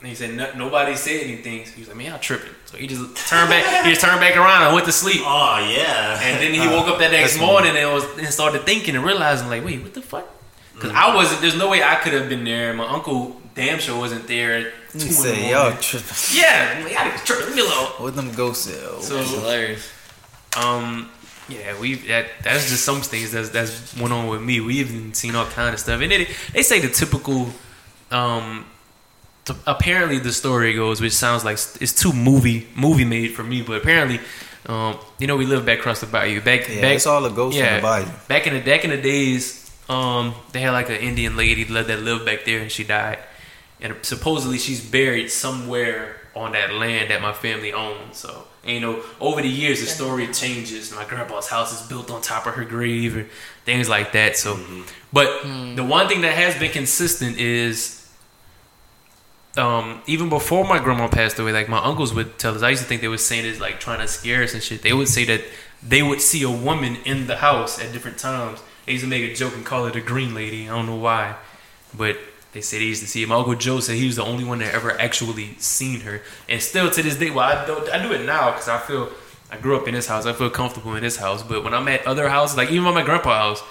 And 0.00 0.08
he 0.08 0.14
said 0.14 0.34
no, 0.34 0.52
nobody 0.54 0.96
said 0.96 1.22
anything. 1.24 1.66
So 1.66 1.72
he 1.72 1.80
was 1.80 1.88
like, 1.88 1.96
man, 1.98 2.06
y'all 2.10 2.18
tripping. 2.18 2.54
So 2.64 2.76
he 2.76 2.86
just 2.86 3.16
turned 3.28 3.50
back. 3.50 3.84
he 3.84 3.90
just 3.90 4.00
turned 4.00 4.20
back 4.20 4.36
around 4.36 4.62
and 4.62 4.74
went 4.74 4.86
to 4.86 4.92
sleep. 4.92 5.20
Oh 5.20 5.58
yeah. 5.58 6.18
And 6.22 6.42
then 6.42 6.54
he 6.54 6.66
woke 6.74 6.88
up 6.88 6.98
that 6.98 7.10
next 7.12 7.38
morning 7.38 7.76
and 7.76 7.92
was 7.92 8.04
and 8.18 8.28
started 8.28 8.62
thinking 8.62 8.96
and 8.96 9.04
realizing 9.04 9.48
like, 9.48 9.64
wait, 9.64 9.82
what 9.82 9.94
the 9.94 10.02
fuck? 10.02 10.26
Because 10.74 10.92
mm. 10.92 10.96
I 10.96 11.14
wasn't. 11.14 11.42
There's 11.42 11.56
no 11.56 11.68
way 11.68 11.82
I 11.82 11.96
could 11.96 12.14
have 12.14 12.28
been 12.28 12.44
there. 12.44 12.72
My 12.72 12.88
uncle 12.88 13.39
damn 13.66 13.78
sure 13.78 13.98
wasn't 13.98 14.26
there. 14.26 14.50
At 14.58 14.72
two 14.92 14.98
He 15.06 15.12
the 15.12 15.48
"Y'all 15.50 15.76
tripping 15.76 16.16
Yeah, 16.40 16.74
I'm 16.76 16.84
like, 16.84 16.92
y'all 16.92 17.18
tripping. 17.24 17.46
Leave 17.46 17.56
me 17.56 17.62
alone. 17.62 17.92
with 18.00 18.14
them 18.16 18.32
ghost 18.32 18.64
cells." 18.64 19.06
So, 19.06 19.16
that's 19.16 19.30
hilarious. 19.30 19.90
um, 20.56 21.08
yeah, 21.48 21.78
we 21.80 21.94
that 22.10 22.26
that's 22.42 22.68
just 22.70 22.84
some 22.84 23.00
things 23.00 23.32
that's 23.32 23.50
that's 23.50 23.96
went 23.96 24.12
on 24.12 24.28
with 24.28 24.42
me. 24.42 24.60
We 24.60 24.78
even 24.80 25.14
seen 25.14 25.34
all 25.34 25.46
kind 25.46 25.74
of 25.74 25.80
stuff, 25.80 26.00
and 26.00 26.10
they 26.10 26.28
they 26.52 26.62
say 26.62 26.80
the 26.80 26.88
typical, 26.88 27.48
um, 28.10 28.66
t- 29.44 29.54
apparently 29.66 30.18
the 30.18 30.32
story 30.32 30.74
goes, 30.74 31.00
which 31.00 31.12
sounds 31.12 31.44
like 31.44 31.54
it's 31.80 31.92
too 31.94 32.12
movie 32.12 32.68
movie 32.76 33.04
made 33.04 33.32
for 33.34 33.42
me, 33.42 33.62
but 33.62 33.76
apparently, 33.82 34.20
um, 34.66 34.96
you 35.18 35.26
know, 35.26 35.36
we 35.36 35.46
live 35.46 35.64
back 35.66 35.78
across 35.80 36.00
the 36.00 36.06
bayou. 36.06 36.40
Back 36.40 36.68
Yeah, 36.68 36.82
back 36.82 36.96
it's 36.96 37.06
all 37.06 37.24
a 37.24 37.30
ghost 37.30 37.56
yeah. 37.56 37.68
in 37.70 37.76
the 37.76 37.82
bayou. 37.82 38.06
back 38.28 38.46
in 38.46 38.54
the 38.54 38.60
back 38.60 38.84
in 38.84 38.90
the 38.90 39.00
days, 39.02 39.70
um, 39.88 40.34
they 40.52 40.60
had 40.60 40.70
like 40.70 40.88
an 40.88 40.96
Indian 40.96 41.36
lady 41.36 41.64
that 41.64 42.00
lived 42.00 42.24
back 42.24 42.44
there, 42.44 42.60
and 42.60 42.70
she 42.70 42.84
died, 42.84 43.18
and 43.80 43.96
supposedly 44.02 44.58
she's 44.58 44.84
buried 44.84 45.30
somewhere 45.30 46.16
on 46.34 46.52
that 46.52 46.72
land 46.72 47.10
that 47.10 47.20
my 47.20 47.32
family 47.32 47.72
owns. 47.72 48.18
So 48.18 48.46
And 48.62 48.74
you 48.74 48.80
know, 48.80 49.02
over 49.20 49.42
the 49.42 49.48
years, 49.48 49.80
the 49.80 49.86
story 49.86 50.26
changes. 50.28 50.94
My 50.94 51.04
grandpa's 51.04 51.48
house 51.48 51.72
is 51.80 51.86
built 51.88 52.10
on 52.10 52.20
top 52.22 52.46
of 52.46 52.54
her 52.54 52.64
grave, 52.64 53.16
and 53.16 53.28
things 53.64 53.88
like 53.88 54.12
that. 54.12 54.36
So, 54.36 54.58
but 55.12 55.42
the 55.42 55.84
one 55.84 56.08
thing 56.08 56.20
that 56.22 56.34
has 56.34 56.58
been 56.58 56.70
consistent 56.70 57.38
is 57.38 58.00
um, 59.56 60.02
even 60.06 60.28
before 60.28 60.64
my 60.64 60.78
grandma 60.78 61.08
passed 61.08 61.38
away, 61.38 61.52
like 61.52 61.68
my 61.68 61.82
uncles 61.82 62.14
would 62.14 62.38
tell 62.38 62.54
us, 62.54 62.62
I 62.62 62.70
used 62.70 62.82
to 62.82 62.88
think 62.88 63.00
they 63.00 63.08
were 63.08 63.18
saying 63.18 63.46
it 63.46 63.60
like 63.60 63.80
trying 63.80 64.00
to 64.00 64.08
scare 64.08 64.42
us 64.42 64.54
and 64.54 64.62
shit. 64.62 64.82
They 64.82 64.92
would 64.92 65.08
say 65.08 65.24
that 65.24 65.42
they 65.82 66.02
would 66.02 66.20
see 66.20 66.42
a 66.42 66.50
woman 66.50 66.96
in 67.04 67.26
the 67.26 67.36
house 67.36 67.82
at 67.82 67.92
different 67.92 68.18
times. 68.18 68.60
They 68.86 68.92
used 68.92 69.04
to 69.04 69.10
make 69.10 69.30
a 69.30 69.34
joke 69.34 69.54
and 69.54 69.64
call 69.64 69.86
it 69.86 69.96
a 69.96 70.00
green 70.00 70.34
lady. 70.34 70.68
I 70.68 70.76
don't 70.76 70.86
know 70.86 70.96
why, 70.96 71.36
but 71.96 72.16
they 72.52 72.60
said 72.60 72.80
they 72.80 72.84
used 72.84 73.02
to 73.02 73.08
see 73.08 73.22
him. 73.22 73.28
My 73.28 73.36
uncle 73.36 73.54
Joe 73.54 73.80
said 73.80 73.96
he 73.96 74.06
was 74.06 74.16
the 74.16 74.24
only 74.24 74.44
one 74.44 74.58
that 74.58 74.74
ever 74.74 74.98
actually 75.00 75.54
seen 75.58 76.00
her, 76.00 76.22
and 76.48 76.60
still 76.60 76.90
to 76.90 77.02
this 77.02 77.16
day, 77.16 77.30
well, 77.30 77.46
I 77.46 77.66
don't, 77.66 77.88
I 77.90 78.02
do 78.06 78.12
it 78.12 78.24
now 78.26 78.50
because 78.50 78.68
I 78.68 78.78
feel 78.78 79.10
I 79.50 79.56
grew 79.56 79.76
up 79.76 79.88
in 79.88 79.94
this 79.94 80.06
house. 80.06 80.26
I 80.26 80.32
feel 80.32 80.50
comfortable 80.50 80.94
in 80.94 81.02
this 81.02 81.16
house. 81.16 81.42
But 81.42 81.64
when 81.64 81.74
I'm 81.74 81.88
at 81.88 82.06
other 82.06 82.28
houses, 82.28 82.56
like 82.56 82.70
even 82.70 82.86
at 82.86 82.94
my 82.94 83.02
grandpa's 83.02 83.60
house, 83.60 83.62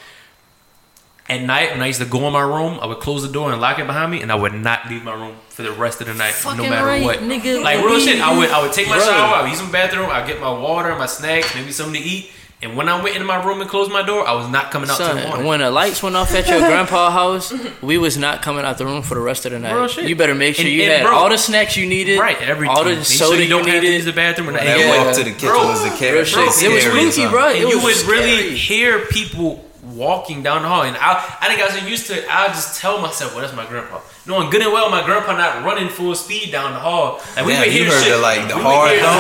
at 1.30 1.44
night 1.44 1.72
when 1.72 1.82
I 1.82 1.88
used 1.88 2.02
to 2.02 2.08
go 2.08 2.26
in 2.26 2.34
my 2.34 2.42
room, 2.42 2.80
I 2.82 2.88
would 2.88 3.00
close 3.00 3.22
the 3.22 3.32
door 3.32 3.52
and 3.52 3.62
lock 3.62 3.78
it 3.78 3.86
behind 3.86 4.12
me, 4.12 4.22
and 4.22 4.32
I 4.32 4.36
would 4.36 4.54
not 4.54 4.90
leave 4.90 5.04
my 5.04 5.14
room 5.14 5.36
for 5.50 5.62
the 5.62 5.72
rest 5.72 6.02
of 6.02 6.08
the 6.08 6.16
night, 6.16 6.34
no 6.44 6.56
matter 6.56 6.86
right, 6.86 7.04
what. 7.04 7.20
nigga. 7.20 7.62
Like 7.62 7.84
real 7.86 8.00
shit, 8.00 8.20
I 8.20 8.36
would 8.36 8.50
I 8.50 8.62
would 8.62 8.74
take 8.74 8.88
my 8.88 8.96
Bro. 8.96 9.06
shower, 9.06 9.36
I 9.36 9.42
would 9.44 9.52
use 9.52 9.62
the 9.62 9.72
bathroom, 9.72 10.10
I 10.10 10.20
would 10.22 10.28
get 10.28 10.42
my 10.42 10.52
water, 10.52 10.96
my 10.96 11.06
snacks, 11.06 11.54
maybe 11.54 11.72
something 11.72 12.02
to 12.02 12.08
eat, 12.08 12.32
and 12.62 12.76
when 12.76 12.90
I 12.90 13.02
went 13.02 13.16
into 13.16 13.26
my 13.26 13.42
room 13.46 13.62
and 13.62 13.70
closed 13.70 13.90
my 13.92 14.02
door, 14.04 14.28
I 14.28 14.34
was 14.34 14.50
not 14.50 14.70
coming 14.70 14.90
out 14.90 14.98
till 14.98 15.08
the 15.08 15.22
Son, 15.22 15.30
morning. 15.30 15.48
when 15.48 15.60
the 15.62 15.72
lights 15.72 16.04
went 16.04 16.16
off 16.18 16.34
at 16.36 16.48
your 16.50 16.60
grandpa's 16.68 17.14
house, 17.14 17.54
we 17.82 17.98
was 17.98 18.18
not 18.18 18.42
coming 18.42 18.66
out 18.66 18.78
the 18.78 18.86
room 18.86 19.02
for 19.02 19.16
the 19.16 19.22
rest 19.22 19.46
of 19.46 19.54
the 19.54 19.60
night. 19.60 19.74
Real 19.74 19.88
shit. 19.88 20.10
You 20.10 20.16
better 20.16 20.36
make 20.36 20.56
sure 20.56 20.66
And- 20.66 20.74
you 20.74 20.84
and 20.84 20.92
had 20.92 21.04
bro- 21.04 21.16
all 21.16 21.30
the 21.30 21.38
snacks 21.38 21.78
you 21.78 21.86
needed, 21.86 22.20
right, 22.20 22.40
everything. 22.42 22.76
all 22.76 22.84
the 22.84 22.96
Make 22.98 23.06
soda 23.06 23.36
sure 23.36 23.44
you 23.44 23.50
don't 23.50 23.66
you 23.66 23.72
have 23.74 23.82
to 23.82 23.88
use 23.88 24.00
needed. 24.06 24.08
the 24.08 24.16
bathroom. 24.16 24.50
Or 24.50 24.52
That 24.54 24.66
nothing. 24.66 24.80
Yeah. 24.82 25.06
walk 25.06 25.16
to 25.16 25.24
the 25.24 25.32
kitchen 25.32 25.48
Bro, 25.50 25.68
was 25.68 25.84
the 25.84 25.90
real 25.90 25.98
carrot. 25.98 26.28
shit. 26.28 26.40
It 26.40 26.46
was 26.46 26.56
scary 26.56 26.82
spooky, 27.12 27.24
as 27.24 27.32
bro. 27.32 27.40
hell. 27.42 27.50
It 27.52 27.62
And 27.62 27.70
you 27.70 27.80
was 27.80 28.04
would 28.06 28.12
really 28.12 28.38
scary. 28.38 28.56
hear 28.58 29.00
people 29.06 29.66
walking 30.00 30.42
down 30.42 30.62
the 30.64 30.70
hall, 30.70 30.84
and 30.84 30.96
I, 30.96 31.20
I 31.42 31.48
think 31.50 31.60
I 31.60 31.66
was 31.66 31.76
so 31.76 31.86
used 31.86 32.08
to. 32.08 32.16
I 32.34 32.48
just 32.48 32.80
tell 32.80 33.00
myself, 33.02 33.34
"Well, 33.36 33.42
that's 33.42 33.56
my 33.56 33.68
grandpa." 33.68 34.00
Knowing 34.26 34.50
good 34.50 34.62
and 34.62 34.72
well, 34.72 34.90
my 34.90 35.06
grandpa 35.06 35.36
not 35.38 35.66
running 35.66 35.90
full 35.90 36.16
speed 36.16 36.52
down 36.52 36.72
the 36.72 36.80
hall. 36.80 37.22
Like 37.36 37.46
we 37.46 37.52
Damn, 37.52 37.60
would 37.60 37.68
you 37.68 37.84
hear 37.84 37.92
heard 37.92 38.04
shit, 38.04 38.14
the, 38.14 38.22
like, 38.22 38.48
the 38.48 38.56
we 38.56 38.62
hard 38.64 38.90
would 38.90 39.00
hear, 39.00 39.12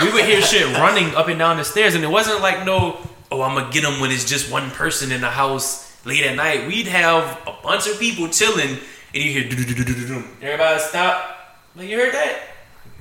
we, 0.00 0.06
would, 0.06 0.14
we 0.14 0.22
would 0.22 0.30
hear 0.30 0.40
shit 0.40 0.66
running 0.78 1.14
up 1.16 1.28
and 1.28 1.38
down 1.38 1.56
the 1.56 1.64
stairs, 1.64 1.94
and 1.94 2.04
it 2.04 2.10
wasn't 2.10 2.40
like 2.40 2.64
no, 2.64 2.96
"Oh, 3.30 3.42
I'm 3.42 3.56
gonna 3.56 3.72
get 3.72 3.82
them 3.82 4.00
when 4.00 4.10
it's 4.12 4.24
just 4.24 4.50
one 4.50 4.70
person 4.70 5.10
in 5.10 5.20
the 5.20 5.30
house 5.30 5.92
late 6.06 6.24
at 6.24 6.36
night." 6.36 6.68
We'd 6.68 6.86
have 6.86 7.42
a 7.46 7.54
bunch 7.62 7.88
of 7.88 7.98
people 7.98 8.28
chilling, 8.28 8.78
and 9.12 9.22
you 9.22 9.30
hear, 9.32 9.48
"Do-do-do-do-do-do." 9.50 10.22
everybody 10.40 10.80
stop. 10.80 11.58
Like 11.74 11.88
you 11.88 11.98
heard 11.98 12.14
that? 12.14 12.38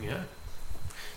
Yeah. 0.01 0.23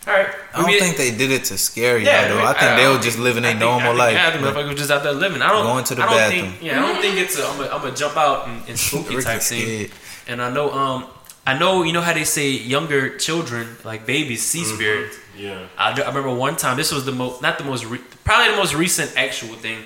All 0.07 0.13
right. 0.15 0.29
I 0.55 0.59
don't 0.63 0.67
We- 0.71 0.79
think 0.79 0.97
they 0.97 1.11
did 1.11 1.31
it 1.33 1.45
to 1.47 1.59
scare 1.59 1.99
you, 1.99 2.07
yeah, 2.07 2.29
though. 2.29 2.45
I 2.45 2.53
think 2.53 2.77
they 2.81 2.87
were 2.89 3.03
just 3.03 3.19
living 3.19 3.45
I 3.45 3.49
their 3.55 3.59
think- 3.59 3.71
I 3.71 3.75
normal 3.79 3.95
life. 3.97 4.15
Yeah, 4.15 4.29
I 4.29 4.31
think 4.53 4.69
was 4.69 4.79
just 4.79 4.91
out 4.91 5.03
there 5.03 5.13
living. 5.13 5.43
I 5.43 5.49
don't 5.49 5.65
Going 5.65 5.85
to 5.85 5.95
the 5.97 6.03
I 6.03 6.07
don't 6.07 6.15
bathroom. 6.17 6.51
Think, 6.53 6.63
yeah, 6.63 6.79
I 6.85 6.87
don't 6.93 7.01
think 7.03 7.17
it's 7.19 7.39
a. 7.39 7.47
I'm 7.47 7.59
gonna 7.83 7.95
jump 7.95 8.17
out 8.17 8.47
and, 8.47 8.63
and 8.69 8.79
spooky 8.87 9.21
type 9.21 9.39
is 9.41 9.49
thing. 9.49 9.91
And 10.29 10.41
I 10.41 10.51
know, 10.53 10.71
um, 10.73 11.07
I 11.47 11.59
know, 11.59 11.83
you 11.83 11.93
know 11.93 12.01
how 12.03 12.13
they 12.13 12.25
say 12.25 12.51
younger 12.51 13.17
children, 13.19 13.77
like 13.85 14.07
babies, 14.07 14.43
see 14.45 14.63
Mm-hmm. 14.63 14.75
spirits. 14.77 15.17
Yeah. 15.37 15.67
I, 15.77 15.91
I 15.93 16.09
remember 16.09 16.33
one 16.35 16.57
time. 16.57 16.77
This 16.77 16.93
was 16.93 17.05
the 17.05 17.13
most, 17.13 17.43
not 17.43 17.59
the 17.59 17.65
most, 17.65 17.85
re- 17.85 18.01
probably 18.25 18.53
the 18.53 18.57
most 18.57 18.75
recent 18.75 19.13
actual 19.17 19.55
thing. 19.57 19.81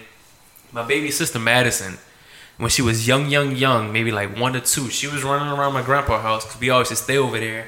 My 0.72 0.82
baby 0.86 1.10
sister 1.10 1.38
Madison, 1.40 1.98
when 2.58 2.70
she 2.70 2.82
was 2.82 3.06
young, 3.08 3.28
young, 3.28 3.56
young, 3.56 3.92
maybe 3.92 4.12
like 4.12 4.38
one 4.38 4.52
to 4.52 4.60
two, 4.60 4.88
she 4.90 5.08
was 5.08 5.24
running 5.24 5.48
around 5.52 5.72
my 5.72 5.82
grandpa's 5.82 6.22
house 6.22 6.44
because 6.44 6.60
we 6.60 6.70
always 6.70 6.88
just 6.90 7.04
stay 7.04 7.18
over 7.18 7.38
there. 7.40 7.66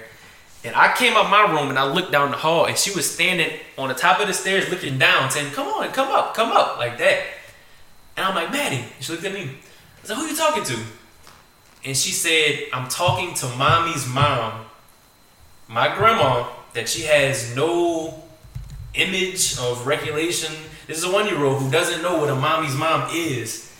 And 0.65 0.77
I 0.77 0.95
came 0.95 1.17
up 1.17 1.29
my 1.29 1.51
room 1.51 1.71
and 1.71 1.79
I 1.79 1.93
looked 1.93 2.13
down 2.13 2.31
the 2.31 2.37
hall 2.37 2.67
and 2.67 2.79
she 2.79 2.95
was 2.95 3.11
standing 3.11 3.51
on 3.77 3.89
the 3.89 3.95
top 3.95 4.21
of 4.21 4.29
the 4.29 4.35
stairs 4.35 4.71
looking 4.71 4.97
down, 4.99 5.31
saying, 5.31 5.53
"Come 5.53 5.67
on, 5.67 5.91
come 5.93 6.09
up, 6.09 6.35
come 6.35 6.53
up," 6.53 6.79
like 6.79 6.99
that. 6.99 7.25
And 8.17 8.27
I'm 8.27 8.35
like, 8.35 8.53
Maddie. 8.53 8.77
And 8.77 9.05
she 9.05 9.13
looked 9.13 9.25
at 9.25 9.33
me. 9.33 9.51
I 10.03 10.07
said, 10.07 10.17
"Who 10.17 10.25
are 10.25 10.29
you 10.29 10.37
talking 10.37 10.65
to?" 10.65 10.79
And 11.85 11.97
she 11.97 12.13
said, 12.13 12.67
"I'm 12.73 12.89
talking 12.89 13.35
to 13.35 13.47
mommy's 13.57 14.07
mom, 14.07 14.67
my 15.67 15.95
grandma, 15.97 16.47
that 16.75 16.89
she 16.89 17.03
has 17.03 17.57
no 17.57 18.23
image 18.95 19.59
of 19.59 19.87
regulation. 19.87 20.53
This 20.87 20.99
is 20.99 21.05
a 21.05 21.11
one 21.11 21.27
year 21.27 21.43
old 21.45 21.63
who 21.63 21.71
doesn't 21.71 22.03
know 22.03 22.19
what 22.19 22.29
a 22.29 22.35
mommy's 22.35 22.75
mom 22.75 23.09
is. 23.13 23.73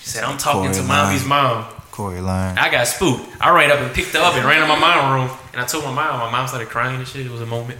She 0.00 0.08
said, 0.08 0.24
I'm 0.24 0.38
talking 0.38 0.72
to 0.72 0.82
mommy's 0.82 1.24
mom. 1.24 1.66
Corey 1.92 2.20
lying. 2.20 2.58
I 2.58 2.70
got 2.70 2.86
spooked. 2.88 3.28
I 3.40 3.50
ran 3.54 3.70
up 3.70 3.78
and 3.78 3.94
picked 3.94 4.12
her 4.14 4.18
up 4.20 4.34
and 4.34 4.44
ran 4.44 4.60
to 4.62 4.66
my 4.66 4.78
mom's 4.78 5.30
room. 5.30 5.38
And 5.52 5.60
I 5.60 5.66
told 5.66 5.84
my 5.84 5.92
mom, 5.94 6.18
my 6.18 6.30
mom 6.30 6.48
started 6.48 6.68
crying 6.68 6.96
and 6.96 7.06
shit. 7.06 7.24
It 7.26 7.30
was 7.30 7.42
a 7.42 7.46
moment, 7.46 7.78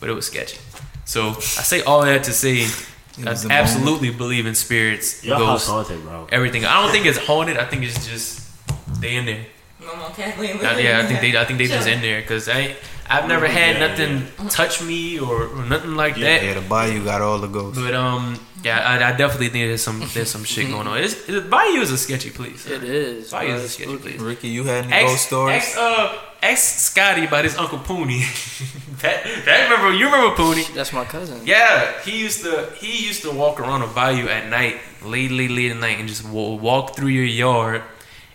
but 0.00 0.08
it 0.08 0.12
was 0.12 0.26
sketchy. 0.26 0.58
So 1.06 1.30
I 1.30 1.64
say 1.64 1.82
all 1.82 2.02
that 2.02 2.22
to 2.24 2.32
say, 2.32 2.66
I 3.26 3.30
was 3.30 3.44
a 3.44 3.50
absolutely 3.52 4.10
believe 4.10 4.46
in 4.46 4.54
spirits, 4.54 5.24
Your 5.24 5.36
house 5.36 5.66
ghosts, 5.66 5.68
haunted, 5.68 6.02
bro. 6.04 6.26
everything. 6.30 6.64
I 6.64 6.82
don't 6.82 6.92
think 6.92 7.06
it's 7.06 7.18
haunted. 7.18 7.56
I 7.58 7.64
think 7.64 7.82
it's 7.84 8.06
just 8.06 8.42
they 9.00 9.16
in 9.16 9.26
there. 9.26 9.46
Mama 9.84 10.12
Kathleen. 10.16 10.56
Uh, 10.64 10.76
yeah, 10.78 11.00
I 11.00 11.06
think 11.06 11.20
they, 11.20 11.36
I 11.38 11.44
think 11.44 11.58
they 11.58 11.66
just 11.66 11.86
in 11.88 12.00
there 12.00 12.20
because 12.22 12.48
I, 12.48 12.74
I've 13.08 13.28
never 13.28 13.46
had 13.46 13.76
Yeah, 13.76 13.86
nothing 13.88 14.48
touch 14.48 14.82
me 14.82 15.18
or, 15.18 15.46
or 15.48 15.64
nothing 15.66 15.94
like 15.94 16.16
Yeah. 16.16 16.38
that. 16.38 16.44
Yeah, 16.44 16.54
the 16.54 16.62
bayou 16.62 17.04
got 17.04 17.20
all 17.20 17.38
the 17.38 17.48
ghosts. 17.48 17.78
But 17.80 17.94
um, 17.94 18.38
yeah, 18.64 18.78
I, 18.80 19.10
I 19.10 19.12
definitely 19.16 19.48
think 19.48 19.68
there's 19.68 19.82
some 19.82 20.02
there's 20.14 20.30
some 20.30 20.44
shit 20.44 20.70
going 20.70 20.86
on. 20.86 20.98
It's, 20.98 21.28
it, 21.28 21.50
Bayou 21.50 21.80
is 21.80 21.90
a 21.90 21.98
sketchy 21.98 22.30
place. 22.30 22.66
It 22.66 22.82
is. 22.82 23.30
Bayou 23.30 23.48
bro. 23.48 23.56
is 23.56 23.64
a 23.64 23.68
sketchy 23.68 23.96
place. 23.98 24.20
Ricky, 24.20 24.48
you 24.48 24.64
had 24.64 24.84
any 24.84 24.92
Ex, 24.94 25.10
ghost 25.10 25.26
stories? 25.26 25.56
ex, 25.56 25.76
uh, 25.76 26.18
ex 26.42 26.62
Scotty 26.62 27.24
about 27.26 27.44
his 27.44 27.56
uncle 27.56 27.78
Pooney. 27.78 28.22
that, 29.02 29.24
that 29.44 29.68
remember 29.70 29.92
you 29.96 30.06
remember 30.06 30.34
Pooney? 30.34 30.72
That's 30.74 30.92
my 30.92 31.04
cousin. 31.04 31.40
Yeah, 31.46 32.00
he 32.02 32.18
used 32.20 32.42
to 32.44 32.70
he 32.76 33.06
used 33.06 33.22
to 33.22 33.30
walk 33.30 33.60
around 33.60 33.82
a 33.82 33.86
bayou 33.88 34.28
at 34.28 34.48
night, 34.48 34.76
late, 35.04 35.30
late, 35.30 35.50
late 35.50 35.70
at 35.70 35.76
night, 35.78 35.98
and 35.98 36.08
just 36.08 36.24
wa- 36.28 36.54
walk 36.54 36.96
through 36.96 37.08
your 37.08 37.24
yard, 37.24 37.82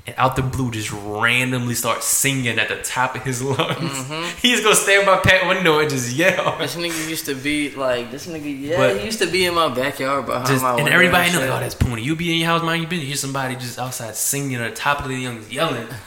and 0.10 0.16
out 0.18 0.36
the 0.36 0.42
blue 0.42 0.72
just 0.72 0.92
randomly 0.92 1.76
start 1.76 2.04
singing 2.04 2.58
at 2.60 2.68
the 2.68 2.78
top 2.82 3.16
of 3.16 3.24
his 3.24 3.42
lungs. 3.52 3.60
Mm-hmm. 3.60 4.38
He 4.42 4.52
just 4.52 4.64
gonna 4.64 4.76
stand 4.76 5.06
by 5.06 5.18
pet 5.20 5.48
window 5.48 5.80
and 5.80 5.90
just 5.90 6.12
yell. 6.16 6.58
This 6.58 6.76
nigga 6.76 7.10
used 7.10 7.26
to 7.26 7.36
be 7.36 7.74
like 7.76 8.12
this 8.12 8.26
nigga. 8.28 8.60
Yeah, 8.62 8.78
But- 8.78 8.98
he 9.00 9.06
used 9.06 9.20
to 9.20 9.28
be 9.28 9.46
in 9.46 9.54
my 9.56 9.74
backyard 9.74 10.26
behind 10.26 10.48
Just, 10.48 10.64
my 10.64 10.78
and 10.80 10.88
everybody 10.90 11.32
know, 11.32 11.40
shit. 11.40 11.50
like, 11.50 11.58
oh, 11.58 11.62
that's 11.62 11.76
Pooney. 11.76 12.04
You 12.04 12.16
be 12.16 12.32
in 12.34 12.40
your 12.40 12.48
house, 12.48 12.64
man. 12.64 12.82
You 12.82 12.88
been 12.88 13.00
hear 13.02 13.16
somebody 13.16 13.56
just 13.56 13.78
outside 13.80 14.16
singing 14.16 14.56
at 14.56 14.70
the 14.72 14.76
top 14.76 15.02
of 15.02 15.08
the 15.10 15.16
young 15.16 15.44
yelling. 15.50 15.88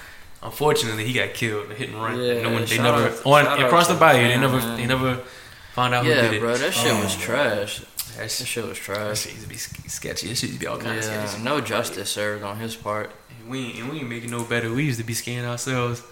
Unfortunately, 0.42 1.04
he 1.04 1.12
got 1.12 1.34
killed, 1.34 1.70
hit 1.70 1.90
and 1.90 2.02
run. 2.02 2.20
Yeah, 2.20 2.42
no 2.42 2.52
one, 2.52 2.64
they 2.64 2.78
never 2.78 3.08
out- 3.08 3.26
on 3.26 3.62
across 3.64 3.86
the 3.88 3.94
bayou. 3.94 4.22
the 4.22 4.28
They 4.34 4.40
never, 4.40 4.56
man. 4.58 4.76
they 4.76 4.86
never 4.86 5.16
found 5.72 5.94
out 5.94 6.04
who 6.04 6.10
Yeah, 6.10 6.22
did 6.22 6.32
it. 6.34 6.40
bro, 6.40 6.56
that 6.56 6.74
shit 6.74 6.92
was 6.94 7.14
Oh. 7.16 7.20
trash. 7.20 7.78
That 8.16 8.28
That 8.28 8.30
shit, 8.30 8.64
was 8.66 8.76
that 8.76 8.82
trash. 8.84 9.20
shit 9.20 9.32
used 9.34 9.42
to 9.44 9.48
be 9.48 9.56
sketchy. 9.56 10.26
That 10.28 10.36
shit 10.36 10.50
used 10.50 10.54
to 10.54 10.58
be 10.60 10.66
all 10.66 10.78
kinds 10.78 11.06
of 11.06 11.12
Yeah, 11.12 11.26
sketchy. 11.26 11.44
no 11.44 11.60
justice 11.60 12.10
served 12.10 12.42
on 12.42 12.58
his 12.58 12.74
part. 12.74 13.10
We 13.48 13.66
ain't, 13.66 13.78
and 13.78 13.90
we 13.90 13.98
ain't 14.00 14.08
making 14.08 14.30
no 14.30 14.44
better. 14.44 14.72
We 14.72 14.84
used 14.84 14.98
to 14.98 15.04
be 15.04 15.14
scaring 15.14 15.46
ourselves. 15.46 16.02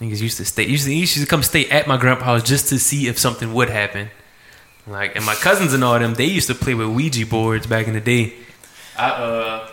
Niggas 0.00 0.20
used 0.20 0.36
to 0.38 0.44
stay. 0.44 0.66
Used 0.66 0.84
to, 0.84 0.94
used 0.94 1.18
to 1.18 1.26
come 1.26 1.42
stay 1.42 1.68
at 1.68 1.86
my 1.86 1.96
grandpa's 1.96 2.42
just 2.42 2.68
to 2.68 2.78
see 2.78 3.08
if 3.08 3.18
something 3.18 3.54
would 3.54 3.70
happen. 3.70 4.10
Like, 4.86 5.16
and 5.16 5.24
my 5.24 5.34
cousins 5.34 5.72
and 5.72 5.82
all 5.82 5.98
them, 5.98 6.14
they 6.14 6.26
used 6.26 6.46
to 6.48 6.54
play 6.54 6.74
with 6.74 6.88
Ouija 6.88 7.26
boards 7.26 7.66
back 7.66 7.88
in 7.88 7.94
the 7.94 8.00
day. 8.00 8.34
I 8.96 9.10
uh, 9.10 9.68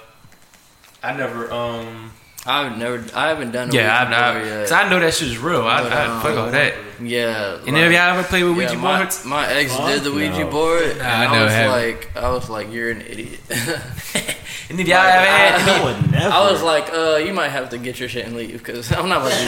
I 1.03 1.15
never 1.15 1.51
um. 1.51 2.11
I've 2.45 2.77
never, 2.77 3.03
I 3.15 3.29
haven't 3.29 3.51
done. 3.51 3.69
a 3.69 3.73
Yeah, 3.73 4.03
Ouija 4.03 4.17
I, 4.17 4.33
board 4.33 4.43
I, 4.43 4.49
yet. 4.49 4.59
cause 4.63 4.71
I 4.73 4.89
know 4.89 4.99
that 4.99 5.13
shit's 5.13 5.37
real. 5.37 5.61
I, 5.61 5.83
But, 5.83 5.93
I 5.93 6.05
um, 6.07 6.21
fuck 6.21 6.37
all 6.37 6.51
that. 6.51 6.73
Yeah, 7.01 7.57
And 7.65 7.75
have 7.77 7.91
y'all 7.91 8.17
ever 8.17 8.23
played 8.23 8.43
with 8.43 8.57
Ouija 8.57 8.73
yeah, 8.73 8.79
my, 8.81 8.97
boards? 8.99 9.25
my 9.25 9.47
ex 9.47 9.75
Fuck 9.75 9.87
did 9.87 10.03
the 10.03 10.11
Ouija 10.11 10.39
no. 10.39 10.49
board, 10.51 10.83
and 10.83 10.99
Nah, 10.99 11.05
I 11.05 11.25
I, 11.25 11.31
never 11.31 11.43
was 11.45 11.53
have. 11.53 11.71
like, 11.71 12.17
I 12.17 12.29
was 12.29 12.49
like, 12.49 12.71
you're 12.71 12.91
an 12.91 13.01
idiot. 13.01 13.39
And 14.69 14.79
if 14.79 14.87
y'all 14.87 14.97
ever 14.97 15.25
had 15.25 15.69
I 15.69 15.83
would 15.83 16.11
never. 16.11 16.33
I 16.33 16.49
was 16.51 16.63
like, 16.63 16.89
uh, 16.91 17.17
you 17.17 17.33
might 17.33 17.49
have 17.49 17.69
to 17.71 17.77
get 17.77 17.99
your 17.99 18.07
shit 18.07 18.25
and 18.25 18.35
leave 18.35 18.53
because 18.53 18.91
I'm 18.93 19.09
not 19.09 19.21
about 19.21 19.33
to. 19.33 19.45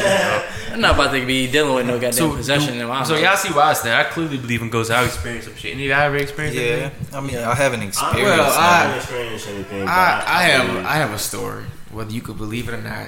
Be, 0.67 0.73
I'm 0.73 0.81
not 0.81 0.95
about 0.95 1.13
to 1.13 1.25
be 1.25 1.49
dealing 1.49 1.73
with 1.73 1.87
no 1.87 1.93
goddamn 1.93 2.11
so, 2.13 2.35
possession 2.35 2.79
in 2.79 2.85
my 2.87 2.97
house. 2.97 3.07
so 3.07 3.15
y'all 3.15 3.37
see 3.37 3.49
why 3.49 3.69
I 3.69 3.73
stand. 3.73 3.95
I 3.95 4.03
clearly 4.11 4.37
believe 4.37 4.61
in 4.61 4.69
ghosts. 4.69 4.91
I've 4.91 5.07
experienced 5.07 5.47
some 5.47 5.55
shit. 5.57 5.73
Any 5.73 5.85
of 5.85 5.89
y'all 5.91 6.01
ever 6.01 6.17
experienced 6.17 6.59
Yeah, 6.59 6.65
anything? 6.67 7.15
I 7.15 7.21
mean, 7.21 7.37
I 7.37 7.55
haven't 7.55 7.79
I, 7.81 7.85
experienced. 7.85 8.23
Well, 8.23 8.51
I 8.51 8.57
I- 8.59 8.77
haven't 8.83 8.97
experienced 8.97 9.47
anything. 9.47 9.85
but 9.85 9.87
I, 9.87 10.23
I 10.27 10.43
have 10.43 10.85
I 10.85 10.93
have 10.95 11.11
a 11.11 11.17
story. 11.19 11.63
Whether 11.95 12.11
you 12.11 12.21
could 12.21 12.37
believe 12.37 12.67
it 12.67 12.73
or 12.73 12.81
not, 12.81 13.07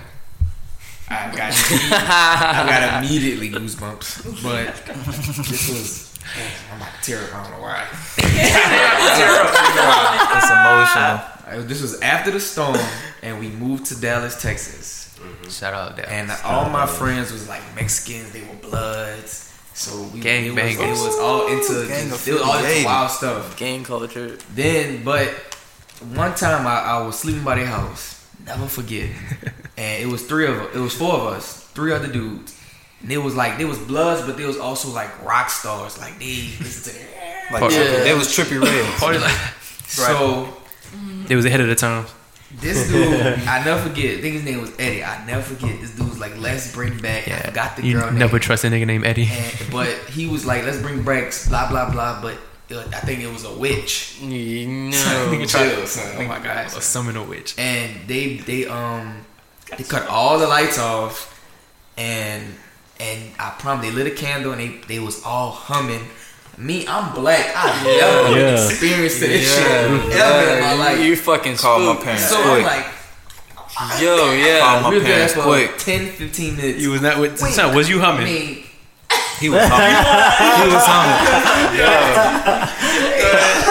I 1.09 1.35
got 1.35 1.51
I 1.91 2.65
got 2.69 3.03
immediately 3.03 3.49
goosebumps. 3.49 4.41
But 4.41 4.75
this 5.45 5.67
was 5.67 6.13
oh, 6.23 6.71
I'm 6.71 6.77
about 6.77 6.93
to 6.93 7.01
tear 7.01 7.21
up. 7.21 7.35
I 7.35 7.43
don't 7.43 7.51
know 7.51 7.63
why. 7.63 7.85
it's 10.37 11.51
emotional. 11.51 11.67
This 11.67 11.81
was 11.81 11.99
after 11.99 12.31
the 12.31 12.39
storm, 12.39 12.79
and 13.21 13.41
we 13.41 13.49
moved 13.49 13.87
to 13.87 13.99
Dallas, 13.99 14.41
Texas. 14.41 15.13
Mm-hmm. 15.19 15.49
Shout 15.49 15.73
out 15.73 15.97
that. 15.97 16.07
And 16.09 16.31
all 16.45 16.69
my 16.69 16.85
friends 16.85 17.33
was 17.33 17.49
like 17.49 17.61
Mexicans. 17.75 18.31
They 18.31 18.39
were 18.39 18.55
Bloods. 18.69 19.53
So 19.73 20.01
we 20.13 20.21
Gang 20.21 20.45
it 20.45 20.51
was, 20.55 20.79
it 20.79 21.07
was 21.07 21.19
all 21.19 21.47
into 21.47 21.87
Gang 21.89 22.07
it 22.07 22.11
was 22.11 22.41
all 22.41 22.57
into 22.63 22.85
wild 22.85 23.11
stuff. 23.11 23.57
Gang 23.57 23.83
culture. 23.83 24.37
Then, 24.55 25.03
but 25.03 25.27
one 26.15 26.33
time 26.35 26.65
I, 26.65 26.79
I 26.79 27.05
was 27.05 27.19
sleeping 27.19 27.43
by 27.43 27.55
their 27.55 27.65
house. 27.65 28.16
Never 28.45 28.67
forget. 28.67 29.09
and 29.77 30.03
it 30.03 30.07
was 30.07 30.25
three 30.25 30.47
of 30.47 30.55
it 30.75 30.79
was 30.79 30.93
four 30.93 31.13
of 31.13 31.23
us, 31.33 31.63
three 31.73 31.91
other 31.91 32.07
dudes, 32.07 32.57
And 33.01 33.11
it 33.11 33.17
was 33.17 33.35
like 33.35 33.57
there 33.57 33.67
was 33.67 33.77
Bloods, 33.79 34.21
but 34.25 34.37
there 34.37 34.47
was 34.47 34.57
also 34.57 34.89
like 34.89 35.09
rock 35.23 35.49
stars. 35.49 35.97
Like 35.99 36.17
they 36.19 36.49
listen 36.59 36.93
to 36.93 37.53
Like 37.53 37.71
Yeah. 37.71 37.77
trippy, 37.79 38.03
that 38.05 38.15
was 38.17 38.27
trippy 38.29 38.61
red. 38.61 38.99
Party 38.99 39.19
like 39.19 39.31
so. 39.87 40.53
It 41.29 41.35
was 41.35 41.45
ahead 41.45 41.59
of 41.59 41.67
the 41.67 41.75
times. 41.75 42.09
This 42.61 42.87
dude, 42.89 43.21
I 43.47 43.63
never 43.65 43.81
forget. 43.89 44.19
I 44.19 44.21
think 44.21 44.35
his 44.35 44.43
name 44.45 44.61
was 44.61 44.71
Eddie. 44.79 45.03
I 45.03 45.25
never 45.25 45.41
forget. 45.41 45.81
This 45.81 45.91
dude 45.93 46.07
was 46.07 46.17
like, 46.19 46.37
"Let's 46.39 46.71
bring 46.73 46.97
back." 46.99 47.27
I 47.27 47.39
forgot 47.41 47.75
the 47.75 47.85
you 47.85 47.99
girl 47.99 48.09
never 48.13 48.33
name. 48.37 48.41
trust 48.41 48.63
a 48.63 48.67
nigga 48.69 48.87
named 48.87 49.05
Eddie. 49.05 49.27
And, 49.29 49.71
but 49.71 49.89
he 50.09 50.27
was 50.27 50.45
like, 50.45 50.63
"Let's 50.63 50.81
bring 50.81 51.03
back 51.03 51.33
blah 51.49 51.69
blah 51.69 51.91
blah." 51.91 52.21
But 52.21 52.37
I 52.69 52.99
think 53.05 53.21
it 53.21 53.31
was 53.31 53.45
a 53.45 53.53
witch. 53.53 54.17
No. 54.21 54.27
Nigga 54.29 55.49
tried 55.49 55.69
Chill, 55.69 55.87
son. 55.87 56.15
Oh 56.17 56.27
my 56.27 56.39
god. 56.39 56.69
to 56.69 56.81
summon 56.81 57.15
a 57.17 57.23
witch. 57.23 57.55
and 57.57 58.07
they 58.07 58.37
they 58.37 58.65
um 58.65 59.25
they 59.77 59.83
cut 59.83 60.07
all 60.07 60.37
the 60.39 60.47
lights 60.47 60.77
off 60.79 61.33
and 61.97 62.43
and 62.99 63.31
I 63.39 63.51
promise 63.59 63.85
they 63.85 63.91
lit 63.91 64.07
a 64.07 64.11
candle 64.15 64.51
and 64.53 64.61
they 64.61 64.77
they 64.87 64.99
was 64.99 65.23
all 65.23 65.51
humming. 65.51 66.01
Me, 66.57 66.87
I'm 66.87 67.13
black. 67.13 67.53
I 67.55 67.83
never 67.83 68.39
Yeah. 68.39 68.65
experienced 68.65 69.19
this 69.19 69.45
Yeah. 69.45 70.01
shit 70.01 70.17
ever 70.19 70.57
in 70.57 70.63
my 70.63 70.73
life. 70.73 70.99
You 70.99 71.15
fucking 71.15 71.55
Call 71.57 71.79
my 71.79 71.95
parents 72.01 72.27
so 72.29 72.41
I'm 72.41 72.63
like, 72.63 72.85
Yo, 74.01 74.17
Call 74.17 74.33
yeah. 74.35 74.79
my 74.81 74.89
we 74.89 74.95
were 74.97 75.03
there 75.03 75.13
parents 75.13 75.33
for 75.35 75.41
quick. 75.43 75.77
10, 75.77 76.07
15 76.09 76.55
minutes. 76.57 76.79
You 76.81 76.89
was 76.91 77.01
not 77.01 77.19
with 77.19 77.39
Wait, 77.41 77.53
son, 77.53 77.75
was 77.75 77.87
you 77.87 78.01
I 78.01 78.05
humming? 78.05 78.25
mean, 78.25 78.63
He 79.39 79.49
was 79.49 79.61
humming. 79.63 79.93
he 80.61 80.73
was 80.73 80.83
humming. 80.85 82.73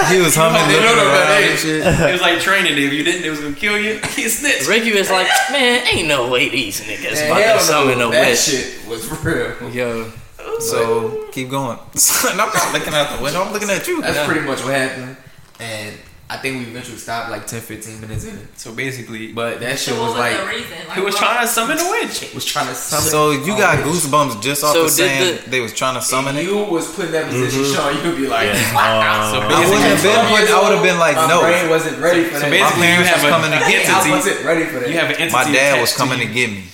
He 0.06 0.20
was 0.20 0.36
humming, 0.36 0.62
No, 0.62 0.68
no, 0.68 0.86
looking 0.86 0.96
no, 0.96 1.02
around 1.02 1.42
and 1.42 1.58
shit. 1.58 1.82
it 1.84 2.12
was 2.12 2.20
like 2.20 2.38
training. 2.38 2.72
If 2.78 2.92
you 2.92 3.02
didn't, 3.02 3.24
it 3.24 3.30
was 3.30 3.40
gonna 3.40 3.54
kill 3.56 3.76
you. 3.78 3.98
He 4.14 4.28
snitched. 4.28 4.68
Ricky 4.68 4.92
was 4.92 5.10
like, 5.10 5.26
man, 5.50 5.84
ain't 5.92 6.06
no 6.06 6.30
way 6.30 6.48
these 6.48 6.80
niggas 6.82 7.14
man, 7.14 7.32
about 7.32 7.60
summon 7.60 7.98
no, 7.98 8.10
that 8.12 8.28
witch. 8.28 8.38
shit 8.38 8.86
was 8.88 9.10
real. 9.24 9.70
Yo, 9.70 10.12
So 10.60 11.26
keep 11.32 11.50
going. 11.50 11.78
I'm 12.24 12.36
not 12.36 12.54
looking 12.72 12.94
out 12.94 13.16
the 13.16 13.22
window. 13.22 13.42
I'm 13.42 13.52
looking 13.52 13.70
at 13.70 13.86
you. 13.88 14.00
That's 14.02 14.24
pretty 14.30 14.46
much 14.46 14.62
what 14.62 14.74
happened. 14.74 15.16
And 15.58 15.96
I 16.28 16.36
think 16.38 16.58
we 16.58 16.64
eventually 16.72 16.98
stopped 16.98 17.30
like 17.30 17.46
10, 17.46 17.60
15 17.60 18.00
minutes 18.00 18.24
in. 18.24 18.34
So 18.56 18.74
basically, 18.74 19.30
But 19.30 19.60
that 19.60 19.78
shit 19.78 19.94
was 19.94 20.10
was 20.10 20.18
like, 20.18 20.34
the? 20.36 20.42
Like, 20.90 20.98
he 20.98 21.00
was 21.00 21.14
trying 21.14 21.38
to 21.40 21.46
summon 21.46 21.78
a 21.78 21.86
witch. 21.88 22.34
was 22.34 22.44
trying 22.44 22.66
to 22.66 22.74
summon. 22.74 23.06
So 23.14 23.30
you 23.30 23.54
got 23.56 23.78
witch. 23.78 23.86
goosebumps 23.94 24.42
just 24.42 24.64
off 24.64 24.74
So 24.74 24.82
the 24.82 24.88
did 24.88 24.92
saying 24.98 25.38
the- 25.44 25.50
they 25.50 25.60
was 25.60 25.72
trying 25.72 25.94
to 25.94 26.02
summon 26.02 26.34
If 26.34 26.42
it. 26.42 26.50
you 26.50 26.58
was 26.66 26.90
put 26.94 27.06
in 27.06 27.12
that 27.12 27.30
position, 27.30 27.62
Sean, 27.72 27.94
you 27.94 28.02
would 28.10 28.16
be 28.18 28.26
like, 28.26 28.50
Uh, 28.50 28.58
So 28.58 29.38
I 29.38 29.46
basically, 29.46 29.70
wouldn't 29.70 29.86
have 29.86 30.02
been. 30.02 30.26
put- 30.26 30.50
I 30.50 30.62
would 30.66 30.74
have 30.74 30.82
been 30.82 30.98
like, 30.98 31.14
my 31.14 31.28
no. 31.28 31.40
brain 31.42 31.70
wasn't 31.70 31.98
ready 32.02 32.24
for 32.24 32.34
so 32.34 32.40
that. 32.40 32.50
basically 32.50 32.80
My 32.82 32.86
you 32.90 32.90
parents 32.90 33.10
have 33.10 33.22
was 33.22 33.30
a 33.30 33.34
coming 33.36 33.50
to 33.54 33.58
get 33.70 33.86
I 33.86 33.94
entity. 33.94 34.10
wasn't 34.10 34.44
ready 34.44 34.64
for 34.66 34.78
that. 34.80 34.88
You 34.90 34.98
have 34.98 35.10
an 35.10 35.16
entity. 35.22 35.32
My 35.32 35.44
dad 35.52 35.80
was 35.80 35.90
attached 35.90 35.92
to 35.92 35.98
coming 36.10 36.18
to 36.26 36.34
get 36.34 36.50
me. 36.50 36.64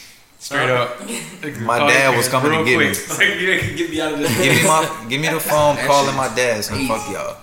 straight 0.41 0.71
up. 0.71 0.89
My 1.61 1.77
Call 1.79 1.89
dad 1.93 2.17
was 2.17 2.29
coming 2.33 2.53
to 2.53 2.65
real 2.65 2.65
get 2.65 2.79
me. 2.81 2.89
Like, 3.21 3.37
you 3.37 3.61
can 3.61 3.77
get 3.77 3.91
me 3.93 4.01
out 4.01 4.13
of 4.15 4.19
this. 4.19 4.33
Give 4.41 4.55
me 4.57 4.63
my, 4.65 5.07
give 5.11 5.21
me 5.21 5.29
the 5.29 5.41
phone, 5.41 5.77
That 5.77 5.87
calling 5.87 6.17
my 6.17 6.33
dad, 6.35 6.65
saying 6.65 6.81
easy. 6.81 6.89
fuck 6.89 7.05
y'all. 7.13 7.37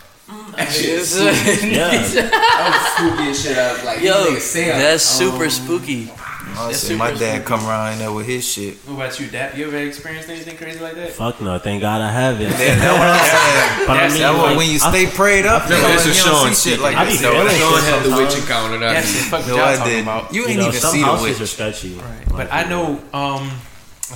That 0.56 0.72
shit 0.72 0.90
is 0.90 1.16
Yeah. 1.64 1.90
that 1.90 2.72
was 2.74 2.92
spooky 2.94 3.30
as 3.32 3.42
shit. 3.44 3.58
Up 3.58 3.84
like 3.84 4.02
yo, 4.02 4.32
these 4.32 4.54
that's 4.54 5.04
super 5.04 5.46
um, 5.46 5.50
spooky. 5.50 6.12
I 6.52 6.68
That's 6.68 6.80
said, 6.80 6.98
my 6.98 7.08
super 7.14 7.20
dad 7.20 7.46
come 7.46 7.66
around 7.66 7.94
in 7.94 8.00
there 8.00 8.12
with 8.12 8.26
his 8.26 8.44
shit. 8.46 8.76
What 8.80 8.96
about 8.96 9.20
you, 9.20 9.28
Dap? 9.28 9.56
You 9.56 9.68
ever 9.68 9.78
experienced 9.78 10.28
anything 10.30 10.58
crazy 10.58 10.80
like 10.80 10.96
that? 10.96 11.12
Fuck 11.12 11.40
no, 11.42 11.58
thank 11.60 11.80
God 11.82 12.02
I 12.02 12.12
haven't. 12.12 12.50
That, 12.50 12.80
that 12.80 12.94
what 13.00 13.08
I'm 13.08 13.22
saying. 13.24 13.88
But 13.88 13.94
I 13.94 13.96
That's- 13.96 14.14
mean, 14.14 14.22
That 14.24 14.32
like, 14.44 14.58
when 14.58 14.68
you 14.70 14.80
I- 14.82 14.90
stay 14.90 15.06
prayed 15.06 15.46
up, 15.46 15.64
feel 15.64 15.78
you 15.78 15.84
like 15.84 15.94
don't- 15.96 16.06
this 16.06 16.06
you 16.06 16.12
is 16.12 16.26
don't 16.26 16.54
see 16.56 16.70
shit 16.72 16.80
like 16.82 16.96
I 16.98 17.06
be 17.06 17.16
that. 17.18 17.60
Sean 17.60 17.82
had 17.86 18.04
the 18.04 18.16
witch 18.18 18.36
encounter. 18.36 18.78
That 18.80 18.94
That's 18.94 19.16
it. 19.16 19.30
Fuck 19.30 19.48
No, 19.48 19.56
y'all 19.56 19.66
I 19.66 19.76
talking 19.78 19.94
did. 19.94 20.04
about. 20.04 20.34
You 20.34 20.42
You 20.42 20.48
ain't 20.50 20.60
know, 20.60 20.68
even 20.68 20.80
some 20.82 20.92
see 20.92 21.00
the 21.00 21.06
houses 21.06 21.24
witch. 21.30 21.42
are 21.42 21.48
sketchy. 21.48 21.94
Right. 21.96 22.26
But 22.30 22.48
I 22.52 22.64
know 22.68 23.00
um, 23.14 23.52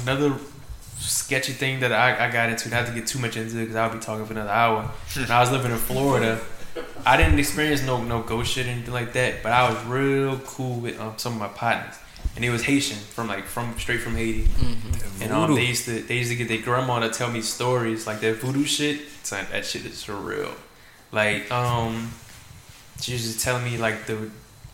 another 0.01 0.33
sketchy 1.33 1.53
thing 1.53 1.79
that 1.79 1.91
I, 1.91 2.27
I 2.27 2.31
got 2.31 2.49
into. 2.49 2.69
Not 2.69 2.85
to 2.87 2.93
get 2.93 3.07
too 3.07 3.19
much 3.19 3.37
into 3.37 3.57
it 3.57 3.61
because 3.61 3.75
I'll 3.75 3.91
be 3.93 3.99
talking 3.99 4.25
for 4.25 4.33
another 4.33 4.51
hour. 4.51 4.91
when 5.15 5.31
I 5.31 5.39
was 5.39 5.51
living 5.51 5.71
in 5.71 5.77
Florida, 5.77 6.39
I 7.05 7.17
didn't 7.17 7.39
experience 7.39 7.83
no 7.83 8.03
no 8.03 8.21
ghost 8.21 8.53
shit 8.53 8.67
or 8.67 8.69
anything 8.69 8.93
like 8.93 9.13
that. 9.13 9.41
But 9.41 9.51
I 9.51 9.69
was 9.69 9.83
real 9.85 10.37
cool 10.39 10.79
with 10.79 10.99
um, 10.99 11.13
some 11.17 11.33
of 11.33 11.39
my 11.39 11.47
partners, 11.47 11.95
and 12.35 12.45
it 12.45 12.51
was 12.51 12.63
Haitian 12.63 12.97
from 12.97 13.27
like 13.27 13.45
from 13.45 13.77
straight 13.79 14.01
from 14.01 14.15
Haiti. 14.15 14.47
And 15.21 15.31
um, 15.31 15.55
they 15.55 15.65
used 15.65 15.85
to 15.85 16.01
they 16.01 16.17
used 16.17 16.29
to 16.29 16.35
get 16.35 16.47
their 16.47 16.61
grandma 16.61 16.99
to 16.99 17.09
tell 17.09 17.31
me 17.31 17.41
stories 17.41 18.05
like 18.05 18.19
that 18.21 18.35
voodoo 18.35 18.65
shit. 18.65 19.01
That 19.29 19.65
shit 19.65 19.85
is 19.85 20.03
surreal. 20.05 20.53
Like 21.11 21.51
um, 21.51 22.11
she 23.01 23.13
was 23.13 23.23
just 23.23 23.43
telling 23.43 23.63
me 23.63 23.77
like 23.77 24.05
the 24.05 24.29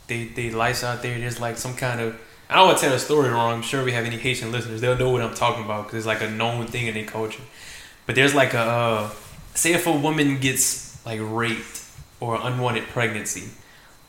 they 0.08 0.26
they 0.26 0.50
lights 0.50 0.84
out 0.84 1.02
there. 1.02 1.18
There's 1.18 1.40
like 1.40 1.58
some 1.58 1.76
kind 1.76 2.02
of 2.02 2.20
I 2.50 2.56
don't 2.56 2.68
want 2.68 2.80
to 2.80 2.84
tell 2.86 2.94
the 2.94 3.00
story 3.00 3.30
wrong. 3.30 3.54
I'm 3.54 3.62
sure 3.62 3.84
we 3.84 3.92
have 3.92 4.06
any 4.06 4.18
Haitian 4.18 4.52
listeners. 4.52 4.82
They'll 4.82 4.98
know 4.98 5.12
what 5.12 5.22
I'm 5.22 5.36
talking 5.36 5.64
about 5.64 5.84
because 5.86 6.00
it's 6.00 6.08
like 6.08 6.22
a 6.22 6.30
known 6.30 6.66
thing 6.66 6.88
in 6.88 6.96
their 6.96 7.06
culture. 7.06 7.44
But 8.08 8.16
there's 8.16 8.34
like 8.34 8.56
a 8.56 8.60
uh, 8.60 9.10
say 9.54 9.74
if 9.74 9.86
a 9.86 9.92
woman 9.92 10.40
gets 10.40 11.06
like 11.06 11.20
raped 11.22 11.84
or 12.20 12.40
unwanted 12.42 12.86
pregnancy, 12.86 13.50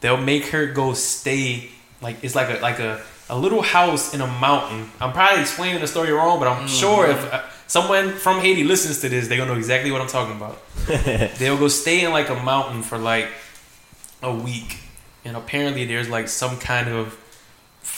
they'll 0.00 0.16
make 0.16 0.46
her 0.46 0.66
go 0.66 0.94
stay 0.94 1.70
like 2.00 2.24
it's 2.24 2.34
like 2.34 2.48
a 2.48 2.62
like 2.62 2.78
a 2.78 3.02
a 3.28 3.38
little 3.38 3.62
house 3.62 4.14
in 4.14 4.22
a 4.22 4.26
mountain. 4.26 4.90
I'm 5.00 5.12
probably 5.12 5.42
explaining 5.42 5.80
the 5.80 5.86
story 5.86 6.10
wrong, 6.10 6.38
but 6.38 6.48
I'm 6.48 6.66
sure 6.66 7.06
if 7.08 7.32
uh, 7.32 7.42
someone 7.66 8.12
from 8.12 8.40
Haiti 8.40 8.64
listens 8.64 9.00
to 9.02 9.10
this, 9.10 9.28
they're 9.28 9.36
gonna 9.38 9.52
know 9.52 9.58
exactly 9.58 9.90
what 9.90 10.00
I'm 10.00 10.08
talking 10.08 10.36
about. 10.36 10.58
They'll 11.38 11.58
go 11.58 11.68
stay 11.68 12.04
in 12.04 12.10
like 12.10 12.30
a 12.30 12.42
mountain 12.42 12.82
for 12.82 12.98
like 12.98 13.28
a 14.22 14.34
week, 14.34 14.78
and 15.24 15.36
apparently 15.36 15.84
there's 15.84 16.08
like 16.08 16.28
some 16.28 16.58
kind 16.58 16.88
of 16.88 17.16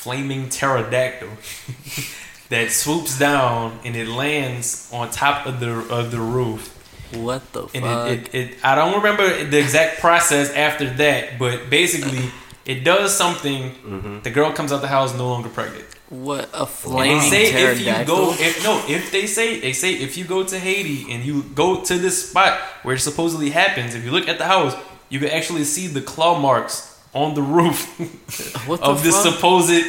flaming 0.03 0.49
pterodactyl 0.49 1.29
that 2.49 2.71
swoops 2.71 3.19
down 3.19 3.79
and 3.85 3.97
it 3.97 4.09
lands 4.09 4.89
on 4.93 5.11
top 5.11 5.47
of 5.47 5.61
the 5.61 5.71
of 5.89 6.11
the 6.11 6.21
roof. 6.21 6.79
What 7.11 7.53
the 7.53 7.69
And 7.75 7.85
fuck? 7.85 8.09
it, 8.09 8.35
it, 8.35 8.35
it, 8.35 8.65
I 8.65 8.75
don't 8.75 8.95
remember 8.97 9.45
the 9.45 9.59
exact 9.59 10.01
process 10.01 10.51
after 10.55 10.89
that, 10.95 11.39
but 11.39 11.69
basically 11.71 12.31
it 12.65 12.85
does 12.85 13.17
something. 13.17 13.73
Mm-hmm. 13.73 14.21
The 14.23 14.31
girl 14.31 14.53
comes 14.53 14.73
out 14.73 14.81
the 14.81 14.89
house 14.89 15.15
no 15.17 15.29
longer 15.29 15.49
pregnant. 15.51 15.85
what 16.09 16.49
a 16.55 16.61
And 16.61 16.69
flaming 16.69 17.19
they 17.19 17.21
say 17.21 17.73
if 17.73 17.79
you 17.81 17.85
pterodactyl. 17.87 18.07
go, 18.07 18.33
if 18.39 18.63
no, 18.65 18.83
if 18.89 19.11
they 19.13 19.27
say 19.27 19.61
they 19.61 19.73
say 19.73 19.95
if 19.95 20.17
you 20.17 20.25
go 20.25 20.45
to 20.45 20.59
Haiti 20.59 21.11
and 21.13 21.25
you 21.25 21.43
go 21.55 21.83
to 21.85 21.99
this 21.99 22.29
spot 22.31 22.59
where 22.83 22.95
it 22.97 23.01
supposedly 23.01 23.51
happens, 23.51 23.95
if 23.95 24.05
you 24.05 24.11
look 24.11 24.29
at 24.29 24.39
the 24.39 24.47
house, 24.47 24.75
you 25.09 25.19
can 25.19 25.29
actually 25.29 25.65
see 25.65 25.87
the 25.87 26.01
claw 26.03 26.39
marks 26.39 26.92
on 27.15 27.35
the 27.35 27.43
roof 27.43 27.87
what 28.69 28.81
the 28.81 28.87
of 28.87 29.03
this 29.03 29.15
fuck? 29.23 29.35
supposed. 29.35 29.85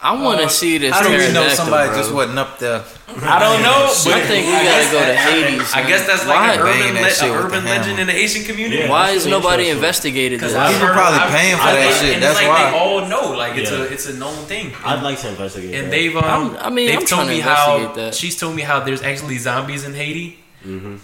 I 0.00 0.14
want 0.22 0.38
to 0.38 0.46
uh, 0.46 0.48
see 0.48 0.78
this 0.78 0.94
I 0.94 1.02
don't 1.02 1.12
even 1.12 1.34
know 1.34 1.48
somebody 1.48 1.88
bro. 1.88 1.98
just 1.98 2.14
wasn't 2.14 2.38
up 2.38 2.60
there. 2.60 2.84
I 3.08 3.38
don't 3.40 3.62
know, 3.66 3.90
but 4.04 4.14
I 4.14 4.20
think 4.30 4.46
we 4.46 4.52
gotta 4.52 4.92
go 4.92 5.00
to 5.00 5.06
that- 5.10 5.16
Haiti. 5.26 5.58
I 5.74 5.80
man. 5.82 5.88
guess 5.90 6.06
that's 6.06 6.24
Why? 6.24 6.54
like 6.54 6.54
an 6.54 6.60
urban, 6.62 6.94
that 6.94 7.02
le- 7.02 7.10
shit 7.10 7.30
urban 7.34 7.64
legend 7.64 7.84
hammer. 7.98 8.00
in 8.02 8.06
the 8.06 8.12
Haitian 8.12 8.44
community. 8.44 8.82
Yeah. 8.82 8.90
Why 8.90 9.10
is 9.10 9.26
nobody 9.26 9.70
investigated 9.70 10.38
Because 10.38 10.52
this? 10.54 10.70
People 10.70 10.86
heard- 10.86 10.94
probably 10.94 11.18
I've- 11.18 11.34
paying 11.34 11.56
for 11.56 11.62
I 11.62 11.72
that 11.74 11.82
think- 11.82 11.96
shit, 11.98 12.14
and 12.14 12.22
that's 12.22 12.36
like 12.38 12.46
why. 12.46 12.70
They 12.70 12.78
all 12.78 13.08
know, 13.08 13.36
like 13.36 13.56
it's 13.58 13.72
Yeah. 13.72 13.78
a 13.78 13.82
it's 13.90 14.06
a 14.06 14.14
known 14.14 14.36
thing. 14.46 14.72
I'd 14.84 15.02
like 15.02 15.18
to 15.22 15.28
investigate. 15.30 15.74
and 15.74 15.86
that. 15.86 15.90
they've 15.90 16.16
um, 16.16 16.56
I'm- 16.56 16.74
mean, 16.76 16.86
they've 16.86 16.98
I'm 17.00 17.06
told 17.06 17.26
trying 17.26 17.28
to 17.30 17.34
me 17.34 17.40
how 17.40 17.92
that. 17.94 18.14
she's 18.14 18.38
told 18.38 18.54
me 18.54 18.62
how 18.62 18.78
there's 18.78 19.02
actually 19.02 19.38
zombies 19.38 19.82
in 19.82 19.94
Haiti. 19.94 20.38
Mm-hmm. 20.64 20.96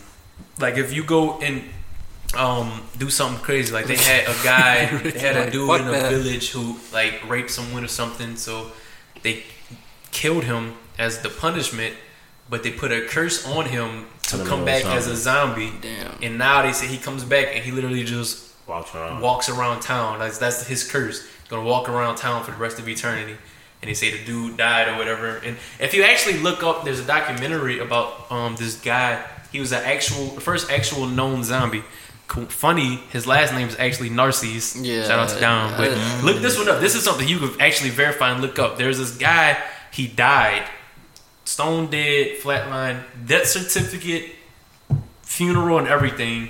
Like 0.63 0.77
if 0.79 0.93
you 0.93 1.03
go 1.03 1.41
and 1.41 1.65
um 2.37 2.83
do 2.99 3.11
something 3.11 3.43
crazy, 3.43 3.73
like 3.73 3.87
they 3.87 3.97
had 3.97 4.25
a 4.25 4.43
guy, 4.45 4.87
they 5.11 5.19
had 5.19 5.37
a 5.37 5.51
dude 5.51 5.69
fuck 5.69 5.81
in 5.81 5.89
a 5.89 5.91
that. 5.93 6.11
village 6.11 6.51
who 6.51 6.77
like 6.93 7.29
raped 7.29 7.51
someone 7.51 7.85
or 7.85 7.89
something, 7.89 8.37
so 8.37 8.71
they 9.23 9.43
killed 10.13 10.45
him 10.45 10.75
as 10.99 11.21
the 11.23 11.29
punishment, 11.29 11.95
but 12.49 12.63
they 12.63 12.71
put 12.71 12.93
a 12.93 13.03
curse 13.03 13.47
on 13.47 13.67
him 13.67 14.07
to 14.23 14.45
come 14.45 14.65
back 14.65 14.85
as 14.85 15.07
a 15.07 15.17
zombie. 15.17 15.73
Damn. 15.81 16.13
And 16.23 16.39
now 16.39 16.63
they 16.63 16.73
say 16.73 16.87
he 16.87 16.99
comes 16.99 17.25
back 17.25 17.49
and 17.55 17.65
he 17.65 17.71
literally 17.71 18.05
just 18.05 18.53
Walks 18.67 18.95
around. 18.95 19.21
walks 19.21 19.49
around 19.51 19.81
town. 19.81 20.19
That's 20.21 20.39
that's 20.39 20.67
his 20.67 20.91
curse. 20.91 21.27
Gonna 21.49 21.65
walk 21.69 21.89
around 21.89 22.17
town 22.17 22.43
for 22.45 22.51
the 22.53 22.57
rest 22.57 22.79
of 22.79 22.89
eternity. 22.89 23.37
And 23.83 23.91
they 23.91 23.95
say 23.95 24.17
the 24.17 24.25
dude 24.25 24.57
died 24.57 24.89
or 24.89 24.97
whatever. 24.97 25.37
And 25.45 25.59
if 25.79 25.93
you 25.93 26.05
actually 26.05 26.39
look 26.39 26.63
up, 26.63 26.85
there's 26.85 27.01
a 27.01 27.05
documentary 27.05 27.81
about 27.81 28.31
um 28.33 28.57
this 28.57 28.81
guy. 28.81 29.23
He 29.53 29.61
was 29.61 29.73
an 29.73 29.83
actual 29.85 30.29
the 30.29 30.41
first 30.41 30.71
actual 30.71 31.07
known 31.07 31.45
zombie. 31.45 31.85
Funny, 32.29 32.97
his 33.11 33.27
last 33.27 33.53
name 33.53 33.69
is 33.69 33.77
actually 33.79 34.11
Narcisse. 34.11 34.77
Yeah, 34.77 35.05
Shout 35.05 35.19
out 35.19 35.29
to 35.29 35.41
Dom. 35.41 35.77
But 35.77 35.93
I- 35.93 36.21
look 36.23 36.39
this 36.43 36.59
one 36.59 36.69
up. 36.69 36.81
This 36.81 36.95
is 36.95 37.05
something 37.05 37.29
you 37.29 37.39
can 37.39 37.61
actually 37.61 37.91
verify 37.91 38.31
and 38.31 38.41
look 38.41 38.59
up. 38.59 38.77
There's 38.79 38.99
this 38.99 39.17
guy. 39.17 39.57
He 39.93 40.09
died, 40.09 40.65
stone 41.45 41.89
dead, 41.91 42.39
flatline, 42.41 43.03
death 43.25 43.47
certificate, 43.47 44.33
funeral, 45.23 45.79
and 45.79 45.87
everything 45.87 46.49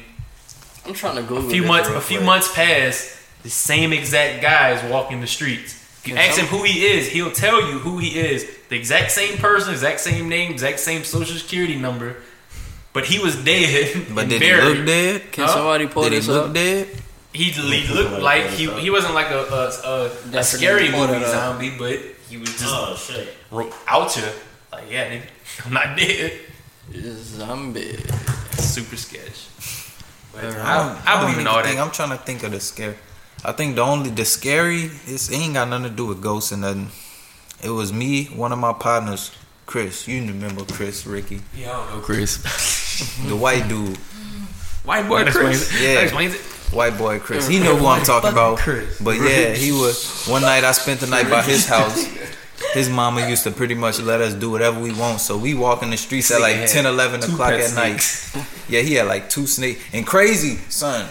I'm 0.87 0.95
trying 0.95 1.17
to 1.17 1.23
Google 1.23 1.47
a 1.49 1.51
few 1.51 1.63
months 1.65 1.89
a 1.89 2.01
few 2.01 2.19
quick. 2.19 2.27
months 2.27 2.55
pass, 2.55 3.27
the 3.43 3.51
same 3.51 3.93
exact 3.93 4.43
guy 4.43 4.71
is 4.73 4.91
walking 4.91 5.21
the 5.21 5.27
streets. 5.27 5.75
If 6.01 6.09
you 6.09 6.15
Can 6.15 6.23
ask 6.23 6.39
him 6.39 6.47
who 6.47 6.63
he 6.65 6.87
is, 6.87 7.09
he'll 7.09 7.33
tell 7.33 7.61
you 7.71 7.79
who 7.79 7.99
he 7.99 8.19
is. 8.19 8.47
The 8.69 8.77
exact 8.77 9.11
same 9.11 9.39
person, 9.39 9.73
exact 9.73 10.01
same 10.01 10.29
name, 10.29 10.53
exact 10.53 10.81
same 10.81 11.05
social 11.05 11.37
security 11.37 11.77
number. 11.77 12.17
But 12.95 13.05
he 13.05 13.19
was 13.19 13.37
dead 13.45 14.07
But 14.15 14.21
and 14.23 14.31
did 14.31 14.41
he 14.41 14.53
look 14.55 14.87
dead? 14.87 15.33
Can 15.33 15.45
Huh? 15.45 15.53
somebody 15.55 15.87
pull 15.87 16.05
Did 16.05 16.13
he 16.13 16.19
this 16.21 16.29
look 16.29 16.47
up? 16.49 16.55
dead? 16.55 16.89
He, 17.35 17.51
he 17.51 17.93
looked 17.93 18.23
like 18.23 18.47
he 18.55 18.71
he 18.81 18.89
wasn't 18.91 19.13
like 19.15 19.29
a 19.31 19.43
a, 19.51 19.63
a, 19.85 20.39
a 20.39 20.45
scary 20.45 20.89
movie 20.91 21.25
zombie, 21.27 21.75
but 21.77 21.99
he 22.31 22.37
was 22.39 22.49
just 22.51 22.65
Oh 22.73 22.95
shit. 22.97 23.29
ro- 23.51 23.71
out 23.89 24.17
you 24.17 24.23
Like, 24.73 24.89
yeah, 24.91 25.11
nigga, 25.11 25.27
I'm 25.67 25.73
not 25.75 25.99
dead. 25.99 26.33
Zombie. 27.13 27.97
Super 28.59 28.97
sketch. 28.97 29.49
But 30.33 30.45
I, 30.45 30.51
don't, 30.51 30.57
I, 30.61 31.03
I 31.05 31.15
I 31.17 31.21
believe 31.21 31.21
don't 31.21 31.25
in 31.27 31.31
even 31.35 31.47
all 31.49 31.63
think, 31.63 31.77
that. 31.77 31.83
I'm 31.85 31.91
trying 31.91 32.11
to 32.11 32.17
think 32.25 32.43
of 32.43 32.53
the 32.53 32.61
scary. 32.61 32.97
I 33.45 33.53
think 33.53 33.77
the 33.77 33.83
only 33.83 34.11
the 34.11 34.25
scary 34.25 34.91
it's, 35.07 35.29
it 35.31 35.37
ain't 35.37 35.55
got 35.55 35.69
nothing 35.69 35.91
to 35.91 35.95
do 35.95 36.07
with 36.07 36.23
ghosts 36.23 36.53
and 36.53 36.63
nothing. 36.63 36.89
It 37.63 37.71
was 37.71 37.93
me, 37.93 38.27
one 38.27 38.53
of 38.53 38.59
my 38.59 38.73
partners, 38.73 39.33
Chris. 39.67 40.07
You 40.09 40.23
remember 40.27 40.65
Chris, 40.65 41.07
Ricky, 41.07 41.41
Yeah, 41.57 41.71
I 41.73 41.87
don't 41.87 41.97
know, 41.97 42.01
Chris. 42.01 42.39
the 43.29 43.37
white 43.37 43.69
dude, 43.69 43.97
White 44.85 45.09
boy 45.09 45.25
That 45.25 45.33
Chris. 45.33 45.73
it. 45.75 45.83
Yeah. 45.83 45.95
That 45.95 46.03
explains 46.05 46.35
it. 46.35 46.41
white 46.75 46.99
boy 46.99 47.19
Chris. 47.19 47.47
He 47.49 47.59
knew 47.59 47.75
who 47.77 47.87
I'm 47.87 48.05
talking 48.05 48.31
about. 48.31 48.59
Chris. 48.59 49.01
But 49.01 49.17
yeah, 49.17 49.53
he 49.55 49.73
was. 49.73 50.27
One 50.27 50.43
night 50.43 50.65
I 50.65 50.73
spent 50.73 51.01
the 51.01 51.07
night 51.07 51.29
by 51.31 51.43
his 51.43 51.67
house. 51.67 52.07
His 52.73 52.89
mama 52.89 53.29
used 53.29 53.45
to 53.45 53.51
pretty 53.51 53.75
much 53.75 54.01
let 54.01 54.21
us 54.21 54.35
do 54.35 54.51
whatever 54.51 54.81
we 54.81 54.93
want. 54.93 55.21
So 55.21 55.37
we 55.39 55.55
walk 55.55 55.83
in 55.83 55.91
the 55.91 55.97
streets 55.97 56.31
at 56.31 56.41
like 56.41 56.69
10, 56.69 56.87
11 56.87 57.21
Two 57.21 57.33
o'clock 57.33 57.51
pet 57.51 57.61
at 57.61 57.75
night. 57.75 58.03
Yeah, 58.69 58.81
he 58.81 58.95
had 58.95 59.07
like 59.07 59.29
two 59.29 59.47
snakes. 59.47 59.83
And 59.93 60.07
crazy, 60.07 60.57
son. 60.71 61.07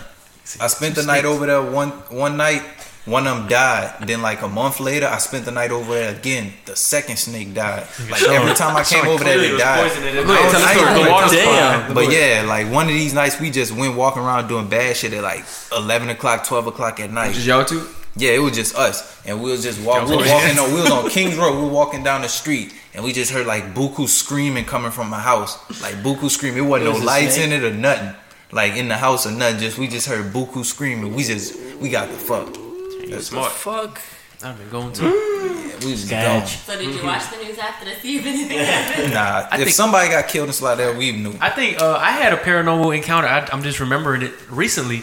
I 0.59 0.67
spent 0.67 0.95
the 0.95 1.03
night 1.03 1.23
over 1.23 1.45
there 1.45 1.61
one 1.61 1.89
one 2.09 2.35
night. 2.35 2.63
One 3.05 3.27
of 3.27 3.37
them 3.37 3.47
died. 3.49 4.07
Then 4.07 4.21
like 4.21 4.41
a 4.43 4.47
month 4.47 4.79
later, 4.79 5.07
I 5.07 5.17
spent 5.17 5.43
the 5.43 5.51
night 5.51 5.71
over 5.71 5.93
there 5.93 6.15
again. 6.15 6.53
The 6.65 6.75
second 6.75 7.17
snake 7.17 7.53
died. 7.53 7.85
Like 8.09 8.21
every 8.23 8.53
time 8.53 8.77
I 8.77 8.83
came 8.85 9.05
over 9.05 9.23
there, 9.23 9.33
Clearly 9.35 9.49
they 9.49 9.55
it 9.55 9.57
died. 9.59 9.89
poison 9.91 10.07
in 10.07 10.17
it. 10.17 10.23
I 10.23 10.23
don't- 10.27 10.51
Tell 10.51 10.61
the 10.61 10.65
I 10.67 10.73
story. 10.73 10.87
ain't 10.87 10.93
The 10.97 10.99
gonna- 11.03 11.11
water's 11.11 11.31
Damn. 11.33 11.93
but 11.93 12.11
yeah, 12.11 12.43
like 12.47 12.71
one 12.71 12.85
of 12.87 12.93
these 12.93 13.13
nights 13.13 13.39
we 13.41 13.49
just 13.51 13.73
went 13.73 13.95
walking 13.97 14.21
around 14.23 14.47
doing 14.47 14.67
bad 14.67 14.95
shit 14.95 15.11
at 15.13 15.21
like 15.21 15.43
eleven 15.75 16.09
o'clock, 16.09 16.45
twelve 16.47 16.65
o'clock 16.67 16.99
at 17.01 17.11
night. 17.11 17.33
Just 17.33 17.45
y'all 17.45 17.65
two? 17.65 17.85
Yeah, 18.15 18.29
it 18.31 18.39
was 18.39 18.53
just 18.53 18.75
us, 18.75 19.19
and 19.25 19.41
we 19.41 19.51
was 19.51 19.63
just 19.63 19.81
walking. 19.81 20.07
We 20.09 20.17
was 20.17 20.29
walking 20.29 20.59
on. 20.59 20.71
We 20.73 20.81
was 20.81 20.91
on 20.91 21.09
Kings 21.09 21.35
Road. 21.35 21.55
We 21.55 21.63
were 21.63 21.67
walking 21.73 22.03
down 22.03 22.21
the 22.21 22.29
street, 22.29 22.71
and 22.93 23.03
we 23.03 23.11
just 23.11 23.31
heard 23.31 23.47
like 23.47 23.73
buku 23.73 24.07
screaming 24.07 24.65
coming 24.65 24.91
from 24.91 25.09
my 25.09 25.19
house. 25.19 25.57
Like 25.81 25.95
buku 26.03 26.29
screaming. 26.29 26.59
It 26.59 26.67
wasn't 26.67 26.87
It 26.89 26.93
was 26.93 26.99
no 27.01 27.05
lights 27.07 27.35
snake? 27.35 27.47
in 27.47 27.51
it 27.53 27.63
or 27.63 27.73
nothing. 27.73 28.13
Like 28.51 28.75
in 28.75 28.87
the 28.87 28.95
house 28.97 29.25
or 29.25 29.31
nothing. 29.31 29.59
Just 29.59 29.77
we 29.79 29.87
just 29.87 30.07
heard 30.07 30.31
buku 30.31 30.63
screaming. 30.63 31.13
We 31.15 31.23
just 31.23 31.55
we 31.81 31.89
got 31.89 32.07
the 32.09 32.17
fuck. 32.17 32.55
You 33.03 33.09
That's 33.09 33.27
smart. 33.27 33.51
Fuck. 33.51 33.99
I've 34.43 34.57
been 34.57 34.69
going 34.69 34.93
to. 34.93 35.03
We 35.83 35.91
was 35.91 36.05
Sketch. 36.05 36.59
So 36.59 36.77
did 36.77 36.95
you 36.95 37.03
watch 37.03 37.29
the 37.29 37.43
news 37.43 37.57
after 37.57 37.83
to 37.89 37.99
see 37.99 38.17
if 38.19 38.25
anything 38.25 38.57
happened? 38.59 39.13
Nah, 39.13 39.47
I 39.51 39.55
if 39.57 39.63
think- 39.63 39.69
somebody 39.75 40.09
got 40.09 40.29
killed 40.29 40.47
in 40.47 40.53
Slidell, 40.53 40.95
we 40.97 41.11
knew. 41.11 41.35
I 41.41 41.49
think 41.49 41.81
uh, 41.81 41.97
I 41.97 42.11
had 42.11 42.31
a 42.31 42.37
paranormal 42.37 42.95
encounter. 42.95 43.27
I, 43.27 43.45
I'm 43.51 43.63
just 43.63 43.79
remembering 43.81 44.21
it 44.21 44.31
recently. 44.49 45.01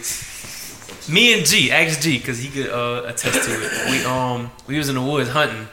Me 1.13 1.37
and 1.37 1.45
G, 1.45 1.71
ask 1.71 2.01
G, 2.01 2.17
because 2.17 2.39
he 2.39 2.49
could 2.49 2.71
uh, 2.71 3.03
attest 3.05 3.47
to 3.47 3.51
it. 3.53 3.91
We 3.91 4.05
um 4.05 4.49
we 4.65 4.77
was 4.77 4.89
in 4.89 4.95
the 4.95 5.01
woods 5.01 5.29
hunting, 5.29 5.67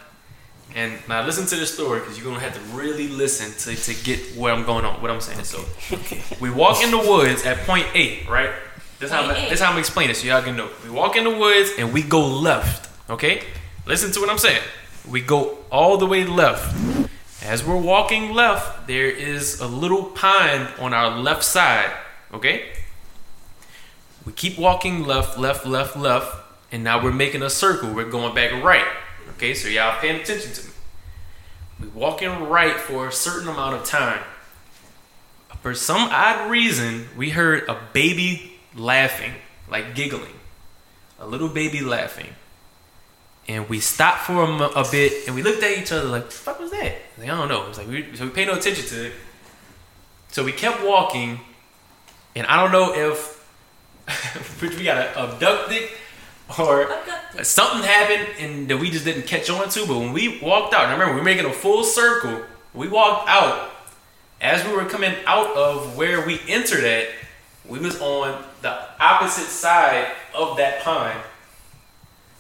and 0.74 0.99
now 1.09 1.24
listen 1.24 1.47
to 1.47 1.57
this 1.57 1.72
story 1.72 2.01
because 2.01 2.18
you're 2.18 2.26
gonna 2.26 2.41
have 2.45 2.55
to 2.55 2.76
really 2.76 3.09
listen 3.09 3.53
to, 3.74 3.81
to 3.81 4.05
get 4.05 4.18
where 4.37 4.53
I'm 4.53 4.64
going 4.64 4.85
on, 4.85 5.01
what 5.01 5.11
I'm 5.11 5.20
saying. 5.20 5.45
So 5.45 5.64
we 6.41 6.51
walk 6.51 6.83
in 6.83 6.91
the 6.91 6.99
woods 6.99 7.47
at 7.47 7.59
point 7.66 7.87
eight, 7.95 8.29
right? 8.29 8.51
This 8.99 9.12
how 9.12 9.22
I'm, 9.22 9.34
Point 9.34 9.51
this 9.51 9.61
how 9.61 9.72
I'm 9.72 9.78
explaining 9.78 10.11
it 10.11 10.14
so 10.16 10.26
y'all 10.26 10.42
can 10.42 10.57
know. 10.57 10.68
We 10.84 10.90
walk 10.90 11.16
in 11.16 11.24
the 11.24 11.36
woods 11.36 11.70
and 11.78 11.92
we 11.92 12.03
go 12.03 12.26
left. 12.26 12.90
Okay, 13.09 13.42
listen 13.86 14.11
to 14.12 14.20
what 14.20 14.28
I'm 14.28 14.38
saying. 14.38 14.62
We 15.09 15.20
go 15.20 15.59
all 15.70 15.96
the 15.99 16.07
way 16.07 16.24
left. 16.24 16.74
As 17.42 17.64
we're 17.64 17.76
walking 17.76 18.32
left, 18.32 18.88
there 18.88 19.07
is 19.07 19.61
a 19.61 19.68
little 19.68 20.05
pine 20.05 20.66
on 20.78 20.92
our 20.92 21.16
left 21.16 21.44
side. 21.44 21.90
Okay? 22.34 22.72
We 24.26 24.32
keep 24.32 24.59
walking 24.59 25.05
left, 25.05 25.38
left, 25.38 25.64
left, 25.64 25.96
left, 25.96 26.36
and 26.72 26.84
now 26.84 27.03
we're 27.03 27.12
making 27.12 27.42
a 27.42 27.49
circle. 27.49 27.94
We're 27.94 28.11
going 28.11 28.34
back 28.34 28.62
right. 28.62 28.84
Okay, 29.36 29.55
so 29.55 29.68
y'all 29.68 29.99
paying 30.01 30.20
attention 30.20 30.53
to 30.53 30.66
me. 30.66 30.72
We're 31.80 32.01
walking 32.01 32.49
right 32.49 32.74
for 32.74 33.09
a 33.09 33.12
certain 33.12 33.49
amount 33.49 33.76
of 33.76 33.84
time. 33.84 34.22
For 35.62 35.74
some 35.74 36.11
odd 36.11 36.51
reason, 36.51 37.09
we 37.16 37.30
heard 37.30 37.68
a 37.68 37.78
baby 37.92 38.57
laughing, 38.74 39.32
like 39.70 39.94
giggling. 39.94 40.34
A 41.18 41.26
little 41.26 41.48
baby 41.48 41.80
laughing. 41.80 42.34
And 43.48 43.68
we 43.68 43.80
stopped 43.80 44.26
for 44.26 44.42
a, 44.44 44.68
a 44.68 44.90
bit 44.90 45.26
and 45.26 45.34
we 45.34 45.42
looked 45.42 45.62
at 45.62 45.76
each 45.76 45.90
other 45.90 46.04
like, 46.04 46.24
what 46.24 46.30
the 46.30 46.36
fuck 46.36 46.60
was 46.60 46.70
that? 46.70 46.96
Like, 47.16 47.30
I 47.30 47.36
don't 47.36 47.48
know. 47.48 47.64
It 47.64 47.68
was 47.68 47.78
like, 47.78 47.88
we, 47.88 48.14
so 48.14 48.24
we 48.24 48.30
paid 48.30 48.46
no 48.46 48.54
attention 48.54 48.84
to 48.86 49.06
it. 49.06 49.12
So 50.30 50.44
we 50.44 50.52
kept 50.52 50.84
walking, 50.84 51.40
and 52.36 52.46
I 52.46 52.62
don't 52.62 52.70
know 52.70 52.92
if 52.94 53.38
we 54.62 54.84
got 54.84 55.16
abducted 55.16 55.88
or 56.58 56.90
something 57.42 57.82
happened 57.82 58.28
and 58.38 58.68
that 58.68 58.78
we 58.78 58.90
just 58.90 59.04
didn't 59.04 59.26
catch 59.26 59.50
on 59.50 59.68
to. 59.70 59.86
But 59.86 59.98
when 59.98 60.12
we 60.12 60.38
walked 60.40 60.74
out, 60.74 60.84
and 60.84 60.90
I 60.90 60.92
remember 60.92 61.14
we 61.14 61.20
were 61.20 61.24
making 61.24 61.46
a 61.46 61.52
full 61.52 61.84
circle. 61.84 62.42
We 62.74 62.88
walked 62.88 63.28
out. 63.28 63.70
As 64.40 64.64
we 64.64 64.72
were 64.72 64.84
coming 64.84 65.14
out 65.26 65.56
of 65.56 65.96
where 65.96 66.24
we 66.24 66.40
entered 66.46 66.84
at, 66.84 67.08
we 67.66 67.78
was 67.78 68.00
on 68.00 68.44
the 68.62 68.76
opposite 69.00 69.46
side 69.48 70.12
of 70.34 70.56
that 70.56 70.82
pine. 70.82 71.16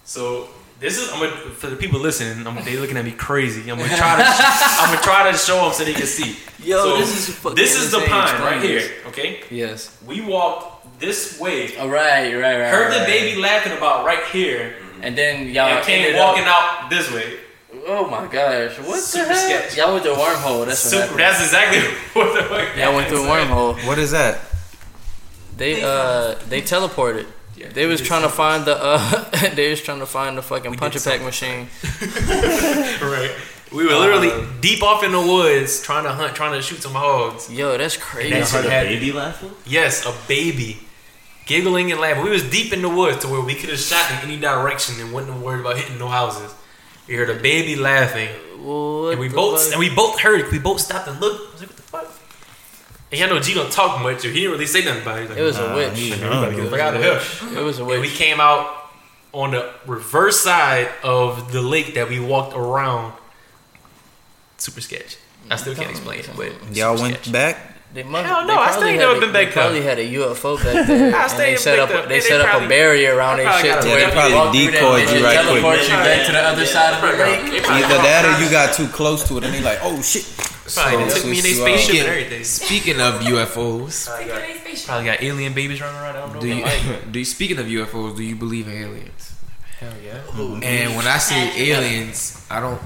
So 0.04 0.48
this 0.80 0.98
is 0.98 1.10
I'm 1.12 1.20
gonna 1.20 1.32
for 1.52 1.68
the 1.68 1.76
people 1.76 2.00
listening. 2.00 2.46
I'm, 2.46 2.64
they 2.64 2.76
looking 2.76 2.96
at 2.96 3.04
me 3.04 3.12
crazy. 3.12 3.70
I'm 3.70 3.78
gonna 3.78 3.88
try 3.96 4.16
to 4.16 4.24
I'm 4.24 4.90
gonna 4.94 5.02
try 5.02 5.30
to 5.30 5.36
show 5.36 5.62
them 5.64 5.72
so 5.72 5.84
they 5.84 5.92
can 5.94 6.06
see. 6.06 6.36
Yo, 6.62 6.82
So, 6.82 6.96
this 6.98 7.28
is 7.28 7.42
this 7.54 7.76
is 7.80 7.90
the 7.90 7.98
insane. 7.98 8.10
pine 8.10 8.40
right 8.42 8.52
Explain 8.64 8.70
here. 8.70 8.90
Okay, 9.06 9.40
Yes. 9.50 9.96
we 10.06 10.20
walked 10.20 10.98
this 11.00 11.38
way. 11.38 11.76
All 11.78 11.88
right, 11.88 12.32
right, 12.34 12.58
right. 12.60 12.70
Heard 12.70 12.92
the 12.92 12.98
right. 12.98 13.06
baby 13.06 13.40
laughing 13.40 13.72
about 13.76 14.04
right 14.04 14.24
here, 14.32 14.74
mm-hmm. 14.80 15.04
and 15.04 15.16
then 15.16 15.48
y'all 15.54 15.66
and 15.68 15.84
came 15.86 16.04
ended 16.04 16.16
walking 16.20 16.44
Up, 16.44 16.48
out 16.84 16.90
this 16.90 17.10
way. 17.12 17.38
oh 17.86 18.08
my 18.08 18.26
gosh, 18.26 18.78
what 18.80 18.98
Super 19.00 19.28
the 19.28 19.34
heck? 19.34 19.70
sketch. 19.70 19.76
Y'all 19.76 19.92
went 19.92 20.02
through 20.04 20.14
a 20.14 20.16
wormhole. 20.16 20.66
That's 20.66 20.92
what 20.92 21.06
Super, 21.06 21.16
that's 21.18 21.40
exactly 21.40 21.80
what 22.20 22.34
the 22.34 22.42
fuck. 22.48 22.76
Y'all 22.76 22.94
went 22.96 23.08
through 23.08 23.24
a 23.24 23.28
wormhole. 23.28 23.86
What 23.86 23.98
is 23.98 24.10
that? 24.12 24.40
They 25.58 25.82
uh 25.82 26.34
they 26.48 26.62
teleported. 26.62 27.26
Yeah, 27.56 27.68
They 27.70 27.86
was 27.86 28.00
trying 28.00 28.22
to 28.22 28.28
find 28.28 28.64
the 28.64 28.76
uh 28.80 29.50
they 29.58 29.68
was 29.70 29.80
trying 29.82 29.98
to 29.98 30.06
find 30.06 30.38
the 30.38 30.42
fucking 30.42 30.70
We 30.70 30.76
puncher 30.76 31.00
pack 31.00 31.20
machine. 31.22 31.66
right. 33.02 33.30
We 33.72 33.84
were 33.86 33.94
literally 33.96 34.30
deep 34.60 34.82
off 34.82 35.02
in 35.04 35.12
the 35.12 35.20
woods 35.20 35.82
trying 35.82 36.04
to 36.04 36.12
hunt, 36.12 36.34
trying 36.34 36.52
to 36.54 36.62
shoot 36.62 36.80
some 36.82 36.92
hogs. 36.94 37.50
Yo, 37.52 37.76
that's 37.76 37.96
crazy. 37.96 38.30
That's- 38.30 38.52
Heard 38.52 38.64
a 38.64 38.70
had- 38.70 38.86
baby 38.86 39.12
laughing? 39.12 39.50
Yes, 39.66 40.06
a 40.06 40.14
baby. 40.26 40.78
Giggling 41.46 41.90
and 41.92 42.00
laughing. 42.00 42.24
We 42.24 42.30
was 42.30 42.44
deep 42.48 42.72
in 42.72 42.80
the 42.82 42.88
woods 42.88 43.18
to 43.22 43.28
where 43.28 43.40
we 43.40 43.54
could 43.54 43.70
have 43.70 43.78
shot 43.78 44.10
in 44.10 44.18
any 44.30 44.38
direction 44.40 45.00
and 45.00 45.12
wouldn't 45.12 45.32
have 45.32 45.42
worried 45.42 45.60
about 45.60 45.76
hitting 45.78 45.98
no 45.98 46.08
houses. 46.08 46.54
We 47.06 47.14
heard 47.14 47.30
a 47.30 47.34
baby 47.40 47.74
laughing. 47.76 48.28
What 48.62 49.12
and 49.12 49.20
we 49.20 49.28
both 49.28 49.62
fuck? 49.64 49.72
and 49.72 49.80
we 49.80 49.88
both 49.94 50.20
heard 50.20 50.40
it. 50.40 50.50
We 50.52 50.58
both 50.58 50.80
stopped 50.80 51.08
and 51.08 51.18
looked. 51.20 51.40
I 51.48 51.52
was 51.52 51.60
like, 51.60 51.70
what 51.70 51.76
the 51.76 51.82
fuck? 51.82 52.17
And 53.10 53.18
y'all 53.20 53.30
know 53.30 53.40
G 53.40 53.54
don't 53.54 53.72
talk 53.72 54.02
much, 54.02 54.24
or 54.24 54.28
he 54.28 54.40
didn't 54.40 54.52
really 54.52 54.66
say 54.66 54.84
nothing 54.84 55.02
about 55.02 55.18
it. 55.18 55.20
He's 55.22 55.30
like, 55.30 55.38
It 55.38 55.42
was 55.42 55.58
Nah, 55.58 55.72
a 55.72 55.76
witch. 55.76 55.98
he- 55.98 56.10
"Man, 56.10 56.24
I 56.24 56.28
we 56.28 56.30
gotta 56.44 56.54
get 56.56 56.64
the 56.64 56.70
fuck 56.70 56.80
out 56.80 56.94
of 56.96 57.02
here. 57.02 57.58
It 57.58 57.62
was 57.64 57.78
a 57.78 57.84
And 57.84 58.00
we 58.02 58.10
came 58.10 58.40
out 58.40 58.90
on 59.32 59.50
the 59.52 59.70
reverse 59.86 60.40
side 60.40 60.88
of 61.02 61.52
the 61.52 61.62
lake 61.62 61.94
that 61.94 62.08
we 62.08 62.20
walked 62.20 62.54
around. 62.56 63.12
Super 64.56 64.80
sketch. 64.80 65.16
I 65.50 65.56
still 65.56 65.74
can't 65.74 65.90
explain 65.90 66.20
it, 66.20 66.30
but 66.36 66.52
Y'all 66.76 67.00
went 67.00 67.14
sketch. 67.22 67.32
back. 67.32 67.74
They 67.94 68.02
must, 68.02 68.26
Hell 68.26 68.42
they 68.42 68.48
no, 68.48 68.60
I 68.60 68.66
probably 68.68 68.72
still 68.72 68.84
ain't 68.88 69.00
had 69.00 69.06
never 69.06 69.16
a- 69.16 69.20
been 69.20 69.32
back 69.32 69.46
they 69.46 69.52
Probably 69.52 69.80
had 69.80 69.98
a 69.98 70.04
UFO 70.04 70.56
back 70.62 70.86
there. 70.86 71.14
I 71.16 71.22
and 71.22 71.30
stayed 71.30 71.52
they 71.52 71.56
set 71.56 71.78
up. 71.78 71.88
Victor. 71.88 72.04
A, 72.04 72.08
They- 72.08 72.14
they 72.16 72.20
they 72.20 72.28
set 72.28 72.40
up 72.42 72.62
a 72.62 72.68
barrier 72.68 73.16
around 73.16 73.38
they 73.38 73.44
their 73.44 73.52
probably 73.52 73.70
shit 73.70 73.80
to 73.82 73.88
where 73.88 74.06
they 74.06 74.12
probably 74.12 74.30
you 74.30 74.36
walk 74.36 74.52
through 74.52 74.64
that 74.66 74.72
decoyed 74.72 75.08
you 75.18 75.24
right 75.24 75.38
quick. 75.38 75.46
teleports 75.62 75.82
you 75.88 75.94
back 75.96 76.26
to 76.26 76.32
the 76.32 76.42
other 76.42 76.66
side 76.66 76.92
of 76.94 77.00
the 77.00 77.24
lake. 77.24 77.64
Either 77.64 77.94
that 78.04 78.24
or 78.28 78.44
you 78.44 78.50
got 78.50 78.74
too 78.74 78.88
close 78.88 79.26
to 79.28 79.38
it, 79.38 79.44
and 79.44 79.54
they 79.54 79.62
like, 79.62 79.78
oh 79.82 80.02
shit. 80.02 80.26
Probably 80.74 81.08
So, 81.10 81.16
took 81.16 81.24
me 81.26 81.38
in 81.38 81.42
so 81.42 81.42
their 81.42 81.52
you, 81.54 81.62
uh, 81.62 81.66
spaceship 81.66 81.84
Speaking- 81.84 82.00
and 82.00 82.08
everything. 82.08 82.44
Speaking 82.44 83.00
of 83.00 83.14
UFOs, 83.22 84.84
Probably 84.86 85.04
got 85.06 85.22
alien 85.22 85.52
babies 85.54 85.80
running 85.80 86.00
around. 86.00 86.16
I 86.16 86.20
don't 86.20 86.34
know. 86.34 86.40
do 86.40 86.46
you, 86.48 86.62
Like, 86.62 87.12
do 87.12 87.18
you 87.18 87.24
speaking 87.24 87.58
of 87.58 87.66
UFOs, 87.66 88.16
do 88.16 88.22
you 88.22 88.36
believe 88.36 88.66
in 88.68 88.74
aliens? 88.74 89.32
Hell 89.80 89.92
yeah. 90.04 90.20
And 90.62 90.96
when 90.96 91.06
I 91.06 91.18
say 91.18 91.70
aliens, 91.70 92.44
I 92.50 92.60
don't. 92.60 92.80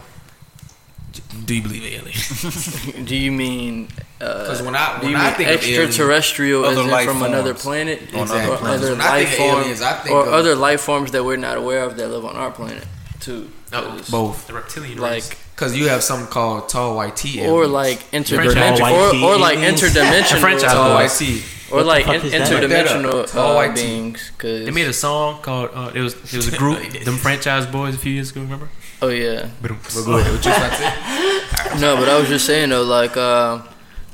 Do 1.47 1.55
you 1.55 1.62
believe 1.62 1.85
in 1.85 1.93
aliens? 2.01 3.05
Do 3.09 3.16
you 3.16 3.33
mean? 3.33 3.89
Because 4.18 4.61
Uh, 4.61 4.64
when 4.64 4.76
I 4.76 4.99
do 5.01 5.03
when 5.07 5.11
you 5.12 5.16
I 5.18 5.24
mean 5.28 5.35
think 5.35 5.49
of 5.51 5.62
aliens, 5.64 5.78
extraterrestrial 5.89 6.64
Other 6.64 6.80
is 6.83 6.87
life 6.87 7.07
from 7.09 7.22
another 7.22 7.55
planet, 7.55 8.01
On 8.14 8.20
or 8.20 8.22
other 8.35 8.57
planets. 8.57 8.83
other 8.85 8.93
When 8.93 9.01
I 9.01 9.24
think 9.24 9.28
life 9.30 9.37
forms, 9.39 9.61
aliens, 9.64 9.83
I 9.83 9.93
think 9.95 10.14
or 10.14 10.26
of- 10.26 10.33
other 10.33 10.55
life 10.55 10.80
forms 10.80 11.11
that 11.12 11.24
we're 11.24 11.37
not 11.37 11.57
aware 11.59 11.85
of 11.85 11.97
that 11.97 12.09
live 12.09 12.24
on 12.24 12.37
our 12.37 12.51
planet, 12.51 12.85
too. 13.20 13.51
No, 13.72 13.83
'Cause, 13.83 14.09
both, 14.11 14.47
The 14.47 14.53
reptilian 14.55 14.99
like 14.99 15.37
because 15.63 15.77
you 15.79 15.89
have 15.89 16.03
something 16.03 16.27
called 16.27 16.69
tall 16.69 16.97
white 16.97 17.15
tea, 17.15 17.47
or 17.47 17.69
like 17.69 17.99
interdimensional, 18.11 18.91
or, 18.91 19.13
White 19.13 19.23
or 19.23 19.39
like 19.39 19.59
interdimensional, 19.59 20.41
franchise 20.41 20.73
tall 20.73 20.95
white 20.95 21.11
tea. 21.11 21.43
or 21.71 21.85
like 21.85 22.05
in, 22.09 22.21
interdimensional 22.21 23.03
Look 23.05 23.13
that 23.13 23.15
up. 23.15 23.31
Tall 23.31 23.53
uh, 23.53 23.55
white 23.55 23.77
tea. 23.77 23.83
beings. 23.83 24.33
Cause 24.39 24.65
They 24.65 24.73
made 24.73 24.89
a 24.89 24.93
song 24.93 25.41
called 25.41 25.71
uh, 25.73 25.93
it 25.95 26.01
was 26.01 26.15
it 26.15 26.37
was 26.37 26.53
a 26.53 26.57
group, 26.57 26.79
them 27.05 27.15
Franchize 27.15 27.67
Boyz 27.67 27.95
a 27.95 27.99
few 27.99 28.13
years 28.13 28.33
ago. 28.33 28.41
Remember? 28.41 28.71
oh 29.03 29.09
yeah, 29.09 29.51
But 29.61 29.69
go 29.69 30.19
ahead. 30.19 30.33
What 30.33 30.45
you 30.45 30.51
about 30.51 30.71
to 30.71 31.75
say? 31.75 31.81
no, 31.81 31.97
but 31.97 32.09
I 32.09 32.19
was 32.19 32.29
just 32.29 32.45
saying 32.45 32.71
though, 32.71 32.83
like, 32.83 33.17
uh, 33.17 33.63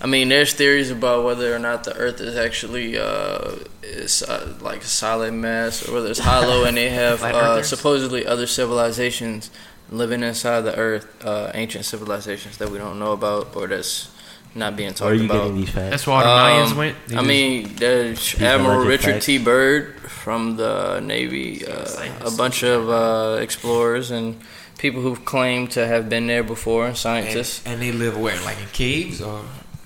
I 0.03 0.07
mean, 0.07 0.29
there's 0.29 0.53
theories 0.53 0.91
about 0.91 1.25
whether 1.25 1.55
or 1.55 1.59
not 1.59 1.85
the 1.85 1.97
Earth 1.97 2.21
is 2.21 2.37
actually 2.37 2.99
uh, 2.99 3.57
is 3.83 4.23
uh, 4.23 4.55
like 4.61 4.83
a 4.83 4.87
solid 4.87 5.33
mass, 5.33 5.89
or 5.89 5.95
whether 5.95 6.11
it's 6.11 6.21
hollow, 6.21 6.65
and 6.65 6.77
they 6.77 6.91
have 6.91 7.23
uh, 7.23 7.63
supposedly 7.63 8.27
other 8.27 8.47
civilizations 8.47 9.51
living 9.91 10.23
inside 10.23 10.63
the 10.63 10.77
Earth, 10.77 11.07
uh, 11.25 11.51
ancient 11.55 11.85
civilizations 11.85 12.59
that 12.59 12.71
we 12.71 12.79
don't 12.79 12.99
know 12.99 13.13
about 13.13 13.55
or 13.57 13.67
that's 13.67 14.11
not 14.55 14.77
being 14.77 14.93
Where 14.93 15.11
are 15.11 15.13
talked 15.13 15.21
you 15.21 15.25
about. 15.27 15.39
getting 15.45 15.57
these 15.57 15.71
facts? 15.71 15.91
That's 15.91 16.07
why 16.07 16.25
all 16.25 16.37
the 16.37 16.51
Mayans 16.51 16.71
Um, 16.73 16.77
went. 16.79 16.97
They 17.07 17.17
I 17.17 17.23
mean, 17.23 17.75
there's 17.77 18.41
Admiral 18.41 18.85
Richard 18.85 19.15
facts. 19.15 19.27
T. 19.27 19.39
Byrd 19.39 19.95
from 20.09 20.57
the 20.57 21.01
Navy, 21.01 21.65
uh, 21.67 21.87
a 22.25 22.31
bunch 22.31 22.63
of 22.63 22.89
uh, 22.89 23.39
explorers 23.41 24.11
and 24.11 24.41
people 24.79 25.01
who've 25.03 25.25
claimed 25.25 25.71
to 25.73 25.87
have 25.87 26.09
been 26.09 26.27
there 26.27 26.43
before, 26.43 26.83
and 26.83 26.91
And, 26.91 26.97
scientists. 26.99 27.63
and 27.67 27.81
they 27.83 27.93
live 27.93 28.17
where, 28.17 28.41
like 28.43 28.59
in 28.61 28.69
caves 28.73 29.21
or? 29.21 29.43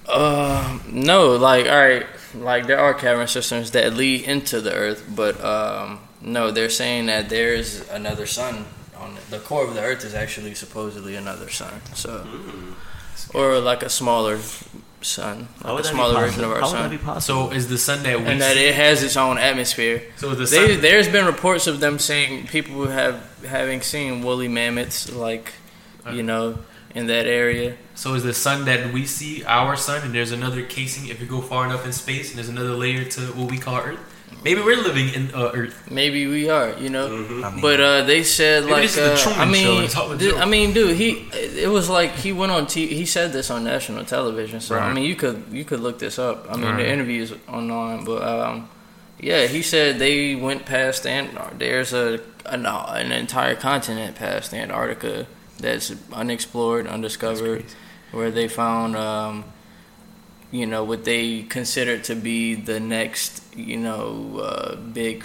Uh, 0.08 0.78
no, 0.88 1.36
like 1.36 1.66
all 1.66 1.76
right, 1.76 2.06
like 2.34 2.66
there 2.66 2.78
are 2.78 2.92
cavern 2.92 3.26
systems 3.28 3.70
that 3.70 3.94
lead 3.94 4.22
into 4.24 4.60
the 4.60 4.72
Earth, 4.74 5.04
but 5.14 5.42
um, 5.44 6.00
no, 6.20 6.50
they're 6.50 6.68
saying 6.70 7.06
that 7.06 7.28
there's 7.28 7.88
another 7.90 8.26
sun 8.26 8.66
on 9.12 9.18
it. 9.18 9.30
the 9.30 9.38
core 9.38 9.64
of 9.66 9.74
the 9.74 9.80
Earth 9.82 10.04
is 10.04 10.14
actually 10.14 10.54
supposedly 10.54 11.14
another 11.16 11.48
sun. 11.48 11.80
So, 11.94 12.18
hmm. 12.20 13.36
or 13.36 13.58
like 13.60 13.82
a 13.82 13.88
smaller 13.90 14.38
sun, 15.00 15.48
like 15.64 15.80
a 15.80 15.84
smaller 15.84 16.14
version 16.14 16.44
of 16.44 16.50
our 16.50 16.60
How 16.60 16.66
would 16.66 16.90
that 16.92 17.00
sun, 17.04 17.16
be 17.16 17.20
so 17.20 17.50
is 17.50 17.68
the 17.68 17.78
sun 17.78 18.02
that 18.04 18.18
we 18.20 18.26
and 18.26 18.40
that 18.40 18.56
it 18.56 18.74
has 18.74 19.02
its 19.02 19.16
own 19.16 19.38
atmosphere. 19.38 20.02
so 20.16 20.30
is 20.30 20.38
the 20.38 20.56
They, 20.56 20.68
sun 20.74 20.80
there's 20.80 21.08
been 21.08 21.26
reports 21.26 21.66
of 21.66 21.80
them 21.80 21.98
saying 21.98 22.46
people 22.46 22.74
who 22.74 22.84
have 22.86 23.16
having 23.46 23.80
seen 23.82 24.22
woolly 24.22 24.48
mammoths, 24.48 25.12
like 25.12 25.52
you 26.10 26.22
know, 26.22 26.58
in 26.94 27.06
that 27.06 27.26
area. 27.26 27.76
so 27.94 28.14
is 28.14 28.22
the 28.22 28.34
sun 28.34 28.64
that 28.66 28.92
we 28.92 29.06
see 29.06 29.44
our 29.44 29.76
sun 29.76 30.02
and 30.04 30.14
there's 30.14 30.32
another 30.32 30.62
casing 30.62 31.08
if 31.08 31.20
you 31.20 31.26
go 31.26 31.40
far 31.40 31.64
enough 31.66 31.84
in 31.86 31.92
space 31.92 32.28
and 32.30 32.38
there's 32.38 32.48
another 32.48 32.74
layer 32.74 33.04
to 33.04 33.20
what 33.32 33.50
we 33.50 33.58
call 33.58 33.76
Earth. 33.78 33.98
Maybe 34.44 34.60
we're 34.60 34.76
living 34.82 35.08
in 35.14 35.34
uh, 35.34 35.52
Earth. 35.54 35.90
Maybe 35.90 36.26
we 36.26 36.48
are, 36.50 36.74
you 36.78 36.90
know. 36.90 37.06
I 37.44 37.50
mean, 37.50 37.60
But 37.60 37.80
uh, 37.80 38.02
they 38.04 38.22
said 38.24 38.64
Maybe 38.64 38.72
like 38.72 38.82
this 38.82 39.24
the 39.24 39.30
uh, 39.30 39.34
I 39.34 39.44
mean, 39.44 39.66
and 39.76 39.84
it's 39.84 39.94
dude. 40.18 40.34
I 40.34 40.44
mean, 40.46 40.72
dude, 40.72 40.96
he 40.96 41.28
it 41.32 41.70
was 41.70 41.88
like 41.88 42.10
he 42.12 42.32
went 42.32 42.50
on 42.52 42.66
t- 42.66 42.88
he 42.94 43.06
said 43.06 43.32
this 43.32 43.50
on 43.50 43.64
national 43.64 44.04
television. 44.04 44.60
So 44.60 44.76
I 44.78 44.92
mean, 44.92 45.04
you 45.04 45.14
could 45.16 45.44
you 45.50 45.64
could 45.64 45.80
look 45.80 45.98
this 45.98 46.18
up. 46.18 46.46
I 46.50 46.56
mean, 46.56 46.64
Right. 46.64 46.76
the 46.78 46.88
interview 46.90 47.22
is 47.22 47.34
online, 47.48 48.04
but 48.04 48.22
um, 48.22 48.68
yeah, 49.20 49.46
he 49.46 49.62
said 49.62 49.98
they 49.98 50.34
went 50.34 50.66
past 50.66 51.06
Antarctica. 51.06 51.56
There's 51.58 51.92
a 51.92 52.20
an, 52.46 52.66
an 52.66 53.12
entire 53.12 53.54
continent 53.54 54.16
past 54.16 54.52
Antarctica 54.52 55.26
that's 55.60 55.94
unexplored, 56.12 56.88
undiscovered, 56.88 57.64
where 58.10 58.30
they 58.32 58.48
found 58.48 58.96
um, 58.96 59.44
you 60.52 60.66
know 60.66 60.84
what 60.84 61.04
they 61.04 61.42
consider 61.42 61.98
to 61.98 62.14
be 62.14 62.54
the 62.54 62.78
next 62.78 63.42
you 63.56 63.76
know 63.78 64.38
uh, 64.38 64.76
big 64.76 65.24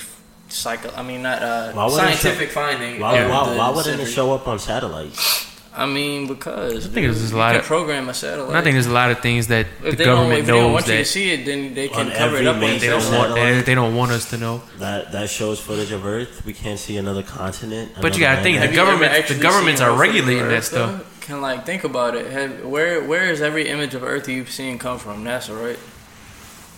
cycle. 0.50 0.92
I 0.96 1.04
mean, 1.04 1.22
not 1.22 1.44
uh, 1.44 1.74
Why 1.74 1.86
wouldn't 1.86 2.02
scientific 2.18 2.50
finding. 2.50 3.00
Why, 3.00 3.18
of 3.20 3.30
why, 3.30 3.56
why 3.58 3.70
wouldn't 3.70 4.00
it 4.02 4.08
show 4.08 4.34
up 4.34 4.48
on 4.48 4.58
satellites? 4.58 5.46
I 5.76 5.86
mean, 5.86 6.26
because 6.26 6.88
I 6.88 6.90
think 6.90 7.06
there's 7.06 7.18
dude, 7.18 7.22
just 7.26 7.34
a 7.34 7.38
lot 7.38 7.56
of- 7.56 7.62
program 7.64 8.10
a 8.10 8.14
satellite. 8.14 8.56
I 8.56 8.62
think 8.64 8.74
there's 8.74 8.88
a 8.88 8.92
lot 8.92 9.12
of 9.12 9.20
things 9.20 9.46
that 9.48 9.68
if 9.84 9.92
the 9.92 9.92
they 9.92 10.06
don't, 10.06 10.16
government 10.16 10.40
if 10.40 10.46
they 10.48 10.52
don't 10.54 10.62
knows 10.64 10.74
want 10.74 10.88
you 10.88 10.92
to 10.94 10.98
that 11.00 11.06
see 11.06 11.30
it, 11.34 11.46
then 11.46 11.76
they 11.76 11.88
can 11.88 12.10
cover 12.10 12.38
it 12.38 12.48
up 12.48 12.56
on 12.56 12.62
they 12.62 12.80
don't 12.88 13.14
want 13.14 13.36
they, 13.36 13.62
they 13.62 13.76
don't 13.76 13.96
want 13.96 14.12
us 14.12 14.28
to 14.32 14.38
know. 14.38 14.64
That 14.80 15.12
that 15.12 15.30
shows 15.30 15.60
footage 15.60 15.92
of 15.92 16.04
Earth. 16.04 16.44
We 16.48 16.54
can't 16.54 16.80
see 16.80 16.98
another 16.98 17.22
continent. 17.22 17.92
But 18.02 18.18
you 18.18 18.26
another 18.26 18.38
gotta 18.38 18.44
think, 18.44 18.56
land. 18.58 18.64
Have 18.66 18.72
you 18.74 18.76
government- 18.76 19.28
the 19.28 19.36
governments 19.36 19.80
seen 19.82 19.88
are 19.90 19.94
Earth 19.94 20.00
regulating 20.00 20.48
that 20.48 20.64
stuff. 20.64 21.00
though? 21.00 21.06
Can 21.28 21.42
like 21.42 21.66
think 21.66 21.84
about 21.84 22.16
it. 22.16 22.32
Have, 22.32 22.66
where 22.66 23.04
where 23.04 23.30
is 23.30 23.42
every 23.42 23.68
image 23.68 23.94
of 23.94 24.02
Earth 24.04 24.28
you've 24.30 24.50
seen 24.50 24.80
come 24.80 24.98
from? 24.98 25.24
NASA, 25.26 25.54
right? 25.62 25.78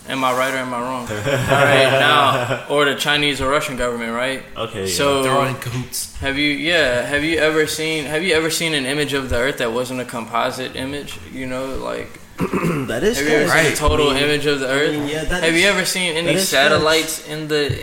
Am 0.08 0.24
I 0.24 0.32
right 0.36 0.52
or 0.52 0.56
am 0.56 0.74
I 0.74 0.80
wrong? 0.80 1.02
All 1.08 1.14
right 1.14 1.90
now, 2.00 2.66
or 2.68 2.84
the 2.84 2.96
Chinese 2.96 3.40
or 3.40 3.48
Russian 3.48 3.76
government, 3.76 4.12
right? 4.12 4.42
Okay. 4.56 4.88
So 4.88 5.22
They're 5.22 5.46
in 5.46 5.54
cahoots. 5.56 6.16
Have 6.16 6.36
you 6.36 6.48
yeah, 6.50 7.02
have 7.02 7.22
you 7.22 7.38
ever 7.38 7.66
seen 7.68 8.06
have 8.06 8.24
you 8.24 8.34
ever 8.34 8.50
seen 8.50 8.74
an 8.74 8.86
image 8.86 9.12
of 9.12 9.30
the 9.30 9.36
earth 9.36 9.58
that 9.58 9.72
wasn't 9.72 10.00
a 10.00 10.04
composite 10.04 10.74
image? 10.74 11.16
You 11.32 11.46
know, 11.46 11.76
like 11.76 12.08
that 12.38 13.02
is 13.04 13.18
have 13.18 13.28
you 13.28 13.34
ever 13.34 13.50
crazy. 13.50 13.64
seen 13.68 13.72
a 13.74 13.88
total 13.88 14.08
I 14.10 14.14
mean, 14.14 14.22
image 14.24 14.46
of 14.46 14.58
the 14.58 14.68
earth? 14.68 14.90
mean, 14.92 15.08
yeah, 15.08 15.24
that 15.24 15.44
have 15.44 15.54
is- 15.54 15.62
you 15.62 15.68
ever 15.68 15.84
seen 15.84 16.16
any 16.16 16.26
that 16.26 16.34
is 16.36 16.48
satellites 16.48 17.24
in 17.28 17.46
the 17.46 17.78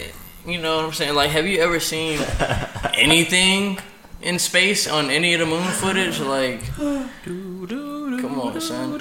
you 0.45 0.57
know 0.59 0.75
what 0.77 0.85
I'm 0.85 0.93
saying? 0.93 1.15
Like 1.15 1.29
have 1.29 1.45
you 1.47 1.59
ever 1.61 1.79
seen 1.79 2.19
anything 2.93 3.79
in 4.27 4.39
space 4.39 4.87
on 4.87 5.09
any 5.09 5.33
of 5.33 5.39
the 5.39 5.45
moon 5.45 5.63
footage? 5.63 6.19
Like 6.19 6.61
come 6.75 8.39
on, 8.41 8.59
son. 8.61 8.93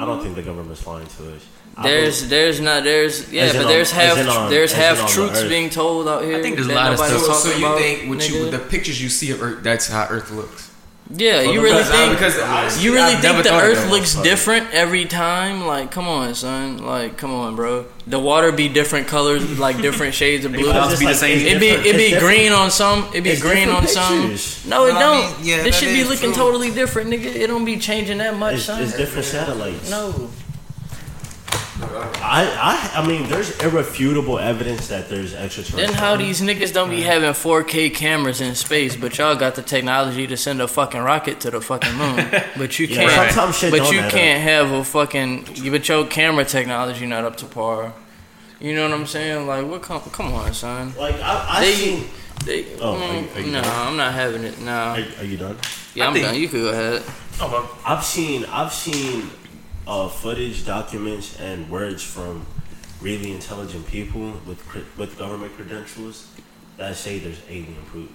I 0.00 0.04
don't 0.04 0.22
think 0.22 0.34
the 0.36 0.42
government's 0.42 0.86
lying 0.86 1.06
to 1.06 1.34
us. 1.34 1.42
I 1.78 1.82
There's 1.82 2.28
there's 2.28 2.58
not 2.60 2.84
there's 2.84 3.30
yeah, 3.30 3.42
As 3.42 3.54
in 3.54 3.60
but 3.60 3.66
on- 3.66 3.72
there's 3.72 3.88
as 3.92 3.96
half 3.96 4.18
in 4.18 4.28
on- 4.28 4.50
there's 4.50 4.72
as 4.72 4.78
in 4.78 4.82
half 4.84 4.98
on 4.98 5.04
the 5.06 5.12
truths 5.12 5.40
earth. 5.42 5.48
being 5.50 5.68
told 5.70 6.08
out 6.08 6.24
here. 6.24 6.38
I 6.38 6.42
think 6.42 6.56
there's 6.56 6.68
a 6.68 6.70
that 6.70 6.74
lot 6.76 6.92
of 6.94 6.98
nobody's 6.98 7.22
stuff- 7.24 7.36
So, 7.36 7.50
so 7.50 7.56
you 7.58 7.66
about, 7.66 7.78
think 7.78 8.08
what 8.08 8.28
you 8.30 8.34
nigga. 8.46 8.50
the 8.52 8.58
pictures 8.60 9.02
you 9.02 9.10
see 9.10 9.30
of 9.30 9.42
Earth? 9.42 9.62
That's 9.62 9.86
how 9.88 10.06
Earth 10.08 10.30
looks. 10.30 10.65
Yeah, 11.14 11.40
you 11.42 11.60
really 11.62 11.76
best- 11.78 11.92
think 11.92 12.12
because 12.12 12.38
I- 12.38 12.80
you 12.80 12.92
really 12.92 13.14
I've 13.14 13.20
think 13.20 13.44
the 13.44 13.54
Earth 13.54 13.82
that. 13.82 13.90
looks 13.92 14.14
different 14.16 14.66
every 14.72 15.04
time? 15.04 15.64
Like, 15.64 15.90
come 15.92 16.08
on, 16.08 16.34
son. 16.34 16.78
Like, 16.78 17.16
come 17.16 17.32
on, 17.32 17.54
bro. 17.54 17.84
The 18.08 18.18
water 18.18 18.50
be 18.50 18.68
different 18.68 19.06
colors, 19.06 19.58
like 19.58 19.80
different 19.80 20.14
shades 20.14 20.44
of 20.44 20.52
blue. 20.52 20.66
Because 20.66 20.74
Must 20.74 20.92
it's 20.92 21.00
be 21.00 21.06
the 21.06 21.10
like- 21.12 21.20
same. 21.20 21.46
It 21.56 21.60
be 21.60 21.68
it 21.68 21.82
be 21.82 21.88
it's 21.90 21.98
different- 22.14 22.20
green 22.24 22.52
on 22.52 22.70
some. 22.72 23.06
It 23.14 23.20
be 23.22 23.30
it's 23.30 23.40
green 23.42 23.68
on 23.68 23.82
different 23.82 23.90
some. 23.90 24.20
pictures. 24.22 24.58
No, 24.66 24.86
it 24.86 24.94
No, 24.94 24.98
don't. 25.00 25.20
mean, 25.20 25.34
yeah, 25.46 25.62
this 25.62 25.76
should 25.78 25.88
be 25.94 26.02
looking 26.04 26.32
true. 26.32 26.42
totally 26.42 26.70
different, 26.72 27.10
nigga. 27.10 27.26
It 27.36 27.46
don't 27.46 27.64
be 27.64 27.76
changing 27.76 28.18
that 28.18 28.36
much, 28.36 28.54
It's, 28.56 28.64
son. 28.64 28.82
it's 28.82 28.96
different 28.96 29.26
satellites. 29.26 29.88
no. 29.90 30.28
I, 31.78 32.90
I, 32.94 33.02
I 33.02 33.06
mean, 33.06 33.28
there's 33.28 33.56
irrefutable 33.60 34.38
evidence 34.38 34.88
that 34.88 35.08
there's 35.08 35.34
extraterrestrial. 35.34 35.86
Then 35.88 35.94
how 35.94 36.16
these 36.16 36.40
niggas 36.40 36.72
don't 36.72 36.88
be 36.90 37.02
having 37.02 37.28
4K 37.30 37.94
cameras 37.94 38.40
in 38.40 38.54
space, 38.54 38.96
but 38.96 39.16
y'all 39.18 39.36
got 39.36 39.54
the 39.56 39.62
technology 39.62 40.26
to 40.26 40.36
send 40.36 40.60
a 40.62 40.68
fucking 40.68 41.00
rocket 41.00 41.40
to 41.40 41.50
the 41.50 41.60
fucking 41.60 41.94
moon, 41.94 42.16
but 42.56 42.78
you 42.78 42.86
Yeah, 42.86 43.08
can't. 43.08 43.32
sometimes 43.32 43.58
shit 43.58 43.70
but 43.70 43.78
don't 43.78 43.92
you 43.94 44.00
can't 44.00 44.40
have 44.42 44.70
a 44.72 44.84
fucking. 44.84 45.44
But 45.70 45.88
your 45.88 46.06
camera 46.06 46.44
technology 46.44 47.06
not 47.06 47.24
up 47.24 47.36
to 47.38 47.46
par. 47.46 47.92
You 48.58 48.74
know 48.74 48.88
what 48.88 48.98
I'm 48.98 49.06
saying? 49.06 49.46
Like, 49.46 49.66
what? 49.66 49.82
Come, 49.82 50.00
come 50.00 50.32
on, 50.32 50.54
son. 50.54 50.94
Like 50.98 51.16
I, 51.20 51.46
I 51.58 51.60
They- 51.60 51.72
seen. 51.74 52.04
They, 52.44 52.64
Oh, 52.80 52.94
mm, 52.94 53.00
are 53.00 53.20
you- 53.20 53.28
are 53.34 53.40
you 53.46 53.52
no, 53.52 53.60
done? 53.62 53.88
I'm 53.88 53.96
not 53.96 54.12
having 54.14 54.44
it. 54.44 54.60
No, 54.60 54.70
Are, 54.72 54.98
are 55.18 55.24
you 55.24 55.36
done? 55.36 55.56
yeah, 55.94 56.04
I 56.04 56.06
I'm 56.08 56.12
think- 56.14 56.26
done. 56.26 56.34
You 56.36 56.48
could 56.48 56.62
go 56.62 56.68
ahead. 56.68 57.02
Oh, 57.40 57.78
I've 57.84 58.04
seen 58.04 58.44
I've 58.46 58.72
seen 58.72 59.28
uh, 59.86 60.08
footage, 60.08 60.64
documents, 60.66 61.38
and 61.40 61.68
words 61.70 62.02
from 62.02 62.44
really 63.00 63.32
intelligent 63.32 63.86
people 63.86 64.32
with 64.46 64.60
with 64.96 65.18
government 65.18 65.54
credentials 65.56 66.28
that 66.76 66.96
say 66.96 67.18
there's 67.18 67.40
alien 67.48 67.76
proof, 67.86 68.10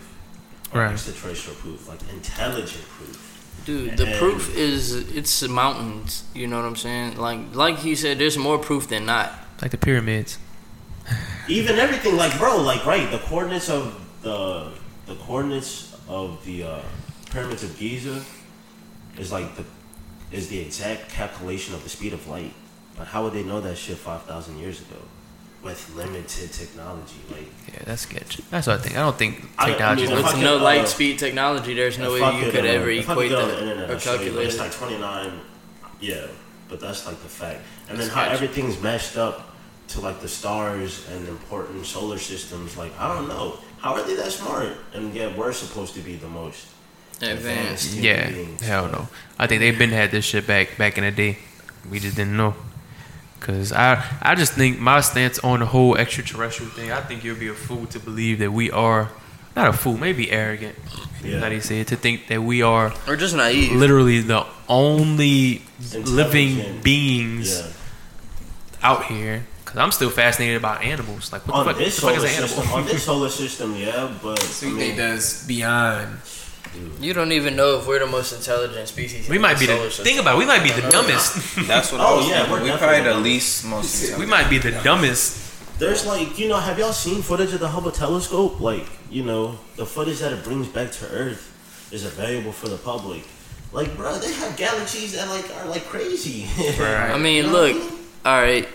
or 0.74 0.82
Right. 0.82 0.92
extraterrestrial 0.94 1.58
proof, 1.60 1.88
like 1.88 2.00
intelligent 2.14 2.84
proof. 2.98 3.28
Dude, 3.66 3.96
the 3.98 4.08
And- 4.08 4.18
proof 4.20 4.56
is 4.56 4.94
it's 4.94 5.42
mountains. 5.48 6.24
You 6.34 6.48
know 6.48 6.58
what 6.58 6.66
I'm 6.66 6.76
saying? 6.76 7.18
Like, 7.18 7.40
like 7.54 7.80
he 7.80 7.96
said, 7.96 8.18
there's 8.20 8.38
more 8.38 8.58
proof 8.58 8.88
than 8.88 9.06
not. 9.06 9.38
like 9.62 9.70
the 9.70 9.78
pyramids. 9.78 10.40
Even 11.48 11.78
everything, 11.78 12.18
like 12.18 12.36
bro, 12.40 12.58
like 12.62 12.84
right, 12.86 13.12
the 13.12 13.20
coordinates 13.20 13.70
of 13.70 13.94
the 14.24 14.72
the 15.06 15.14
coordinates 15.16 15.96
of 16.08 16.44
the 16.46 16.64
uh, 16.64 16.80
pyramids 17.30 17.64
of 17.64 17.78
Giza 17.78 18.24
is 19.20 19.32
like 19.32 19.56
the 19.56 19.64
is 20.32 20.48
the 20.50 20.60
exact 20.60 21.10
calculation 21.10 21.74
of 21.76 21.84
the 21.84 21.90
speed 21.90 22.14
of 22.14 22.28
light. 22.28 22.54
But 22.98 23.08
how 23.08 23.24
would 23.24 23.34
they 23.34 23.44
know 23.44 23.62
that 23.62 23.78
shit 23.78 23.98
five 23.98 24.24
thousand 24.24 24.60
years 24.60 24.82
ago 24.82 24.98
with 25.64 25.94
limited 25.96 26.52
technology? 26.52 27.20
Like 27.32 27.48
Yeah, 27.74 27.80
that's 27.86 28.02
sketch. 28.04 28.38
That's 28.50 28.68
what 28.68 28.80
I 28.80 28.82
think. 28.84 28.98
I 28.98 29.02
don't 29.02 29.18
think 29.18 29.46
I- 29.58 29.66
I 29.66 29.70
technology. 29.70 30.08
mean, 30.08 30.18
is 30.18 30.24
With 30.24 30.38
no 30.42 30.58
could, 30.58 30.64
light 30.64 30.82
uh, 30.82 30.86
speed 30.86 31.20
technology, 31.20 31.74
there's 31.74 31.98
no 31.98 32.12
way 32.14 32.20
you 32.46 32.52
could 32.52 32.66
uh, 32.66 32.70
ever 32.70 32.90
if 32.90 33.06
could 33.06 33.12
equate 33.14 33.30
get 33.30 33.36
that 33.38 33.48
the 33.48 33.62
internet, 33.62 33.90
or 33.90 33.94
I'll 33.94 34.00
show 34.00 34.12
you, 34.14 34.18
but 34.18 34.24
calculate 34.26 34.48
It's 34.48 34.60
like 34.60 34.72
twenty 34.72 34.98
nine. 34.98 35.40
Yeah, 36.00 36.28
but 36.70 36.80
that's 36.80 37.06
like 37.06 37.22
the 37.22 37.30
fact. 37.30 37.62
And 37.90 37.98
then 38.00 38.10
how 38.10 38.24
gotcha. 38.24 38.34
everything's 38.34 38.82
matched 38.82 39.18
up 39.18 39.56
to 39.90 40.02
like 40.02 40.20
the 40.22 40.28
stars 40.28 41.08
and 41.12 41.28
important 41.28 41.86
solar 41.86 42.18
systems. 42.18 42.78
Like 42.78 42.92
I 43.00 43.14
don't 43.14 43.28
know. 43.28 43.58
How 43.80 43.94
are 43.96 44.04
they 44.04 44.16
that 44.16 44.32
smart? 44.32 44.70
And 44.94 45.14
yet 45.14 45.36
we're 45.38 45.54
supposed 45.54 45.94
to 45.96 46.02
be 46.02 46.16
the 46.16 46.28
most 46.28 46.68
Advanced. 47.22 47.94
Yeah, 47.96 48.30
beings. 48.30 48.62
hell 48.62 48.88
no. 48.88 49.08
I 49.38 49.48
think 49.48 49.60
they've 49.62 49.78
been 49.78 49.92
had 49.92 50.12
this 50.12 50.26
shit 50.26 50.46
back 50.48 50.78
back 50.78 50.98
in 50.98 51.04
the 51.04 51.12
day. 51.12 51.38
We 51.90 52.00
just 52.00 52.16
didn't 52.16 52.36
know. 52.38 52.56
Cause 53.40 53.72
I 53.74 54.04
I 54.22 54.36
just 54.36 54.54
think 54.54 54.80
my 54.80 55.02
stance 55.02 55.40
on 55.40 55.60
the 55.62 55.66
whole 55.66 55.98
extraterrestrial 55.98 56.72
thing. 56.72 56.92
I 56.92 57.02
think 57.02 57.24
you'll 57.24 57.40
be 57.40 57.48
a 57.48 57.54
fool 57.54 57.86
to 57.88 58.00
believe 58.00 58.38
that 58.40 58.52
we 58.52 58.70
are 58.70 59.10
not 59.56 59.68
a 59.68 59.74
fool, 59.74 59.98
maybe 59.98 60.30
arrogant. 60.32 60.76
Yeah. 61.24 61.40
How 61.40 61.50
do 61.50 61.56
you 61.56 61.62
say 61.62 61.80
it? 61.82 61.88
To 61.88 61.96
think 61.96 62.28
that 62.28 62.42
we 62.44 62.62
are 62.62 62.94
Or 63.08 63.16
just 63.16 63.36
naive. 63.36 63.72
literally 63.74 64.22
the 64.22 64.46
only 64.70 65.64
living 65.94 66.82
beings 66.82 67.60
Yeah. 67.60 67.68
out 68.90 69.06
here. 69.06 69.46
Cause 69.66 69.78
I'm 69.78 69.92
still 69.92 70.10
fascinated 70.10 70.58
about 70.58 70.84
animals. 70.84 71.32
Like 71.32 71.48
what 71.48 71.56
On 71.58 71.66
the 71.66 71.72
fuck, 71.74 71.80
this 71.80 71.96
the 71.96 72.02
fuck 72.02 72.16
solar 72.16 72.28
is 72.28 72.38
an 72.38 72.42
system, 72.48 72.60
animal? 72.64 72.78
on 72.80 72.86
this 72.86 73.04
solar 73.10 73.30
system, 73.30 73.76
yeah, 73.76 74.12
but 74.22 74.40
So 74.40 74.68
I 74.68 74.70
you 74.70 74.76
mean, 74.76 74.86
think 74.86 74.98
that's 74.98 75.46
beyond? 75.48 76.18
You 77.02 77.14
don't 77.14 77.32
even 77.34 77.56
know 77.56 77.78
if 77.80 77.88
we're 77.88 78.00
the 78.00 78.08
most 78.08 78.32
intelligent 78.32 78.88
species. 78.88 79.28
We 79.28 79.36
in 79.36 79.42
might 79.42 79.60
be 79.60 79.66
solar 79.66 79.84
the 79.84 79.90
system. 79.90 80.06
think 80.06 80.20
about. 80.22 80.36
it, 80.36 80.40
We 80.40 80.46
might 80.46 80.64
be 80.64 80.72
the 80.72 80.88
dumbest. 80.90 81.56
That's 81.68 81.92
what 81.92 82.00
Oh, 82.02 82.04
I 82.04 82.18
was 82.18 82.30
yeah, 82.30 82.36
thinking. 82.46 82.52
we're 82.54 82.62
We 82.64 82.68
definitely 82.70 83.02
probably 83.04 83.14
the 83.14 83.20
least 83.30 83.66
most. 83.66 84.18
we 84.18 84.26
might 84.26 84.50
be 84.50 84.58
the 84.58 84.72
dumbest. 84.84 85.80
There's 85.80 86.06
like, 86.06 86.38
you 86.40 86.48
know, 86.48 86.58
have 86.58 86.78
y'all 86.80 86.94
seen 86.94 87.22
footage 87.24 87.52
of 87.54 87.60
the 87.60 87.68
Hubble 87.68 87.92
telescope? 87.92 88.62
Like, 88.62 88.86
you 89.10 89.24
know, 89.24 89.58
the 89.76 89.86
footage 89.86 90.20
that 90.20 90.32
it 90.32 90.44
brings 90.44 90.68
back 90.68 90.92
to 90.94 91.06
Earth. 91.10 91.48
is 91.92 92.06
available 92.06 92.54
for 92.54 92.70
the 92.70 92.78
public. 92.78 93.24
Like, 93.74 93.98
bro, 93.98 94.16
they 94.18 94.32
have 94.34 94.56
galaxies 94.56 95.12
that 95.16 95.28
like 95.28 95.50
are 95.58 95.68
like 95.68 95.84
crazy. 95.86 96.48
Right. 96.80 97.12
I 97.12 97.18
mean, 97.18 97.38
You 97.38 97.44
know 97.44 97.52
look, 97.52 97.76
I 97.76 97.80
mean? 97.80 97.90
all 98.26 98.42
right, 98.42 98.68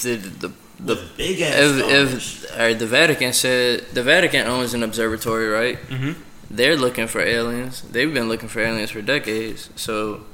the 0.00 0.16
the 0.16 0.48
the 0.80 0.94
With 0.94 1.16
big 1.16 1.40
ass 1.40 1.54
if, 1.54 1.72
if 1.86 2.50
all 2.52 2.58
right, 2.58 2.78
the 2.78 2.86
Vatican 2.86 3.32
said 3.32 3.86
the 3.92 4.02
Vatican 4.02 4.46
owns 4.48 4.74
an 4.74 4.82
observatory, 4.82 5.46
right? 5.48 5.78
Mhm. 5.88 6.16
They're 6.52 6.76
looking 6.76 7.06
for 7.06 7.20
aliens. 7.20 7.80
They've 7.80 8.12
been 8.12 8.28
looking 8.28 8.48
for 8.48 8.60
aliens 8.60 8.90
for 8.90 9.00
decades. 9.00 9.70
So, 9.74 10.24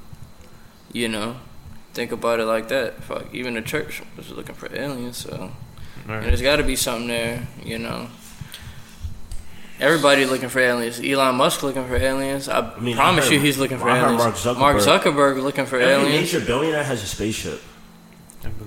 you 0.93 1.09
know, 1.09 1.37
think 1.95 2.11
about 2.13 2.41
it 2.41 2.45
like 2.45 2.67
that. 2.69 3.03
Fuck, 3.05 3.33
even 3.33 3.55
the 3.55 3.63
church 3.63 4.03
was 4.17 4.29
looking 4.31 4.57
for 4.57 4.69
aliens. 4.75 5.17
So, 5.19 5.53
Right. 6.07 6.23
there's 6.25 6.43
got 6.43 6.57
to 6.57 6.65
be 6.65 6.75
something 6.77 7.07
there. 7.09 7.47
You 7.65 7.79
know. 7.79 8.09
Everybody 9.81 10.27
looking 10.27 10.49
for 10.49 10.59
aliens. 10.59 10.99
Elon 11.01 11.37
Musk 11.37 11.63
looking 11.63 11.87
for 11.87 11.95
aliens. 11.95 12.49
I, 12.49 12.77
mean, 12.81 12.95
I 12.95 12.97
promise 12.97 13.27
heard- 13.27 13.35
you, 13.35 13.41
he's 13.41 13.59
looking 13.59 13.79
for 13.79 13.89
aliens. 13.89 14.19
Mark 14.19 14.35
Zuckerberg- 14.35 14.59
Mark 14.59 14.77
Zuckerberg 14.79 15.41
looking 15.43 15.67
for 15.67 15.79
Every 15.79 16.09
aliens. 16.09 16.33
major 16.33 16.45
billionaire 16.45 16.83
has 16.83 17.01
a 17.01 17.07
spaceship. 17.07 17.61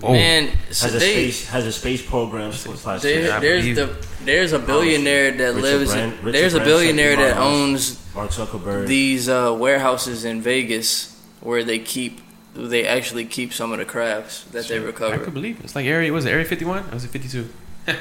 Oh, 0.03 0.11
Man, 0.11 0.49
so 0.71 0.87
Has 0.87 0.95
a 0.95 0.99
they, 0.99 1.11
space 1.31 1.47
has 1.49 1.65
a 1.65 1.71
space 1.71 2.01
program 2.05 2.51
for 2.51 2.73
class. 2.73 3.01
there, 3.03 3.31
I 3.31 3.39
there's 3.39 3.75
the 3.75 3.95
there's 4.25 4.51
a 4.51 4.59
billionaire 4.59 5.31
that 5.31 5.55
Richard 5.55 5.61
lives. 5.61 5.91
Brand- 5.93 6.11
Richard 6.23 6.31
there's 6.33 6.53
a 6.53 6.57
Branson, 6.57 6.63
billionaire 6.77 7.15
that 7.17 7.37
Elon 7.37 7.53
owns 7.71 8.15
Mark 8.15 8.31
Zuckerberg. 8.31 8.87
these 8.87 9.29
uh, 9.29 9.55
warehouses 9.57 10.25
in 10.25 10.41
Vegas 10.41 11.17
where 11.39 11.63
they 11.63 11.79
keep 11.79 12.19
they 12.53 12.85
actually 12.85 13.23
keep 13.25 13.53
some 13.53 13.71
of 13.71 13.77
the 13.79 13.85
crafts 13.85 14.43
that 14.51 14.67
they 14.67 14.79
recover. 14.79 15.05
I 15.05 15.09
recover. 15.11 15.25
could 15.25 15.33
believe 15.35 15.59
it. 15.59 15.63
It's 15.63 15.75
like 15.75 15.85
area. 15.85 16.11
Was 16.11 16.25
it 16.25 16.31
Area 16.31 16.43
51? 16.45 16.89
Or 16.89 16.91
was 16.93 17.05
it 17.05 17.09
52? 17.09 17.47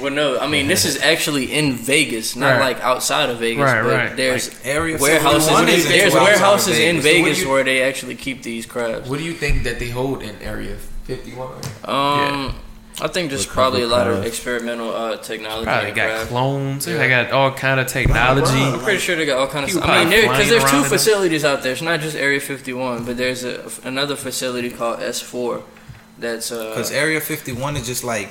Well, 0.00 0.10
no, 0.12 0.38
I 0.38 0.46
mean 0.46 0.66
this 0.66 0.84
is 0.84 1.00
actually 1.02 1.52
in 1.52 1.74
Vegas, 1.74 2.34
not 2.36 2.58
Right. 2.58 2.60
like 2.76 2.80
outside 2.80 3.30
of 3.30 3.38
Vegas. 3.38 3.62
Right, 3.64 3.82
but 3.82 3.92
right. 3.94 4.16
There's 4.16 4.50
Area 4.64 4.98
warehouses. 4.98 5.48
51 5.48 5.68
is 5.68 5.88
There's 5.88 6.02
outside 6.14 6.18
of 6.18 6.24
warehouses 6.24 6.78
in 6.78 7.00
Vegas. 7.00 7.02
So 7.02 7.02
what 7.02 7.02
do 7.02 7.22
Vegas 7.24 7.40
you- 7.42 7.50
where 7.50 7.64
they 7.64 7.82
actually 7.82 8.14
keep 8.16 8.42
these 8.42 8.66
crabs. 8.66 9.08
What 9.08 9.18
do 9.18 9.24
you 9.24 9.32
think 9.34 9.64
that 9.64 9.78
they 9.78 9.88
hold 9.90 10.22
in 10.22 10.34
Area 10.42 10.76
51? 11.04 11.48
Um, 11.84 12.54
I 13.00 13.08
think 13.08 13.30
just 13.30 13.48
Recover 13.48 13.54
probably 13.54 13.82
a 13.82 13.86
lot 13.86 14.06
of 14.06 14.16
crafts. 14.20 14.28
experimental 14.28 14.94
uh, 14.94 15.16
technology. 15.16 15.64
Probably 15.64 15.86
and 15.88 15.96
got 15.96 16.08
craft. 16.10 16.28
clones. 16.28 16.86
Yeah. 16.86 16.98
They 16.98 17.08
got 17.08 17.30
all 17.32 17.50
kind 17.50 17.80
of 17.80 17.86
technology. 17.86 18.52
I'm 18.62 18.80
pretty 18.80 18.98
sure 19.00 19.16
they 19.16 19.24
got 19.26 19.38
all 19.38 19.46
kind 19.48 19.64
of 19.64 19.68
People 19.70 19.82
stuff. 19.82 19.90
I 19.96 20.04
mean, 20.04 20.10
probably 20.10 20.20
because 20.22 20.36
flying 20.36 20.48
there's 20.50 20.62
around 20.62 20.70
two 20.70 20.76
in 20.76 20.82
them. 20.82 20.90
facilities 20.90 21.44
out 21.44 21.62
there. 21.62 21.72
It's 21.72 21.82
not 21.82 22.00
just 22.00 22.16
Area 22.16 22.38
51, 22.40 23.04
but 23.04 23.16
there's 23.16 23.44
a, 23.44 23.70
another 23.84 24.14
facility 24.14 24.70
called 24.70 25.00
S4. 25.00 25.62
That's 26.18 26.52
uh, 26.52 26.68
Because 26.68 26.92
Area 26.92 27.20
51 27.20 27.76
is 27.78 27.86
just 27.86 28.04
like 28.04 28.30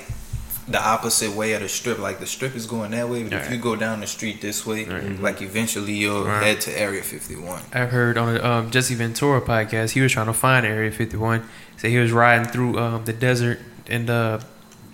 the 0.71 0.81
opposite 0.81 1.31
way 1.31 1.53
of 1.53 1.61
the 1.61 1.69
strip. 1.69 1.99
Like 1.99 2.19
the 2.19 2.25
strip 2.27 2.55
is 2.55 2.65
going 2.65 2.91
that 2.91 3.09
way, 3.09 3.23
but 3.23 3.33
if 3.33 3.51
you 3.51 3.57
go 3.57 3.75
down 3.75 3.99
the 3.99 4.07
street 4.07 4.41
this 4.41 4.65
way, 4.65 4.85
Right. 4.85 5.19
like 5.21 5.41
eventually 5.41 5.93
you'll 5.93 6.25
Right. 6.25 6.43
head 6.43 6.61
to 6.61 6.79
Area 6.79 7.01
51. 7.03 7.61
I 7.73 7.85
heard 7.85 8.17
on 8.17 8.33
the 8.33 8.45
um, 8.47 8.71
Jesse 8.71 8.95
Ventura 8.95 9.41
podcast, 9.41 9.91
he 9.91 10.01
was 10.01 10.11
trying 10.11 10.27
to 10.27 10.33
find 10.33 10.65
Area 10.65 10.91
51. 10.91 11.43
So 11.77 11.87
he 11.87 11.97
was 11.97 12.11
riding 12.11 12.47
through 12.47 12.77
um, 12.79 13.05
the 13.05 13.13
desert 13.13 13.59
in 13.87 14.05
the 14.05 14.43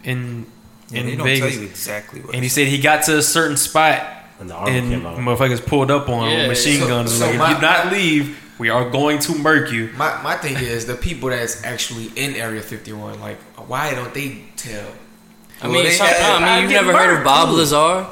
in 0.03 0.45
Yeah, 0.89 0.99
in 1.01 1.05
they 1.07 1.15
don't 1.17 1.25
Vegas, 1.25 1.53
tell 1.53 1.61
you 1.63 1.67
exactly 1.69 2.19
what. 2.21 2.33
and 2.33 2.43
he 2.43 2.49
said 2.49 2.67
he 2.67 2.77
got 2.79 3.03
to 3.03 3.17
a 3.17 3.21
certain 3.21 3.57
spot 3.57 4.05
and 4.39 4.49
the 4.49 4.53
armor 4.53 4.71
and 4.71 4.89
came 4.91 5.05
out. 5.05 5.17
motherfuckers 5.17 5.65
pulled 5.65 5.91
up 5.91 6.07
on 6.07 6.29
Yeah, 6.31 6.47
machine 6.47 6.79
so- 6.81 6.87
guns. 6.87 7.11
so 7.13 7.25
like, 7.25 7.33
if 7.33 7.39
my- 7.39 7.55
you 7.55 7.61
not 7.61 7.91
leave, 7.91 8.37
we 8.57 8.69
are 8.69 8.89
going 8.89 9.19
to 9.19 9.35
murk 9.35 9.71
you. 9.71 9.89
My 9.97 10.21
my 10.23 10.35
thing 10.35 10.55
is 10.55 10.85
the 10.85 10.95
people 10.95 11.29
that's 11.29 11.63
actually 11.65 12.11
in 12.15 12.35
Area 12.35 12.61
51. 12.61 13.19
Like, 13.19 13.37
why 13.67 13.93
don't 13.93 14.13
they 14.13 14.43
tell? 14.55 14.87
I 15.61 15.67
Well, 15.67 15.73
mean, 15.75 15.83
they 15.85 15.91
some, 15.91 16.07
had- 16.07 16.19
no, 16.41 16.45
I 16.45 16.49
I 16.49 16.61
mean, 16.61 16.63
you've 16.63 16.71
never 16.85 16.95
heard 16.97 17.17
of 17.17 17.23
Bob 17.23 17.49
too. 17.49 17.55
Lazar? 17.55 18.07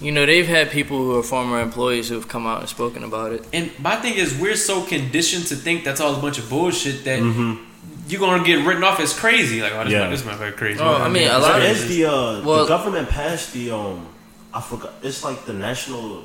You 0.00 0.12
know, 0.12 0.24
they've 0.24 0.46
had 0.46 0.70
people 0.70 0.96
who 0.98 1.18
are 1.18 1.22
former 1.22 1.60
employees 1.60 2.08
who 2.08 2.14
have 2.14 2.26
come 2.26 2.46
out 2.46 2.60
and 2.60 2.68
spoken 2.68 3.04
about 3.04 3.32
it. 3.32 3.46
And 3.52 3.70
my 3.78 3.96
thing 3.96 4.14
is, 4.14 4.38
we're 4.38 4.56
so 4.56 4.82
conditioned 4.82 5.46
to 5.48 5.56
think 5.56 5.84
that's 5.84 6.00
all 6.00 6.16
a 6.16 6.20
bunch 6.20 6.38
of 6.38 6.48
bullshit 6.48 7.04
that 7.04 7.20
Mm-hmm. 7.20 7.64
you're 8.08 8.18
gonna 8.20 8.42
get 8.42 8.64
written 8.66 8.82
off 8.82 8.98
as 8.98 9.12
crazy. 9.12 9.60
Like, 9.60 9.72
oh, 9.74 9.84
this, 9.84 9.92
Yeah. 9.92 10.08
this 10.08 10.22
motherfucker 10.22 10.56
crazy. 10.56 10.80
Oh, 10.80 10.94
I 10.94 11.08
mean, 11.10 11.28
a 11.28 11.38
lot 11.38 11.60
of 11.60 11.88
the 11.88 12.04
uh, 12.06 12.42
Well- 12.42 12.62
the 12.64 12.68
government 12.68 13.08
passed 13.10 13.52
the 13.52 13.70
um 13.72 14.06
I 14.52 14.60
forgot 14.60 14.92
it's 15.02 15.22
like 15.22 15.44
the 15.44 15.52
national 15.52 16.24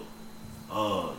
uh 0.71 1.09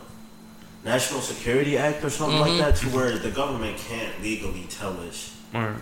National 0.83 1.21
Security 1.21 1.77
Act 1.77 2.03
or 2.03 2.09
something 2.09 2.39
Mm-hmm. 2.39 2.57
like 2.59 2.59
that 2.59 2.75
to 2.81 2.87
where 2.95 3.17
the 3.17 3.29
government 3.31 3.77
can't 3.77 4.11
legally 4.21 4.65
tell 4.69 4.95
us 5.01 5.35
Word. 5.53 5.75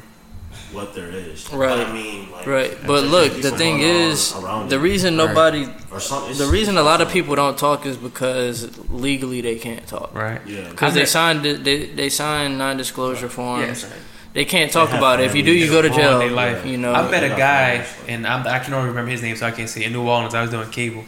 What 0.72 0.94
there 0.94 1.10
is. 1.10 1.52
Right. 1.54 1.70
But 1.78 1.88
I 1.88 1.94
mean, 1.94 2.32
like, 2.32 2.48
Right, 2.48 2.78
but 2.86 3.04
look, 3.06 3.42
the 3.42 3.52
thing 3.52 3.80
is, 3.80 4.34
the 4.70 4.80
reason 4.80 5.18
Right. 5.18 5.28
nobody, 5.28 5.68
or 5.92 6.00
something. 6.00 6.38
the 6.38 6.48
reason 6.48 6.78
a 6.78 6.84
lot 6.84 7.02
of 7.02 7.10
people 7.10 7.36
don't 7.36 7.58
talk 7.58 7.86
is 7.86 7.98
because 7.98 8.78
legally 8.90 9.42
they 9.42 9.56
can't 9.56 9.86
talk. 9.88 10.14
Right. 10.14 10.42
yeah 10.46 10.70
Because 10.70 10.94
they 10.94 11.02
bet- 11.02 11.10
signed, 11.10 11.44
they 11.46 11.86
they 11.86 12.10
signed 12.10 12.58
non-disclosure 12.58 13.30
forms. 13.30 13.84
Yes. 13.84 13.94
They 14.34 14.44
can't 14.44 14.70
talk 14.72 14.90
have 14.90 14.98
about 15.00 15.22
it. 15.22 15.28
If 15.28 15.34
you 15.36 15.44
do, 15.44 15.52
you 15.54 15.70
go 15.70 15.82
to 15.82 15.90
jail. 15.90 16.28
life. 16.30 16.66
You 16.66 16.78
know, 16.78 16.92
I 16.94 17.10
met 17.10 17.24
a 17.24 17.30
guy, 17.38 17.86
and 18.08 18.28
I'm, 18.28 18.46
I 18.46 18.60
can 18.60 18.74
only 18.74 18.90
remember 18.90 19.10
his 19.12 19.22
name, 19.22 19.36
so 19.38 19.46
I 19.48 19.52
can't 19.52 19.70
say. 19.70 19.82
it. 19.84 19.88
In 19.88 19.94
New 19.94 20.02
Orleans, 20.06 20.36
I 20.36 20.42
was 20.42 20.52
doing 20.52 20.70
cable, 20.72 21.06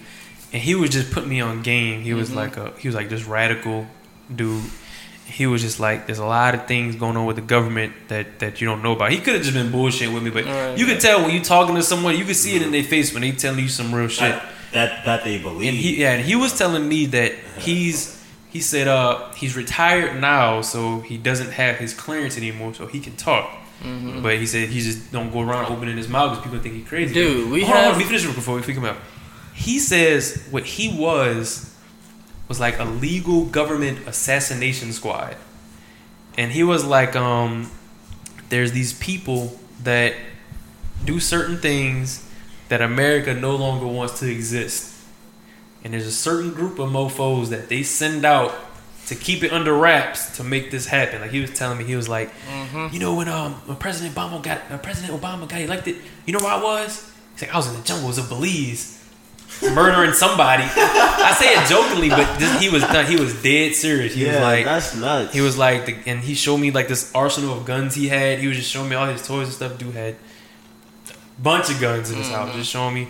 and 0.53 0.61
he 0.63 0.75
was 0.75 0.89
just 0.91 1.11
putting 1.11 1.27
me 1.29 1.41
on 1.41 1.61
game. 1.61 2.03
He 2.03 2.11
Mm-hmm. 2.11 2.19
was 2.19 2.31
like 2.33 2.55
a, 2.55 2.71
he 2.79 2.87
was 2.87 2.95
like 2.95 3.09
this 3.09 3.25
radical 3.25 3.85
dude. 4.33 4.63
He 5.27 5.45
was 5.45 5.61
just 5.61 5.79
like, 5.79 6.05
there's 6.07 6.19
a 6.19 6.25
lot 6.25 6.55
of 6.55 6.67
things 6.67 6.95
going 6.95 7.17
on 7.17 7.25
with 7.25 7.35
the 7.35 7.41
government 7.41 7.93
that 8.07 8.39
that 8.39 8.59
you 8.61 8.67
don't 8.67 8.81
know 8.81 8.93
about. 8.93 9.11
He 9.11 9.19
could 9.19 9.33
have 9.35 9.43
just 9.43 9.53
been 9.53 9.71
bullshit 9.71 10.11
with 10.11 10.23
me, 10.23 10.29
but 10.31 10.45
Right. 10.45 10.77
you 10.77 10.85
could 10.85 10.99
tell 10.99 11.21
when 11.21 11.31
you're 11.35 11.43
talking 11.43 11.75
to 11.75 11.83
someone, 11.83 12.17
you 12.17 12.25
can 12.25 12.33
see 12.33 12.55
it 12.55 12.61
in 12.61 12.71
their 12.71 12.83
face 12.83 13.13
when 13.13 13.21
they 13.21 13.31
telling 13.33 13.59
you 13.59 13.67
some 13.69 13.93
real 13.93 14.07
shit. 14.07 14.31
that, 14.31 14.45
that 14.73 15.05
that 15.05 15.23
they 15.23 15.37
believe. 15.37 15.69
And 15.69 15.77
he 15.77 16.01
yeah, 16.01 16.13
and 16.13 16.25
he 16.25 16.35
was 16.35 16.57
telling 16.57 16.87
me 16.87 17.05
that 17.07 17.33
he's 17.59 18.23
he 18.49 18.61
said 18.61 18.87
uh 18.87 19.31
he's 19.33 19.55
retired 19.57 20.19
now, 20.21 20.61
so 20.61 21.01
he 21.01 21.17
doesn't 21.17 21.51
have 21.51 21.75
his 21.77 21.93
clearance 21.93 22.37
anymore, 22.37 22.73
so 22.73 22.87
he 22.87 22.99
can 22.99 23.15
talk. 23.15 23.49
Mm-hmm. 23.83 24.23
But 24.23 24.37
he 24.39 24.45
said 24.47 24.69
he 24.69 24.79
just 24.79 25.11
don't 25.11 25.31
go 25.31 25.41
around 25.41 25.71
opening 25.71 25.97
his 25.97 26.07
mouth 26.07 26.31
because 26.31 26.43
people 26.45 26.59
think 26.59 26.75
he's 26.75 26.87
crazy. 26.87 27.13
Dude, 27.13 27.51
we 27.51 27.61
hold 27.61 27.77
on, 27.77 27.83
have- 27.83 27.91
let 27.91 27.99
me 27.99 28.05
finish 28.05 28.25
before 28.25 28.55
we 28.55 28.61
freak 28.63 28.77
him 28.77 28.85
out. 28.85 28.97
He 29.53 29.77
says 29.79 30.47
what 30.51 30.63
he 30.65 30.97
was 30.97 31.73
was 32.47 32.59
like 32.59 32.79
a 32.79 32.85
legal 32.85 33.45
government 33.45 34.07
assassination 34.07 34.93
squad, 34.93 35.35
and 36.37 36.51
he 36.51 36.63
was 36.63 36.85
like, 36.85 37.15
um, 37.15 37.69
there's 38.49 38.71
these 38.71 38.93
people 38.93 39.59
that 39.83 40.13
do 41.05 41.19
certain 41.19 41.57
things 41.57 42.27
that 42.69 42.81
America 42.81 43.33
no 43.33 43.55
longer 43.55 43.87
wants 43.87 44.19
to 44.19 44.29
exist. 44.31 44.93
And 45.83 45.93
there's 45.93 46.07
a 46.07 46.11
certain 46.11 46.51
group 46.53 46.79
of 46.79 46.89
mofos 46.89 47.49
that 47.49 47.69
they 47.69 47.83
send 47.83 48.25
out 48.25 48.53
to 49.07 49.15
keep 49.15 49.41
it 49.43 49.53
under 49.53 49.73
wraps 49.73 50.35
to 50.35 50.43
make 50.43 50.69
this 50.69 50.87
happen. 50.87 51.21
Like 51.21 51.31
he 51.31 51.39
was 51.39 51.51
telling 51.53 51.77
me, 51.77 51.85
he 51.85 51.95
was 51.95 52.09
like, 52.09 52.29
you 52.91 52.99
know, 52.99 53.15
when 53.15 53.29
um 53.29 53.53
when 53.65 53.77
President 53.77 54.13
Obama 54.13 54.41
got 54.43 54.69
uh, 54.69 54.77
President 54.79 55.19
Obama 55.19 55.47
got 55.47 55.61
elected, 55.61 55.97
you 56.25 56.33
know 56.33 56.39
where 56.39 56.51
I 56.53 56.61
was? 56.61 57.09
He's 57.33 57.43
like, 57.43 57.53
I 57.53 57.57
was 57.57 57.67
in 57.69 57.75
the 57.79 57.83
jungles 57.83 58.17
of 58.17 58.27
Belize, 58.27 58.96
murdering 59.61 60.13
somebody. 60.13 60.63
I 60.63 61.35
say 61.39 61.53
it 61.53 61.67
jokingly, 61.69 62.09
but 62.09 62.37
this, 62.39 62.59
he 62.61 62.69
was. 62.69 62.83
He 63.07 63.15
was 63.15 63.41
dead 63.41 63.75
serious. 63.75 64.13
He 64.13 64.25
yeah, 64.25 64.33
was 64.33 64.41
like, 64.41 64.65
that's 64.65 64.95
nuts. 64.95 65.33
he 65.33 65.41
was 65.41 65.57
like, 65.57 65.85
the, 65.85 65.95
and 66.05 66.19
he 66.21 66.33
showed 66.35 66.57
me 66.57 66.71
like 66.71 66.87
this 66.87 67.11
arsenal 67.15 67.57
of 67.57 67.65
guns 67.65 67.95
he 67.95 68.07
had. 68.07 68.39
He 68.39 68.47
was 68.47 68.57
just 68.57 68.69
showing 68.71 68.89
me 68.89 68.95
all 68.95 69.07
his 69.07 69.25
toys 69.25 69.47
and 69.47 69.53
stuff. 69.55 69.77
Dude 69.77 69.93
had 69.93 70.15
a 71.09 71.41
bunch 71.41 71.69
of 71.69 71.79
guns 71.79 72.11
in 72.11 72.17
his 72.17 72.29
house, 72.29 72.53
just 72.55 72.69
showing 72.71 72.93
me. 72.95 73.03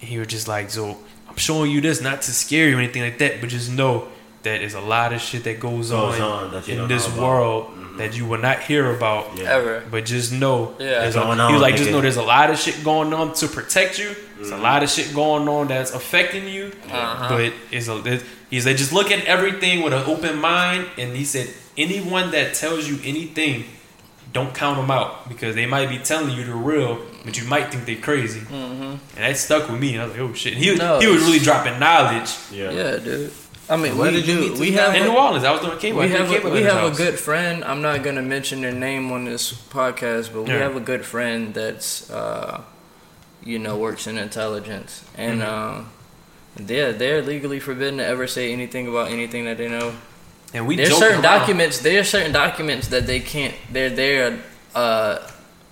And 0.00 0.08
he 0.10 0.18
was 0.18 0.28
just 0.28 0.46
like, 0.48 0.70
so 0.70 0.98
I'm 1.28 1.36
showing 1.36 1.70
you 1.70 1.80
this 1.80 2.00
not 2.00 2.22
to 2.22 2.30
scare 2.32 2.68
you 2.68 2.76
or 2.76 2.80
anything 2.80 3.02
like 3.02 3.18
that, 3.18 3.40
but 3.40 3.48
just 3.50 3.70
know 3.70 4.08
that 4.42 4.58
there's 4.60 4.74
a 4.74 4.80
lot 4.80 5.12
of 5.12 5.20
shit 5.20 5.44
that 5.44 5.58
goes, 5.58 5.90
Goes 5.90 6.20
on, 6.20 6.44
on 6.46 6.50
that 6.52 6.68
in 6.68 6.86
this 6.88 7.06
know 7.08 7.14
about. 7.14 7.22
world 7.26 7.66
Mhm. 7.70 7.85
That 7.98 8.16
you 8.16 8.26
will 8.26 8.38
not 8.40 8.60
hear 8.60 8.94
about. 8.94 9.36
Yeah. 9.36 9.44
ever. 9.56 9.82
But 9.90 10.04
just 10.04 10.32
know, 10.32 10.74
Yeah. 10.78 11.00
there's 11.00 11.16
a, 11.16 11.20
Going 11.20 11.38
he 11.38 11.44
was 11.44 11.54
on, 11.54 11.60
like, 11.60 11.76
just 11.76 11.90
know 11.90 12.00
there's 12.00 12.16
a 12.16 12.22
lot 12.22 12.50
of 12.50 12.58
shit 12.58 12.82
going 12.84 13.12
on 13.12 13.32
to 13.34 13.48
protect 13.48 13.98
you. 13.98 14.14
There's 14.36 14.50
Mm-hmm. 14.50 14.60
a 14.60 14.62
lot 14.62 14.82
of 14.82 14.90
shit 14.90 15.14
going 15.14 15.48
on 15.48 15.68
that's 15.68 15.92
affecting 15.94 16.46
you. 16.48 16.72
Uh-huh. 16.90 17.28
But 17.28 17.52
it's 17.72 17.88
a, 17.88 17.96
it, 18.04 18.22
he 18.50 18.60
said, 18.60 18.76
just 18.76 18.92
look 18.92 19.10
at 19.10 19.24
everything 19.24 19.82
with 19.82 19.92
an 19.94 20.02
open 20.06 20.38
mind. 20.38 20.86
And 20.98 21.16
he 21.16 21.24
said, 21.24 21.48
anyone 21.78 22.30
that 22.32 22.54
tells 22.54 22.88
you 22.88 22.98
anything, 23.04 23.64
don't 24.32 24.52
count 24.54 24.76
them 24.76 24.90
out 24.90 25.28
because 25.30 25.54
they 25.54 25.64
might 25.64 25.88
be 25.88 25.96
telling 25.98 26.36
you 26.36 26.44
the 26.44 26.52
real, 26.54 26.98
but 27.24 27.38
you 27.38 27.44
might 27.48 27.70
think 27.72 27.86
they're 27.86 27.96
crazy. 27.96 28.40
Mm-hmm. 28.40 28.82
And 28.82 28.98
that 29.16 29.38
stuck 29.38 29.70
with 29.70 29.80
me. 29.80 29.98
I 29.98 30.04
was 30.04 30.12
like, 30.12 30.20
oh 30.20 30.32
shit. 30.34 30.52
And 30.54 30.62
he. 30.62 30.74
No, 30.74 30.98
he 31.00 31.06
was 31.06 31.22
really 31.22 31.38
dropping 31.38 31.78
knowledge. 31.78 32.30
yeah. 32.52 32.70
Yeah, 32.70 32.96
dude. 32.98 33.32
I 33.68 33.76
mean, 33.76 33.98
Where 33.98 34.10
we 34.12 34.18
did 34.18 34.28
you 34.28 34.34
do. 34.36 34.40
meet 34.50 34.58
We 34.60 34.72
have? 34.72 34.94
In 34.94 35.02
a- 35.02 35.06
New 35.06 35.16
Orleans, 35.16 35.44
I 35.44 35.50
was 35.50 35.60
doing 35.60 35.78
cable. 35.78 35.98
We 36.00 36.08
have 36.10 36.28
cable 36.28 36.50
a, 36.50 36.52
we 36.52 36.58
at 36.58 36.64
his 36.64 36.72
have 36.72 36.92
a 36.92 36.96
good 36.96 37.18
friend. 37.18 37.64
I'm 37.64 37.82
not 37.82 38.02
gonna 38.04 38.22
mention 38.22 38.60
their 38.60 38.72
name 38.72 39.10
on 39.12 39.24
this 39.24 39.52
podcast, 39.52 40.32
but 40.32 40.42
we 40.42 40.50
Yeah. 40.50 40.58
have 40.58 40.76
a 40.76 40.80
good 40.80 41.04
friend 41.04 41.52
that's, 41.52 42.08
uh, 42.10 42.60
you 43.44 43.58
know, 43.58 43.76
works 43.76 44.06
in 44.06 44.18
intelligence, 44.18 45.02
and 45.16 45.40
Mm-hmm. 45.40 45.80
uh, 45.80 45.84
they're 46.56 46.92
they're 46.92 47.22
legally 47.22 47.58
forbidden 47.60 47.98
to 47.98 48.06
ever 48.06 48.26
say 48.26 48.52
anything 48.52 48.86
about 48.88 49.10
anything 49.10 49.44
that 49.46 49.58
they 49.58 49.68
know. 49.68 49.94
And 50.54 50.66
we 50.66 50.76
There's 50.76 50.90
joked 50.90 51.00
certain 51.00 51.24
around. 51.24 51.38
documents. 51.40 51.78
There 51.80 51.98
are 52.00 52.04
certain 52.04 52.32
documents 52.32 52.88
that 52.88 53.06
they 53.06 53.18
can't. 53.20 53.54
They're 53.72 53.90
they're 53.90 54.38
uh, 54.76 55.18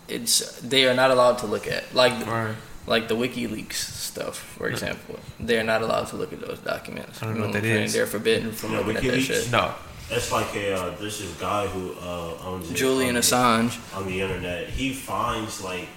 it's 0.09 0.59
they 0.61 0.85
are 0.87 0.95
not 0.95 1.11
allowed 1.13 1.39
to 1.39 1.47
look 1.47 1.67
at. 1.69 1.95
Like 1.95 2.13
Right. 2.27 2.55
Like 2.87 3.09
the 3.09 3.17
WikiLeaks 3.17 3.73
stuff, 3.75 4.37
for 4.39 4.69
example. 4.69 5.19
They're 5.41 5.65
not 5.65 5.83
allowed 5.83 6.07
to 6.09 6.17
look 6.17 6.33
at 6.33 6.41
those 6.41 6.59
documents. 6.59 7.23
I 7.23 7.27
don't 7.27 7.39
know 7.39 7.47
what 7.47 7.49
You 7.49 7.53
that 7.55 7.59
I'm 7.59 7.65
saying? 7.65 7.85
is. 7.85 7.93
They're 7.95 8.07
forbidden 8.07 8.53
from 8.53 8.73
Yeah, 8.73 8.79
looking 8.81 8.97
at 8.97 9.03
that 9.03 9.13
WikiLeaks? 9.15 9.43
shit. 9.45 9.51
No. 9.53 9.75
It's 10.11 10.31
like 10.31 10.55
a 10.55 10.75
uh, 10.75 10.97
there's 11.01 11.19
this 11.19 11.33
guy 11.41 11.67
who 11.67 11.95
uh, 11.95 12.35
owns 12.45 12.71
it 12.71 12.75
Julian 12.75 13.11
on 13.11 13.15
the- 13.15 13.21
Assange. 13.21 13.97
on 13.97 14.07
the 14.07 14.21
internet. 14.21 14.69
He 14.69 14.93
finds 14.93 15.63
like 15.65 15.89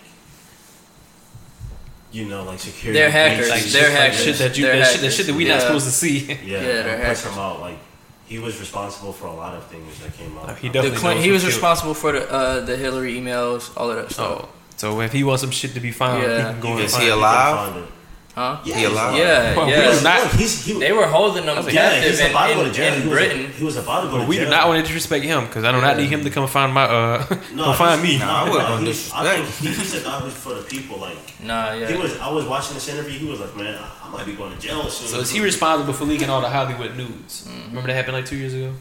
you 2.11 2.25
know 2.25 2.43
like 2.43 2.59
security. 2.59 2.99
They're 2.99 3.11
hackers. 3.11 3.49
breaches, 3.49 3.73
They're 3.73 3.83
shit 3.83 3.91
like 3.93 3.99
hackers. 4.11 4.23
Shit 4.23 4.37
that 4.37 4.57
you 4.57 4.65
They're 4.65 4.77
that 4.77 4.85
shit, 4.85 4.93
that 4.95 4.97
hackers. 5.01 5.15
shit 5.15 5.25
that 5.27 5.35
we 5.35 5.43
not 5.45 5.61
supposed 5.61 5.85
to 5.85 5.91
see. 5.91 6.19
Yeah, 6.19 6.35
Yeah, 6.35 6.41
yeah 6.45 6.61
they're 6.83 7.05
puts 7.07 7.21
hackers. 7.23 7.33
him 7.35 7.39
out. 7.39 7.59
Like 7.59 7.77
he 8.25 8.39
was 8.39 8.59
responsible 8.59 9.11
for 9.13 9.27
a 9.27 9.33
lot 9.33 9.55
of 9.55 9.65
things 9.67 9.99
that 9.99 10.13
came 10.15 10.37
out. 10.37 10.49
Uh, 10.49 10.55
he 10.55 10.67
The 10.69 10.73
definitely 10.73 10.97
Clint, 10.99 11.15
knows 11.17 11.23
he 11.23 11.27
who 11.29 11.33
was 11.33 11.41
killed- 11.43 11.53
responsible 11.53 11.93
for 11.93 12.11
the 12.13 12.31
uh, 12.31 12.59
the 12.61 12.77
Hillary 12.77 13.15
emails, 13.15 13.75
all 13.75 13.89
of 13.89 13.97
that 13.97 14.11
stuff. 14.11 14.45
Oh, 14.45 14.49
so 14.77 15.01
if 15.01 15.11
he 15.11 15.23
wants 15.23 15.41
some 15.41 15.51
shit 15.51 15.73
to 15.73 15.79
be 15.79 15.91
found, 15.91 16.21
he 16.21 16.27
can 16.27 16.59
go 16.61 16.69
You 16.69 16.73
and 16.75 16.83
Is 16.85 16.93
can 16.93 17.01
he 17.01 17.07
find 17.09 17.19
it. 17.19 17.23
alive? 17.23 17.77
it. 17.77 17.89
Huh? 18.37 18.59
Yeah, 18.63 18.77
He 18.77 18.83
alive? 18.85 19.17
Yeah, 19.17 19.55
Well, 19.57 19.67
yeah. 19.67 19.89
was 19.89 20.03
not- 20.03 20.31
he's, 20.33 20.63
he, 20.63 20.73
They 20.79 20.91
were 20.91 21.07
holding 21.07 21.47
them 21.47 21.57
yeah, 21.65 21.71
captive 21.71 22.11
he's 22.11 22.19
in, 22.19 22.29
about 22.29 22.47
to 22.49 22.53
go 22.53 22.63
to 22.65 22.71
jail. 22.71 22.93
in 22.93 23.01
he, 23.01 23.09
Britain. 23.09 23.47
Was, 23.47 23.55
he 23.55 23.63
was 23.65 23.77
about 23.77 24.01
to 24.01 24.07
go 24.09 24.13
to 24.13 24.19
But 24.19 24.27
we 24.29 24.35
jail. 24.35 24.45
do 24.45 24.51
not 24.51 24.67
want 24.67 24.77
to 24.77 24.83
disrespect 24.83 25.25
him 25.25 25.45
because 25.47 25.63
I 25.63 25.71
do 25.71 25.81
not 25.81 25.95
Yeah. 25.97 26.03
need 26.03 26.09
him 26.13 26.23
to 26.23 26.29
come 26.29 26.47
find 26.47 26.71
my 26.71 26.83
uh 26.83 27.25
No, 27.55 27.63
come 27.63 27.75
find 27.75 28.03
me. 28.03 28.19
No, 28.19 28.25
Nah, 28.27 28.43
I 28.43 28.45
no, 28.45 28.51
wouldn't 28.51 28.81
he's- 28.85 29.11
I 29.11 29.23
think 29.23 29.47
he- 29.55 29.67
he's 29.73 29.95
a 29.95 30.01
guy 30.03 30.19
who's 30.19 30.33
for 30.33 30.53
the 30.53 30.61
people. 30.61 30.99
Like 30.99 31.17
Nah, 31.41 31.73
yeah. 31.73 31.87
he 31.87 31.95
was. 31.97 32.15
I 32.19 32.29
was 32.31 32.45
watching 32.45 32.75
this 32.75 32.87
interview. 32.89 33.17
He 33.17 33.25
was 33.27 33.39
like, 33.39 33.55
"Man, 33.57 33.73
I, 33.73 34.05
I 34.07 34.11
might 34.11 34.25
be 34.27 34.33
going 34.33 34.53
to 34.55 34.59
jail 34.59 34.87
soon." 34.87 35.07
So 35.07 35.19
is 35.19 35.31
he 35.31 35.39
responsible 35.41 35.93
for 35.93 36.05
leaking 36.05 36.29
all 36.29 36.41
the 36.41 36.49
Hollywood 36.49 36.95
news? 36.95 37.47
Remember 37.69 37.87
that 37.87 37.95
happened 37.95 38.17
like 38.17 38.27
two 38.27 38.37
years 38.37 38.53
ago? 38.53 38.71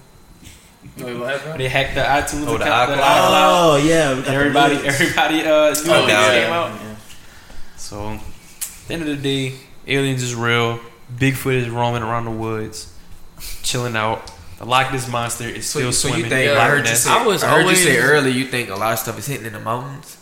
Wait, 0.99 1.18
what 1.18 1.30
happened? 1.39 1.61
They 1.61 1.68
hacked 1.68 1.95
the 1.95 2.01
iTunes 2.03 2.47
Oh, 2.49 2.57
the 2.59 2.64
account. 2.64 2.91
the 2.91 2.97
iCloud. 2.97 3.01
iCloud. 3.03 3.72
Oh 3.72 3.76
yeah, 3.84 4.14
we 4.14 4.22
got 4.22 4.34
Everybody, 4.34 4.74
news. 4.76 4.84
everybody, 4.87 5.34
uh, 5.41 5.41
you 5.41 5.45
know, 5.45 5.72
Oh, 5.95 6.07
yeah. 6.07 6.43
came 6.45 6.53
out. 6.53 6.78
So, 7.76 8.11
at 8.12 8.20
the 8.89 8.95
end 8.95 9.03
of 9.03 9.09
the 9.09 9.16
day, 9.16 9.55
aliens 9.87 10.22
is 10.22 10.34
real. 10.34 10.80
Bigfoot 11.16 11.55
is 11.55 11.68
roaming 11.68 12.03
around 12.03 12.24
the 12.24 12.30
woods, 12.32 12.93
chilling 13.62 13.97
out. 13.97 14.30
The 14.59 14.64
Loch 14.64 14.91
Ness 14.93 15.09
monster 15.09 15.45
is 15.45 15.68
So, 15.68 15.78
still 15.80 15.93
so 15.93 16.09
swimming. 16.09 16.24
you 16.24 16.30
think? 16.30 16.51
Yeah, 16.51 16.62
I 16.62 16.68
heard 16.68 16.89
you 16.89 16.95
say. 16.95 17.11
I 17.11 17.26
was 17.26 17.45
I 17.45 17.51
heard 17.51 17.66
you 17.68 17.74
say 17.76 17.99
always- 17.99 18.11
earlier. 18.11 18.32
You 18.32 18.47
think 18.47 18.70
a 18.70 18.74
lot 18.74 18.93
of 18.95 18.99
stuff 18.99 19.18
is 19.18 19.26
hitting 19.26 19.47
in 19.47 19.53
the 19.53 19.61
mountains. 19.61 20.16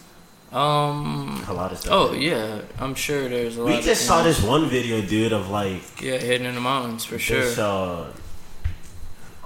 Um. 0.53 1.45
A 1.49 1.53
lot 1.53 1.73
of 1.73 1.79
stuff. 1.79 1.93
Oh 1.93 2.13
yeah, 2.13 2.61
I'm 2.79 2.95
sure 2.95 3.29
there's 3.29 3.57
a 3.57 3.61
lot. 3.63 3.69
We 3.73 3.79
of 3.79 3.85
just 3.85 4.07
saw 4.07 4.23
this 4.23 4.41
one 4.43 4.69
video, 4.69 5.01
dude, 5.01 5.33
of 5.33 5.49
like 5.51 5.83
Yeah, 6.01 6.19
hidden 6.19 6.47
in 6.47 6.55
the 6.55 6.61
mountains 6.61 7.05
for 7.05 7.19
sure. 7.19 7.41
this 7.41 7.59
uh, 7.59 8.13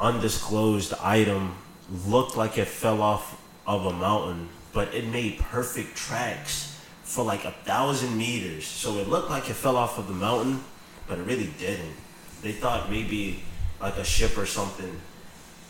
undisclosed 0.00 0.94
item 1.00 1.54
looked 2.06 2.36
like 2.36 2.58
it 2.58 2.66
fell 2.68 3.02
off 3.02 3.40
of 3.66 3.86
a 3.86 3.92
mountain, 3.92 4.48
but 4.72 4.94
it 4.94 5.06
made 5.06 5.38
perfect 5.38 5.96
tracks 5.96 6.78
for 7.02 7.24
like 7.24 7.44
a 7.44 7.52
thousand 7.64 8.16
meters. 8.16 8.66
So 8.66 8.98
it 8.98 9.08
looked 9.08 9.30
like 9.30 9.48
it 9.50 9.54
fell 9.54 9.76
off 9.76 9.98
of 9.98 10.08
the 10.08 10.14
mountain, 10.14 10.62
but 11.06 11.18
it 11.18 11.22
really 11.22 11.50
didn't. 11.58 11.94
They 12.42 12.52
thought 12.52 12.90
maybe 12.90 13.42
like 13.80 13.96
a 13.96 14.04
ship 14.04 14.36
or 14.36 14.46
something 14.46 15.00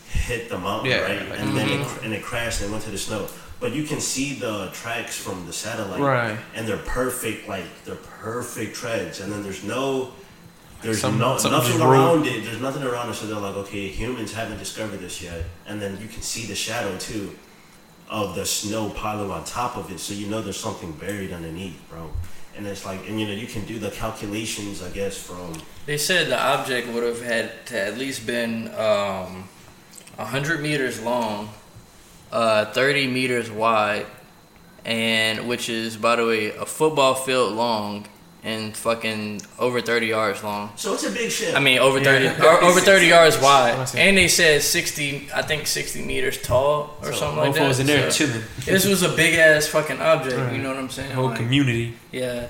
hit 0.08 0.48
the 0.48 0.58
mountain, 0.58 0.90
Yeah, 0.90 1.00
right? 1.00 1.28
like- 1.30 1.38
and 1.38 1.56
then 1.56 1.68
it, 1.68 1.86
Mhm. 1.86 2.04
and 2.04 2.14
it 2.14 2.22
crashed 2.22 2.60
and 2.62 2.72
went 2.72 2.84
to 2.84 2.90
the 2.90 2.98
snow. 2.98 3.28
But 3.60 3.72
you 3.72 3.82
can 3.84 4.00
see 4.00 4.34
the 4.34 4.70
tracks 4.72 5.16
from 5.16 5.46
the 5.46 5.52
satellite, 5.52 6.00
Right. 6.00 6.38
And 6.54 6.66
they're 6.66 6.76
perfect, 6.78 7.48
like 7.48 7.84
they're 7.84 7.96
perfect 7.96 8.76
treads. 8.76 9.20
And 9.20 9.32
then 9.32 9.42
there's 9.42 9.62
no, 9.64 10.12
there's 10.82 11.00
Some- 11.00 11.18
no 11.18 11.36
something 11.38 11.52
nothing 11.58 11.72
just 11.72 11.84
rolled. 11.84 11.92
around 11.94 12.26
it. 12.26 12.44
There's 12.44 12.60
nothing 12.60 12.82
around 12.82 13.10
it. 13.10 13.14
So 13.14 13.26
they're 13.26 13.36
like, 13.36 13.56
okay, 13.56 13.88
humans 13.88 14.32
haven't 14.32 14.58
discovered 14.58 14.98
this 15.00 15.20
yet. 15.22 15.44
And 15.66 15.80
then 15.82 15.98
you 16.00 16.08
can 16.08 16.22
see 16.22 16.46
the 16.46 16.54
shadow 16.54 16.96
too, 16.98 17.36
of 18.08 18.34
the 18.34 18.46
snow 18.46 18.90
piling 18.90 19.30
on 19.30 19.44
top 19.44 19.76
of 19.76 19.90
it. 19.92 19.98
So 20.00 20.14
you 20.14 20.26
know 20.28 20.40
there's 20.40 20.56
something 20.58 20.92
buried 20.92 21.32
underneath, 21.32 21.80
bro. 21.90 22.10
And 22.56 22.66
it's 22.66 22.84
like, 22.84 23.08
and 23.08 23.20
you 23.20 23.26
know, 23.26 23.32
you 23.34 23.46
can 23.46 23.64
do 23.66 23.78
the 23.78 23.90
calculations, 23.90 24.82
I 24.82 24.88
guess, 24.90 25.16
from 25.16 25.52
They 25.86 25.96
said 25.98 26.28
the 26.28 26.40
object 26.40 26.88
would 26.88 27.04
have 27.04 27.22
had 27.22 27.66
to 27.66 27.80
at 27.80 27.96
least 27.98 28.26
been 28.26 28.68
um, 28.74 29.48
100 30.16 30.60
meters 30.60 31.00
long, 31.00 31.50
uh, 32.32 32.64
30 32.72 33.06
meters 33.06 33.48
wide, 33.50 34.06
and 34.84 35.46
which 35.48 35.68
is, 35.68 35.96
by 35.96 36.16
the 36.16 36.26
way, 36.26 36.50
a 36.56 36.66
football 36.66 37.14
field 37.14 37.52
long 37.54 38.06
and 38.44 38.76
fucking 38.76 39.42
over 39.58 39.80
30 39.80 40.06
yards 40.06 40.44
long. 40.44 40.70
So 40.76 40.94
it's 40.94 41.04
a 41.04 41.10
big 41.10 41.30
ship. 41.30 41.56
I 41.56 41.60
mean, 41.60 41.78
over 41.78 42.00
30, 42.00 42.24
Yeah. 42.24 42.44
or 42.44 42.62
over 42.62 42.80
30 42.80 43.06
yards 43.06 43.36
wide. 43.42 43.88
And 43.96 44.16
they 44.16 44.28
said 44.28 44.62
60, 44.62 45.28
I 45.34 45.42
think 45.42 45.66
60 45.66 46.02
meters 46.04 46.40
tall 46.40 46.96
or 47.02 47.12
So 47.12 47.18
something 47.18 47.38
like 47.38 47.54
that. 47.54 47.62
Mofos 47.62 47.80
in 47.80 47.86
there 47.86 48.10
So 48.10 48.26
chilling. 48.26 48.42
this 48.64 48.86
was 48.86 49.02
a 49.02 49.08
big 49.10 49.34
ass 49.34 49.66
fucking 49.66 50.00
object, 50.00 50.36
Right. 50.36 50.52
you 50.52 50.62
know 50.62 50.68
what 50.68 50.78
I'm 50.78 50.88
saying? 50.90 51.10
Whole 51.12 51.26
Like, 51.30 51.36
community. 51.38 51.96
yeah. 52.12 52.48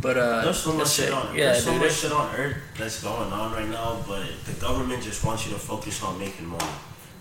But 0.00 0.16
uh, 0.18 0.42
There's 0.44 0.58
so 0.60 0.72
much 0.72 0.90
shit 0.90 1.12
on. 1.12 1.34
Yeah, 1.34 1.52
there's 1.52 1.64
so 1.64 1.72
dude, 1.72 1.82
much 1.82 1.92
shit 1.92 2.12
on 2.12 2.34
Earth 2.34 2.56
that's 2.78 3.02
going 3.02 3.32
on 3.32 3.52
right 3.52 3.68
now, 3.68 4.02
but 4.08 4.24
the 4.46 4.52
government 4.60 5.02
just 5.02 5.22
wants 5.24 5.46
you 5.46 5.52
to 5.52 5.58
focus 5.58 6.02
on 6.02 6.18
making 6.18 6.46
money, 6.46 6.64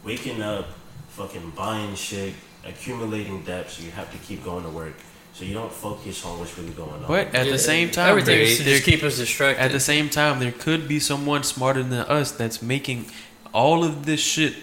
waking 0.03 0.41
up, 0.41 0.68
fucking 1.09 1.51
buying 1.55 1.93
shit, 1.95 2.34
accumulating 2.66 3.43
debt, 3.43 3.70
so 3.70 3.84
you 3.84 3.91
have 3.91 4.12
to 4.12 4.18
keep 4.20 4.43
going 4.43 4.64
to 4.64 4.70
work. 4.70 4.93
So 5.42 5.48
you 5.48 5.56
don't 5.56 5.72
focus 5.74 6.24
on 6.24 6.38
what's 6.38 6.56
really 6.56 6.70
going 6.74 6.92
on. 6.92 7.08
But 7.08 7.34
at 7.34 7.48
Yeah, 7.48 7.52
the 7.54 7.58
same 7.58 7.89
time, 7.89 8.10
everything 8.10 8.36
Ray, 8.38 8.52
is 8.52 8.58
to 8.60 8.64
just 8.64 8.84
keep 8.84 9.02
us 9.02 9.18
distracted. 9.18 9.60
at 9.60 9.72
the 9.72 9.80
same 9.80 10.08
time, 10.08 10.38
there 10.39 10.52
could 10.52 10.88
be 10.88 11.00
someone 11.00 11.42
smarter 11.42 11.82
than 11.82 11.94
us 12.02 12.32
that's 12.32 12.62
making 12.62 13.08
all 13.52 13.84
of 13.84 14.06
this 14.06 14.20
shit 14.20 14.54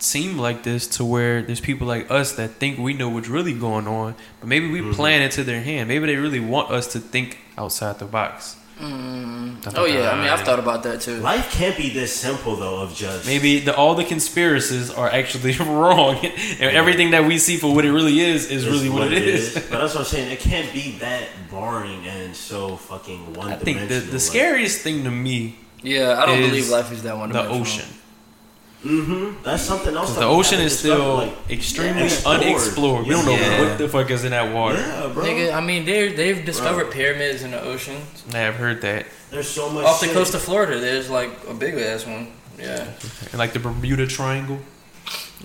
seem 0.00 0.36
like 0.36 0.64
this 0.64 0.88
to 0.88 1.04
where 1.04 1.40
there's 1.40 1.60
people 1.60 1.86
like 1.86 2.10
us 2.10 2.32
that 2.32 2.50
think 2.54 2.80
we 2.80 2.94
know 2.94 3.08
what's 3.08 3.28
really 3.28 3.52
going 3.54 3.86
on, 3.86 4.16
but 4.40 4.48
maybe 4.48 4.68
we 4.68 4.80
Mhm. 4.80 4.92
plan 4.94 5.22
it 5.22 5.30
to 5.30 5.44
their 5.44 5.62
hand. 5.62 5.86
Maybe 5.86 6.06
they 6.06 6.16
really 6.16 6.40
want 6.40 6.68
us 6.72 6.88
to 6.94 6.98
think 6.98 7.38
outside 7.56 8.00
the 8.00 8.04
box. 8.04 8.56
Mm. 8.78 9.72
Oh 9.76 9.84
yeah, 9.86 10.10
I 10.10 10.16
mean 10.20 10.28
I've 10.28 10.40
thought 10.40 10.58
about 10.58 10.82
that 10.82 11.00
too. 11.00 11.18
Life 11.20 11.52
can't 11.52 11.76
be 11.76 11.90
this 11.90 12.12
simple 12.14 12.56
though. 12.56 12.82
Of 12.82 12.94
just 12.94 13.24
Maybe 13.26 13.60
the, 13.60 13.74
all 13.76 13.94
the 13.94 14.04
conspiracies 14.04 14.90
are 14.90 15.08
actually 15.08 15.56
wrong, 15.58 16.16
and 16.16 16.76
everything 16.76 17.12
that 17.12 17.24
we 17.24 17.38
see 17.38 17.56
for 17.56 17.72
what 17.74 17.84
it 17.84 17.92
really 17.92 18.18
is 18.20 18.50
is 18.50 18.64
is 18.64 18.68
really 18.68 18.88
what, 18.88 19.12
it 19.12 19.22
is. 19.22 19.54
But 19.54 19.70
that's 19.70 19.94
what 19.94 20.00
I'm 20.00 20.04
saying. 20.06 20.32
It 20.32 20.40
can't 20.40 20.72
be 20.72 20.98
that 20.98 21.28
boring 21.50 22.04
and 22.06 22.34
so 22.34 22.76
fucking 22.76 23.34
one 23.34 23.52
I 23.52 23.56
think 23.56 23.78
the, 23.78 23.84
dimensional. 23.86 24.12
the 24.12 24.20
scariest 24.20 24.80
thing 24.80 25.04
to 25.04 25.10
me, 25.10 25.56
Yeah, 25.82 26.20
I 26.20 26.26
don't 26.26 26.40
believe 26.40 26.68
life 26.68 26.90
is 26.92 27.02
that 27.04 27.16
one. 27.16 27.30
the 27.30 27.46
ocean. 27.48 27.86
Mm-hmm. 28.84 29.42
That's 29.42 29.62
something 29.62 29.94
else. 29.96 30.12
That 30.12 30.20
the 30.20 30.26
ocean 30.26 30.60
is 30.60 30.78
still 30.78 31.16
like, 31.16 31.50
extremely 31.50 32.04
explored. 32.04 32.42
unexplored. 32.42 33.06
We 33.06 33.10
don't 33.14 33.24
know 33.24 33.32
Yeah. 33.32 33.60
what 33.68 33.78
the 33.78 33.88
fuck 33.88 34.10
is 34.10 34.24
in 34.24 34.30
that 34.32 34.52
water. 34.54 34.76
Yeah, 34.78 35.10
bro. 35.12 35.24
Nigga, 35.24 35.54
I 35.54 35.60
mean 35.60 35.84
they 35.86 36.12
they've 36.12 36.44
discovered 36.44 36.90
pyramids 36.92 37.42
in 37.42 37.52
the 37.52 37.62
ocean. 37.62 37.96
I 38.34 38.38
have 38.38 38.56
heard 38.56 38.82
that. 38.82 39.06
There's 39.30 39.48
so 39.48 39.70
much 39.70 39.84
Off 39.86 40.00
the 40.00 40.08
coast 40.08 40.34
of 40.34 40.42
Florida, 40.42 40.78
there's 40.78 41.08
like 41.08 41.30
a 41.48 41.54
big 41.54 41.74
ass 41.74 42.06
one. 42.06 42.28
Yeah, 42.58 42.86
And 43.32 43.38
like 43.38 43.52
the 43.52 43.58
Bermuda 43.58 44.06
Triangle. 44.06 44.58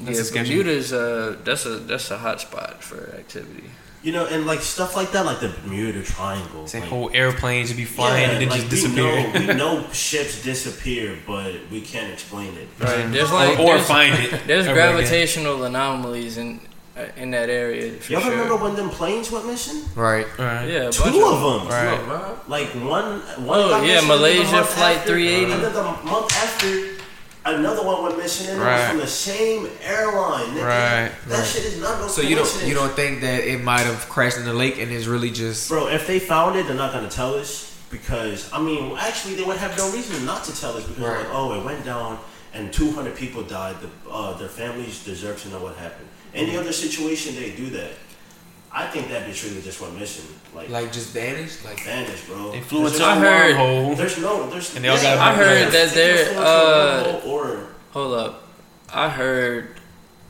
That's 0.01 0.17
yeah. 0.17 0.21
a 0.21 0.25
sketchy- 0.25 0.49
Bermuda's 0.57 0.91
uh 0.93 1.35
that's 1.43 1.65
a 1.65 1.77
that's 1.79 2.11
a 2.11 2.17
hot 2.17 2.41
spot 2.41 2.83
for 2.83 3.15
activity. 3.17 3.63
You 4.01 4.13
know, 4.13 4.25
and 4.25 4.45
like 4.45 4.61
stuff 4.61 4.95
like 4.95 5.11
that, 5.11 5.25
like 5.25 5.41
the 5.41 5.49
Bermuda 5.49 6.01
Triangle. 6.03 6.65
Say 6.67 6.79
like, 6.79 6.87
whole 6.89 7.09
airplanes 7.13 7.67
would 7.69 7.75
be 7.77 7.83
flying 7.83 8.29
and 8.29 8.41
then 8.41 8.47
like, 8.49 8.61
just 8.61 8.71
we 8.71 8.95
disappear. 8.95 9.33
Know, 9.33 9.39
we 9.47 9.53
know 9.55 9.85
ships 9.91 10.41
disappear, 10.41 11.17
but 11.27 11.53
we 11.69 11.81
can't 11.81 12.11
explain 12.13 12.53
it. 12.55 12.67
Right. 12.79 13.11
There's 13.11 13.29
or, 13.29 13.33
like 13.33 13.59
or 13.59 13.65
there's, 13.75 13.87
find 13.87 14.15
it. 14.23 14.41
there's 14.47 14.67
ever 14.67 14.79
again. 14.79 14.93
gravitational 14.95 15.63
anomalies 15.65 16.37
in 16.37 16.61
uh, 16.95 17.07
in 17.17 17.31
that 17.31 17.49
area 17.49 17.91
for 17.93 18.13
Y'all 18.13 18.21
sure. 18.21 18.31
remember 18.31 18.55
when 18.55 18.75
them 18.75 18.89
planes 18.89 19.31
went 19.31 19.45
missing? 19.45 19.83
Right. 19.95 20.25
Right. 20.39 20.65
yeah, 20.69 20.91
Two 20.91 21.03
bunch 21.03 21.15
of 21.17 21.41
them. 21.41 21.67
Right. 21.67 22.49
Like 22.49 22.67
one. 22.75 23.19
one 23.45 23.59
Oh, 23.59 23.83
yeah, 23.83 23.99
Malaysia 24.01 24.39
and 24.41 24.47
the 24.49 24.53
month 24.53 24.69
Flight 24.69 24.97
after- 24.97 25.09
380. 25.11 25.51
And 25.51 25.63
then 25.63 25.73
the 25.73 25.83
month 25.83 26.31
after, 26.35 26.88
another 27.55 27.83
one 27.83 28.03
went 28.03 28.17
missing, 28.17 28.47
and 28.49 28.61
it 28.61 28.63
Right. 28.63 28.79
was 28.79 28.89
from 28.89 28.97
the 28.99 29.07
same 29.07 29.69
airline. 29.83 30.45
nigga. 30.55 30.65
Right. 30.65 31.11
That 31.27 31.39
Right. 31.39 31.47
shit 31.47 31.65
is 31.65 31.77
not 31.81 31.99
no 31.99 32.07
So 32.07 32.21
you 32.21 32.35
don't 32.35 32.63
you 32.65 32.73
don't 32.73 32.95
think 32.95 33.21
that 33.21 33.43
it 33.43 33.61
might 33.63 33.85
have 33.85 34.07
crashed 34.09 34.37
in 34.37 34.45
the 34.45 34.53
lake 34.53 34.77
and 34.79 34.91
is 34.91 35.07
really 35.07 35.29
just 35.31 35.69
Bro, 35.69 35.87
if 35.87 36.07
they 36.07 36.19
found 36.19 36.55
it, 36.57 36.67
they're 36.67 36.75
not 36.75 36.91
gonna 36.93 37.09
tell 37.09 37.33
us 37.35 37.71
because 37.89 38.49
I 38.53 38.59
mean, 38.61 38.95
actually, 38.99 39.35
they 39.35 39.43
would 39.43 39.57
have 39.57 39.77
no 39.77 39.89
reason 39.91 40.25
not 40.25 40.43
to 40.45 40.51
tell 40.61 40.75
us 40.77 40.83
because 40.83 41.03
Right. 41.03 41.19
like, 41.19 41.27
oh, 41.33 41.53
it 41.53 41.63
went 41.65 41.83
down 41.85 42.19
and 42.53 42.71
200 42.73 43.15
people 43.15 43.41
died. 43.43 43.75
The, 43.81 44.11
uh, 44.11 44.33
their 44.37 44.49
families 44.49 44.99
deserve 45.05 45.41
to 45.43 45.49
know 45.49 45.59
what 45.59 45.75
happened. 45.77 46.07
Any 46.33 46.57
other 46.57 46.71
situation, 46.73 47.35
they 47.35 47.49
do 47.51 47.69
that. 47.71 47.91
I 48.71 48.85
think 48.87 49.09
that 49.09 49.27
bitch 49.27 49.43
really 49.49 49.61
just 49.61 49.81
went 49.81 49.97
missing, 49.97 50.25
like, 50.53 50.69
like 50.69 50.91
just 50.91 51.09
vanished? 51.11 51.65
Like 51.65 51.79
vanished, 51.83 52.27
bro. 52.27 52.51
They 52.51 52.61
flew 52.61 52.81
There's 52.87 52.99
no- 52.99 53.15
heard- 53.15 53.55
wormhole. 53.55 53.97
There's 53.97 54.17
no, 54.19 54.49
there's. 54.49 54.75
And 54.75 54.85
they 54.85 54.89
all 54.89 54.97
got- 55.01 55.17
I 55.17 55.33
heard 55.35 55.71
that 55.73 55.89
they 55.89 55.95
they're, 55.95 56.25
flew 56.25 56.37
into 56.37 56.43
a 56.43 57.17
uh, 57.17 57.21
or 57.25 57.67
Hold 57.91 58.13
up, 58.19 58.43
I 58.93 59.09
heard 59.09 59.79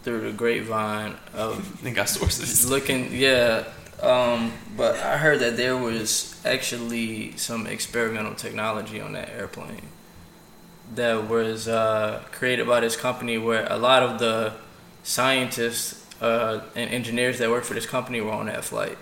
through 0.04 0.22
the 0.22 0.32
grapevine 0.32 1.16
of 1.34 1.82
They 1.84 1.92
got 1.92 2.08
sources. 2.08 2.70
looking 2.70 3.12
yeah 3.12 3.66
um 4.02 4.54
but 4.78 4.96
i 5.00 5.18
heard 5.18 5.40
that 5.40 5.58
there 5.58 5.76
was 5.76 6.40
actually 6.46 7.36
some 7.36 7.68
experimental 7.68 8.34
technology 8.34 9.02
on 9.02 9.12
that 9.12 9.28
airplane 9.38 9.82
that 10.96 11.28
was 11.28 11.68
uh, 11.68 12.24
created 12.32 12.66
by 12.66 12.80
this 12.80 12.96
company 12.96 13.38
where 13.38 13.68
a 13.70 13.78
lot 13.78 14.02
of 14.02 14.18
the 14.20 14.54
scientists 15.04 15.99
uh, 16.22 16.62
and 16.76 16.90
engineers 16.92 17.40
that 17.40 17.50
work 17.50 17.64
for 17.64 17.74
this 17.74 17.86
company 17.86 18.22
were 18.22 18.32
on 18.32 18.48
that 18.48 18.64
flight 18.64 18.98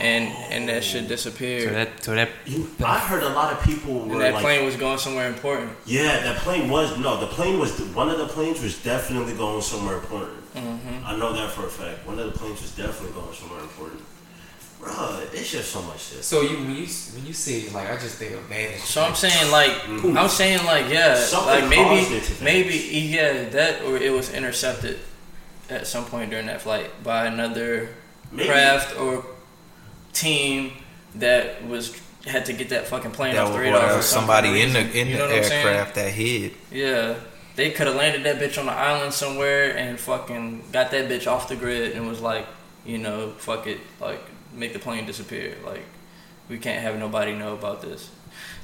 and 0.00 0.28
and 0.50 0.68
that 0.68 0.82
shit 0.82 1.08
disappeared. 1.08 1.64
So 1.64 1.74
that 1.74 2.04
so 2.04 2.14
that 2.14 2.28
You, 2.46 2.68
I 2.84 2.98
heard 2.98 3.22
a 3.22 3.28
lot 3.30 3.52
of 3.52 3.62
people 3.62 4.02
and 4.10 4.20
that 4.20 4.34
like, 4.34 4.42
plane 4.42 4.64
was 4.64 4.76
going 4.76 4.98
somewhere 4.98 5.28
important. 5.28 5.70
yeah, 5.84 6.20
that 6.20 6.38
plane 6.38 6.70
was 6.70 6.98
no, 6.98 7.20
the 7.20 7.26
plane 7.26 7.58
was 7.58 7.78
one 7.94 8.08
of 8.08 8.18
the 8.18 8.26
planes 8.26 8.62
was 8.62 8.82
definitely 8.82 9.34
going 9.34 9.62
somewhere 9.62 9.96
important. 9.96 10.40
Mm-hmm. 10.54 11.06
I 11.06 11.16
know 11.16 11.32
that 11.32 11.50
for 11.50 11.66
a 11.66 11.70
fact. 11.70 12.06
One 12.06 12.18
of 12.18 12.32
the 12.32 12.36
planes 12.38 12.60
was 12.60 12.74
definitely 12.74 13.12
going 13.20 13.34
somewhere 13.34 13.60
important. 13.60 14.02
Bro, 14.80 15.26
it's 15.34 15.52
just 15.52 15.70
so 15.70 15.82
much 15.82 16.00
shit. 16.00 16.24
So 16.24 16.40
you 16.40 16.56
when 16.56 16.70
you 16.74 16.86
when 17.14 17.26
you 17.26 17.34
say 17.34 17.68
like 17.68 17.90
I 17.90 17.96
just 17.96 18.16
think 18.16 18.32
of 18.32 18.48
bad. 18.48 18.78
So 18.78 19.02
I'm 19.02 19.14
saying 19.14 19.52
like 19.52 19.72
I'm 19.86 20.28
saying 20.28 20.64
like 20.64 20.88
yeah, 20.88 21.16
Something 21.16 21.68
like 21.68 21.68
maybe 21.68 22.22
maybe 22.42 22.74
yeah 22.74 23.48
that 23.50 23.82
or 23.82 23.98
it 23.98 24.10
was 24.10 24.32
intercepted 24.32 24.98
at 25.70 25.86
some 25.86 26.04
point 26.04 26.30
during 26.30 26.46
that 26.46 26.60
flight 26.62 26.90
by 27.04 27.26
another 27.26 27.88
Maybe- 28.32 28.48
craft 28.48 28.98
or 28.98 29.24
team 30.12 30.72
that 31.16 31.64
was 31.66 31.98
had 32.26 32.44
to 32.46 32.52
get 32.52 32.68
that 32.68 32.86
fucking 32.86 33.10
plane 33.12 33.34
That 33.34 33.44
off 33.44 33.48
the 33.52 33.54
was 33.54 33.60
radar. 33.62 33.80
what, 33.80 33.90
for 33.92 33.98
uh, 33.98 34.02
some 34.02 34.20
somebody 34.20 34.60
in 34.60 34.72
the 34.72 34.80
in 34.80 35.08
You 35.08 35.12
the 35.14 35.18
know 35.20 35.26
what 35.26 35.50
aircraft 35.52 35.94
that 35.94 36.12
hid. 36.12 36.52
Yeah, 36.70 37.14
they 37.56 37.70
could 37.70 37.86
have 37.86 37.96
landed 37.96 38.24
that 38.24 38.38
bitch 38.38 38.58
on 38.58 38.66
the 38.66 38.72
island 38.72 39.14
somewhere 39.14 39.76
and 39.76 39.98
fucking 39.98 40.64
got 40.72 40.90
that 40.90 41.08
bitch 41.08 41.26
off 41.26 41.48
the 41.48 41.56
grid 41.56 41.92
and 41.92 42.06
was 42.06 42.20
like, 42.20 42.46
you 42.84 42.98
know, 42.98 43.30
fuck 43.38 43.66
it, 43.66 43.78
like 44.00 44.20
make 44.52 44.72
the 44.72 44.78
plane 44.78 45.06
disappear. 45.06 45.56
Like 45.64 45.82
we 46.48 46.58
can't 46.58 46.82
have 46.82 46.98
nobody 46.98 47.32
know 47.34 47.54
about 47.54 47.80
this. 47.80 48.10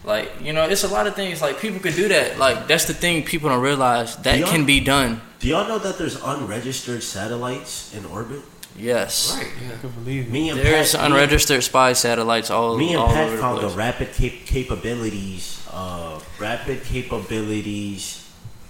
Like 0.05 0.31
you 0.41 0.53
know, 0.53 0.65
it's 0.69 0.85
a 0.85 0.89
lot 0.89 1.07
of 1.07 1.15
things. 1.17 1.43
Like 1.43 1.59
people 1.61 1.81
could 1.81 1.95
do 1.97 2.09
that. 2.09 2.39
Like 2.39 2.67
that's 2.69 2.85
the 2.87 2.95
thing 2.95 3.25
people 3.25 3.49
don't 3.49 3.61
realize 3.63 4.17
that 4.19 4.39
Yeah. 4.39 4.47
can 4.47 4.65
be 4.65 4.81
done. 4.81 5.21
Do 5.41 5.49
y'all 5.49 5.67
know 5.69 5.79
that 5.79 5.99
there's 5.99 6.17
unregistered 6.23 7.03
satellites 7.03 7.93
in 7.95 8.05
orbit? 8.07 8.41
Yes, 8.79 9.35
Right. 9.37 9.49
Yeah. 9.63 9.73
I 9.75 9.77
can 9.81 9.91
believe 9.91 10.27
it. 10.27 10.31
Me 10.31 10.51
and 10.51 10.61
there's 10.61 10.93
Pat, 10.95 11.01
me 11.11 11.17
unregistered 11.17 11.65
spy 11.65 11.95
satellites 11.95 12.51
all 12.51 12.77
Me 12.77 12.91
and 12.93 12.99
all 13.01 13.09
Pat 13.09 13.25
over 13.29 13.37
the 13.37 13.43
found 13.43 13.61
the 13.63 13.69
rapid 13.69 14.13
cap- 14.13 14.45
capabilities. 14.45 15.63
Uh, 15.73 16.21
rapid 16.39 16.85
capabilities. 16.85 18.25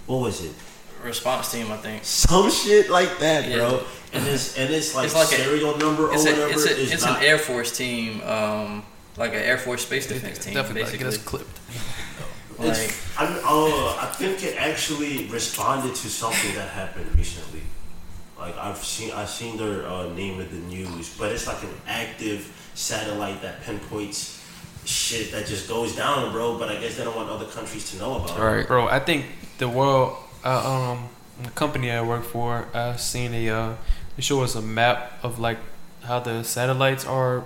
What 0.05 0.21
was 0.21 0.43
it? 0.43 0.53
Response 1.03 1.51
team, 1.51 1.71
I 1.71 1.77
think. 1.77 2.03
Some 2.05 2.49
shit 2.49 2.89
like 2.89 3.19
that, 3.19 3.47
Yeah. 3.49 3.57
bro. 3.57 3.83
And 4.13 4.25
it's 4.27 4.57
and 4.57 4.73
it's 4.73 4.95
like, 4.95 5.05
It's 5.05 5.15
like 5.15 5.27
a- 5.31 5.35
serial 5.43 5.77
number 5.77 6.11
It's 6.13 6.25
or 6.25 6.29
a, 6.29 6.31
whatever. 6.33 6.51
it's 6.53 6.65
a, 6.65 6.77
is 6.77 6.91
it's 6.93 7.05
not, 7.05 7.17
an 7.19 7.23
Air 7.25 7.37
Force 7.37 7.75
team, 7.77 8.21
um, 8.23 8.83
like 9.17 9.33
an 9.33 9.39
Air 9.39 9.57
Force 9.57 9.83
space 9.85 10.07
defense 10.07 10.39
team, 10.39 10.53
Definitely 10.53 10.83
basically. 10.83 10.99
get 10.99 11.07
us 11.07 11.17
clipped. 11.17 11.59
Like, 12.59 12.69
It's, 12.69 13.19
I'm, 13.19 13.33
uh, 13.43 13.97
I 13.97 14.13
think 14.15 14.43
it 14.43 14.55
actually 14.57 15.27
responded 15.27 15.95
to 15.95 16.07
something 16.07 16.55
that 16.55 16.69
happened 16.69 17.15
recently. 17.17 17.61
Like 18.39 18.57
I've 18.57 18.77
seen, 18.77 19.11
I've 19.11 19.29
seen 19.29 19.57
their 19.57 19.85
uh, 19.87 20.09
name 20.13 20.39
in 20.39 20.49
the 20.49 20.67
news, 20.67 21.15
but 21.17 21.31
it's 21.31 21.47
like 21.47 21.61
an 21.63 21.73
active 21.87 22.51
satellite 22.75 23.41
that 23.41 23.61
pinpoints 23.61 24.43
shit 24.85 25.31
that 25.31 25.47
just 25.47 25.67
goes 25.67 25.95
down, 25.95 26.31
bro. 26.31 26.57
But 26.57 26.69
I 26.69 26.79
guess 26.79 26.97
they 26.97 27.03
don't 27.03 27.15
want 27.15 27.29
other 27.29 27.45
countries 27.45 27.89
to 27.91 27.97
know 27.97 28.17
about 28.17 28.37
it. 28.37 28.41
Right. 28.41 28.67
Bro, 28.67 28.87
I 28.87 28.99
think 28.99 29.25
the 29.57 29.67
world, 29.67 30.17
uh, 30.45 30.91
um, 30.93 31.09
the 31.43 31.49
company 31.51 31.91
I 31.91 32.01
work 32.01 32.23
for, 32.23 32.67
I've 32.73 33.01
seen 33.01 33.33
a, 33.33 33.49
uh, 33.49 33.75
they 34.15 34.21
show 34.21 34.41
us 34.43 34.55
a 34.55 34.61
map 34.61 35.13
of 35.23 35.39
like 35.39 35.57
how 36.03 36.19
the 36.19 36.43
satellites 36.43 37.05
are 37.05 37.43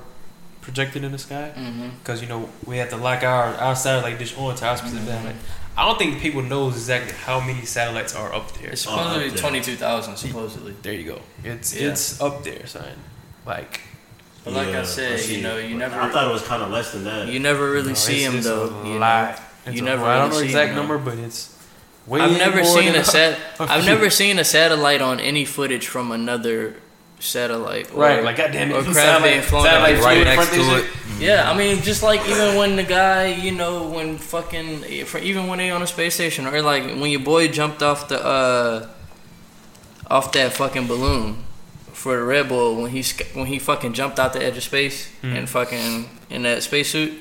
projected 0.62 1.04
in 1.04 1.12
the 1.12 1.18
sky. 1.18 1.52
Mm-hmm. 1.56 1.90
Because, 2.00 2.22
you 2.22 2.28
know, 2.28 2.50
we 2.66 2.78
have 2.78 2.90
to 2.90 2.98
lock 2.98 3.24
our, 3.24 3.56
our 3.56 3.76
satellite 3.76 4.20
dish 4.20 4.38
onto 4.38 4.64
our 4.66 4.78
specific 4.78 5.04
mm-hmm. 5.04 5.10
satellite. 5.12 5.36
I 5.78 5.86
don't 5.86 5.98
think 5.98 6.20
people 6.20 6.42
know 6.42 6.68
exactly 6.68 7.14
how 7.14 7.40
many 7.40 7.66
satellites 7.66 8.14
are 8.16 8.34
up 8.34 8.52
there. 8.54 8.72
It's 8.72 8.82
supposedly 8.82 9.30
up 9.30 9.36
twenty 9.38 9.62
two 9.62 9.76
thousand, 9.78 10.18
supposedly. 10.18 10.76
There 10.82 10.94
you 10.94 11.06
go. 11.06 11.22
It's 11.44 11.74
Yeah. 11.74 11.90
it's 11.90 12.20
up 12.22 12.44
there, 12.44 12.68
son. 12.68 12.86
Like, 13.46 13.82
But 14.44 14.54
like 14.54 14.68
Yeah, 14.70 14.82
I 14.82 14.84
said, 14.84 15.20
see. 15.20 15.38
you 15.38 15.44
know, 15.44 15.58
you 15.58 15.78
never. 15.78 16.00
I 16.00 16.10
thought 16.10 16.28
it 16.28 16.34
was 16.34 16.44
kind 16.44 16.62
of 16.62 16.72
less 16.72 16.92
than 16.92 17.06
that. 17.06 17.28
you 17.28 17.40
never 17.40 17.72
really 17.72 17.90
no, 17.90 17.94
see 17.94 18.26
it's- 18.26 18.34
them 18.34 18.44
though. 18.44 18.82
A 18.82 18.88
You 18.88 18.94
know? 18.96 19.00
lot. 19.00 19.40
It's 19.66 19.76
You 19.78 19.82
a- 19.84 19.86
never 19.86 20.04
well, 20.04 20.12
I 20.12 20.22
don't 20.22 20.30
know 20.32 20.40
see 20.40 20.46
exact 20.46 20.70
them, 20.70 20.88
number, 20.88 20.98
but 20.98 21.18
it's 21.18 21.56
way 22.06 22.20
I've 22.20 22.38
never 22.38 22.64
more 22.64 22.66
seen 22.66 22.92
than 22.92 23.02
a 23.02 23.06
sat. 23.06 23.40
a 23.60 23.64
I've 23.64 23.86
never 23.86 24.10
seen 24.10 24.40
a 24.40 24.44
satellite 24.44 25.02
on 25.02 25.20
any 25.20 25.46
footage 25.46 25.88
from 25.88 26.12
another 26.12 26.76
satellite. 27.22 27.92
Or, 27.94 28.02
Right, 28.02 28.24
like 28.24 28.38
goddamn 28.38 28.72
it, 28.72 28.76
or 28.76 28.84
some 28.84 28.94
craft 28.94 29.24
being 29.24 29.42
satellite- 29.42 29.46
flown 29.50 29.64
satellite 29.64 29.96
over. 29.96 30.04
Right 30.06 30.24
next 30.26 30.50
to 30.50 30.56
this 30.56 30.68
it. 30.68 30.84
shit. 30.86 31.22
Yeah, 31.22 31.50
I 31.52 31.56
mean, 31.58 31.82
just 31.84 32.02
like 32.04 32.28
even 32.28 32.56
when 32.56 32.76
the 32.76 32.84
guy, 32.84 33.28
you 33.28 33.52
know, 33.52 33.88
when 33.88 34.18
fucking, 34.18 35.06
for 35.06 35.20
even 35.20 35.48
when 35.48 35.60
they 35.60 35.70
on 35.72 35.82
a 35.84 35.88
space 35.88 36.16
station, 36.16 36.48
or 36.48 36.62
like 36.62 36.84
when 36.84 37.12
your 37.12 37.20
boy 37.22 37.48
jumped 37.48 37.84
off 37.84 38.08
the, 38.10 38.24
uh, 38.24 38.88
off 40.10 40.32
that 40.34 40.52
fucking 40.54 40.88
balloon 40.88 41.44
for 41.94 42.18
the 42.18 42.24
Red 42.24 42.50
Bull 42.50 42.82
when 42.82 42.92
he 42.92 43.04
when 43.34 43.46
he 43.46 43.60
fucking 43.60 43.94
jumped 43.94 44.20
out 44.20 44.34
the 44.34 44.44
edge 44.44 44.58
of 44.58 44.64
space 44.64 45.08
Hmm. 45.22 45.36
and 45.36 45.50
fucking 45.50 46.10
in 46.30 46.42
that 46.44 46.64
spacesuit. 46.64 47.14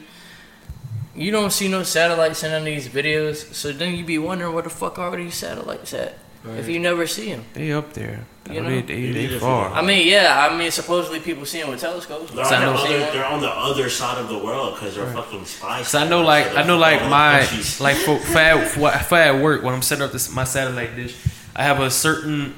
You 1.15 1.31
don't 1.33 1.51
see 1.53 1.69
no 1.69 1.83
satellites 1.83 2.43
in 2.43 2.53
any 2.53 2.77
of 2.77 2.83
these 2.85 2.89
videos, 2.93 3.53
so 3.53 3.73
then 3.73 3.95
you 3.95 4.05
be 4.05 4.17
wondering 4.17 4.55
where 4.55 4.63
the 4.63 4.71
fuck 4.71 4.99
are 4.99 5.15
these 5.17 5.35
satellites 5.35 5.93
at 5.93 6.17
if 6.45 6.69
you 6.69 6.79
never 6.79 7.07
see 7.07 7.31
them. 7.31 7.45
They 7.55 7.73
up 7.73 7.93
there. 7.93 8.25
You 8.51 8.61
Oh, 8.61 8.63
know? 8.63 8.69
they, 8.71 8.83
they, 8.83 9.01
Maybe 9.13 9.27
they 9.29 9.39
far. 9.39 9.71
I 9.71 9.83
mean, 9.83 10.09
yeah, 10.09 10.49
I 10.51 10.57
mean, 10.57 10.71
supposedly 10.71 11.21
people 11.21 11.45
see 11.47 11.61
them 11.61 11.71
with 11.71 11.81
telescopes. 11.81 12.33
They're 12.33 12.45
on, 12.45 12.53
I 12.53 12.61
the 12.61 12.71
other, 12.73 13.13
they're 13.13 13.25
on 13.27 13.41
the 13.41 13.49
other 13.51 13.89
side 13.89 14.19
of 14.19 14.29
the 14.29 14.39
world 14.39 14.75
because 14.75 14.97
they're 14.97 15.13
fucking 15.13 15.45
spies. 15.45 15.85
Cause 15.85 15.95
I 15.95 16.09
know, 16.09 16.23
like, 16.23 16.57
I 16.57 16.63
know, 16.65 16.77
like 16.79 17.03
my, 17.03 17.41
like 17.79 17.97
for 17.97 18.19
for 18.19 18.39
at, 18.39 18.69
for 18.69 18.91
for 18.91 19.19
at 19.19 19.41
work 19.43 19.63
when 19.63 19.75
I'm 19.75 19.83
setting 19.83 20.03
up 20.05 20.11
this 20.13 20.35
my 20.35 20.45
satellite 20.45 20.97
dish, 20.97 21.15
I 21.55 21.63
have 21.63 21.79
a 21.81 21.91
certain 21.91 22.55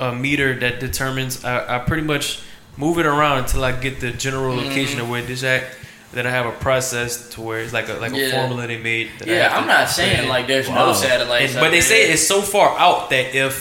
uh, 0.00 0.12
meter 0.12 0.58
that 0.60 0.80
determines. 0.80 1.44
I, 1.44 1.76
I 1.76 1.78
pretty 1.78 2.02
much 2.02 2.40
move 2.76 2.98
it 2.98 3.06
around 3.06 3.38
until 3.38 3.64
I 3.64 3.72
get 3.72 4.00
the 4.00 4.10
general 4.10 4.56
Mm-hmm. 4.56 4.68
location 4.68 5.00
of 5.00 5.08
where 5.08 5.22
it 5.22 5.30
is 5.30 5.44
at. 5.44 5.64
Then 6.12 6.26
I 6.26 6.30
have 6.30 6.46
a 6.46 6.52
process 6.52 7.30
to 7.30 7.40
where 7.40 7.60
it's 7.60 7.72
like 7.72 7.88
a 7.88 7.94
like 7.94 8.12
a 8.12 8.30
formula 8.30 8.66
they 8.66 8.78
made. 8.78 9.10
That 9.18 9.28
I 9.28 9.32
Yeah, 9.32 9.48
have 9.48 9.62
I'm 9.62 9.66
not 9.68 9.88
saying 9.88 10.22
in. 10.24 10.28
like 10.28 10.46
there's 10.46 10.68
Wow. 10.68 10.86
no 10.86 10.92
satellites. 10.94 11.52
And- 11.52 11.60
but 11.60 11.70
they 11.72 11.80
say 11.80 12.10
it's 12.10 12.26
so 12.26 12.40
far 12.42 12.78
out 12.78 13.10
that 13.10 13.34
if 13.34 13.54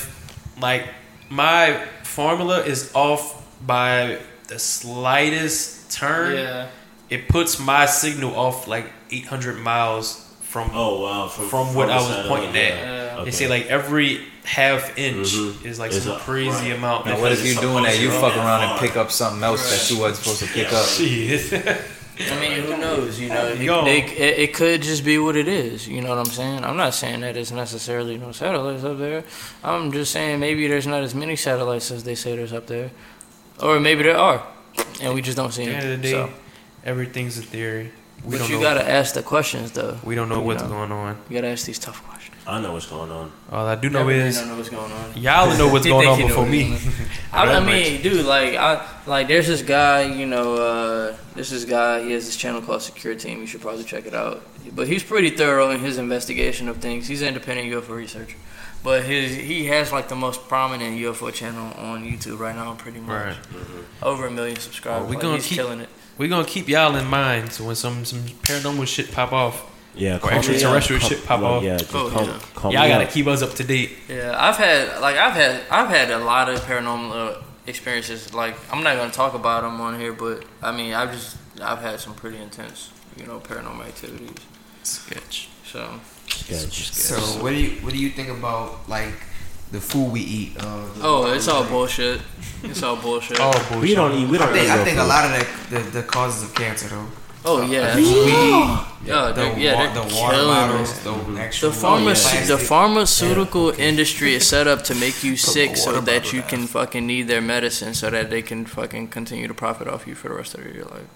like 0.61 0.83
my 1.29 1.77
formula 2.03 2.61
is 2.61 2.91
off 2.93 3.41
by 3.65 4.19
the 4.47 4.59
slightest 4.59 5.91
turn, 5.91 6.37
Yeah. 6.37 6.67
it 7.09 7.27
puts 7.27 7.59
my 7.59 7.85
signal 7.87 8.35
off 8.37 8.67
like 8.67 8.85
800 9.11 9.57
miles 9.59 10.21
from. 10.41 10.71
Oh 10.73 11.01
wow! 11.01 11.27
From, 11.27 11.49
From 11.49 11.73
what 11.73 11.89
I 11.89 11.97
was 11.97 12.27
pointing 12.27 12.55
at. 12.55 12.77
Yeah. 12.77 13.23
They 13.25 13.31
say 13.31 13.47
like 13.47 13.65
every 13.67 14.21
half 14.43 14.95
inch 14.97 15.29
Mhm. 15.33 15.65
is 15.65 15.79
like 15.79 15.91
Is 15.91 16.03
some 16.03 16.13
a- 16.17 16.19
crazy 16.19 16.69
right. 16.69 16.77
amount. 16.77 17.07
Now, 17.07 17.19
what 17.19 17.31
if 17.31 17.43
you're 17.43 17.59
doing 17.59 17.83
that? 17.83 17.97
You 17.99 18.11
fuck 18.11 18.37
around 18.37 18.61
and 18.69 18.79
pick 18.79 18.95
up 18.95 19.11
something 19.11 19.43
else 19.43 19.63
that 19.71 19.89
you 19.93 19.99
wasn't 19.99 20.19
supposed 20.23 20.39
to 20.41 20.47
pick 20.47 20.71
Yeah. 20.71 20.77
up. 20.77 21.81
I 22.17 22.39
mean, 22.39 22.63
who 22.63 22.77
knows? 22.77 23.19
You 23.19 23.29
know, 23.29 23.47
it, 23.47 23.57
they, 23.85 24.01
it, 24.03 24.39
it 24.39 24.53
could 24.53 24.81
just 24.81 25.03
be 25.03 25.17
what 25.17 25.35
it 25.35 25.47
is. 25.49 25.87
You 25.87 26.01
know 26.01 26.09
what 26.09 26.17
I'm 26.19 26.25
saying? 26.25 26.63
I'm 26.63 26.77
not 26.77 26.93
saying 26.93 27.21
that 27.21 27.35
it's 27.35 27.51
necessarily 27.51 28.17
no 28.17 28.31
satellites 28.31 28.83
up 28.85 28.97
there. 28.97 29.23
I'm 29.63 29.91
just 29.91 30.11
saying 30.11 30.39
maybe 30.39 30.67
there's 30.67 30.87
not 30.87 31.03
as 31.03 31.13
many 31.13 31.35
satellites 31.35 31.91
as 31.91 32.03
they 32.05 32.15
say 32.15 32.35
there's 32.35 32.53
up 32.53 32.67
there, 32.67 32.91
or 33.61 33.79
maybe 33.81 34.03
there 34.03 34.17
are, 34.17 34.45
and 35.01 35.13
we 35.13 35.21
just 35.21 35.35
don't 35.35 35.51
see 35.51 35.63
At 35.65 35.67
the 35.67 35.75
end 35.75 35.83
them. 35.83 35.91
of 35.93 36.01
the 36.01 36.07
day, 36.07 36.11
So, 36.13 36.29
everything's 36.85 37.37
a 37.37 37.41
theory. 37.41 37.91
We 38.23 38.37
but 38.37 38.47
you 38.49 38.55
know. 38.55 38.61
gotta 38.61 38.89
ask 38.89 39.13
the 39.13 39.21
questions 39.21 39.71
though. 39.73 39.97
we 40.03 40.15
don't 40.15 40.29
know 40.29 40.39
you 40.39 40.45
what's 40.47 40.63
know. 40.63 40.69
going 40.69 40.91
on. 40.91 41.17
You 41.29 41.35
gotta 41.35 41.49
ask 41.49 41.65
these 41.65 41.77
tough 41.79 42.01
questions. 42.07 42.24
I 42.47 42.61
know 42.61 42.73
what's 42.73 42.85
going 42.85 43.09
on. 43.09 43.31
All 43.51 43.65
I 43.65 43.73
do 43.75 43.89
know 43.89 44.01
Everybody 44.01 44.29
is 44.29 44.37
don't 44.37 44.49
know 44.49 44.55
what's 44.57 44.69
going 44.69 44.91
on. 44.91 45.17
y'all 45.17 45.57
know 45.57 45.67
what's 45.67 45.83
They 45.85 45.89
going 45.89 46.05
think 46.05 46.11
on 46.13 46.19
you 46.19 46.23
know 46.25 46.27
before 46.29 46.43
what's 46.43 46.51
me. 46.51 46.63
going 46.69 47.09
I, 47.33 47.41
I 47.41 47.45
That 47.47 47.65
mean, 47.65 48.01
dude, 48.03 48.25
like, 48.25 48.53
I 48.55 48.87
like. 49.07 49.27
There's 49.27 49.47
this 49.47 49.61
guy, 49.63 50.03
you 50.03 50.25
know. 50.27 50.55
Uh, 50.55 51.17
there's 51.33 51.49
this 51.49 51.65
guy. 51.65 52.03
He 52.03 52.11
has 52.11 52.25
this 52.27 52.35
channel 52.35 52.61
called 52.61 52.81
Secure 52.83 53.15
Team. 53.15 53.39
You 53.41 53.47
should 53.47 53.61
probably 53.61 53.83
check 53.83 54.05
it 54.05 54.13
out. 54.13 54.43
But 54.75 54.87
he's 54.87 55.03
pretty 55.03 55.31
thorough 55.31 55.71
in 55.71 55.79
his 55.79 55.97
investigation 55.97 56.69
of 56.69 56.77
things. 56.77 57.07
He's 57.07 57.21
an 57.23 57.29
independent 57.29 57.71
UFO 57.71 57.95
researcher. 57.95 58.37
But 58.83 59.03
his 59.05 59.33
he 59.35 59.65
has 59.65 59.91
like 59.91 60.07
the 60.09 60.15
most 60.15 60.47
prominent 60.47 60.99
UFO 60.99 61.33
channel 61.33 61.73
on 61.79 62.03
YouTube 62.05 62.37
right 62.37 62.55
now, 62.55 62.75
pretty 62.75 62.99
much. 62.99 63.25
Right. 63.25 63.37
Over 64.03 64.27
a 64.27 64.31
million 64.31 64.57
subscribers. 64.57 65.01
Well, 65.01 65.09
we 65.09 65.15
Like, 65.15 65.21
gonna 65.23 65.35
he's 65.37 65.47
keep- 65.47 65.57
killing 65.57 65.79
it. 65.79 65.89
We're 66.19 66.29
gonna 66.29 66.45
keep 66.47 66.69
y'all 66.69 66.95
in 66.95 67.07
mind 67.07 67.51
so 67.51 67.65
when 67.65 67.75
some 67.75 68.05
some 68.05 68.19
paranormal 68.21 68.87
shit 68.87 69.11
pop 69.11 69.33
off, 69.33 69.65
Yeah, 69.97 70.19
Or 70.23 70.31
extraterrestrial 70.31 71.01
shit 71.01 71.25
pop 71.25 71.41
off. 71.41 71.63
Yeah, 71.63 71.77
just 71.77 71.93
Oh, 71.95 72.09
call, 72.09 72.25
yeah. 72.25 72.39
call 72.53 72.73
y'all 72.73 72.83
me 72.83 72.89
gotta 72.89 73.05
up. 73.05 73.11
keep 73.11 73.27
us 73.27 73.41
up 73.41 73.53
to 73.55 73.63
date. 73.63 73.91
Yeah, 74.09 74.35
I've 74.37 74.57
had 74.57 74.99
like 75.01 75.15
I've 75.17 75.33
had 75.33 75.61
I've 75.71 75.89
had 75.89 76.11
a 76.11 76.19
lot 76.19 76.49
of 76.49 76.59
paranormal 76.61 77.11
uh, 77.37 77.41
experiences. 77.67 78.33
Like 78.33 78.55
I'm 78.73 78.83
not 78.83 78.97
gonna 78.97 79.11
talk 79.11 79.33
about 79.33 79.63
them 79.63 79.79
on 79.81 79.99
here, 79.99 80.13
but 80.13 80.43
I 80.61 80.71
mean 80.71 80.93
I've 80.93 81.11
just 81.11 81.37
I've 81.61 81.79
had 81.79 81.99
some 81.99 82.13
pretty 82.13 82.37
intense, 82.37 82.91
you 83.17 83.25
know, 83.25 83.39
paranormal 83.39 83.85
activities. 83.87 84.35
Sketch. 84.83 85.49
So 85.65 85.99
Sketch. 86.27 86.91
So 86.91 87.15
what 87.41 87.51
do 87.51 87.55
you 87.55 87.71
what 87.81 87.93
do 87.93 87.99
you 87.99 88.09
think 88.09 88.29
about 88.29 88.87
like 88.89 89.13
the 89.71 89.79
food 89.81 90.11
we 90.11 90.19
eat? 90.21 90.57
Uh, 90.59 90.85
oh, 91.01 91.33
it's 91.33 91.47
all 91.47 91.63
bullshit. 91.65 92.21
It's 92.63 92.83
all 92.83 92.95
bullshit. 93.05 93.37
Oh 93.39 93.51
bullshit. 93.69 93.81
We 93.81 93.95
don't 93.95 94.11
eat. 94.13 94.27
We 94.29 94.37
don't 94.37 94.51
think 94.51 94.65
eat 94.65 94.71
I 94.71 94.83
think 94.83 94.99
a 94.99 95.03
lot 95.03 95.25
of 95.25 95.31
the, 95.69 95.75
the 95.79 95.89
the 96.01 96.03
causes 96.03 96.43
of 96.43 96.53
cancer 96.55 96.87
though. 96.89 97.07
Oh 97.47 97.61
yeah, 97.61 97.95
weed, 97.95 99.07
Yeah, 99.07 99.27
the, 99.27 99.33
they're- 99.33 99.59
yeah, 99.59 99.75
wa- 99.75 99.93
they're 99.93 99.93
the 99.93 100.15
water 100.15 100.35
killing 100.35 100.47
bottles, 100.47 101.03
the 101.03 101.41
actual 101.41 101.69
The 101.69 101.75
pharma- 101.77 102.03
plastic. 102.03 102.47
the 102.47 102.57
pharmaceutical 102.57 103.69
industry 103.79 104.33
is 104.33 104.47
set 104.47 104.65
up 104.67 104.83
to 104.85 104.95
make 104.95 105.23
you 105.23 105.35
sick 105.53 105.77
so 105.77 106.01
that 106.01 106.33
you 106.33 106.41
down. 106.41 106.49
can 106.49 106.67
fucking 106.67 107.05
need 107.05 107.27
their 107.27 107.41
medicine 107.41 107.93
so 107.93 108.09
that 108.09 108.29
they 108.31 108.41
can 108.41 108.65
fucking 108.65 109.09
continue 109.09 109.47
to 109.47 109.53
profit 109.53 109.87
off 109.87 110.07
you 110.07 110.15
for 110.15 110.29
the 110.29 110.33
rest 110.35 110.55
of 110.55 110.65
your 110.75 110.85
life. 110.85 111.07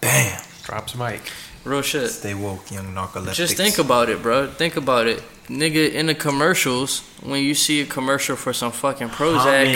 Damn. 0.00 0.40
Drops 0.62 0.94
mic. 0.94 1.20
Real 1.64 1.82
shit. 1.82 2.10
Stay 2.10 2.34
woke, 2.34 2.70
young 2.70 2.94
narcoleptics. 2.94 3.34
Just 3.34 3.56
think 3.56 3.78
about 3.78 4.08
it, 4.08 4.22
bro. 4.22 4.46
Think 4.48 4.76
about 4.76 5.06
it. 5.06 5.22
Nigga, 5.48 5.92
in 5.92 6.06
the 6.06 6.14
commercials, 6.14 7.00
when 7.22 7.42
you 7.42 7.54
see 7.54 7.82
a 7.82 7.86
commercial 7.86 8.34
for 8.34 8.54
some 8.54 8.72
fucking 8.72 9.08
Prozac 9.10 9.74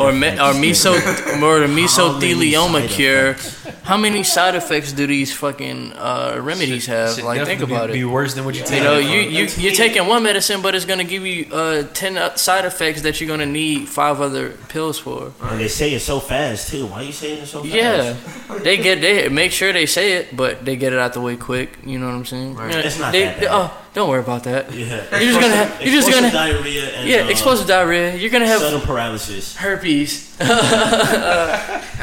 or 0.00 0.12
me, 0.12 0.26
or 0.26 0.50
effects? 0.50 0.84
meso 0.84 0.90
or 1.42 1.60
the 1.60 1.68
How 1.68 1.72
mesothelioma 1.72 2.88
cure, 2.88 3.28
effects? 3.30 3.64
how 3.84 3.96
many 3.96 4.24
side 4.24 4.56
effects 4.56 4.92
do 4.92 5.06
these 5.06 5.32
fucking 5.32 5.92
uh, 5.92 6.38
remedies 6.40 6.86
have? 6.86 7.14
Should 7.14 7.24
Like, 7.24 7.46
think 7.46 7.62
about 7.62 7.86
be, 7.88 7.92
it. 7.92 7.94
Be 7.94 8.04
worse 8.04 8.34
than 8.34 8.44
what 8.44 8.54
you 8.56 8.62
You 8.62 8.66
take. 8.66 8.82
know, 8.82 8.98
you, 8.98 9.20
you 9.20 9.46
you're 9.56 9.72
taking 9.72 10.06
one 10.08 10.24
medicine, 10.24 10.62
but 10.62 10.74
it's 10.74 10.84
gonna 10.84 11.04
give 11.04 11.24
you 11.24 11.46
uh, 11.52 11.84
ten 11.94 12.16
uh, 12.18 12.34
side 12.34 12.64
effects 12.64 13.02
that 13.02 13.20
you're 13.20 13.28
gonna 13.28 13.46
need 13.46 13.88
five 13.88 14.20
other 14.20 14.50
pills 14.68 14.98
for. 14.98 15.32
And 15.42 15.60
they 15.60 15.68
say 15.68 15.94
it 15.94 16.00
so 16.00 16.18
fast 16.18 16.70
too. 16.70 16.86
Why 16.86 16.98
are 16.98 17.02
you 17.04 17.12
saying 17.12 17.42
it 17.42 17.46
so 17.46 17.62
fast? 17.62 17.72
Yeah, 17.72 18.58
they 18.64 18.78
get 18.78 19.00
they 19.00 19.28
make 19.28 19.52
sure 19.52 19.72
they 19.72 19.86
say 19.86 20.14
it, 20.14 20.36
but 20.36 20.64
they 20.64 20.74
get 20.74 20.92
it 20.92 20.98
out 20.98 21.12
the 21.12 21.20
way 21.20 21.36
quick. 21.36 21.78
You 21.84 22.00
know 22.00 22.06
what 22.06 22.14
I'm 22.16 22.24
saying? 22.24 22.56
Right. 22.56 22.72
Yeah, 22.72 22.80
It's 22.80 22.98
not 22.98 23.12
they, 23.12 23.24
that 23.26 23.38
they- 23.40 23.46
bad. 23.46 23.70
oh, 23.70 23.80
don't 23.94 24.08
worry 24.10 24.20
about 24.20 24.44
that. 24.44 24.72
Yeah. 24.74 25.02
You're 25.18 25.30
just 25.30 25.40
gonna 25.40 25.54
have- 25.56 25.80
you're 25.82 25.94
just 25.94 26.10
gonna- 26.10 26.30
diarrhea 26.30 26.90
and 26.96 27.08
Yeah, 27.08 27.18
uh, 27.22 27.28
explosive 27.28 27.66
diarrhea. 27.66 28.16
You're 28.16 28.30
gonna 28.30 28.46
have 28.46 28.60
sudden 28.60 28.80
paralysis. 28.82 29.56
herpes. 29.56 30.34
I 30.40 30.44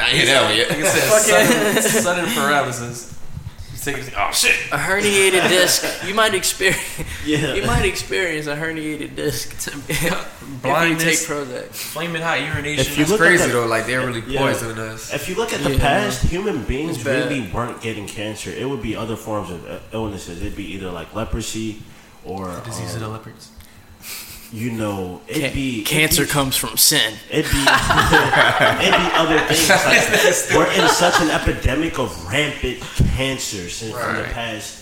ain't 0.08 0.16
hear 0.16 0.26
that 0.26 0.44
one 0.44 0.56
yet. 0.56 0.70
Like 0.70 0.86
sudden, 1.22 1.82
sudden 1.82 2.26
paralysis. 2.34 3.12
You 3.86 3.92
take 3.94 4.06
it, 4.08 4.14
oh 4.16 4.30
shit. 4.32 4.54
a 4.72 4.76
herniated 4.76 5.48
disc. 5.48 5.84
You 6.06 6.14
might 6.14 6.34
experience. 6.34 6.80
Yeah. 7.24 7.54
You 7.54 7.66
might 7.66 7.84
experience 7.84 8.46
a 8.46 8.56
herniated 8.56 9.16
disc. 9.16 9.52
if 9.88 10.02
you 10.02 10.10
take 10.10 10.62
Blindness, 10.62 11.26
Prozac. 11.26 11.66
flaming 11.68 12.22
hot 12.22 12.40
urination. 12.40 12.80
If 12.86 12.96
you 12.96 13.02
It's 13.02 13.10
look 13.10 13.20
at 13.20 13.26
crazy 13.26 13.46
the- 13.46 13.52
though. 13.52 13.66
Like 13.66 13.86
they're 13.86 14.06
really 14.06 14.22
Yeah. 14.26 14.40
poisoning 14.40 14.78
us. 14.78 15.12
If 15.12 15.28
you 15.28 15.34
look 15.34 15.52
at 15.52 15.62
the 15.62 15.72
Yeah. 15.72 15.78
past, 15.78 16.22
human 16.24 16.62
beings 16.64 16.96
It's 16.98 17.04
really 17.06 17.42
weren't 17.52 17.80
getting 17.80 18.06
cancer. 18.06 18.50
It 18.50 18.68
would 18.68 18.82
be 18.82 18.94
other 18.96 19.16
forms 19.16 19.50
of 19.50 19.66
uh, 19.68 19.78
illnesses. 19.92 20.40
It'd 20.40 20.56
be 20.56 20.72
either 20.74 20.90
like 20.90 21.14
leprosy 21.14 21.82
or 22.24 22.60
Disease 22.64 22.94
of 22.94 23.00
the 23.00 23.06
um, 23.06 23.12
leopards. 23.12 23.50
You 24.52 24.70
know, 24.70 25.20
it'd 25.28 25.42
Ca- 25.42 25.54
be 25.54 25.74
it'd 25.80 25.86
cancer 25.86 26.24
be- 26.24 26.30
comes 26.30 26.56
from 26.56 26.76
sin. 26.76 27.14
It'd 27.30 27.50
be 27.50 27.58
it'd 27.58 28.94
be 28.94 29.10
other 29.14 29.38
things. 29.48 29.68
Like, 29.68 30.54
we're 30.56 30.72
in 30.82 30.88
such 30.88 31.20
an 31.22 31.30
epidemic 31.30 31.98
of 31.98 32.10
rampant 32.30 32.80
cancer 33.16 33.68
since 33.68 33.92
from 33.92 34.16
the 34.16 34.24
past. 34.24 34.80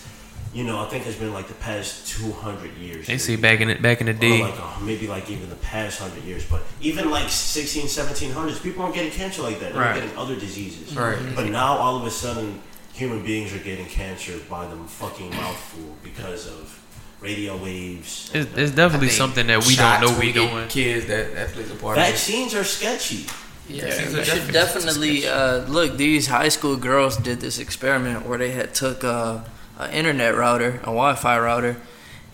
You 0.52 0.64
know, 0.64 0.80
I 0.80 0.86
think 0.88 1.06
it's 1.06 1.16
been 1.16 1.32
like 1.32 1.46
the 1.46 1.54
past 1.54 2.08
two 2.08 2.32
hundred 2.32 2.76
years. 2.76 3.06
They 3.06 3.18
say 3.18 3.36
back 3.36 3.60
in 3.60 3.70
it, 3.70 3.80
back 3.80 4.00
in 4.00 4.06
the 4.08 4.12
Or 4.12 4.16
day. 4.16 4.42
like 4.42 4.58
uh, 4.58 4.80
maybe 4.82 5.06
like 5.06 5.30
even 5.30 5.48
the 5.48 5.54
past 5.56 6.00
hundred 6.00 6.24
years, 6.24 6.44
but 6.44 6.62
even 6.80 7.08
like 7.08 7.28
16, 7.28 7.84
1700s, 7.86 8.60
people 8.60 8.82
weren't 8.82 8.96
getting 8.96 9.12
cancer 9.12 9.42
like 9.42 9.60
that. 9.60 9.72
They 9.72 9.78
Right. 9.78 9.94
getting 9.94 10.16
other 10.18 10.34
diseases. 10.34 10.96
Right. 10.96 11.16
But 11.36 11.46
now 11.50 11.76
all 11.76 11.96
of 11.96 12.04
a 12.04 12.10
sudden, 12.10 12.60
human 12.92 13.22
beings 13.24 13.52
are 13.54 13.58
getting 13.62 13.86
cancer 13.86 14.38
by 14.50 14.66
the 14.66 14.74
fucking 14.76 15.30
mouthful 15.30 15.94
because 16.02 16.48
of 16.48 16.76
radio 17.20 17.56
waves. 17.56 18.30
It's, 18.34 18.50
it's 18.56 18.72
definitely 18.72 19.08
something 19.08 19.46
that 19.46 19.66
we 19.66 19.76
don't 19.76 20.00
know 20.00 20.18
we 20.18 20.28
you 20.28 20.32
get 20.32 20.50
doing. 20.50 20.68
Kids 20.68 21.06
that 21.06 21.34
that 21.34 21.48
plays 21.48 21.70
a 21.70 21.74
part. 21.74 21.96
Vaccines 21.96 22.54
are 22.54 22.64
sketchy. 22.64 23.26
Yeah, 23.68 23.84
Vaccines 23.84 24.16
we 24.16 24.24
should 24.24 24.52
definitely 24.52 25.20
definitely 25.20 25.26
uh, 25.28 25.66
look. 25.66 25.96
These 25.96 26.26
high 26.26 26.48
school 26.48 26.76
girls 26.76 27.16
did 27.16 27.40
this 27.40 27.58
experiment 27.58 28.26
where 28.26 28.38
they 28.38 28.50
had 28.50 28.74
took 28.74 29.04
uh, 29.04 29.40
an 29.78 29.90
internet 29.92 30.34
router, 30.34 30.76
a 30.82 30.90
Wi-Fi 30.90 31.38
router, 31.38 31.76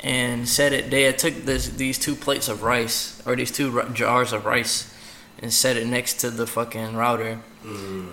and 0.01 0.49
set 0.49 0.73
it. 0.73 0.91
They 0.91 1.03
had 1.03 1.19
took 1.19 1.35
this 1.45 1.69
these 1.69 1.99
two 1.99 2.15
plates 2.15 2.49
of 2.49 2.63
rice 2.63 3.21
or 3.27 3.37
these 3.37 3.51
two 3.51 3.71
ri- 3.71 3.93
jars 3.93 4.33
of 4.33 4.47
rice 4.47 4.93
and 5.39 5.53
set 5.53 5.77
it 5.77 5.87
next 5.87 6.15
to 6.21 6.31
the 6.31 6.47
fucking 6.47 6.97
router. 6.97 7.41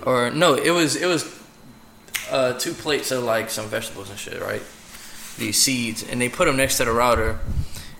Or 0.06 0.32
no, 0.32 0.56
it 0.56 0.72
was 0.72 0.96
it 0.96 1.06
was 1.06 1.24
uh, 2.32 2.54
two 2.54 2.74
plates 2.74 3.12
of 3.12 3.24
like 3.24 3.50
some 3.50 3.68
vegetables 3.68 4.10
and 4.10 4.18
shit, 4.18 4.42
right? 4.42 4.62
These 5.38 5.62
seeds, 5.62 6.04
and 6.04 6.22
they 6.22 6.30
put 6.30 6.46
them 6.46 6.58
next 6.58 6.78
to 6.78 6.86
the 6.86 6.92
router, 6.92 7.40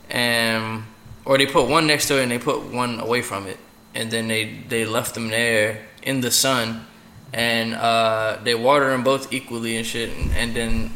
and 0.10 0.84
or 1.26 1.38
they 1.38 1.46
put 1.46 1.68
one 1.70 1.88
next 1.88 2.08
to 2.08 2.20
it 2.20 2.24
and 2.24 2.32
they 2.32 2.40
put 2.40 2.72
one 2.72 3.00
away 3.00 3.22
from 3.22 3.48
it, 3.48 3.58
and 3.96 4.12
then 4.12 4.28
they 4.28 4.60
they 4.70 4.86
left 4.86 5.14
them 5.16 5.30
there 5.30 5.80
in 6.04 6.22
the 6.22 6.32
sun, 6.32 6.86
and 7.34 7.74
uh, 7.74 8.38
they 8.44 8.56
water 8.56 8.90
them 8.92 9.04
both 9.04 9.32
equally 9.34 9.78
and 9.78 9.86
shit, 9.86 10.10
and, 10.18 10.32
and 10.36 10.56
then 10.56 10.92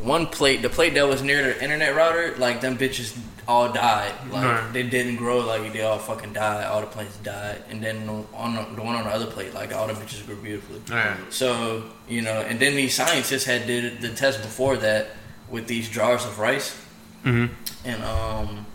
one 0.00 0.26
plate, 0.26 0.62
the 0.62 0.68
plate 0.68 0.94
that 0.94 1.06
was 1.08 1.22
near 1.22 1.42
the 1.54 1.62
internet 1.62 1.94
router, 1.94 2.34
like 2.38 2.60
them 2.60 2.76
bitches 2.76 3.16
all 3.48 3.72
died, 3.72 4.12
like 4.32 4.44
Right. 4.44 4.72
they 4.72 4.82
didn't 4.82 5.16
grow, 5.16 5.38
like 5.38 5.72
they 5.72 5.82
all 5.82 5.98
fucking 5.98 6.32
died, 6.32 6.64
all 6.66 6.80
the 6.80 6.86
plants 6.88 7.16
died, 7.18 7.62
and 7.70 7.80
then 7.82 8.08
on 8.34 8.54
the, 8.56 8.62
the 8.74 8.82
one 8.82 8.96
on 8.96 9.04
the 9.04 9.10
other 9.10 9.26
plate, 9.26 9.54
like 9.54 9.72
all 9.72 9.86
the 9.86 9.92
bitches 9.94 10.26
grew 10.26 10.36
beautifully. 10.36 10.80
Yeah. 10.90 11.16
So 11.30 11.84
you 12.08 12.22
know, 12.22 12.40
and 12.40 12.58
then 12.58 12.74
these 12.74 12.94
scientists 12.94 13.44
had 13.44 13.66
did 13.68 14.00
the 14.00 14.08
test 14.10 14.42
before 14.42 14.76
that 14.78 15.08
with 15.50 15.66
these 15.66 15.88
jars 15.88 16.24
of 16.24 16.38
rice, 16.38 16.74
hmm 17.22 17.46
and 17.84 18.02
um, 18.04 18.66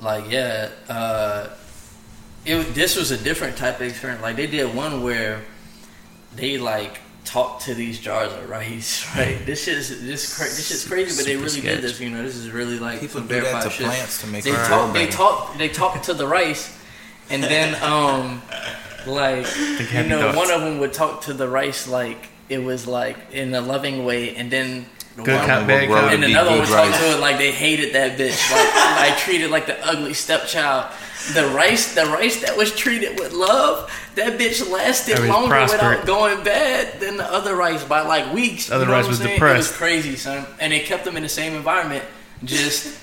like 0.00 0.30
yeah, 0.30 0.70
uh, 0.88 1.48
it 2.46 2.74
this 2.74 2.96
was 2.96 3.10
a 3.10 3.16
different 3.18 3.56
type 3.56 3.76
of 3.76 3.82
experiment. 3.82 4.22
Like 4.22 4.36
they 4.36 4.46
did 4.46 4.74
one 4.74 5.02
where 5.02 5.42
they 6.34 6.58
like 6.58 7.00
talked 7.24 7.64
to 7.66 7.74
these 7.74 8.00
jars 8.00 8.32
of 8.32 8.48
rice, 8.48 9.06
right? 9.16 9.44
This 9.44 9.64
shit 9.64 9.76
is 9.76 10.02
this 10.02 10.34
cra- 10.36 10.46
this 10.46 10.68
shit's 10.68 10.88
crazy, 10.88 11.16
but 11.16 11.26
they 11.26 11.36
really 11.36 11.48
sketch. 11.50 11.62
did 11.76 11.82
this. 11.82 12.00
You 12.00 12.10
know, 12.10 12.22
this 12.22 12.36
is 12.36 12.50
really 12.50 12.78
like 12.78 13.00
People 13.00 13.20
some 13.20 13.28
do 13.28 13.40
that 13.40 13.62
to 13.64 13.70
shit. 13.70 13.86
plants 13.86 14.20
to 14.22 14.26
make 14.28 14.44
They 14.44 14.52
them 14.52 14.66
talk, 14.66 14.92
grow 14.92 15.02
they 15.02 15.06
talk, 15.10 15.58
they 15.58 15.68
talk 15.68 16.02
to 16.04 16.14
the 16.14 16.26
rice, 16.26 16.74
and 17.28 17.42
then 17.42 17.74
um, 17.82 18.40
like 19.06 19.46
you 19.92 20.04
know, 20.04 20.20
thoughts. 20.32 20.36
one 20.36 20.50
of 20.50 20.62
them 20.62 20.78
would 20.78 20.92
talk 20.94 21.22
to 21.22 21.34
the 21.34 21.48
rice 21.48 21.86
like 21.86 22.28
it 22.48 22.58
was 22.64 22.86
like 22.86 23.16
in 23.32 23.54
a 23.54 23.60
loving 23.60 24.04
way, 24.06 24.34
and 24.36 24.50
then 24.50 24.86
the 24.98 24.99
Good 25.24 25.36
one 25.38 25.46
cop, 25.46 25.66
bad 25.66 25.88
grow 25.88 26.00
cop. 26.00 26.12
and 26.12 26.24
another 26.24 26.50
one 26.50 26.60
was 26.60 26.70
would 26.70 26.76
talk 26.76 26.94
to 27.00 27.12
it 27.16 27.20
like 27.20 27.38
they 27.38 27.52
hated 27.52 27.94
that 27.94 28.18
bitch, 28.18 28.50
like 28.52 29.10
like 29.10 29.18
treated 29.18 29.50
like 29.50 29.66
the 29.66 29.84
ugly 29.86 30.14
stepchild. 30.14 30.86
The 31.34 31.46
rice, 31.48 31.94
the 31.94 32.06
rice 32.06 32.40
that 32.42 32.56
was 32.56 32.74
treated 32.74 33.20
with 33.20 33.32
love, 33.34 33.90
that 34.14 34.38
bitch 34.38 34.66
lasted 34.70 35.16
That 35.16 35.20
was 35.20 35.28
longer 35.28 35.48
prospered. 35.48 35.80
without 35.80 36.06
going 36.06 36.42
bad 36.42 36.98
than 36.98 37.18
the 37.18 37.30
other 37.30 37.54
rice 37.54 37.84
by 37.84 38.00
like 38.00 38.32
weeks. 38.32 38.68
The 38.68 38.76
other 38.76 38.84
You 38.84 38.88
know 38.90 38.94
rice 38.96 39.04
what 39.04 39.10
was 39.10 39.20
I'm 39.20 39.26
saying? 39.26 39.36
depressed. 39.36 39.54
It 39.68 39.72
was 39.72 39.76
crazy, 39.76 40.16
son. 40.16 40.46
And 40.60 40.72
they 40.72 40.80
kept 40.80 41.04
them 41.04 41.16
in 41.18 41.22
the 41.22 41.28
same 41.28 41.54
environment. 41.54 42.04
Just 42.42 42.98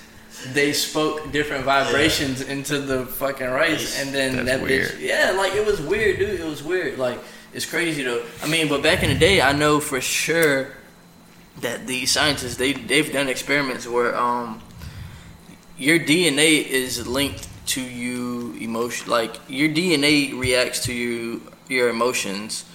they 0.54 0.74
spoke 0.74 1.32
different 1.32 1.64
vibrations 1.64 2.42
into 2.42 2.80
the 2.80 3.06
fucking 3.06 3.48
rice, 3.48 4.02
and 4.02 4.14
then 4.14 4.36
That's 4.38 4.48
that 4.48 4.62
weird. 4.62 4.92
bitch. 4.94 5.00
Yeah, 5.02 5.34
like 5.38 5.54
it 5.54 5.66
was 5.66 5.80
weird, 5.80 6.18
dude. 6.20 6.40
It 6.40 6.46
was 6.46 6.64
weird. 6.64 6.98
Like 6.98 7.20
it's 7.54 7.66
crazy 7.68 8.02
though. 8.04 8.24
I 8.42 8.48
mean, 8.48 8.68
but 8.68 8.82
back 8.82 9.04
in 9.04 9.10
the 9.10 9.20
day, 9.20 9.42
I 9.42 9.54
know 9.54 9.80
for 9.80 10.02
sure 10.02 10.70
that 11.62 11.88
these 11.88 12.12
scientists 12.12 12.56
they 12.58 12.74
they've 12.74 13.12
done 13.12 13.28
experiments 13.28 13.88
where 13.88 14.16
um 14.16 14.62
your 15.78 16.00
DNA 16.00 16.66
is 16.66 17.08
linked 17.08 17.48
to 17.68 17.82
you 17.82 18.54
emotion 18.60 19.10
like 19.10 19.36
your 19.48 19.70
DNA 19.70 20.38
reacts 20.40 20.84
to 20.86 20.94
you 20.94 21.42
your 21.68 21.90
emotions 21.90 22.66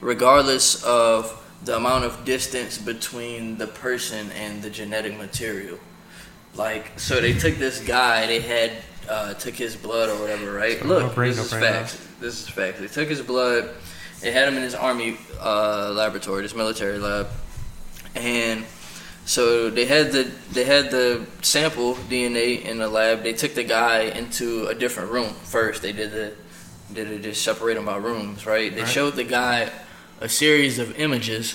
regardless 0.00 0.84
of 0.84 1.40
the 1.64 1.76
amount 1.76 2.04
of 2.04 2.24
distance 2.24 2.76
between 2.76 3.56
the 3.56 3.66
person 3.66 4.30
and 4.32 4.62
the 4.62 4.68
genetic 4.68 5.16
material. 5.16 5.78
Like 6.54 6.98
so 6.98 7.20
they 7.20 7.32
took 7.32 7.56
this 7.56 7.80
guy 7.80 8.26
they 8.26 8.40
had 8.40 8.72
uh, 9.08 9.34
took 9.34 9.54
his 9.54 9.76
blood 9.76 10.08
or 10.10 10.20
whatever 10.20 10.52
right? 10.52 10.78
So 10.78 10.86
look 10.86 11.02
no 11.02 11.08
brain, 11.10 11.30
this 11.30 11.52
no 11.52 11.58
is 11.58 11.64
facts. 11.64 12.08
This 12.20 12.42
is 12.42 12.48
facts. 12.48 12.80
They 12.80 12.86
took 12.88 13.08
his 13.08 13.22
blood 13.22 13.70
they 14.20 14.30
had 14.30 14.48
him 14.48 14.56
in 14.56 14.62
his 14.62 14.74
army 14.74 15.18
uh, 15.40 15.92
laboratory 15.94 16.42
this 16.42 16.54
military 16.54 16.98
lab 16.98 17.28
and 18.14 18.64
so 19.26 19.70
they 19.70 19.86
had 19.86 20.12
the 20.12 20.30
they 20.52 20.64
had 20.64 20.90
the 20.90 21.26
sample 21.42 21.94
DNA 21.94 22.62
in 22.64 22.78
the 22.78 22.88
lab. 22.88 23.22
They 23.22 23.32
took 23.32 23.54
the 23.54 23.64
guy 23.64 24.02
into 24.02 24.66
a 24.66 24.74
different 24.74 25.10
room 25.10 25.32
first. 25.44 25.82
They 25.82 25.92
did 25.92 26.12
the 26.12 26.32
did 26.92 27.10
it 27.10 27.22
just 27.22 27.42
separate 27.42 27.74
them 27.74 27.86
by 27.86 27.96
rooms, 27.96 28.46
right? 28.46 28.74
They 28.74 28.82
Right. 28.82 28.90
showed 28.90 29.16
the 29.16 29.24
guy 29.24 29.70
a 30.20 30.28
series 30.28 30.78
of 30.78 30.98
images 30.98 31.54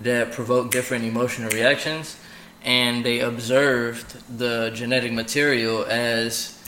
that 0.00 0.32
provoke 0.32 0.70
different 0.70 1.04
emotional 1.04 1.50
reactions, 1.50 2.16
and 2.64 3.04
they 3.04 3.20
observed 3.20 4.16
the 4.38 4.70
genetic 4.74 5.12
material 5.12 5.84
as 5.84 6.58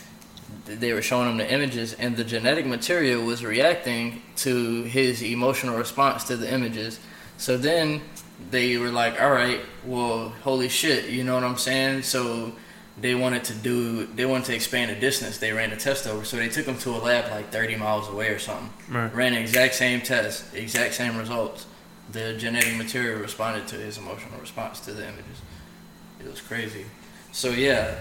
they 0.66 0.92
were 0.92 1.02
showing 1.02 1.28
him 1.30 1.36
the 1.38 1.50
images, 1.50 1.94
and 1.94 2.16
the 2.16 2.24
genetic 2.24 2.66
material 2.66 3.24
was 3.24 3.44
reacting 3.44 4.22
to 4.36 4.82
his 4.84 5.22
emotional 5.22 5.76
response 5.76 6.24
to 6.24 6.36
the 6.36 6.52
images. 6.52 7.00
So 7.36 7.56
then 7.56 8.02
they 8.50 8.76
were 8.76 8.90
like, 8.90 9.20
all 9.20 9.30
right, 9.30 9.60
well, 9.84 10.30
holy 10.42 10.68
shit, 10.68 11.10
you 11.10 11.24
know 11.24 11.34
what 11.34 11.44
I'm 11.44 11.56
saying? 11.56 12.02
So 12.02 12.52
they 13.00 13.14
wanted 13.14 13.44
to 13.44 13.54
do, 13.54 14.06
they 14.06 14.24
wanted 14.24 14.46
to 14.46 14.54
expand 14.54 14.90
the 14.90 14.94
distance. 14.96 15.38
They 15.38 15.52
ran 15.52 15.72
a 15.72 15.76
test 15.76 16.06
over. 16.06 16.24
So 16.24 16.36
they 16.36 16.48
took 16.48 16.66
them 16.66 16.78
to 16.78 16.90
a 16.90 16.98
lab 16.98 17.30
like 17.30 17.50
30 17.50 17.76
miles 17.76 18.08
away 18.08 18.28
or 18.28 18.38
something. 18.38 18.70
Right. 18.88 19.12
Ran 19.14 19.34
the 19.34 19.40
exact 19.40 19.74
same 19.74 20.00
test, 20.00 20.54
exact 20.54 20.94
same 20.94 21.16
results. 21.16 21.66
the 22.12 22.34
genetic 22.34 22.76
material 22.76 23.20
responded 23.20 23.66
to 23.68 23.76
his 23.76 23.98
emotional 23.98 24.38
response 24.38 24.80
to 24.80 24.92
the 24.92 25.04
images. 25.04 25.40
It 26.20 26.30
was 26.30 26.40
crazy. 26.40 26.84
So 27.32 27.50
yeah, 27.50 27.98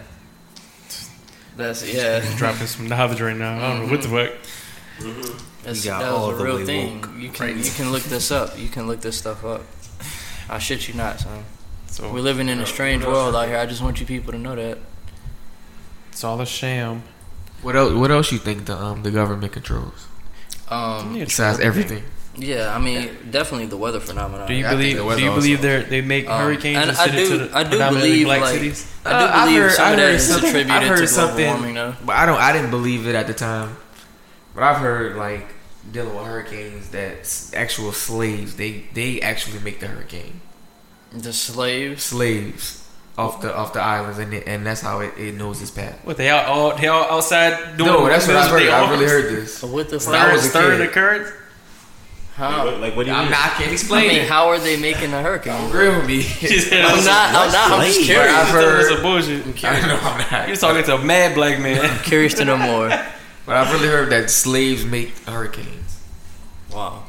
that's 1.55 1.91
yeah. 1.91 2.23
Dropping 2.37 2.67
some 2.67 2.87
knowledge 2.87 3.21
right 3.21 3.35
now. 3.35 3.57
I 3.57 3.73
don't 3.73 3.85
know 3.85 3.91
what 3.91 4.01
the 4.01 4.07
mm-hmm. 4.07 4.33
fuck. 4.33 5.07
Mm-hmm. 5.07 5.37
That's, 5.63 5.85
You 5.85 5.91
got 5.91 5.99
that 6.01 6.09
all 6.09 6.31
was 6.31 6.41
a 6.41 6.43
real 6.43 6.65
thing. 6.65 7.01
woke. 7.01 7.09
You 7.17 7.29
can 7.29 7.57
you 7.57 7.71
can 7.71 7.91
look 7.91 8.03
this 8.03 8.31
up. 8.31 8.59
You 8.59 8.69
can 8.69 8.85
look 8.87 9.01
this 9.01 9.17
stuff 9.17 9.43
up. 9.43 9.63
I 10.49 10.59
shit 10.59 10.87
you 10.87 10.93
not, 10.93 11.19
son. 11.19 11.43
So 11.87 12.11
We're 12.11 12.19
living 12.21 12.49
in 12.49 12.59
a 12.59 12.65
strange 12.65 13.05
world 13.05 13.35
out 13.35 13.47
here. 13.47 13.57
I 13.57 13.65
just 13.65 13.81
want 13.81 13.99
you 13.99 14.05
people 14.05 14.31
to 14.33 14.39
know 14.39 14.55
that. 14.55 14.77
it's 16.11 16.23
all 16.23 16.39
a 16.41 16.45
sham. 16.45 17.03
What 17.61 17.75
else? 17.75 17.93
What 17.93 18.11
else 18.11 18.31
you 18.31 18.37
think 18.39 18.65
the 18.65 18.75
um 18.77 19.03
the 19.03 19.11
government 19.11 19.53
controls 19.53 20.07
Um, 20.69 21.13
besides 21.13 21.59
everything? 21.59 22.03
yeah, 22.35 22.75
I 22.75 22.79
mean, 22.79 23.09
definitely 23.31 23.67
the 23.67 23.77
weather 23.77 23.99
phenomenon. 23.99 24.47
Do 24.47 24.53
you 24.53 24.65
I 24.65 24.71
believe? 24.71 24.97
the 24.97 25.15
Do 25.15 25.23
you 25.23 25.31
believe 25.31 25.61
they 25.61 25.83
they 25.83 26.01
make 26.01 26.27
Um, 26.27 26.41
hurricanes 26.41 26.77
and 26.77 26.89
and 26.89 26.97
I 26.99 27.07
do- 27.07 27.29
to 27.29 27.37
the 27.45 27.57
I 27.57 27.63
do 27.63 27.77
believe, 27.77 28.25
black 28.25 28.41
like- 28.41 28.53
cities? 28.55 28.87
I 29.05 29.09
do 29.09 29.15
Uh, 29.15 29.31
I 29.33 29.45
believe 29.45 29.61
heard- 29.61 29.71
some 29.71 29.85
I 29.85 29.91
of 29.91 29.97
that 29.97 30.11
heard 30.11 30.21
something- 30.21 30.49
attributed 30.49 30.71
I 30.71 30.87
heard 30.87 31.07
to 31.07 31.13
global 31.13 31.27
something- 31.27 31.47
warming, 31.47 31.73
though. 31.75 31.95
But 32.05 32.15
I 32.17 32.25
don't. 32.25 32.39
I 32.41 32.51
didn't 32.51 32.71
believe 32.71 33.07
it 33.07 33.15
at 33.15 33.27
the 33.27 33.33
time. 33.33 33.77
But 34.55 34.63
I've 34.63 34.77
heard 34.77 35.15
like 35.15 35.52
dealing 35.91 36.15
with 36.15 36.25
hurricanes 36.25 36.89
that 36.89 37.49
actual 37.55 37.91
slaves 37.91 38.55
they 38.55 38.85
they 38.93 39.21
actually 39.21 39.59
make 39.59 39.79
the 39.79 39.87
hurricane 39.87 40.41
The 41.11 41.33
slaves. 41.33 42.03
slaves 42.03 42.79
off 43.17 43.41
the 43.41 43.55
off 43.55 43.73
the 43.73 43.79
islands 43.81 44.17
and 44.17 44.33
it, 44.33 44.47
and 44.47 44.65
that's 44.65 44.81
how 44.81 45.01
it, 45.01 45.13
it 45.17 45.35
knows 45.35 45.61
its 45.61 45.69
path. 45.71 45.99
What 46.03 46.17
they 46.17 46.29
all, 46.31 46.45
all 46.71 46.77
they 46.77 46.87
all 46.87 47.03
outside 47.17 47.77
doing? 47.77 47.91
No, 47.91 48.07
that's 48.07 48.25
what 48.27 48.35
I 48.37 48.51
windmills 48.51 48.51
with 48.53 48.61
heard. 48.61 48.67
their 48.71 48.75
I 48.75 48.89
really 48.91 49.05
heard 49.05 49.35
this. 49.43 49.57
So 49.57 49.67
what 49.67 49.89
the 49.89 49.99
When 49.99 50.15
I 50.15 50.23
fuck? 50.25 50.33
was 50.33 50.45
a 50.45 50.49
Stirring 50.49 50.79
the 50.79 50.85
kid. 50.85 50.93
currents. 50.93 51.31
How? 52.35 52.65
Like, 52.65 52.79
like, 52.79 52.95
what 52.95 53.05
do 53.05 53.11
you 53.11 53.15
I'm 53.15 53.25
mean? 53.25 53.31
not. 53.31 53.45
I 53.45 53.49
can't 53.49 53.69
I 53.69 53.73
explain 53.73 54.07
mean, 54.07 54.17
it. 54.21 54.27
how 54.27 54.47
are 54.47 54.57
they 54.57 54.75
making 54.81 55.13
a 55.13 55.21
hurricane? 55.21 55.67
Agree 55.69 55.89
with 55.89 56.07
me. 56.07 56.21
I'm 56.81 57.05
not. 57.05 57.35
I'm 57.35 57.51
not. 57.51 57.71
I'm 57.79 57.85
just 57.85 58.01
curious. 58.01 58.33
I've 58.33 58.47
heard- 58.47 58.85
Some 58.87 59.01
bullshit. 59.03 59.63
I 59.65 59.79
know 59.87 59.99
I'm 60.01 60.31
not. 60.31 60.47
You're 60.47 60.57
talking 60.57 60.83
to 60.85 60.95
a 60.95 61.05
mad 61.05 61.35
black 61.35 61.59
man. 61.59 61.85
I'm 61.85 61.99
Curious 62.03 62.33
to 62.35 62.45
know 62.45 62.57
more. 62.57 62.89
But 63.45 63.55
I've 63.57 63.71
really 63.73 63.87
heard 63.87 64.09
that 64.11 64.29
slaves 64.29 64.85
make 64.85 65.17
hurricanes. 65.25 65.99
Wow, 66.71 67.03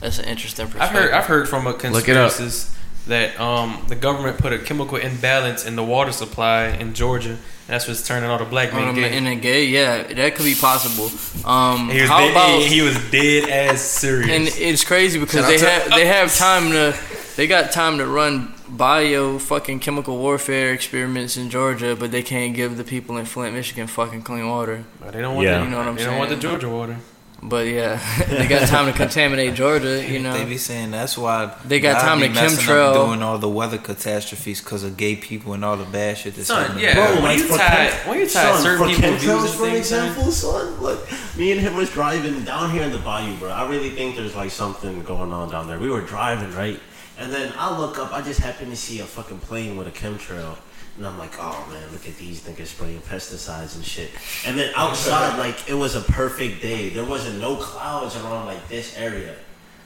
that's 0.00 0.18
an 0.18 0.24
interesting 0.24 0.66
I've 0.66 0.72
perspective. 0.72 1.00
heard. 1.02 1.12
I've 1.12 1.26
heard 1.26 1.48
from 1.48 1.66
a 1.66 1.70
Look 1.70 2.08
it 2.08 2.16
up. 2.16 2.32
conspiracist 2.32 2.72
that 3.08 3.38
um 3.40 3.84
the 3.88 3.94
government 3.94 4.36
put 4.38 4.52
a 4.52 4.58
chemical 4.58 4.96
imbalance 4.96 5.64
in 5.64 5.76
the 5.76 5.84
water 5.84 6.12
supply 6.12 6.66
in 6.68 6.92
Georgia. 6.94 7.30
And 7.68 7.74
that's 7.74 7.86
what's 7.88 8.06
turning 8.06 8.30
all 8.30 8.38
the 8.38 8.44
black 8.44 8.72
men 8.72 8.88
Um, 8.88 8.94
gay. 8.94 9.16
in 9.16 9.26
a 9.26 9.34
gay, 9.34 9.64
yeah, 9.64 10.02
that 10.04 10.34
could 10.36 10.44
be 10.44 10.54
possible. 10.54 11.10
Um, 11.48 11.90
He 11.90 12.00
was, 12.00 12.08
how 12.08 12.20
dead, 12.20 12.30
about? 12.30 12.60
he, 12.60 12.66
he 12.68 12.80
was 12.82 12.96
dead 13.10 13.48
ass 13.48 13.80
serious. 13.80 14.30
and 14.30 14.46
it's 14.62 14.84
crazy 14.84 15.18
because 15.18 15.40
Shout 15.46 15.58
they 15.60 15.66
out 15.66 15.82
have 15.82 15.90
they 15.92 16.06
have 16.18 16.34
time 16.36 16.70
to 16.70 16.96
they 17.36 17.46
got 17.48 17.70
time 17.72 17.98
to 17.98 18.06
run 18.06 18.54
bio 18.68 19.38
fucking 19.38 19.80
chemical 19.80 20.18
warfare 20.18 20.72
experiments 20.72 21.36
in 21.36 21.50
Georgia, 21.50 21.96
but 21.98 22.10
they 22.10 22.22
can't 22.22 22.54
give 22.54 22.76
the 22.76 22.84
people 22.84 23.16
in 23.16 23.24
Flint, 23.26 23.54
Michigan, 23.54 23.86
fucking 23.86 24.22
clean 24.22 24.48
water. 24.48 24.84
But 25.00 25.12
they 25.12 25.20
don't 25.20 25.34
want 25.36 25.46
Yeah. 25.46 25.58
the, 25.58 25.64
You 25.64 25.70
know 25.70 25.78
what 25.78 25.88
I'm 25.88 25.96
they 25.96 26.04
don't 26.04 26.18
want 26.18 26.30
the? 26.30 26.36
Georgia 26.36 26.68
water. 26.68 26.96
But 27.42 27.66
yeah, 27.66 28.00
they 28.28 28.46
got 28.48 28.66
time 28.66 28.86
to 28.90 28.92
contaminate 29.04 29.54
Georgia. 29.54 30.02
You 30.02 30.18
know, 30.20 30.32
They 30.32 30.42
know, 30.44 30.48
be 30.48 30.56
saying 30.56 30.90
that's 30.90 31.18
why 31.18 31.54
They 31.66 31.80
got 31.80 32.00
time 32.00 32.18
to 32.20 32.28
messing 32.30 32.58
up 32.58 32.64
chemtrail. 32.94 33.06
doing 33.06 33.22
all 33.22 33.38
the 33.38 33.48
weather 33.48 33.76
catastrophes 33.78 34.60
because 34.62 34.82
of 34.82 34.96
gay 34.96 35.16
people 35.16 35.52
and 35.52 35.62
all 35.64 35.76
the 35.76 35.84
bad 35.84 36.16
shit 36.16 36.34
that's 36.34 36.48
Son, 36.48 36.62
happening. 36.62 36.84
yeah. 36.84 36.94
Bro, 36.94 37.14
when 37.16 37.22
like 37.24 37.38
you 37.38 37.44
for 37.44 37.58
tie- 37.58 37.90
chem- 37.90 38.08
when 38.08 38.18
you 38.20 38.24
tie 38.24 38.30
son, 38.52 38.62
certain 38.62 38.78
for 38.78 38.86
people 38.94 39.10
chemtrails, 39.10 39.18
views 39.20 39.54
for 39.54 39.66
things, 39.66 39.86
son. 39.88 40.06
example, 40.08 40.32
son, 40.32 40.80
look, 40.80 41.08
me 41.36 41.52
and 41.52 41.60
him 41.60 41.76
was 41.76 41.90
driving 41.90 42.42
down 42.42 42.70
here 42.70 42.82
in 42.82 42.90
the 42.90 42.98
bayou, 42.98 43.36
bro. 43.36 43.50
I 43.50 43.68
really 43.68 43.90
think 43.90 44.16
there's 44.16 44.34
like 44.34 44.50
something 44.50 45.02
going 45.02 45.30
on 45.32 45.50
down 45.50 45.68
there. 45.68 45.78
We 45.78 45.90
were 45.90 46.00
driving, 46.00 46.50
right? 46.54 46.80
And 47.18 47.32
then 47.32 47.52
I 47.56 47.76
look 47.78 47.98
up, 47.98 48.12
I 48.12 48.20
just 48.20 48.40
happen 48.40 48.68
to 48.70 48.76
see 48.76 49.00
a 49.00 49.04
fucking 49.04 49.38
plane 49.40 49.76
with 49.76 49.86
a 49.86 49.90
chemtrail. 49.90 50.56
And 50.96 51.06
I'm 51.06 51.18
like, 51.18 51.32
oh 51.38 51.66
man, 51.70 51.90
look 51.92 52.06
at 52.08 52.16
these 52.16 52.42
niggas 52.42 52.68
spraying 52.68 53.00
pesticides 53.00 53.76
and 53.76 53.84
shit. 53.84 54.10
And 54.46 54.58
then 54.58 54.72
outside, 54.76 55.38
like, 55.38 55.68
it 55.68 55.74
was 55.74 55.94
a 55.94 56.00
perfect 56.00 56.62
day. 56.62 56.90
There 56.90 57.04
wasn't 57.04 57.40
no 57.40 57.56
clouds 57.56 58.16
around 58.16 58.46
like 58.46 58.68
this 58.68 58.96
area, 58.96 59.34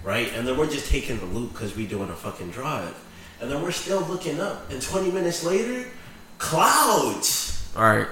right? 0.05 0.33
And 0.35 0.47
then 0.47 0.57
we're 0.57 0.71
just 0.71 0.89
taking 0.89 1.19
the 1.19 1.27
loop 1.27 1.53
because 1.53 1.77
we 1.77 1.87
doing 1.87 2.11
a 2.11 2.15
fucking 2.15 2.51
drive. 2.51 2.95
And 3.41 3.51
then 3.51 3.63
we're 3.63 3.73
still 3.73 4.01
looking 4.03 4.41
up. 4.41 4.71
And 4.71 4.83
20 4.83 5.11
minutes 5.11 5.45
later, 5.45 5.89
clouds. 6.39 7.69
All 7.77 7.83
right. 7.83 8.09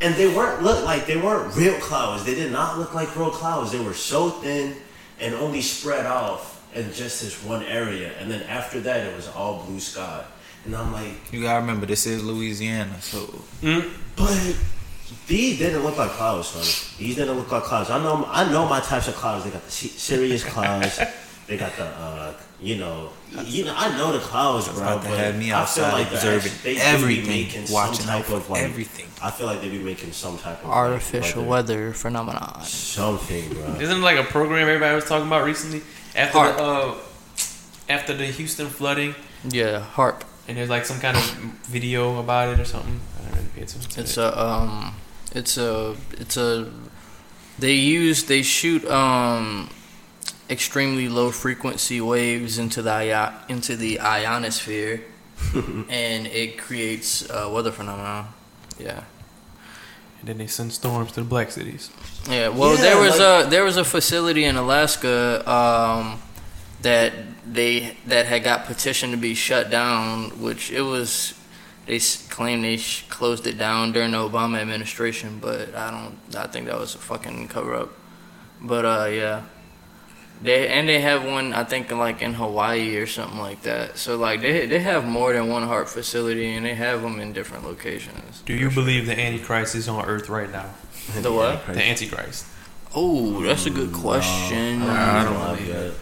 And 0.00 0.14
they 0.14 0.34
weren't 0.34 0.62
look 0.62 0.84
like 0.84 1.06
they 1.06 1.18
weren't 1.18 1.54
real 1.54 1.78
clouds. 1.80 2.24
They 2.24 2.34
did 2.34 2.50
not 2.50 2.78
look 2.78 2.94
like 2.94 3.14
real 3.16 3.30
clouds. 3.30 3.72
They 3.72 3.80
were 3.80 3.94
so 3.94 4.30
thin 4.30 4.76
and 5.20 5.34
only 5.34 5.60
spread 5.60 6.06
off 6.06 6.59
in 6.74 6.92
just 6.92 7.22
this 7.22 7.42
one 7.44 7.62
area. 7.64 8.12
And 8.18 8.30
then 8.30 8.42
after 8.44 8.80
that, 8.80 9.06
it 9.06 9.16
was 9.16 9.28
all 9.28 9.64
blue 9.64 9.80
sky. 9.80 10.24
And 10.64 10.76
I'm 10.76 10.92
like, 10.92 11.32
You 11.32 11.42
gotta 11.42 11.60
remember 11.60 11.86
this 11.86 12.06
is 12.06 12.22
Louisiana, 12.22 13.00
so 13.00 13.42
but 14.16 14.56
these 15.26 15.58
didn't 15.58 15.82
look 15.82 15.96
like 15.96 16.10
clouds, 16.10 16.48
son. 16.48 16.96
These 16.98 17.16
didn't 17.16 17.36
look 17.36 17.50
like 17.50 17.62
clouds. 17.62 17.90
I 17.90 18.02
know, 18.02 18.26
I 18.28 18.50
know 18.50 18.66
my 18.68 18.80
types 18.80 19.08
of 19.08 19.14
clouds. 19.14 19.44
They 19.44 19.50
got 19.50 19.64
the 19.64 19.70
cirrus 19.70 20.44
clouds. 20.44 21.00
They 21.46 21.56
got 21.56 21.74
the, 21.74 21.82
uh, 21.84 22.32
you 22.60 22.76
know, 22.76 23.10
you 23.44 23.64
know. 23.64 23.74
I 23.76 23.88
know 23.98 24.12
the 24.12 24.20
clouds, 24.20 24.68
bro. 24.68 24.76
about 24.82 25.02
to 25.02 25.08
but 25.08 25.18
have 25.18 25.36
me 25.36 25.46
I 25.46 25.48
feel 25.48 25.84
outside 25.84 25.92
like 25.94 26.12
observing 26.12 26.52
act- 26.52 26.62
they 26.62 26.74
do 26.74 26.78
be 26.78 26.84
everything, 26.84 27.26
making 27.26 27.66
some 27.66 27.74
watching 27.74 28.06
type 28.06 28.30
out 28.30 28.36
of 28.36 28.50
like 28.50 28.62
everything. 28.62 29.06
I 29.20 29.32
feel 29.32 29.48
like 29.48 29.60
they 29.60 29.68
be 29.68 29.80
making 29.80 30.12
some 30.12 30.38
type 30.38 30.58
of 30.62 30.68
like, 30.68 30.76
artificial 30.76 31.44
weather 31.44 31.92
phenomenon. 31.92 32.62
something, 32.62 33.52
bro. 33.52 33.64
Isn't 33.80 33.96
it 33.96 34.00
like 34.00 34.18
a 34.20 34.22
program 34.22 34.68
everybody 34.68 34.94
was 34.94 35.06
talking 35.06 35.26
about 35.26 35.44
recently 35.44 35.82
after 36.14 36.38
HAARP. 36.38 36.56
the 36.56 36.62
uh, 36.62 36.98
after 37.88 38.14
the 38.16 38.26
Houston 38.26 38.68
flooding? 38.68 39.14
Yeah, 39.48 39.84
HAARP. 39.94 40.22
And 40.48 40.56
there's 40.56 40.68
like 40.70 40.84
some 40.84 40.98
kind 41.00 41.16
of 41.16 41.22
video 41.68 42.18
about 42.18 42.48
it 42.48 42.60
or 42.60 42.64
something. 42.64 43.00
I 43.18 43.22
don't 43.24 43.34
really 43.36 43.48
pay 43.54 43.62
attention 43.62 43.90
to 43.90 44.00
It's 44.00 44.16
it. 44.16 44.20
a 44.24 44.40
um, 44.44 44.94
it's 45.34 45.56
a 45.58 45.96
it's 46.12 46.36
a. 46.36 46.70
They 47.58 47.74
use 47.74 48.24
they 48.24 48.42
shoot 48.42 48.84
um, 48.86 49.70
extremely 50.48 51.08
low 51.08 51.30
frequency 51.30 52.00
waves 52.00 52.58
into 52.58 52.82
the 52.82 52.90
io- 52.92 53.34
into 53.48 53.76
the 53.76 54.00
ionosphere, 54.00 55.02
and 55.54 56.26
it 56.26 56.58
creates 56.58 57.28
a 57.30 57.48
weather 57.50 57.70
phenomenon. 57.70 58.28
Yeah. 58.78 59.04
And 60.20 60.28
then 60.28 60.38
they 60.38 60.46
send 60.46 60.72
storms 60.72 61.12
to 61.12 61.20
the 61.20 61.26
black 61.26 61.50
cities. 61.50 61.90
Yeah, 62.28 62.48
well, 62.48 62.74
Yeah, 62.76 62.82
there 62.82 62.98
was 63.00 63.18
like- 63.18 63.46
a 63.46 63.50
there 63.50 63.64
was 63.64 63.76
a 63.76 63.84
facility 63.84 64.44
in 64.44 64.56
Alaska 64.56 65.48
um, 65.50 66.20
that 66.82 67.12
they 67.52 67.96
that 68.06 68.26
had 68.26 68.44
got 68.44 68.66
petitioned 68.66 69.12
to 69.12 69.18
be 69.18 69.34
shut 69.34 69.70
down, 69.70 70.40
which 70.40 70.70
it 70.70 70.82
was 70.82 71.34
they 71.86 71.96
s- 71.96 72.26
claimed 72.28 72.62
they 72.64 72.76
sh- 72.76 73.04
closed 73.08 73.46
it 73.46 73.58
down 73.58 73.92
during 73.92 74.12
the 74.12 74.18
Obama 74.18 74.58
administration, 74.60 75.38
but 75.40 75.74
I 75.74 75.90
don't 75.90 76.18
I 76.36 76.46
think 76.46 76.66
that 76.66 76.78
was 76.78 76.94
a 76.94 76.98
fucking 76.98 77.48
cover 77.48 77.74
up. 77.74 77.90
But 78.60 78.84
uh, 78.84 79.08
yeah, 79.10 79.42
they 80.42 80.68
and 80.68 80.88
they 80.88 81.00
have 81.00 81.24
one 81.24 81.52
I 81.52 81.64
think 81.64 81.90
like 81.90 82.22
in 82.22 82.34
Hawaii 82.34 82.96
or 82.96 83.06
something 83.06 83.38
like 83.38 83.62
that. 83.62 83.98
So 83.98 84.16
like 84.16 84.40
they 84.40 84.66
they 84.66 84.80
have 84.80 85.04
more 85.04 85.32
than 85.32 85.48
one 85.48 85.62
HAARP 85.68 85.88
facility 85.88 86.54
and 86.54 86.64
they 86.64 86.74
have 86.74 87.02
them 87.02 87.20
in 87.20 87.32
different 87.32 87.64
locations. 87.64 88.42
Do 88.46 88.54
you 88.54 88.70
believe 88.70 89.06
the 89.06 89.18
Antichrist 89.18 89.74
is 89.74 89.88
on 89.88 90.04
Earth 90.06 90.28
right 90.28 90.50
now? 90.50 90.70
The 91.20 91.32
what? 91.32 91.66
The 91.66 91.82
Antichrist. 91.82 92.46
Oh, 92.94 93.42
that's 93.42 93.66
a 93.66 93.70
good 93.70 93.92
question. 93.92 94.82
I 94.82 95.24
don't 95.24 95.56
believe 95.56 95.74
that. 95.74 95.94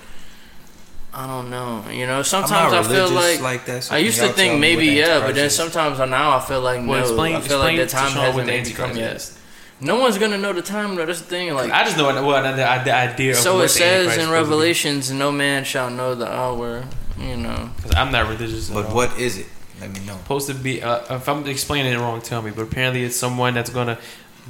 I 1.13 1.27
don't 1.27 1.51
know. 1.51 1.85
You 1.91 2.07
know, 2.07 2.23
sometimes 2.23 2.73
I 2.73 2.83
feel 2.83 3.11
like, 3.11 3.41
like 3.41 3.65
that. 3.65 3.85
so 3.85 3.95
I 3.95 3.99
used 3.99 4.21
to 4.21 4.29
think 4.29 4.61
maybe 4.61 4.87
yeah, 4.87 5.21
but 5.21 5.35
then 5.35 5.51
sometimes 5.51 5.99
now 5.99 6.37
I 6.37 6.41
feel 6.41 6.61
like 6.61 6.79
Well, 6.79 6.87
no. 6.87 7.01
explain, 7.01 7.35
I 7.35 7.41
feel 7.41 7.59
like 7.59 7.77
the 7.77 7.87
time 7.87 8.13
hasn't 8.13 8.47
the 8.47 8.73
come 8.73 8.91
Antichrist 8.91 9.33
yet. 9.33 9.38
Is. 9.81 9.87
No 9.87 10.01
one's 10.01 10.19
gonna 10.19 10.39
know 10.39 10.53
the 10.53 10.63
time 10.63 10.95
though. 10.97 11.07
That's 11.07 11.21
the 11.21 11.27
thing. 11.27 11.55
Like 11.55 11.71
I 11.71 11.85
just 11.85 11.97
know 11.97 12.05
what 12.05 12.15
the, 12.43 12.53
the 12.85 12.93
idea 12.95 13.33
of 13.33 13.37
so 13.39 13.57
what 13.57 13.65
it 13.67 13.69
says 13.69 14.07
Antichrist 14.09 14.19
in 14.19 14.21
is 14.23 14.27
supposed 14.27 14.27
to 14.27 14.27
be. 14.27 14.33
Revelations, 14.33 15.11
no 15.13 15.33
man 15.33 15.65
shall 15.65 15.91
know 15.91 16.15
the 16.15 16.27
hour. 16.31 16.85
You 17.19 17.37
know, 17.37 17.71
because 17.77 17.95
I'm 17.97 18.13
not 18.13 18.29
religious. 18.29 18.69
at 18.71 18.75
But 18.75 18.87
all. 18.87 18.95
what 18.95 19.19
is 19.19 19.39
it? 19.39 19.47
Let 19.81 19.91
me 19.93 20.01
know. 20.07 20.17
supposed 20.19 20.47
to 20.49 20.55
be? 20.55 20.83
Uh, 20.83 21.17
if 21.17 21.29
I'm 21.29 21.47
explaining 21.47 21.93
it 21.93 21.99
wrong, 21.99 22.21
tell 22.21 22.43
me. 22.43 22.51
But 22.53 22.63
apparently, 22.63 23.03
it's 23.05 23.17
someone 23.17 23.55
that's 23.55 23.71
gonna 23.71 23.99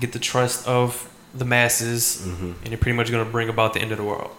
get 0.00 0.12
the 0.12 0.18
trust 0.18 0.66
of 0.68 1.08
the 1.34 1.44
masses, 1.44 2.22
Mm-hmm. 2.26 2.44
and 2.44 2.66
they're 2.66 2.78
pretty 2.78 2.96
much 2.96 3.10
gonna 3.10 3.24
bring 3.24 3.48
about 3.48 3.74
the 3.74 3.80
end 3.80 3.92
of 3.92 3.98
the 3.98 4.04
world. 4.04 4.30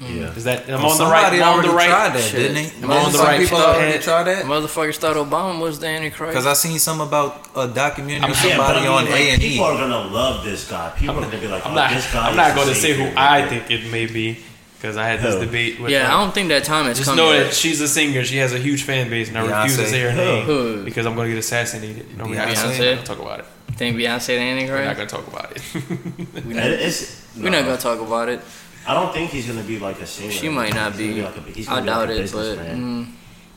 Yeah. 0.00 0.34
Is 0.34 0.44
that? 0.44 0.68
I'm 0.68 0.84
Oh, 0.84 0.88
on 0.88 0.98
the 0.98 1.04
right. 1.04 1.22
somebody 1.22 1.36
I'm 1.40 1.42
on 1.48 1.52
already 1.54 1.68
the 1.68 1.74
right. 1.74 1.86
tried 1.88 2.12
that, 2.14 2.22
Shit. 2.22 2.34
didn't 2.54 2.54
they? 2.80 2.84
I'm 2.84 2.90
on 2.90 3.12
the 3.12 3.18
Some 3.18 3.26
right 3.26 3.40
people 3.40 3.58
path. 3.58 3.76
already 3.76 3.98
tried 4.02 4.24
that. 4.24 4.44
motherfuckers 4.44 4.96
thought 4.96 5.16
Obama 5.16 5.60
was 5.60 5.78
the 5.78 5.86
Antichrist. 5.86 6.32
Because 6.32 6.46
I 6.46 6.52
seen 6.54 6.78
some 6.80 7.00
about 7.00 7.46
uh, 7.56 7.60
a 7.60 7.68
documentary 7.72 8.22
I'm- 8.22 8.30
of 8.32 8.44
Yeah, 8.44 8.50
I 8.50 8.56
somebody 8.56 8.80
mean, 8.80 8.88
on 8.88 9.04
like, 9.04 9.14
A 9.14 9.30
and 9.30 9.42
E. 9.42 9.50
people 9.50 9.64
are 9.66 9.76
gonna 9.78 10.08
love 10.08 10.44
this 10.44 10.68
guy. 10.68 10.90
People 10.98 11.18
are 11.18 11.22
gonna 11.22 11.38
be 11.38 11.46
like, 11.46 11.64
I'm 11.64 11.72
oh, 11.72 11.74
not. 11.76 11.90
this 11.90 12.12
guy. 12.12 12.28
I'm 12.28 12.36
not 12.36 12.54
going 12.56 12.68
to 12.68 12.74
say 12.74 12.92
who. 12.94 13.16
I 13.16 13.48
think 13.48 13.70
it 13.70 13.90
may 13.92 14.06
be 14.06 14.38
because 14.76 14.96
I 14.96 15.06
had 15.06 15.20
this 15.20 15.36
Who? 15.36 15.46
debate. 15.46 15.80
With 15.80 15.92
yeah, 15.92 16.06
her. 16.08 16.12
I 16.12 16.20
don't 16.24 16.34
think 16.34 16.48
that 16.48 16.64
time 16.64 16.86
has 16.86 16.96
Just 16.98 17.08
come 17.08 17.16
know 17.16 17.32
yet. 17.32 17.44
that 17.44 17.54
she's 17.54 17.80
a 17.80 17.88
singer. 17.88 18.24
She 18.24 18.36
has 18.38 18.52
a 18.52 18.58
huge 18.58 18.82
fan 18.82 19.08
base, 19.08 19.28
and 19.28 19.38
I 19.38 19.46
refuse 19.46 19.78
to 19.78 19.86
say 19.86 20.00
her 20.00 20.12
name 20.12 20.44
Who? 20.44 20.84
because 20.84 21.06
I'm 21.06 21.14
going 21.14 21.28
to 21.28 21.34
get 21.34 21.38
assassinated. 21.38 22.18
No, 22.18 22.24
we're 22.26 22.34
not 22.34 22.48
Beyonce? 22.48 22.78
going 22.78 22.98
to 22.98 23.04
talk 23.04 23.18
about 23.20 23.38
it. 23.40 23.46
Think 23.76 23.96
Beyonce 23.96 24.26
the 24.26 24.70
We're 24.70 24.84
not 24.84 24.96
going 24.96 25.08
to 25.08 25.14
talk 25.16 25.26
about 25.26 25.52
it. 25.56 25.62
We 25.74 26.40
And 26.40 26.54
not, 26.54 26.66
it's 26.66 27.34
not 27.36 27.50
gonna 27.64 27.76
talk 27.78 28.00
about 28.00 28.28
it. 28.28 28.40
I 28.86 28.94
don't 28.94 29.12
think 29.12 29.30
he's 29.30 29.46
gonna 29.46 29.62
be 29.62 29.78
like 29.78 30.00
a 30.00 30.06
singer. 30.06 30.30
She 30.30 30.48
might 30.48 30.74
not 30.74 30.92
He's 30.94 31.14
be. 31.14 31.22
like 31.22 31.36
a- 31.36 31.40
he's 31.52 31.68
I 31.68 31.70
gonna 31.70 31.82
be 31.82 31.86
doubt 31.86 31.98
like 32.00 32.08
a 32.08 32.12
it, 32.12 32.16
but 32.32 32.38
businessman. 32.42 33.08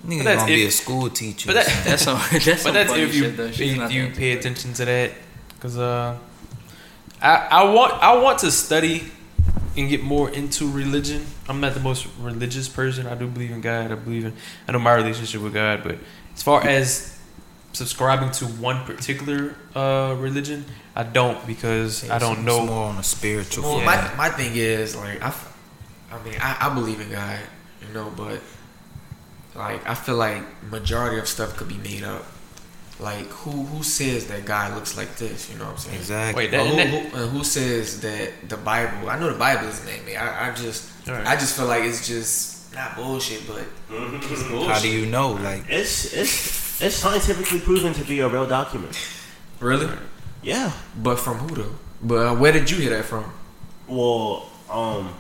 mm, 0.05 0.09
Nigga 0.09 0.23
that's 0.23 0.41
gonna 0.43 0.53
be 0.55 0.65
a 0.65 0.71
school 0.71 1.09
teacher. 1.09 1.47
But 1.47 1.53
that, 1.55 1.65
that's 1.85 2.01
some. 2.03 2.17
That's 2.31 2.45
but 2.45 2.57
some 2.59 2.73
that's 2.73 2.89
funny 2.91 3.03
if 3.03 3.15
you 3.15 3.23
shit, 3.23 3.37
though. 3.37 3.51
She's 3.51 3.77
if 3.77 3.91
you 3.91 4.07
pay 4.09 4.31
good. 4.33 4.39
attention 4.39 4.73
to 4.73 4.85
that, 4.85 5.11
because 5.55 5.77
uh, 5.77 6.17
I 7.21 7.35
I 7.51 7.63
want 7.73 7.93
I 8.01 8.15
want 8.17 8.39
to 8.39 8.51
study 8.51 9.03
and 9.75 9.89
get 9.89 10.01
more 10.03 10.29
into 10.29 10.69
religion. 10.71 11.25
I'm 11.49 11.59
not 11.61 11.73
the 11.73 11.79
most 11.79 12.07
religious 12.19 12.67
person. 12.69 13.05
I 13.07 13.15
do 13.15 13.27
believe 13.27 13.51
in 13.51 13.61
God. 13.61 13.91
I 13.91 13.95
believe 13.95 14.25
in 14.25 14.33
I 14.67 14.71
know 14.71 14.79
my 14.79 14.93
relationship 14.93 15.41
with 15.41 15.53
God, 15.53 15.83
but 15.83 15.97
as 16.35 16.43
far 16.43 16.65
as 16.65 17.16
subscribing 17.77 18.31
to 18.31 18.45
one 18.45 18.83
particular 18.85 19.55
uh, 19.75 20.15
religion, 20.17 20.65
I 20.95 21.03
don't 21.03 21.39
because 21.45 22.09
I 22.09 22.17
don't 22.19 22.43
know. 22.43 22.65
more 22.65 22.85
on 22.89 22.97
a 22.97 23.03
spiritual. 23.03 23.63
Well, 23.63 23.81
front. 23.83 24.17
my 24.17 24.29
my 24.29 24.35
thing 24.35 24.55
is 24.55 24.95
like 24.95 25.21
I, 25.21 25.33
I 26.11 26.23
mean 26.23 26.35
I, 26.41 26.57
I 26.67 26.73
believe 26.73 26.99
in 26.99 27.09
God, 27.11 27.39
you 27.81 27.93
know, 27.93 28.11
but 28.15 28.41
like 29.55 29.87
I 29.87 29.93
feel 29.95 30.15
like 30.15 30.43
majority 30.71 31.19
of 31.19 31.27
stuff 31.27 31.55
could 31.57 31.67
be 31.69 31.77
made 31.77 32.03
up. 32.03 32.25
Like 32.99 33.27
who 33.27 33.51
who 33.51 33.83
says 33.83 34.25
that 34.27 34.45
God 34.45 34.73
looks 34.73 34.97
like 34.97 35.15
this? 35.17 35.51
You 35.51 35.59
know 35.59 35.65
what 35.65 35.73
I'm 35.73 35.77
saying? 35.77 35.97
exactly. 35.97 36.45
Wait, 36.45 36.53
Or 36.53 36.57
that, 36.57 36.67
who, 36.67 36.75
that, 36.75 36.87
who, 37.13 37.27
who 37.27 37.43
says 37.43 38.01
that 38.01 38.49
the 38.49 38.57
Bible? 38.57 39.09
I 39.09 39.19
know 39.19 39.31
the 39.31 39.37
Bible 39.37 39.67
is 39.67 39.85
named 39.85 40.05
me. 40.05 40.15
I, 40.15 40.49
I 40.49 40.53
just 40.55 40.89
Alright. 41.07 41.27
I 41.27 41.35
just 41.35 41.55
feel 41.55 41.67
like 41.67 41.83
it's 41.83 42.07
just 42.07 42.73
not 42.73 42.95
bullshit, 42.95 43.47
but 43.47 43.63
it's 43.91 44.43
bullshit. 44.49 44.69
How 44.71 44.79
do 44.79 44.89
you 44.89 45.05
know? 45.05 45.33
Like, 45.33 45.65
It's 45.69 46.11
it's 46.13 46.66
it's 46.79 46.95
scientifically 46.95 47.59
proven 47.59 47.93
to 47.93 48.03
be 48.03 48.19
a 48.19 48.27
real 48.27 48.47
document. 48.47 48.95
really? 49.59 49.89
Yeah. 50.43 50.71
But 51.01 51.17
from 51.17 51.37
who 51.39 51.55
though? 51.55 51.75
But 52.01 52.27
uh, 52.27 52.35
where 52.35 52.51
did 52.51 52.69
you 52.69 52.77
hear 52.77 52.91
that 52.91 53.05
from? 53.05 53.25
Well, 53.87 54.49
um, 54.69 55.13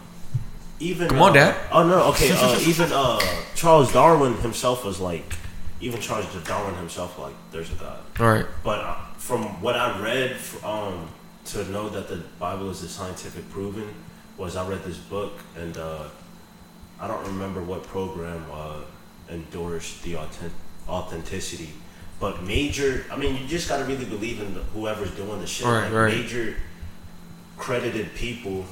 even 0.79 1.07
Come 1.09 1.21
on, 1.21 1.31
uh, 1.31 1.33
Dad. 1.33 1.55
Oh 1.71 1.87
no, 1.87 2.03
okay. 2.11 2.29
Uh, 2.31 2.59
even 2.61 2.91
uh, 2.91 3.19
Charles 3.55 3.91
Darwin 3.91 4.35
himself 4.35 4.85
was 4.85 4.99
like, 4.99 5.33
even 5.81 5.99
Charles 5.99 6.27
Darwin 6.43 6.75
himself 6.75 7.17
like, 7.17 7.33
there's 7.51 7.71
a 7.71 7.75
God. 7.75 7.99
All 8.19 8.27
right. 8.27 8.45
But 8.63 8.79
uh, 8.81 8.95
from 9.17 9.61
what 9.61 9.75
I 9.75 9.99
read, 10.01 10.35
um, 10.63 11.09
to 11.45 11.63
know 11.71 11.89
that 11.89 12.09
the 12.09 12.17
Bible 12.39 12.69
is 12.69 12.83
a 12.83 12.89
scientific 12.89 13.49
proven, 13.49 13.87
was 14.37 14.55
I 14.55 14.67
read 14.67 14.83
this 14.83 14.97
book 14.97 15.33
and 15.57 15.77
uh, 15.77 16.03
I 16.99 17.07
don't 17.07 17.25
remember 17.25 17.63
what 17.63 17.83
program 17.83 18.43
uh, 18.53 18.81
endorsed 19.29 20.03
the 20.03 20.17
authentic- 20.17 20.51
authenticity. 20.87 21.69
But 22.19 22.43
major, 22.43 23.05
I 23.11 23.15
mean, 23.15 23.35
you 23.35 23.47
just 23.47 23.69
gotta 23.69 23.85
really 23.85 24.05
believe 24.05 24.41
in 24.41 24.53
whoever's 24.73 25.11
doing 25.11 25.39
the 25.39 25.47
shit. 25.47 25.67
Right, 25.67 25.83
like 25.83 25.93
right. 25.93 26.15
Major 26.15 26.55
credited 27.57 28.13
people 28.15 28.65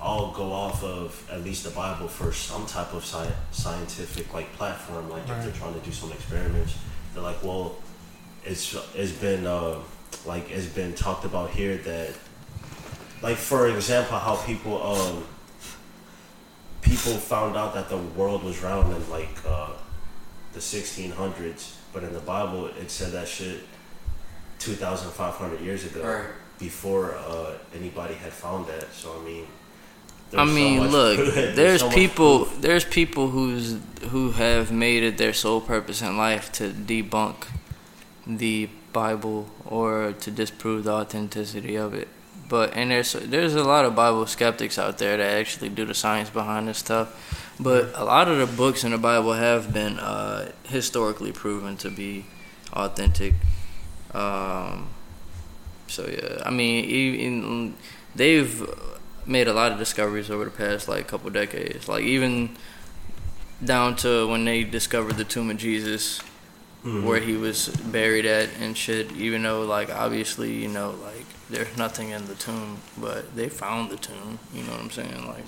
all 0.00 0.32
go 0.32 0.52
off 0.52 0.82
of 0.82 1.28
at 1.30 1.44
least 1.44 1.64
the 1.64 1.70
Bible 1.70 2.08
for 2.08 2.32
some 2.32 2.66
type 2.66 2.92
of 2.92 3.04
sci- 3.04 3.32
scientific 3.52 4.32
like 4.34 4.52
platform. 4.54 5.08
Like 5.10 5.22
if 5.28 5.44
they're 5.44 5.52
trying 5.52 5.74
to 5.74 5.80
do 5.80 5.92
some 5.92 6.10
experiments, 6.12 6.76
they're 7.14 7.22
like, 7.22 7.42
well, 7.42 7.76
it's 8.44 8.74
it's 8.94 9.12
been 9.12 9.46
uh, 9.46 9.78
like 10.26 10.50
it's 10.50 10.66
been 10.66 10.94
talked 10.94 11.24
about 11.24 11.50
here 11.50 11.76
that, 11.76 12.14
like 13.22 13.36
for 13.36 13.68
example, 13.68 14.18
how 14.18 14.36
people 14.36 14.82
um 14.82 15.24
people 16.80 17.12
found 17.12 17.56
out 17.56 17.74
that 17.74 17.88
the 17.88 17.96
world 17.96 18.42
was 18.42 18.60
round 18.62 18.94
in 18.94 19.10
like 19.10 19.30
uh, 19.46 19.70
the 20.52 20.60
1600s, 20.60 21.74
but 21.92 22.02
in 22.04 22.12
the 22.12 22.20
Bible 22.20 22.66
it 22.66 22.90
said 22.90 23.12
that 23.12 23.28
shit 23.28 23.60
2,500 24.58 25.60
years 25.60 25.84
ago 25.84 26.02
Right. 26.02 26.24
before 26.58 27.14
uh, 27.16 27.54
anybody 27.74 28.14
had 28.14 28.32
found 28.32 28.66
that. 28.68 28.92
So 28.92 29.18
I 29.20 29.24
mean. 29.24 29.46
I 30.34 30.44
there's 30.46 30.48
so 30.48 30.54
mean, 30.54 30.88
look, 30.88 31.16
proof- 31.18 31.54
there's 31.56 31.80
so 31.80 31.90
people, 31.90 32.38
proof. 32.46 32.60
there's 32.62 32.84
people 32.86 33.28
who's 33.28 33.76
who 34.10 34.30
have 34.32 34.72
made 34.72 35.02
it 35.02 35.18
their 35.18 35.34
sole 35.34 35.60
purpose 35.60 36.00
in 36.00 36.16
life 36.16 36.50
to 36.52 36.70
debunk 36.70 37.46
the 38.26 38.68
Bible 38.94 39.46
or 39.66 40.12
to 40.20 40.30
disprove 40.30 40.84
the 40.84 40.92
authenticity 40.92 41.76
of 41.76 41.92
it. 41.92 42.08
But 42.48 42.74
and 42.74 42.90
there's 42.90 43.12
there's 43.12 43.54
a 43.54 43.64
lot 43.64 43.84
of 43.84 43.94
Bible 43.94 44.26
skeptics 44.26 44.78
out 44.78 44.96
there 44.98 45.16
that 45.18 45.38
actually 45.38 45.68
do 45.68 45.84
the 45.84 45.94
science 45.94 46.30
behind 46.30 46.66
this 46.68 46.78
stuff. 46.78 47.08
But 47.62 47.92
a 47.94 48.04
lot 48.04 48.28
of 48.28 48.38
the 48.38 48.46
books 48.56 48.82
in 48.84 48.90
the 48.92 48.98
Bible 48.98 49.34
have 49.34 49.72
been 49.72 49.98
uh, 49.98 50.50
historically 50.64 51.32
proven 51.32 51.76
to 51.78 51.90
be 51.90 52.24
authentic. 52.72 53.34
Um, 54.12 54.88
so 55.86 56.06
yeah, 56.08 56.42
I 56.44 56.50
mean, 56.50 56.84
even 56.84 57.74
they've 58.14 58.66
made 59.26 59.46
a 59.48 59.52
lot 59.52 59.70
of 59.72 59.78
discoveries 59.78 60.30
over 60.30 60.44
the 60.46 60.50
past 60.50 60.88
like 60.88 61.06
couple 61.06 61.30
decades. 61.30 61.88
Like 61.88 62.04
even 62.04 62.56
down 63.64 63.94
to 63.96 64.26
when 64.26 64.44
they 64.44 64.64
discovered 64.64 65.14
the 65.16 65.24
tomb 65.24 65.50
of 65.50 65.56
Jesus, 65.58 66.20
Mhm. 66.84 67.04
where 67.04 67.20
he 67.20 67.36
was 67.36 67.68
buried 67.68 68.26
at 68.26 68.48
and 68.60 68.76
shit. 68.76 69.12
Even 69.12 69.44
though 69.44 69.62
like 69.62 69.88
obviously 69.88 70.52
you 70.54 70.66
know 70.68 70.90
like 71.04 71.26
there's 71.48 71.76
nothing 71.76 72.10
in 72.10 72.26
the 72.26 72.34
tomb, 72.34 72.78
but 72.98 73.36
they 73.36 73.48
found 73.48 73.90
the 73.90 73.96
tomb. 73.96 74.40
You 74.52 74.64
know 74.64 74.72
what 74.72 74.80
I'm 74.80 74.90
saying? 74.90 75.28
Like 75.28 75.44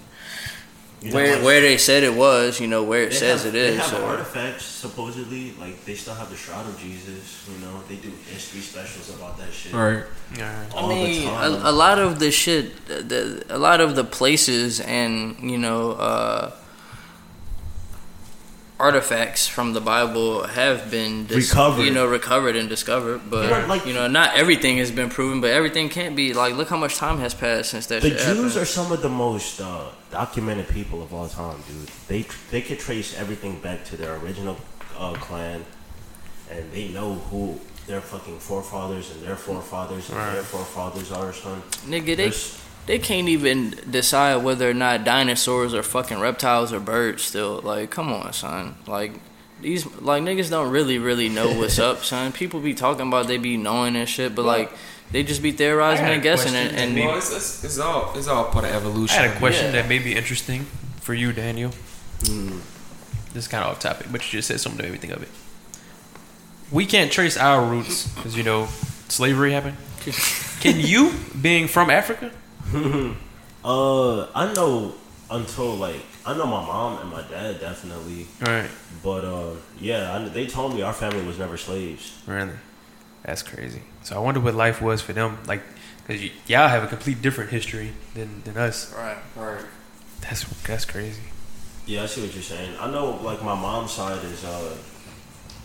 You 1.02 1.10
know, 1.10 1.16
where 1.16 1.36
like, 1.36 1.44
where 1.44 1.60
they 1.60 1.76
said 1.76 2.02
it 2.02 2.14
was, 2.14 2.60
you 2.60 2.66
know 2.66 2.82
where 2.82 3.02
it 3.02 3.12
says 3.12 3.44
have, 3.44 3.54
it 3.54 3.58
is. 3.58 3.76
They 3.76 3.82
have 3.82 3.90
so. 3.90 4.06
artifacts 4.06 4.64
supposedly, 4.64 5.52
like 5.60 5.84
they 5.84 5.94
still 5.94 6.14
have 6.14 6.30
the 6.30 6.36
Shroud 6.36 6.66
of 6.66 6.78
Jesus. 6.78 7.46
You 7.52 7.64
know, 7.66 7.82
they 7.88 7.96
do 7.96 8.10
history 8.30 8.60
specials 8.60 9.14
about 9.14 9.36
that 9.38 9.52
shit. 9.52 9.74
All 9.74 9.80
right. 9.80 10.04
yeah. 10.36 10.64
All 10.74 10.90
I 10.90 10.94
mean, 10.94 11.20
the 11.20 11.26
time. 11.26 11.52
a, 11.52 11.70
a 11.70 11.72
lot 11.72 11.98
of 11.98 12.20
the 12.20 12.30
shit, 12.30 12.86
the, 12.86 13.44
a 13.50 13.58
lot 13.58 13.80
of 13.80 13.96
the 13.96 14.04
places 14.04 14.80
and 14.80 15.50
you 15.50 15.58
know 15.58 15.92
uh, 15.92 16.52
artifacts 18.78 19.46
from 19.46 19.72
the 19.72 19.80
Bible 19.80 20.46
have 20.48 20.90
been 20.90 21.26
dis- 21.26 21.50
Recovered. 21.50 21.82
you 21.82 21.90
know, 21.92 22.06
recovered 22.06 22.56
and 22.56 22.68
discovered. 22.68 23.20
But 23.30 23.48
Yeah, 23.48 23.66
like- 23.66 23.86
you 23.86 23.94
know, 23.94 24.08
not 24.08 24.34
everything 24.36 24.78
has 24.78 24.90
been 24.90 25.08
proven. 25.10 25.40
But 25.40 25.50
everything 25.50 25.88
can't 25.88 26.16
be 26.16 26.32
like. 26.34 26.54
Look 26.54 26.68
how 26.68 26.76
much 26.76 26.96
time 26.96 27.18
has 27.18 27.34
passed 27.34 27.70
since 27.70 27.86
that. 27.86 28.02
The 28.02 28.10
shit 28.10 28.18
Jews 28.18 28.26
happened. 28.26 28.56
are 28.56 28.64
some 28.64 28.92
of 28.92 29.00
the 29.02 29.08
most 29.08 29.60
uh, 29.60 29.84
documented 30.10 30.68
people 30.68 31.02
of 31.02 31.12
all 31.14 31.28
time, 31.28 31.56
dude. 31.68 31.88
They 32.08 32.26
they 32.50 32.60
could 32.62 32.78
trace 32.80 33.16
everything 33.18 33.60
back 33.60 33.84
to 33.86 33.96
their 33.96 34.16
original 34.16 34.56
uh, 34.98 35.12
clan, 35.14 35.64
and 36.50 36.70
they 36.72 36.88
know 36.88 37.14
who 37.30 37.60
their 37.86 38.00
fucking 38.00 38.38
forefathers 38.38 39.10
and 39.12 39.22
their 39.22 39.36
forefathers 39.36 40.08
and 40.08 40.18
their 40.34 40.42
forefathers 40.42 41.12
are, 41.12 41.32
son. 41.32 41.62
nigga. 41.86 42.06
They 42.06 42.14
There's- 42.16 42.58
they 42.86 42.98
can't 42.98 43.28
even 43.28 43.74
decide 43.90 44.44
whether 44.44 44.68
or 44.68 44.74
not 44.74 45.04
dinosaurs 45.04 45.74
are 45.74 45.82
fucking 45.82 46.20
reptiles 46.20 46.72
or 46.72 46.80
birds. 46.80 47.22
Still, 47.22 47.60
like, 47.62 47.90
come 47.90 48.12
on, 48.12 48.32
son. 48.32 48.76
Like. 48.86 49.12
These 49.60 49.86
like 50.02 50.22
niggas 50.22 50.50
don't 50.50 50.70
really 50.70 50.98
really 50.98 51.30
know 51.30 51.48
what's 51.56 51.78
up, 51.78 52.04
son. 52.04 52.32
People 52.32 52.60
be 52.60 52.74
talking 52.74 53.06
about 53.08 53.28
they 53.28 53.38
be 53.38 53.56
knowing 53.56 53.96
and 53.96 54.06
shit, 54.06 54.34
but 54.34 54.44
like 54.44 54.70
they 55.10 55.22
just 55.22 55.42
be 55.42 55.52
theorizing 55.52 56.04
and 56.04 56.22
guessing 56.22 56.54
and, 56.54 56.70
question, 56.70 56.98
and 56.98 57.06
Well, 57.08 57.16
it's, 57.16 57.34
it's, 57.34 57.64
it's 57.64 57.78
all 57.78 58.12
it's 58.14 58.28
all 58.28 58.44
part 58.46 58.66
of 58.66 58.72
evolution. 58.72 59.18
I 59.18 59.28
had 59.28 59.36
a 59.36 59.38
question 59.38 59.66
Yeah. 59.66 59.80
that 59.80 59.88
may 59.88 60.00
be 60.00 60.14
interesting 60.14 60.66
for 61.00 61.14
you, 61.14 61.32
Daniel. 61.32 61.70
Hmm. 62.26 62.58
This 63.32 63.44
is 63.44 63.48
kind 63.48 63.64
of 63.64 63.70
off 63.70 63.80
topic, 63.80 64.08
but 64.12 64.20
you 64.26 64.38
just 64.38 64.48
said 64.48 64.60
something 64.60 64.80
to 64.80 64.86
everything 64.86 65.12
of 65.12 65.22
it. 65.22 65.30
We 66.70 66.84
can't 66.84 67.10
trace 67.10 67.36
our 67.38 67.64
roots 67.64 68.08
because 68.08 68.36
you 68.36 68.42
know 68.42 68.66
slavery 69.08 69.52
happened. 69.52 69.76
Can 70.60 70.78
you, 70.80 71.12
being 71.40 71.68
from 71.68 71.88
Africa, 71.88 72.30
Uh, 73.64 74.26
I 74.34 74.52
know 74.52 74.92
until 75.30 75.74
like 75.76 76.02
I 76.26 76.36
know 76.36 76.44
my 76.44 76.60
mom 76.66 76.98
and 77.00 77.10
my 77.10 77.22
dad 77.22 77.60
definitely, 77.60 78.26
all 78.46 78.52
right? 78.52 78.68
but 79.02 79.24
uh, 79.24 79.54
yeah, 79.80 80.14
I, 80.14 80.28
they 80.28 80.46
told 80.46 80.74
me 80.74 80.82
our 80.82 80.92
family 80.92 81.24
was 81.24 81.38
never 81.38 81.56
slaves. 81.56 82.12
Really, 82.26 82.52
that's 83.24 83.42
crazy. 83.42 83.80
So 84.02 84.16
I 84.16 84.18
wonder 84.18 84.40
what 84.40 84.54
life 84.54 84.82
was 84.82 85.00
for 85.00 85.14
them, 85.14 85.38
like 85.46 85.62
because 86.06 86.20
y- 86.20 86.32
y'all 86.46 86.68
have 86.68 86.82
a 86.84 86.86
complete 86.88 87.22
different 87.22 87.50
history 87.50 87.92
than 88.14 88.42
than 88.44 88.58
us. 88.58 88.92
right, 88.92 89.16
right. 89.34 89.64
That's 90.20 90.44
that's 90.64 90.84
crazy. 90.84 91.22
Yeah, 91.86 92.02
I 92.02 92.06
see 92.06 92.20
what 92.20 92.34
you're 92.34 92.42
saying. 92.42 92.76
I 92.78 92.90
know, 92.90 93.12
like 93.22 93.42
my 93.42 93.54
mom's 93.54 93.92
side 93.92 94.22
is, 94.24 94.44
uh, 94.44 94.76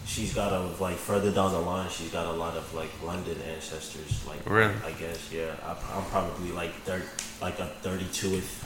she's 0.09 0.33
got 0.33 0.51
a 0.51 0.61
like 0.83 0.95
further 0.95 1.31
down 1.31 1.51
the 1.51 1.59
line, 1.59 1.89
she's 1.89 2.09
got 2.11 2.25
a 2.25 2.31
lot 2.31 2.57
of 2.57 2.73
like 2.73 2.89
London 3.03 3.37
ancestors. 3.53 4.25
Like, 4.27 4.39
Really? 4.49 4.73
I 4.83 4.91
guess, 4.93 5.31
yeah. 5.31 5.53
I, 5.63 5.77
I'm 5.95 6.05
probably 6.05 6.51
like 6.51 6.73
third, 6.83 7.03
like 7.41 7.59
a 7.59 7.71
32th 7.83 8.65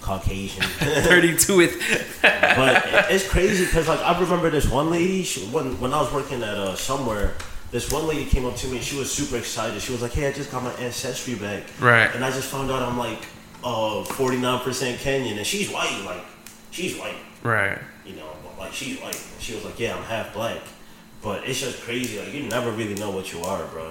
Caucasian. 0.00 0.62
Thirty-two 0.62 1.56
with 1.56 1.78
but 2.22 3.10
it's 3.10 3.28
crazy 3.28 3.66
because 3.66 3.86
like 3.86 4.00
I 4.00 4.18
remember 4.18 4.50
this 4.50 4.68
one 4.68 4.90
lady 4.90 5.22
she, 5.22 5.42
when 5.46 5.78
when 5.78 5.92
I 5.92 6.00
was 6.00 6.12
working 6.12 6.42
at 6.42 6.56
uh, 6.56 6.74
somewhere. 6.74 7.34
This 7.70 7.90
one 7.90 8.06
lady 8.06 8.24
came 8.24 8.46
up 8.46 8.54
to 8.56 8.68
me 8.68 8.76
and 8.76 8.84
she 8.84 8.96
was 8.96 9.12
super 9.12 9.36
excited. 9.36 9.82
She 9.82 9.90
was 9.90 10.00
like, 10.00 10.12
"Hey, 10.12 10.28
I 10.28 10.32
just 10.32 10.50
got 10.52 10.62
my 10.62 10.72
ancestry 10.74 11.34
back." 11.34 11.64
Right. 11.80 12.08
And 12.14 12.24
I 12.24 12.30
just 12.30 12.48
found 12.48 12.70
out 12.70 12.82
I'm 12.82 12.96
like, 12.96 13.18
uh, 13.64 14.04
49% 14.04 14.94
Kenyan, 14.98 15.36
and 15.38 15.44
she's 15.44 15.68
white. 15.70 16.02
Like, 16.06 16.24
she's 16.70 16.96
white 16.96 17.16
right. 17.42 17.78
you 18.06 18.14
know, 18.14 18.30
like 18.64 18.72
she's 18.72 19.00
white. 19.00 19.20
She 19.40 19.54
was 19.54 19.64
like, 19.64 19.78
"Yeah, 19.78 19.96
I'm 19.96 20.02
half 20.04 20.32
black," 20.34 20.60
but 21.22 21.46
it's 21.48 21.60
just 21.60 21.82
crazy. 21.82 22.18
Like 22.18 22.32
you 22.34 22.42
never 22.44 22.70
really 22.70 22.94
know 22.94 23.10
what 23.10 23.32
you 23.32 23.40
are, 23.42 23.64
bro. 23.66 23.88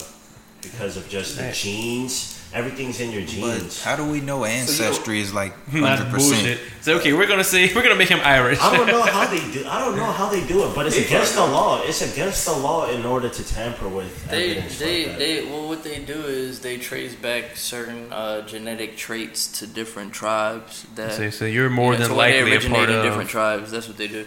because 0.62 0.96
of 0.98 1.08
just 1.10 1.38
the 1.38 1.52
genes. 1.52 2.40
Everything's 2.54 3.00
in 3.00 3.10
your 3.12 3.22
But 3.22 3.30
genes. 3.32 3.82
how 3.84 3.96
do 3.96 4.06
we 4.06 4.22
know 4.22 4.46
ancestry 4.46 5.20
is 5.20 5.34
like 5.34 5.54
hundred 5.72 6.10
percent? 6.12 6.60
So 6.82 6.98
okay, 7.00 7.12
we're 7.12 7.26
gonna 7.28 7.44
say 7.44 7.74
we're 7.74 7.82
gonna 7.82 7.96
make 8.04 8.10
him 8.10 8.20
Irish. 8.24 8.60
I 8.62 8.78
don't 8.78 8.86
know 8.88 9.02
how 9.18 9.26
they 9.26 9.42
do. 9.52 9.66
I 9.68 9.80
don't 9.84 9.96
know 9.98 10.12
how 10.20 10.30
they 10.30 10.46
do 10.46 10.64
it, 10.66 10.76
but 10.76 10.86
it's 10.86 10.98
against 10.98 11.34
the 11.34 11.42
law. 11.42 11.82
It's 11.84 12.02
against 12.14 12.46
the 12.46 12.54
law 12.54 12.88
in 12.96 13.06
order 13.08 13.28
to 13.28 13.44
tamper 13.56 13.90
with 13.90 14.30
They 14.30 14.52
evidence 14.52 14.78
they 14.78 14.98
like 15.08 15.08
that. 15.08 15.20
they 15.20 15.46
well 15.50 15.68
what 15.68 15.84
they 15.84 15.98
do 16.06 16.14
is 16.14 16.60
they 16.60 16.78
trace 16.78 17.16
back 17.16 17.58
certain 17.58 18.14
uh, 18.14 18.46
genetic 18.46 18.98
traits 18.98 19.40
to 19.60 19.66
different 19.66 20.14
tribes 20.14 20.86
that 20.96 21.14
So, 21.14 21.30
so 21.32 21.46
you're 21.46 21.72
more 21.72 21.94
yeah, 21.94 22.00
than 22.02 22.10
so 22.10 22.16
where 22.16 22.32
they 22.32 22.44
likely 22.52 22.68
a 22.68 22.70
part 22.70 22.90
in 22.92 22.96
of. 22.98 23.04
different 23.04 23.30
tribes. 23.32 23.72
That's 23.72 23.88
what 23.88 23.98
they 23.98 24.08
do. 24.08 24.26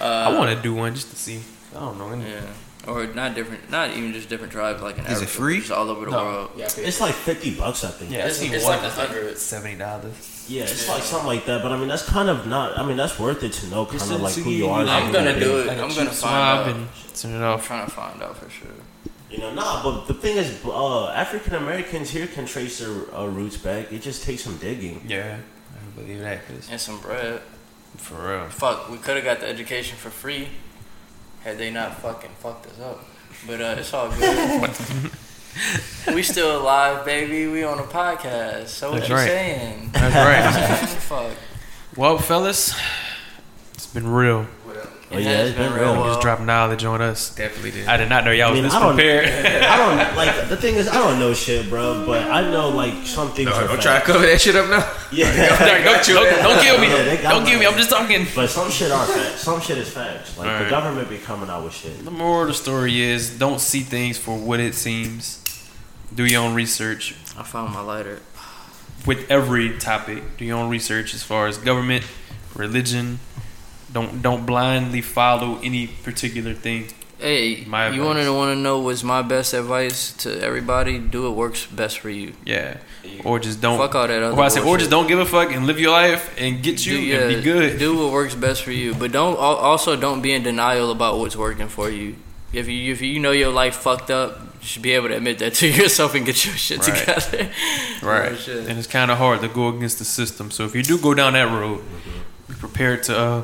Uh, 0.00 0.04
I 0.04 0.38
want 0.38 0.54
to 0.54 0.62
do 0.62 0.74
one 0.74 0.94
just 0.94 1.10
to 1.10 1.16
see. 1.16 1.40
I 1.74 1.80
don't 1.80 1.98
know. 1.98 2.14
yeah, 2.26 2.42
or 2.90 3.06
not 3.08 3.34
different, 3.34 3.70
not 3.70 3.90
even 3.90 4.12
just 4.12 4.28
different 4.28 4.52
tribes 4.52 4.80
like 4.82 4.98
in 4.98 5.06
Is 5.06 5.20
it 5.22 5.28
free? 5.28 5.58
Just 5.58 5.72
all 5.72 5.88
over 5.90 6.04
the 6.06 6.10
world. 6.12 6.50
Yeah, 6.56 6.68
It's 6.76 7.00
like 7.00 7.14
fifty 7.14 7.54
bucks, 7.54 7.84
I 7.84 7.88
think. 7.90 8.10
yeah. 8.10 8.18
It's- 8.26 8.40
I 8.42 8.46
it's 8.54 8.64
like 8.64 8.78
a 8.80 8.82
that's 8.82 8.98
like 8.98 9.08
hundred. 9.08 9.38
seventy 9.38 9.76
dollars. 9.76 10.44
Yeah, 10.48 10.62
it's 10.62 10.88
like 10.88 11.02
something 11.02 11.26
like 11.26 11.44
that. 11.46 11.62
But 11.62 11.72
I 11.72 11.76
mean, 11.76 11.88
that's 11.88 12.04
kind 12.08 12.28
of 12.28 12.46
not. 12.46 12.78
I 12.78 12.86
mean, 12.86 12.96
that's 12.96 13.18
worth 13.18 13.42
it 13.42 13.52
to 13.54 13.66
know 13.66 13.84
kind 13.86 14.00
of 14.00 14.20
like 14.20 14.34
who 14.34 14.50
you 14.50 14.68
are. 14.68 14.82
as 14.82 14.88
a 14.88 14.92
I'm 14.92 15.02
human 15.06 15.12
gonna 15.24 15.32
being. 15.38 15.40
do 15.44 15.58
it. 15.58 15.66
Like 15.66 15.78
a 15.78 15.82
I'm 15.82 15.88
gonna 15.88 16.10
cheap 16.10 16.18
find 16.20 16.58
out. 16.60 16.68
and 16.68 16.88
send 17.12 17.34
it 17.34 17.38
I'm 17.38 17.42
off. 17.44 17.66
trying 17.66 17.84
to 17.86 17.90
find 17.90 18.22
out 18.22 18.36
for 18.36 18.48
sure. 18.48 18.68
You 19.30 19.38
know, 19.38 19.52
nah. 19.52 19.82
But 19.82 20.06
the 20.06 20.14
thing 20.14 20.36
is, 20.36 20.64
uh, 20.64 21.08
African 21.08 21.56
Americans 21.56 22.10
here 22.10 22.28
can 22.28 22.46
trace 22.46 22.78
their 22.78 23.12
uh, 23.12 23.26
roots 23.26 23.56
back. 23.56 23.92
It 23.92 24.02
just 24.02 24.22
takes 24.22 24.42
some 24.44 24.56
digging. 24.58 25.02
Yeah, 25.08 25.38
I 25.74 26.00
believe 26.00 26.20
that. 26.20 26.46
'cause 26.46 26.68
And 26.70 26.80
some 26.80 27.00
bread. 27.00 27.42
For 27.96 28.14
real. 28.14 28.48
Fuck, 28.48 28.90
we 28.90 28.98
could 28.98 29.16
have 29.16 29.24
got 29.24 29.40
the 29.40 29.48
education 29.48 29.96
for 29.96 30.10
free 30.10 30.48
had 31.42 31.58
they 31.58 31.70
not 31.70 31.94
fucking 31.98 32.30
fucked 32.40 32.66
us 32.66 32.80
up. 32.80 33.04
But 33.46 33.60
uh, 33.60 33.76
it's 33.78 33.92
all 33.94 34.10
good. 34.10 34.70
we 36.14 36.22
still 36.22 36.60
alive, 36.60 37.04
baby. 37.04 37.46
We 37.46 37.62
on 37.62 37.78
a 37.78 37.82
podcast. 37.82 38.68
So 38.68 38.90
what 38.90 38.98
That's 38.98 39.08
you 39.08 39.14
right. 39.14 39.28
saying? 39.28 39.90
That's 39.92 40.14
right. 40.14 40.88
Fuck. 41.02 41.32
well, 41.96 42.18
fellas, 42.18 42.74
it's 43.74 43.86
been 43.86 44.08
real. 44.08 44.46
Oh, 45.12 45.18
yeah, 45.18 45.28
has 45.30 45.50
it's 45.50 45.56
been 45.58 45.68
been 45.72 45.80
real. 45.80 45.92
real. 45.94 46.02
You 46.04 46.10
just 46.10 46.20
dropped 46.20 46.42
knowledge 46.42 46.82
on 46.84 47.00
us. 47.00 47.30
Definitely 47.32 47.70
did. 47.70 47.86
I 47.86 47.96
did 47.96 48.08
not 48.08 48.24
know 48.24 48.32
y'all 48.32 48.50
I 48.50 48.54
mean, 48.54 48.64
was 48.64 48.74
I 48.74 48.78
this 48.80 48.86
don't- 48.86 48.94
prepared. 48.96 49.62
I 49.64 49.76
don't 49.76 50.16
like 50.16 50.48
the 50.48 50.56
thing 50.56 50.74
is 50.74 50.88
I 50.88 50.94
don't 50.94 51.20
know 51.20 51.32
shit, 51.32 51.68
bro. 51.68 52.04
But 52.04 52.28
I 52.28 52.42
know 52.50 52.70
like 52.70 53.06
some 53.06 53.30
things. 53.30 53.48
No, 53.48 53.54
are 53.54 53.68
don't 53.68 53.80
try 53.80 54.00
to 54.00 54.04
cover 54.04 54.26
that 54.26 54.40
shit 54.40 54.56
up 54.56 54.68
now. 54.68 54.92
Yeah, 55.12 55.30
don't, 55.84 56.04
don't, 56.04 56.28
don't, 56.28 56.42
don't 56.42 56.62
kill 56.64 56.80
me. 56.80 56.88
Yeah, 56.88 57.30
Don't 57.30 57.46
kill 57.46 57.60
me. 57.60 57.66
I'm 57.66 57.76
just 57.76 57.90
talking. 57.90 58.26
but 58.34 58.48
some 58.48 58.68
shit 58.68 58.90
are 58.90 59.06
facts. 59.06 59.40
Some 59.42 59.60
shit 59.60 59.78
is 59.78 59.88
facts. 59.88 60.36
Like 60.36 60.64
the 60.64 60.68
government 60.68 61.08
be 61.08 61.18
coming 61.18 61.48
out 61.48 61.62
with 61.62 61.72
shit. 61.74 62.04
The 62.04 62.10
moral 62.10 62.42
of 62.42 62.48
the 62.48 62.54
story 62.54 63.00
is 63.00 63.30
don't 63.38 63.60
see 63.60 63.80
things 63.82 64.18
for 64.18 64.36
what 64.36 64.58
it 64.58 64.74
seems. 64.74 65.40
Do 66.12 66.24
your 66.26 66.42
own 66.42 66.54
research 66.54 67.14
I 67.38 67.44
found 67.44 67.72
my 67.72 67.80
lighter. 67.80 68.18
with 69.06 69.30
every 69.30 69.78
topic. 69.78 70.36
Do 70.38 70.44
your 70.44 70.58
own 70.58 70.70
research 70.70 71.14
as 71.14 71.22
far 71.22 71.46
as 71.46 71.56
government, 71.58 72.04
religion. 72.56 73.20
Don't 73.96 74.20
don't 74.26 74.44
blindly 74.52 75.00
follow 75.00 75.50
any 75.68 75.86
particular 76.08 76.52
thing. 76.66 76.82
Hey, 77.18 77.64
My 77.66 77.88
you 77.88 78.02
advice. 78.02 78.06
want 78.06 78.18
to 78.28 78.32
want 78.40 78.50
to 78.54 78.60
know 78.66 78.76
what's 78.86 79.02
my 79.02 79.22
best 79.22 79.54
advice 79.54 80.12
to 80.24 80.28
everybody? 80.48 80.98
Do 80.98 81.22
what 81.24 81.34
works 81.44 81.64
best 81.64 81.98
for 82.00 82.10
you. 82.10 82.34
Yeah. 82.44 82.76
Or 83.24 83.38
just 83.46 83.58
don't. 83.64 83.78
Fuck 83.78 83.94
all 83.94 84.06
that 84.06 84.22
other 84.22 84.36
Or 84.36 84.42
I 84.44 84.48
said, 84.48 84.64
or 84.68 84.76
just 84.76 84.90
don't 84.90 85.06
give 85.08 85.18
a 85.18 85.24
fuck 85.24 85.48
and 85.54 85.64
live 85.66 85.80
your 85.80 85.92
life 85.92 86.22
and 86.42 86.62
get 86.62 86.84
you 86.84 86.94
do, 87.00 87.16
and 87.18 87.36
be 87.36 87.40
good. 87.52 87.78
Do 87.78 87.96
what 88.00 88.12
works 88.12 88.34
best 88.34 88.60
for 88.64 88.72
you, 88.82 88.94
but 88.94 89.12
don't 89.12 89.36
also 89.38 89.96
don't 89.96 90.20
be 90.20 90.32
in 90.34 90.42
denial 90.42 90.90
about 90.90 91.18
what's 91.18 91.36
working 91.36 91.68
for 91.68 91.88
you. 91.88 92.16
If 92.52 92.68
you 92.68 92.92
if 92.92 93.00
you 93.00 93.18
know 93.18 93.32
your 93.32 93.50
life 93.62 93.76
fucked 93.76 94.10
up, 94.10 94.30
you 94.60 94.66
should 94.70 94.82
be 94.82 94.92
able 94.92 95.08
to 95.08 95.16
admit 95.16 95.38
that 95.38 95.54
to 95.60 95.66
yourself 95.68 96.14
and 96.14 96.26
get 96.26 96.44
your 96.44 96.54
shit 96.66 96.80
Right. 96.86 96.98
together. 96.98 97.48
Right. 98.02 98.32
Oh, 98.32 98.36
shit. 98.36 98.68
And 98.68 98.78
it's 98.78 98.86
kind 98.98 99.10
of 99.10 99.16
hard 99.16 99.40
to 99.40 99.48
go 99.48 99.68
against 99.74 99.98
the 100.00 100.04
system. 100.04 100.50
So 100.50 100.64
if 100.68 100.74
you 100.76 100.82
do 100.82 100.98
go 100.98 101.14
down 101.14 101.32
that 101.32 101.48
road, 101.50 101.80
be 102.46 102.54
prepared 102.66 103.02
to 103.04 103.12
uh, 103.18 103.42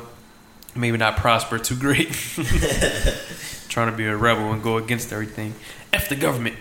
maybe 0.75 0.97
not 0.97 1.17
prosper 1.17 1.59
too 1.59 1.75
great. 1.75 2.11
Trying 3.69 3.91
to 3.91 3.97
be 3.97 4.05
a 4.05 4.15
rebel 4.15 4.51
and 4.51 4.61
go 4.61 4.77
against 4.77 5.11
everything. 5.11 5.55
F 5.91 6.09
the 6.09 6.15
government. 6.15 6.55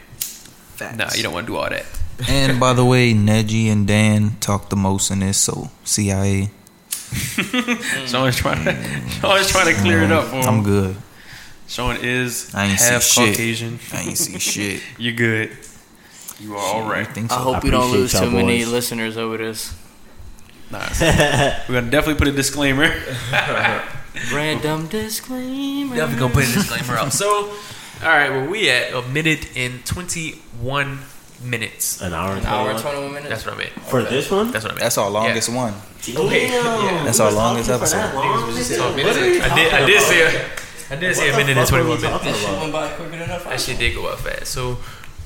Nah, 0.80 1.10
you 1.14 1.22
don't 1.22 1.32
want 1.32 1.46
to 1.46 1.52
do 1.52 1.56
all 1.56 1.68
that. 1.68 1.86
And 2.28 2.58
by 2.58 2.72
the 2.72 2.84
way, 2.84 3.12
Neji 3.12 3.66
and 3.66 3.86
Dan 3.86 4.36
talk 4.40 4.68
the 4.68 4.76
most 4.76 5.10
in 5.10 5.20
this, 5.20 5.38
so 5.38 5.70
CIA. 5.84 6.50
Sean 8.06 8.28
is 8.28 8.36
trying 8.36 8.64
to, 8.64 8.72
mm. 8.72 9.20
Sean 9.20 9.38
is 9.38 9.50
trying 9.50 9.74
to 9.74 9.80
clear 9.80 10.02
it 10.02 10.12
up 10.12 10.24
for 10.26 10.36
him. 10.36 10.48
I'm 10.48 10.62
good. 10.62 10.96
Sean 11.66 11.96
is 12.00 12.54
I 12.54 12.66
ain't 12.66 12.80
see 12.80 12.92
half 12.92 13.02
shit. 13.02 13.28
Caucasian. 13.30 13.78
I 13.92 14.00
ain't 14.02 14.18
see 14.18 14.38
shit. 14.38 14.82
You're 14.98 15.14
good. 15.14 15.56
You 16.40 16.56
are 16.56 16.58
all 16.58 16.82
I 16.82 16.90
right. 16.90 17.06
think 17.06 17.30
I 17.30 17.36
hope 17.36 17.56
I 17.56 17.60
we 17.60 17.70
don't 17.70 17.90
lose 17.90 18.12
y'all 18.12 18.24
too 18.24 18.30
many 18.30 18.64
listeners 18.64 19.16
over 19.16 19.36
this. 19.36 19.74
Nah, 20.70 20.86
we're 21.00 21.74
gonna 21.74 21.90
definitely 21.90 22.14
put 22.14 22.28
a 22.28 22.32
disclaimer. 22.32 22.94
Random 24.32 24.86
disclaimer. 24.88 25.96
Definitely 25.96 26.20
gonna 26.20 26.34
put 26.34 26.48
a 26.48 26.52
disclaimer 26.52 26.98
up. 26.98 27.12
So, 27.12 27.28
all 27.28 28.08
right, 28.08 28.30
well, 28.30 28.46
we 28.46 28.68
at 28.68 28.92
a 28.92 29.02
minute 29.08 29.56
and 29.56 29.84
twenty-one 29.86 30.98
minutes. 31.42 32.00
An 32.00 32.12
hour 32.12 32.32
and 32.32 32.40
An 32.40 32.46
hour 32.46 32.70
and 32.70 32.78
21? 32.78 33.10
21 33.10 33.14
minutes. 33.14 33.28
That's 33.28 33.46
what 33.46 33.54
I 33.54 33.58
meant. 33.58 33.72
For 33.88 34.02
this 34.02 34.30
one? 34.30 34.50
That's 34.50 34.64
what 34.64 34.72
I 34.72 34.74
meant. 34.74 34.82
That's 34.82 34.98
our 34.98 35.10
longest 35.10 35.48
one. 35.48 35.74
Okay. 36.08 36.48
Damn, 36.48 37.04
That's 37.04 37.20
our 37.20 37.32
longest 37.32 37.70
episode. 37.70 37.96
that 37.96 38.14
long? 38.14 38.52
So, 38.52 38.92
What 38.92 38.98
are 39.04 39.20
I 39.20 39.54
did. 39.54 39.72
I 39.72 39.86
did 39.86 40.02
say. 40.02 40.22
A, 40.22 40.50
I 40.90 40.96
did 40.96 41.16
say 41.16 41.30
a 41.30 41.36
minute 41.36 41.56
and 41.56 41.68
twenty-one 41.68 42.00
minutes. 42.00 42.12
talking 42.12 42.32
This 42.32 42.40
shit 42.44 42.60
went 42.60 42.72
by 42.72 42.88
quicker 42.88 43.10
than 43.10 43.30
I 43.30 43.38
That 43.38 43.60
shit 43.60 43.78
did 43.78 43.94
go 43.94 44.06
up 44.06 44.18
fast. 44.18 44.46
So, 44.52 44.78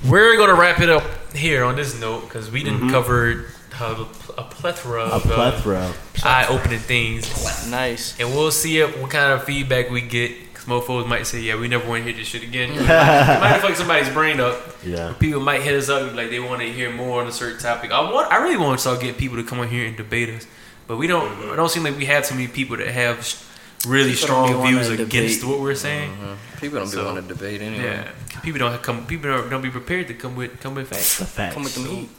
we're 0.07 0.37
gonna 0.37 0.55
wrap 0.55 0.81
it 0.81 0.89
up 0.89 1.05
here 1.35 1.65
on 1.65 1.77
this 1.77 1.99
note 1.99 2.23
because 2.23 2.51
we 2.51 2.63
didn't 2.63 2.81
mm-hmm. 2.81 2.91
cover 2.91 3.47
uh, 3.81 4.05
a 4.39 4.43
plethora 4.45 5.03
A 5.03 5.11
of 5.17 5.27
uh, 5.27 5.35
plethora. 5.35 5.93
eye-opening 6.25 6.79
things. 6.81 7.27
Nice. 7.71 8.19
And 8.19 8.31
we'll 8.31 8.51
see 8.51 8.79
if, 8.79 8.97
what 9.01 9.11
kind 9.11 9.33
of 9.33 9.45
feedback 9.45 9.91
we 9.91 10.01
get. 10.01 10.33
Cause 10.55 10.65
mofos 10.65 11.07
might 11.07 11.27
say, 11.27 11.41
"Yeah, 11.41 11.57
we 11.61 11.69
never 11.69 11.87
want 11.89 12.05
to 12.05 12.11
hear 12.11 12.19
this 12.19 12.29
shit 12.29 12.43
again." 12.43 12.71
it 12.75 12.79
might 12.87 13.59
fuck 13.61 13.75
somebody's 13.77 14.09
brain 14.11 14.41
up. 14.41 14.57
Yeah. 14.85 15.13
People 15.21 15.41
might 15.41 15.63
hit 15.63 15.75
us 15.75 15.89
up 15.89 16.15
like 16.15 16.31
they 16.31 16.41
want 16.41 16.61
to 16.63 16.73
hear 16.73 16.91
more 16.93 17.21
on 17.21 17.27
a 17.29 17.33
certain 17.33 17.59
topic. 17.59 17.91
I 17.93 18.01
want, 18.11 18.33
I 18.33 18.37
really 18.43 18.57
want 18.57 18.79
to 18.79 18.81
start 18.81 19.01
getting 19.01 19.17
people 19.17 19.37
to 19.37 19.45
come 19.45 19.61
on 19.61 19.69
here 19.69 19.87
and 19.87 19.97
debate 19.97 20.31
us, 20.31 20.47
but 20.87 20.97
we 20.97 21.07
don't. 21.07 21.31
It 21.53 21.57
don't 21.57 21.71
seem 21.71 21.83
like 21.85 21.97
we 21.97 22.07
have 22.07 22.25
too 22.27 22.35
many 22.35 22.49
people 22.49 22.77
that 22.79 22.89
have 22.89 23.19
s- 23.19 23.43
really 23.87 24.13
People 24.13 24.27
strong 24.27 24.67
views 24.67 24.89
against 24.89 25.45
what 25.45 25.61
we're 25.61 25.75
saying. 25.75 26.13
People 26.61 26.79
don't 26.79 26.89
be 26.89 26.97
So, 26.97 27.05
wanting 27.05 27.29
to 27.29 27.35
debate 27.35 27.61
anyway. 27.61 27.85
Yeah, 27.85 28.11
people 28.43 28.59
don't 28.59 28.83
come. 28.83 29.07
People 29.07 29.31
don't, 29.31 29.51
don't 29.51 29.63
be 29.63 29.71
prepared 29.71 30.09
to 30.09 30.15
come 30.15 30.37
with 30.37 30.59
come 30.61 30.75
with 30.75 30.89
facts. 30.89 31.19
The 31.19 31.25
facts. 31.27 31.55
Come 31.55 31.65
with 31.65 31.75
them 31.75 31.87
heat. 31.87 32.11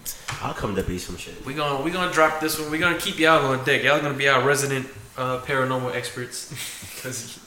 I'll 0.41 0.53
come 0.53 0.75
to 0.75 0.83
be 0.83 0.99
some 0.99 1.17
shit. 1.17 1.43
We 1.45 1.53
gonna 1.53 1.83
we 1.83 1.91
gonna 1.91 2.13
drop 2.13 2.39
this 2.39 2.59
one. 2.59 2.69
We 2.69 2.77
gonna 2.77 2.97
keep 2.97 3.17
y'all 3.19 3.45
on 3.45 3.65
deck. 3.65 3.83
Y'all 3.83 3.99
gonna 4.01 4.13
be 4.17 4.27
our 4.29 4.43
resident 4.43 4.87
uh, 5.17 5.39
paranormal 5.39 5.95
experts 5.95 6.49
because 6.95 7.39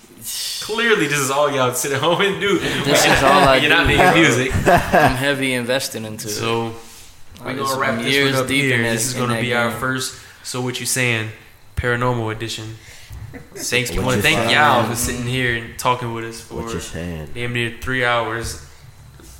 clearly 0.62 1.06
this 1.06 1.18
is 1.18 1.30
all 1.30 1.50
y'all 1.50 1.72
sit 1.72 1.92
at 1.92 2.00
home 2.00 2.20
and 2.20 2.40
do. 2.40 2.58
This 2.58 3.06
is 3.06 3.22
all 3.22 3.30
I 3.48 3.56
You're 3.56 3.70
not 3.70 3.86
making 3.86 4.20
music. 4.20 4.54
I'm 4.66 5.16
heavy 5.16 5.54
investing 5.54 6.04
into 6.04 6.26
it. 6.26 6.32
So 6.32 6.74
we're 7.44 7.54
gonna 7.54 7.78
wrap 7.78 8.02
this 8.02 8.34
one 8.34 8.42
up 8.44 8.50
here. 8.50 8.82
this 8.82 9.06
is 9.06 9.14
gonna 9.14 9.34
that 9.34 9.42
be 9.42 9.54
our 9.54 9.70
first. 9.70 10.20
So 10.42 10.60
what 10.60 10.80
you 10.80 10.86
saying? 10.86 11.30
Paranormal 11.76 12.34
edition. 12.34 12.76
Thanks. 13.54 13.90
I 13.90 13.96
What 13.96 14.04
want 14.06 14.16
to 14.16 14.22
thank 14.22 14.50
y'all 14.50 14.88
for 14.88 14.96
sitting 14.96 15.24
here 15.26 15.56
and 15.56 15.78
talking 15.78 16.12
with 16.12 16.24
us 16.24 16.40
for 16.40 16.62
damn 17.34 17.52
near 17.52 17.76
three 17.80 18.04
hours. 18.04 18.66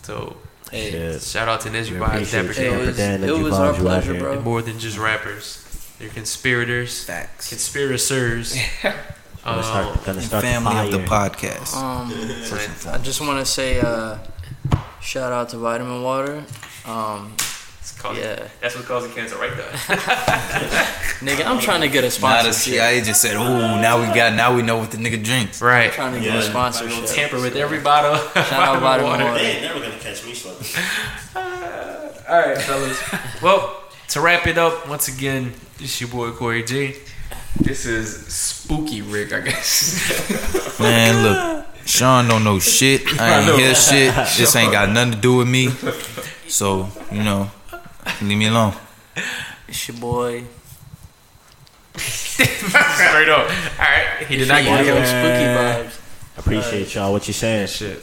So 0.03 0.37
Hey, 0.71 0.93
Shit. 0.93 1.23
shout 1.23 1.49
out 1.49 1.63
to 1.63 1.69
Nezzy 1.69 1.91
We 1.93 1.97
Vibes, 1.99 2.33
appreciate 2.33 2.47
Dapper 2.47 2.61
you. 2.61 2.69
it 2.69 2.71
Dan. 2.71 2.79
Dapper 2.79 2.87
was, 2.87 2.97
Dan 2.97 3.25
it 3.25 3.27
you 3.27 3.43
was 3.45 3.55
vibes 3.55 3.59
our 3.59 3.67
you 3.67 3.71
out 3.73 3.77
pleasure, 3.81 4.13
here. 4.13 4.23
They're 4.23 4.33
bro. 4.35 4.43
more 4.43 4.63
than 4.63 4.79
just 4.79 4.99
rappers. 4.99 5.67
They're 5.99 6.09
conspirators, 6.11 7.05
Facts. 7.05 7.49
conspirators. 7.49 8.55
Gonna 9.45 9.63
start, 9.65 10.05
gonna 10.05 10.23
start 10.23 10.45
family 10.45 10.75
the 10.75 10.81
of 10.85 10.93
the 10.93 10.99
podcast. 11.09 11.75
Um, 11.77 12.13
I 12.95 12.99
just 12.99 13.21
want 13.21 13.41
to 13.41 13.45
say 13.45 13.81
uh, 13.81 14.19
shout 15.01 15.33
out 15.33 15.49
to 15.51 15.59
Vitamin 15.59 16.03
Water. 16.05 16.45
Um, 16.87 17.33
It's 17.35 17.60
causing, 18.01 18.23
Yeah. 18.23 18.49
That's 18.61 18.75
what 18.77 18.85
causing 18.87 19.13
cancer 19.13 19.37
right 19.37 19.55
there. 19.57 19.71
nigga, 21.21 21.45
I'm 21.47 21.61
trying 21.61 21.83
to 21.83 21.89
get 21.89 22.03
a 22.05 22.21
Now 22.21 22.43
the. 22.43 22.53
CIA 22.53 23.01
just 23.03 23.21
said, 23.21 23.37
"Oh, 23.37 23.81
now 23.81 24.01
we 24.01 24.07
got, 24.15 24.35
now 24.35 24.55
we 24.55 24.63
know 24.63 24.79
what 24.79 24.91
the 24.91 24.97
nigga 24.97 25.23
drinks." 25.23 25.61
right. 25.63 25.93
trying 25.93 26.15
to 26.15 26.21
get 26.21 26.29
a 26.31 26.33
Gonna 26.33 26.43
sponsorship. 26.73 27.07
tamper 27.07 27.41
with 27.41 27.57
every 27.57 27.81
bottle. 27.81 28.17
Shout 28.43 28.53
out 28.53 28.81
Vitamin 28.81 29.11
Water. 29.11 29.35
They 29.35 29.53
ain't 29.53 29.63
never 29.63 29.81
gonna 29.81 29.99
catch 29.99 30.25
me 30.25 30.35
slipping. 30.35 30.67
All 31.37 32.39
right, 32.41 32.59
fellas. 32.59 33.43
well, 33.43 33.83
to 34.09 34.21
wrap 34.21 34.47
it 34.47 34.57
up, 34.59 34.89
once 34.89 35.09
again, 35.09 35.53
this 35.79 36.01
your 36.01 36.11
boy 36.11 36.31
Corey 36.33 36.63
J. 36.63 36.97
This 37.61 37.85
is 37.87 38.27
spooky 38.33 39.03
Rick, 39.03 39.33
I 39.33 39.41
guess. 39.41 40.79
Man, 40.79 41.25
look, 41.25 41.67
Sean 41.85 42.29
don't 42.29 42.45
know 42.45 42.59
shit. 42.61 43.03
I 43.21 43.41
ain't 43.41 43.59
hear 43.59 43.75
shit. 43.75 44.15
This 44.37 44.55
ain't 44.55 44.71
got 44.73 44.89
nothing 44.91 45.13
to 45.15 45.19
do 45.19 45.37
with 45.39 45.49
me. 45.49 45.71
So 46.49 46.89
you 47.11 47.23
know, 47.25 47.51
leave 48.23 48.39
me 48.39 48.47
alone. 48.47 48.75
It's 49.69 49.89
your 49.89 49.99
boy. 49.99 50.45
Straight 51.97 53.29
up. 53.29 53.49
All 53.49 53.55
right. 53.79 54.27
He 54.27 54.37
did 54.37 54.49
not 54.49 54.63
Your 54.65 54.85
get 54.85 54.95
boy. 54.95 55.05
Spooky 55.05 55.45
vibes. 55.45 56.01
Appreciate 56.39 56.95
y'all. 56.95 57.13
What 57.13 57.27
you 57.27 57.35
saying? 57.35 57.67
Shit. 57.67 58.03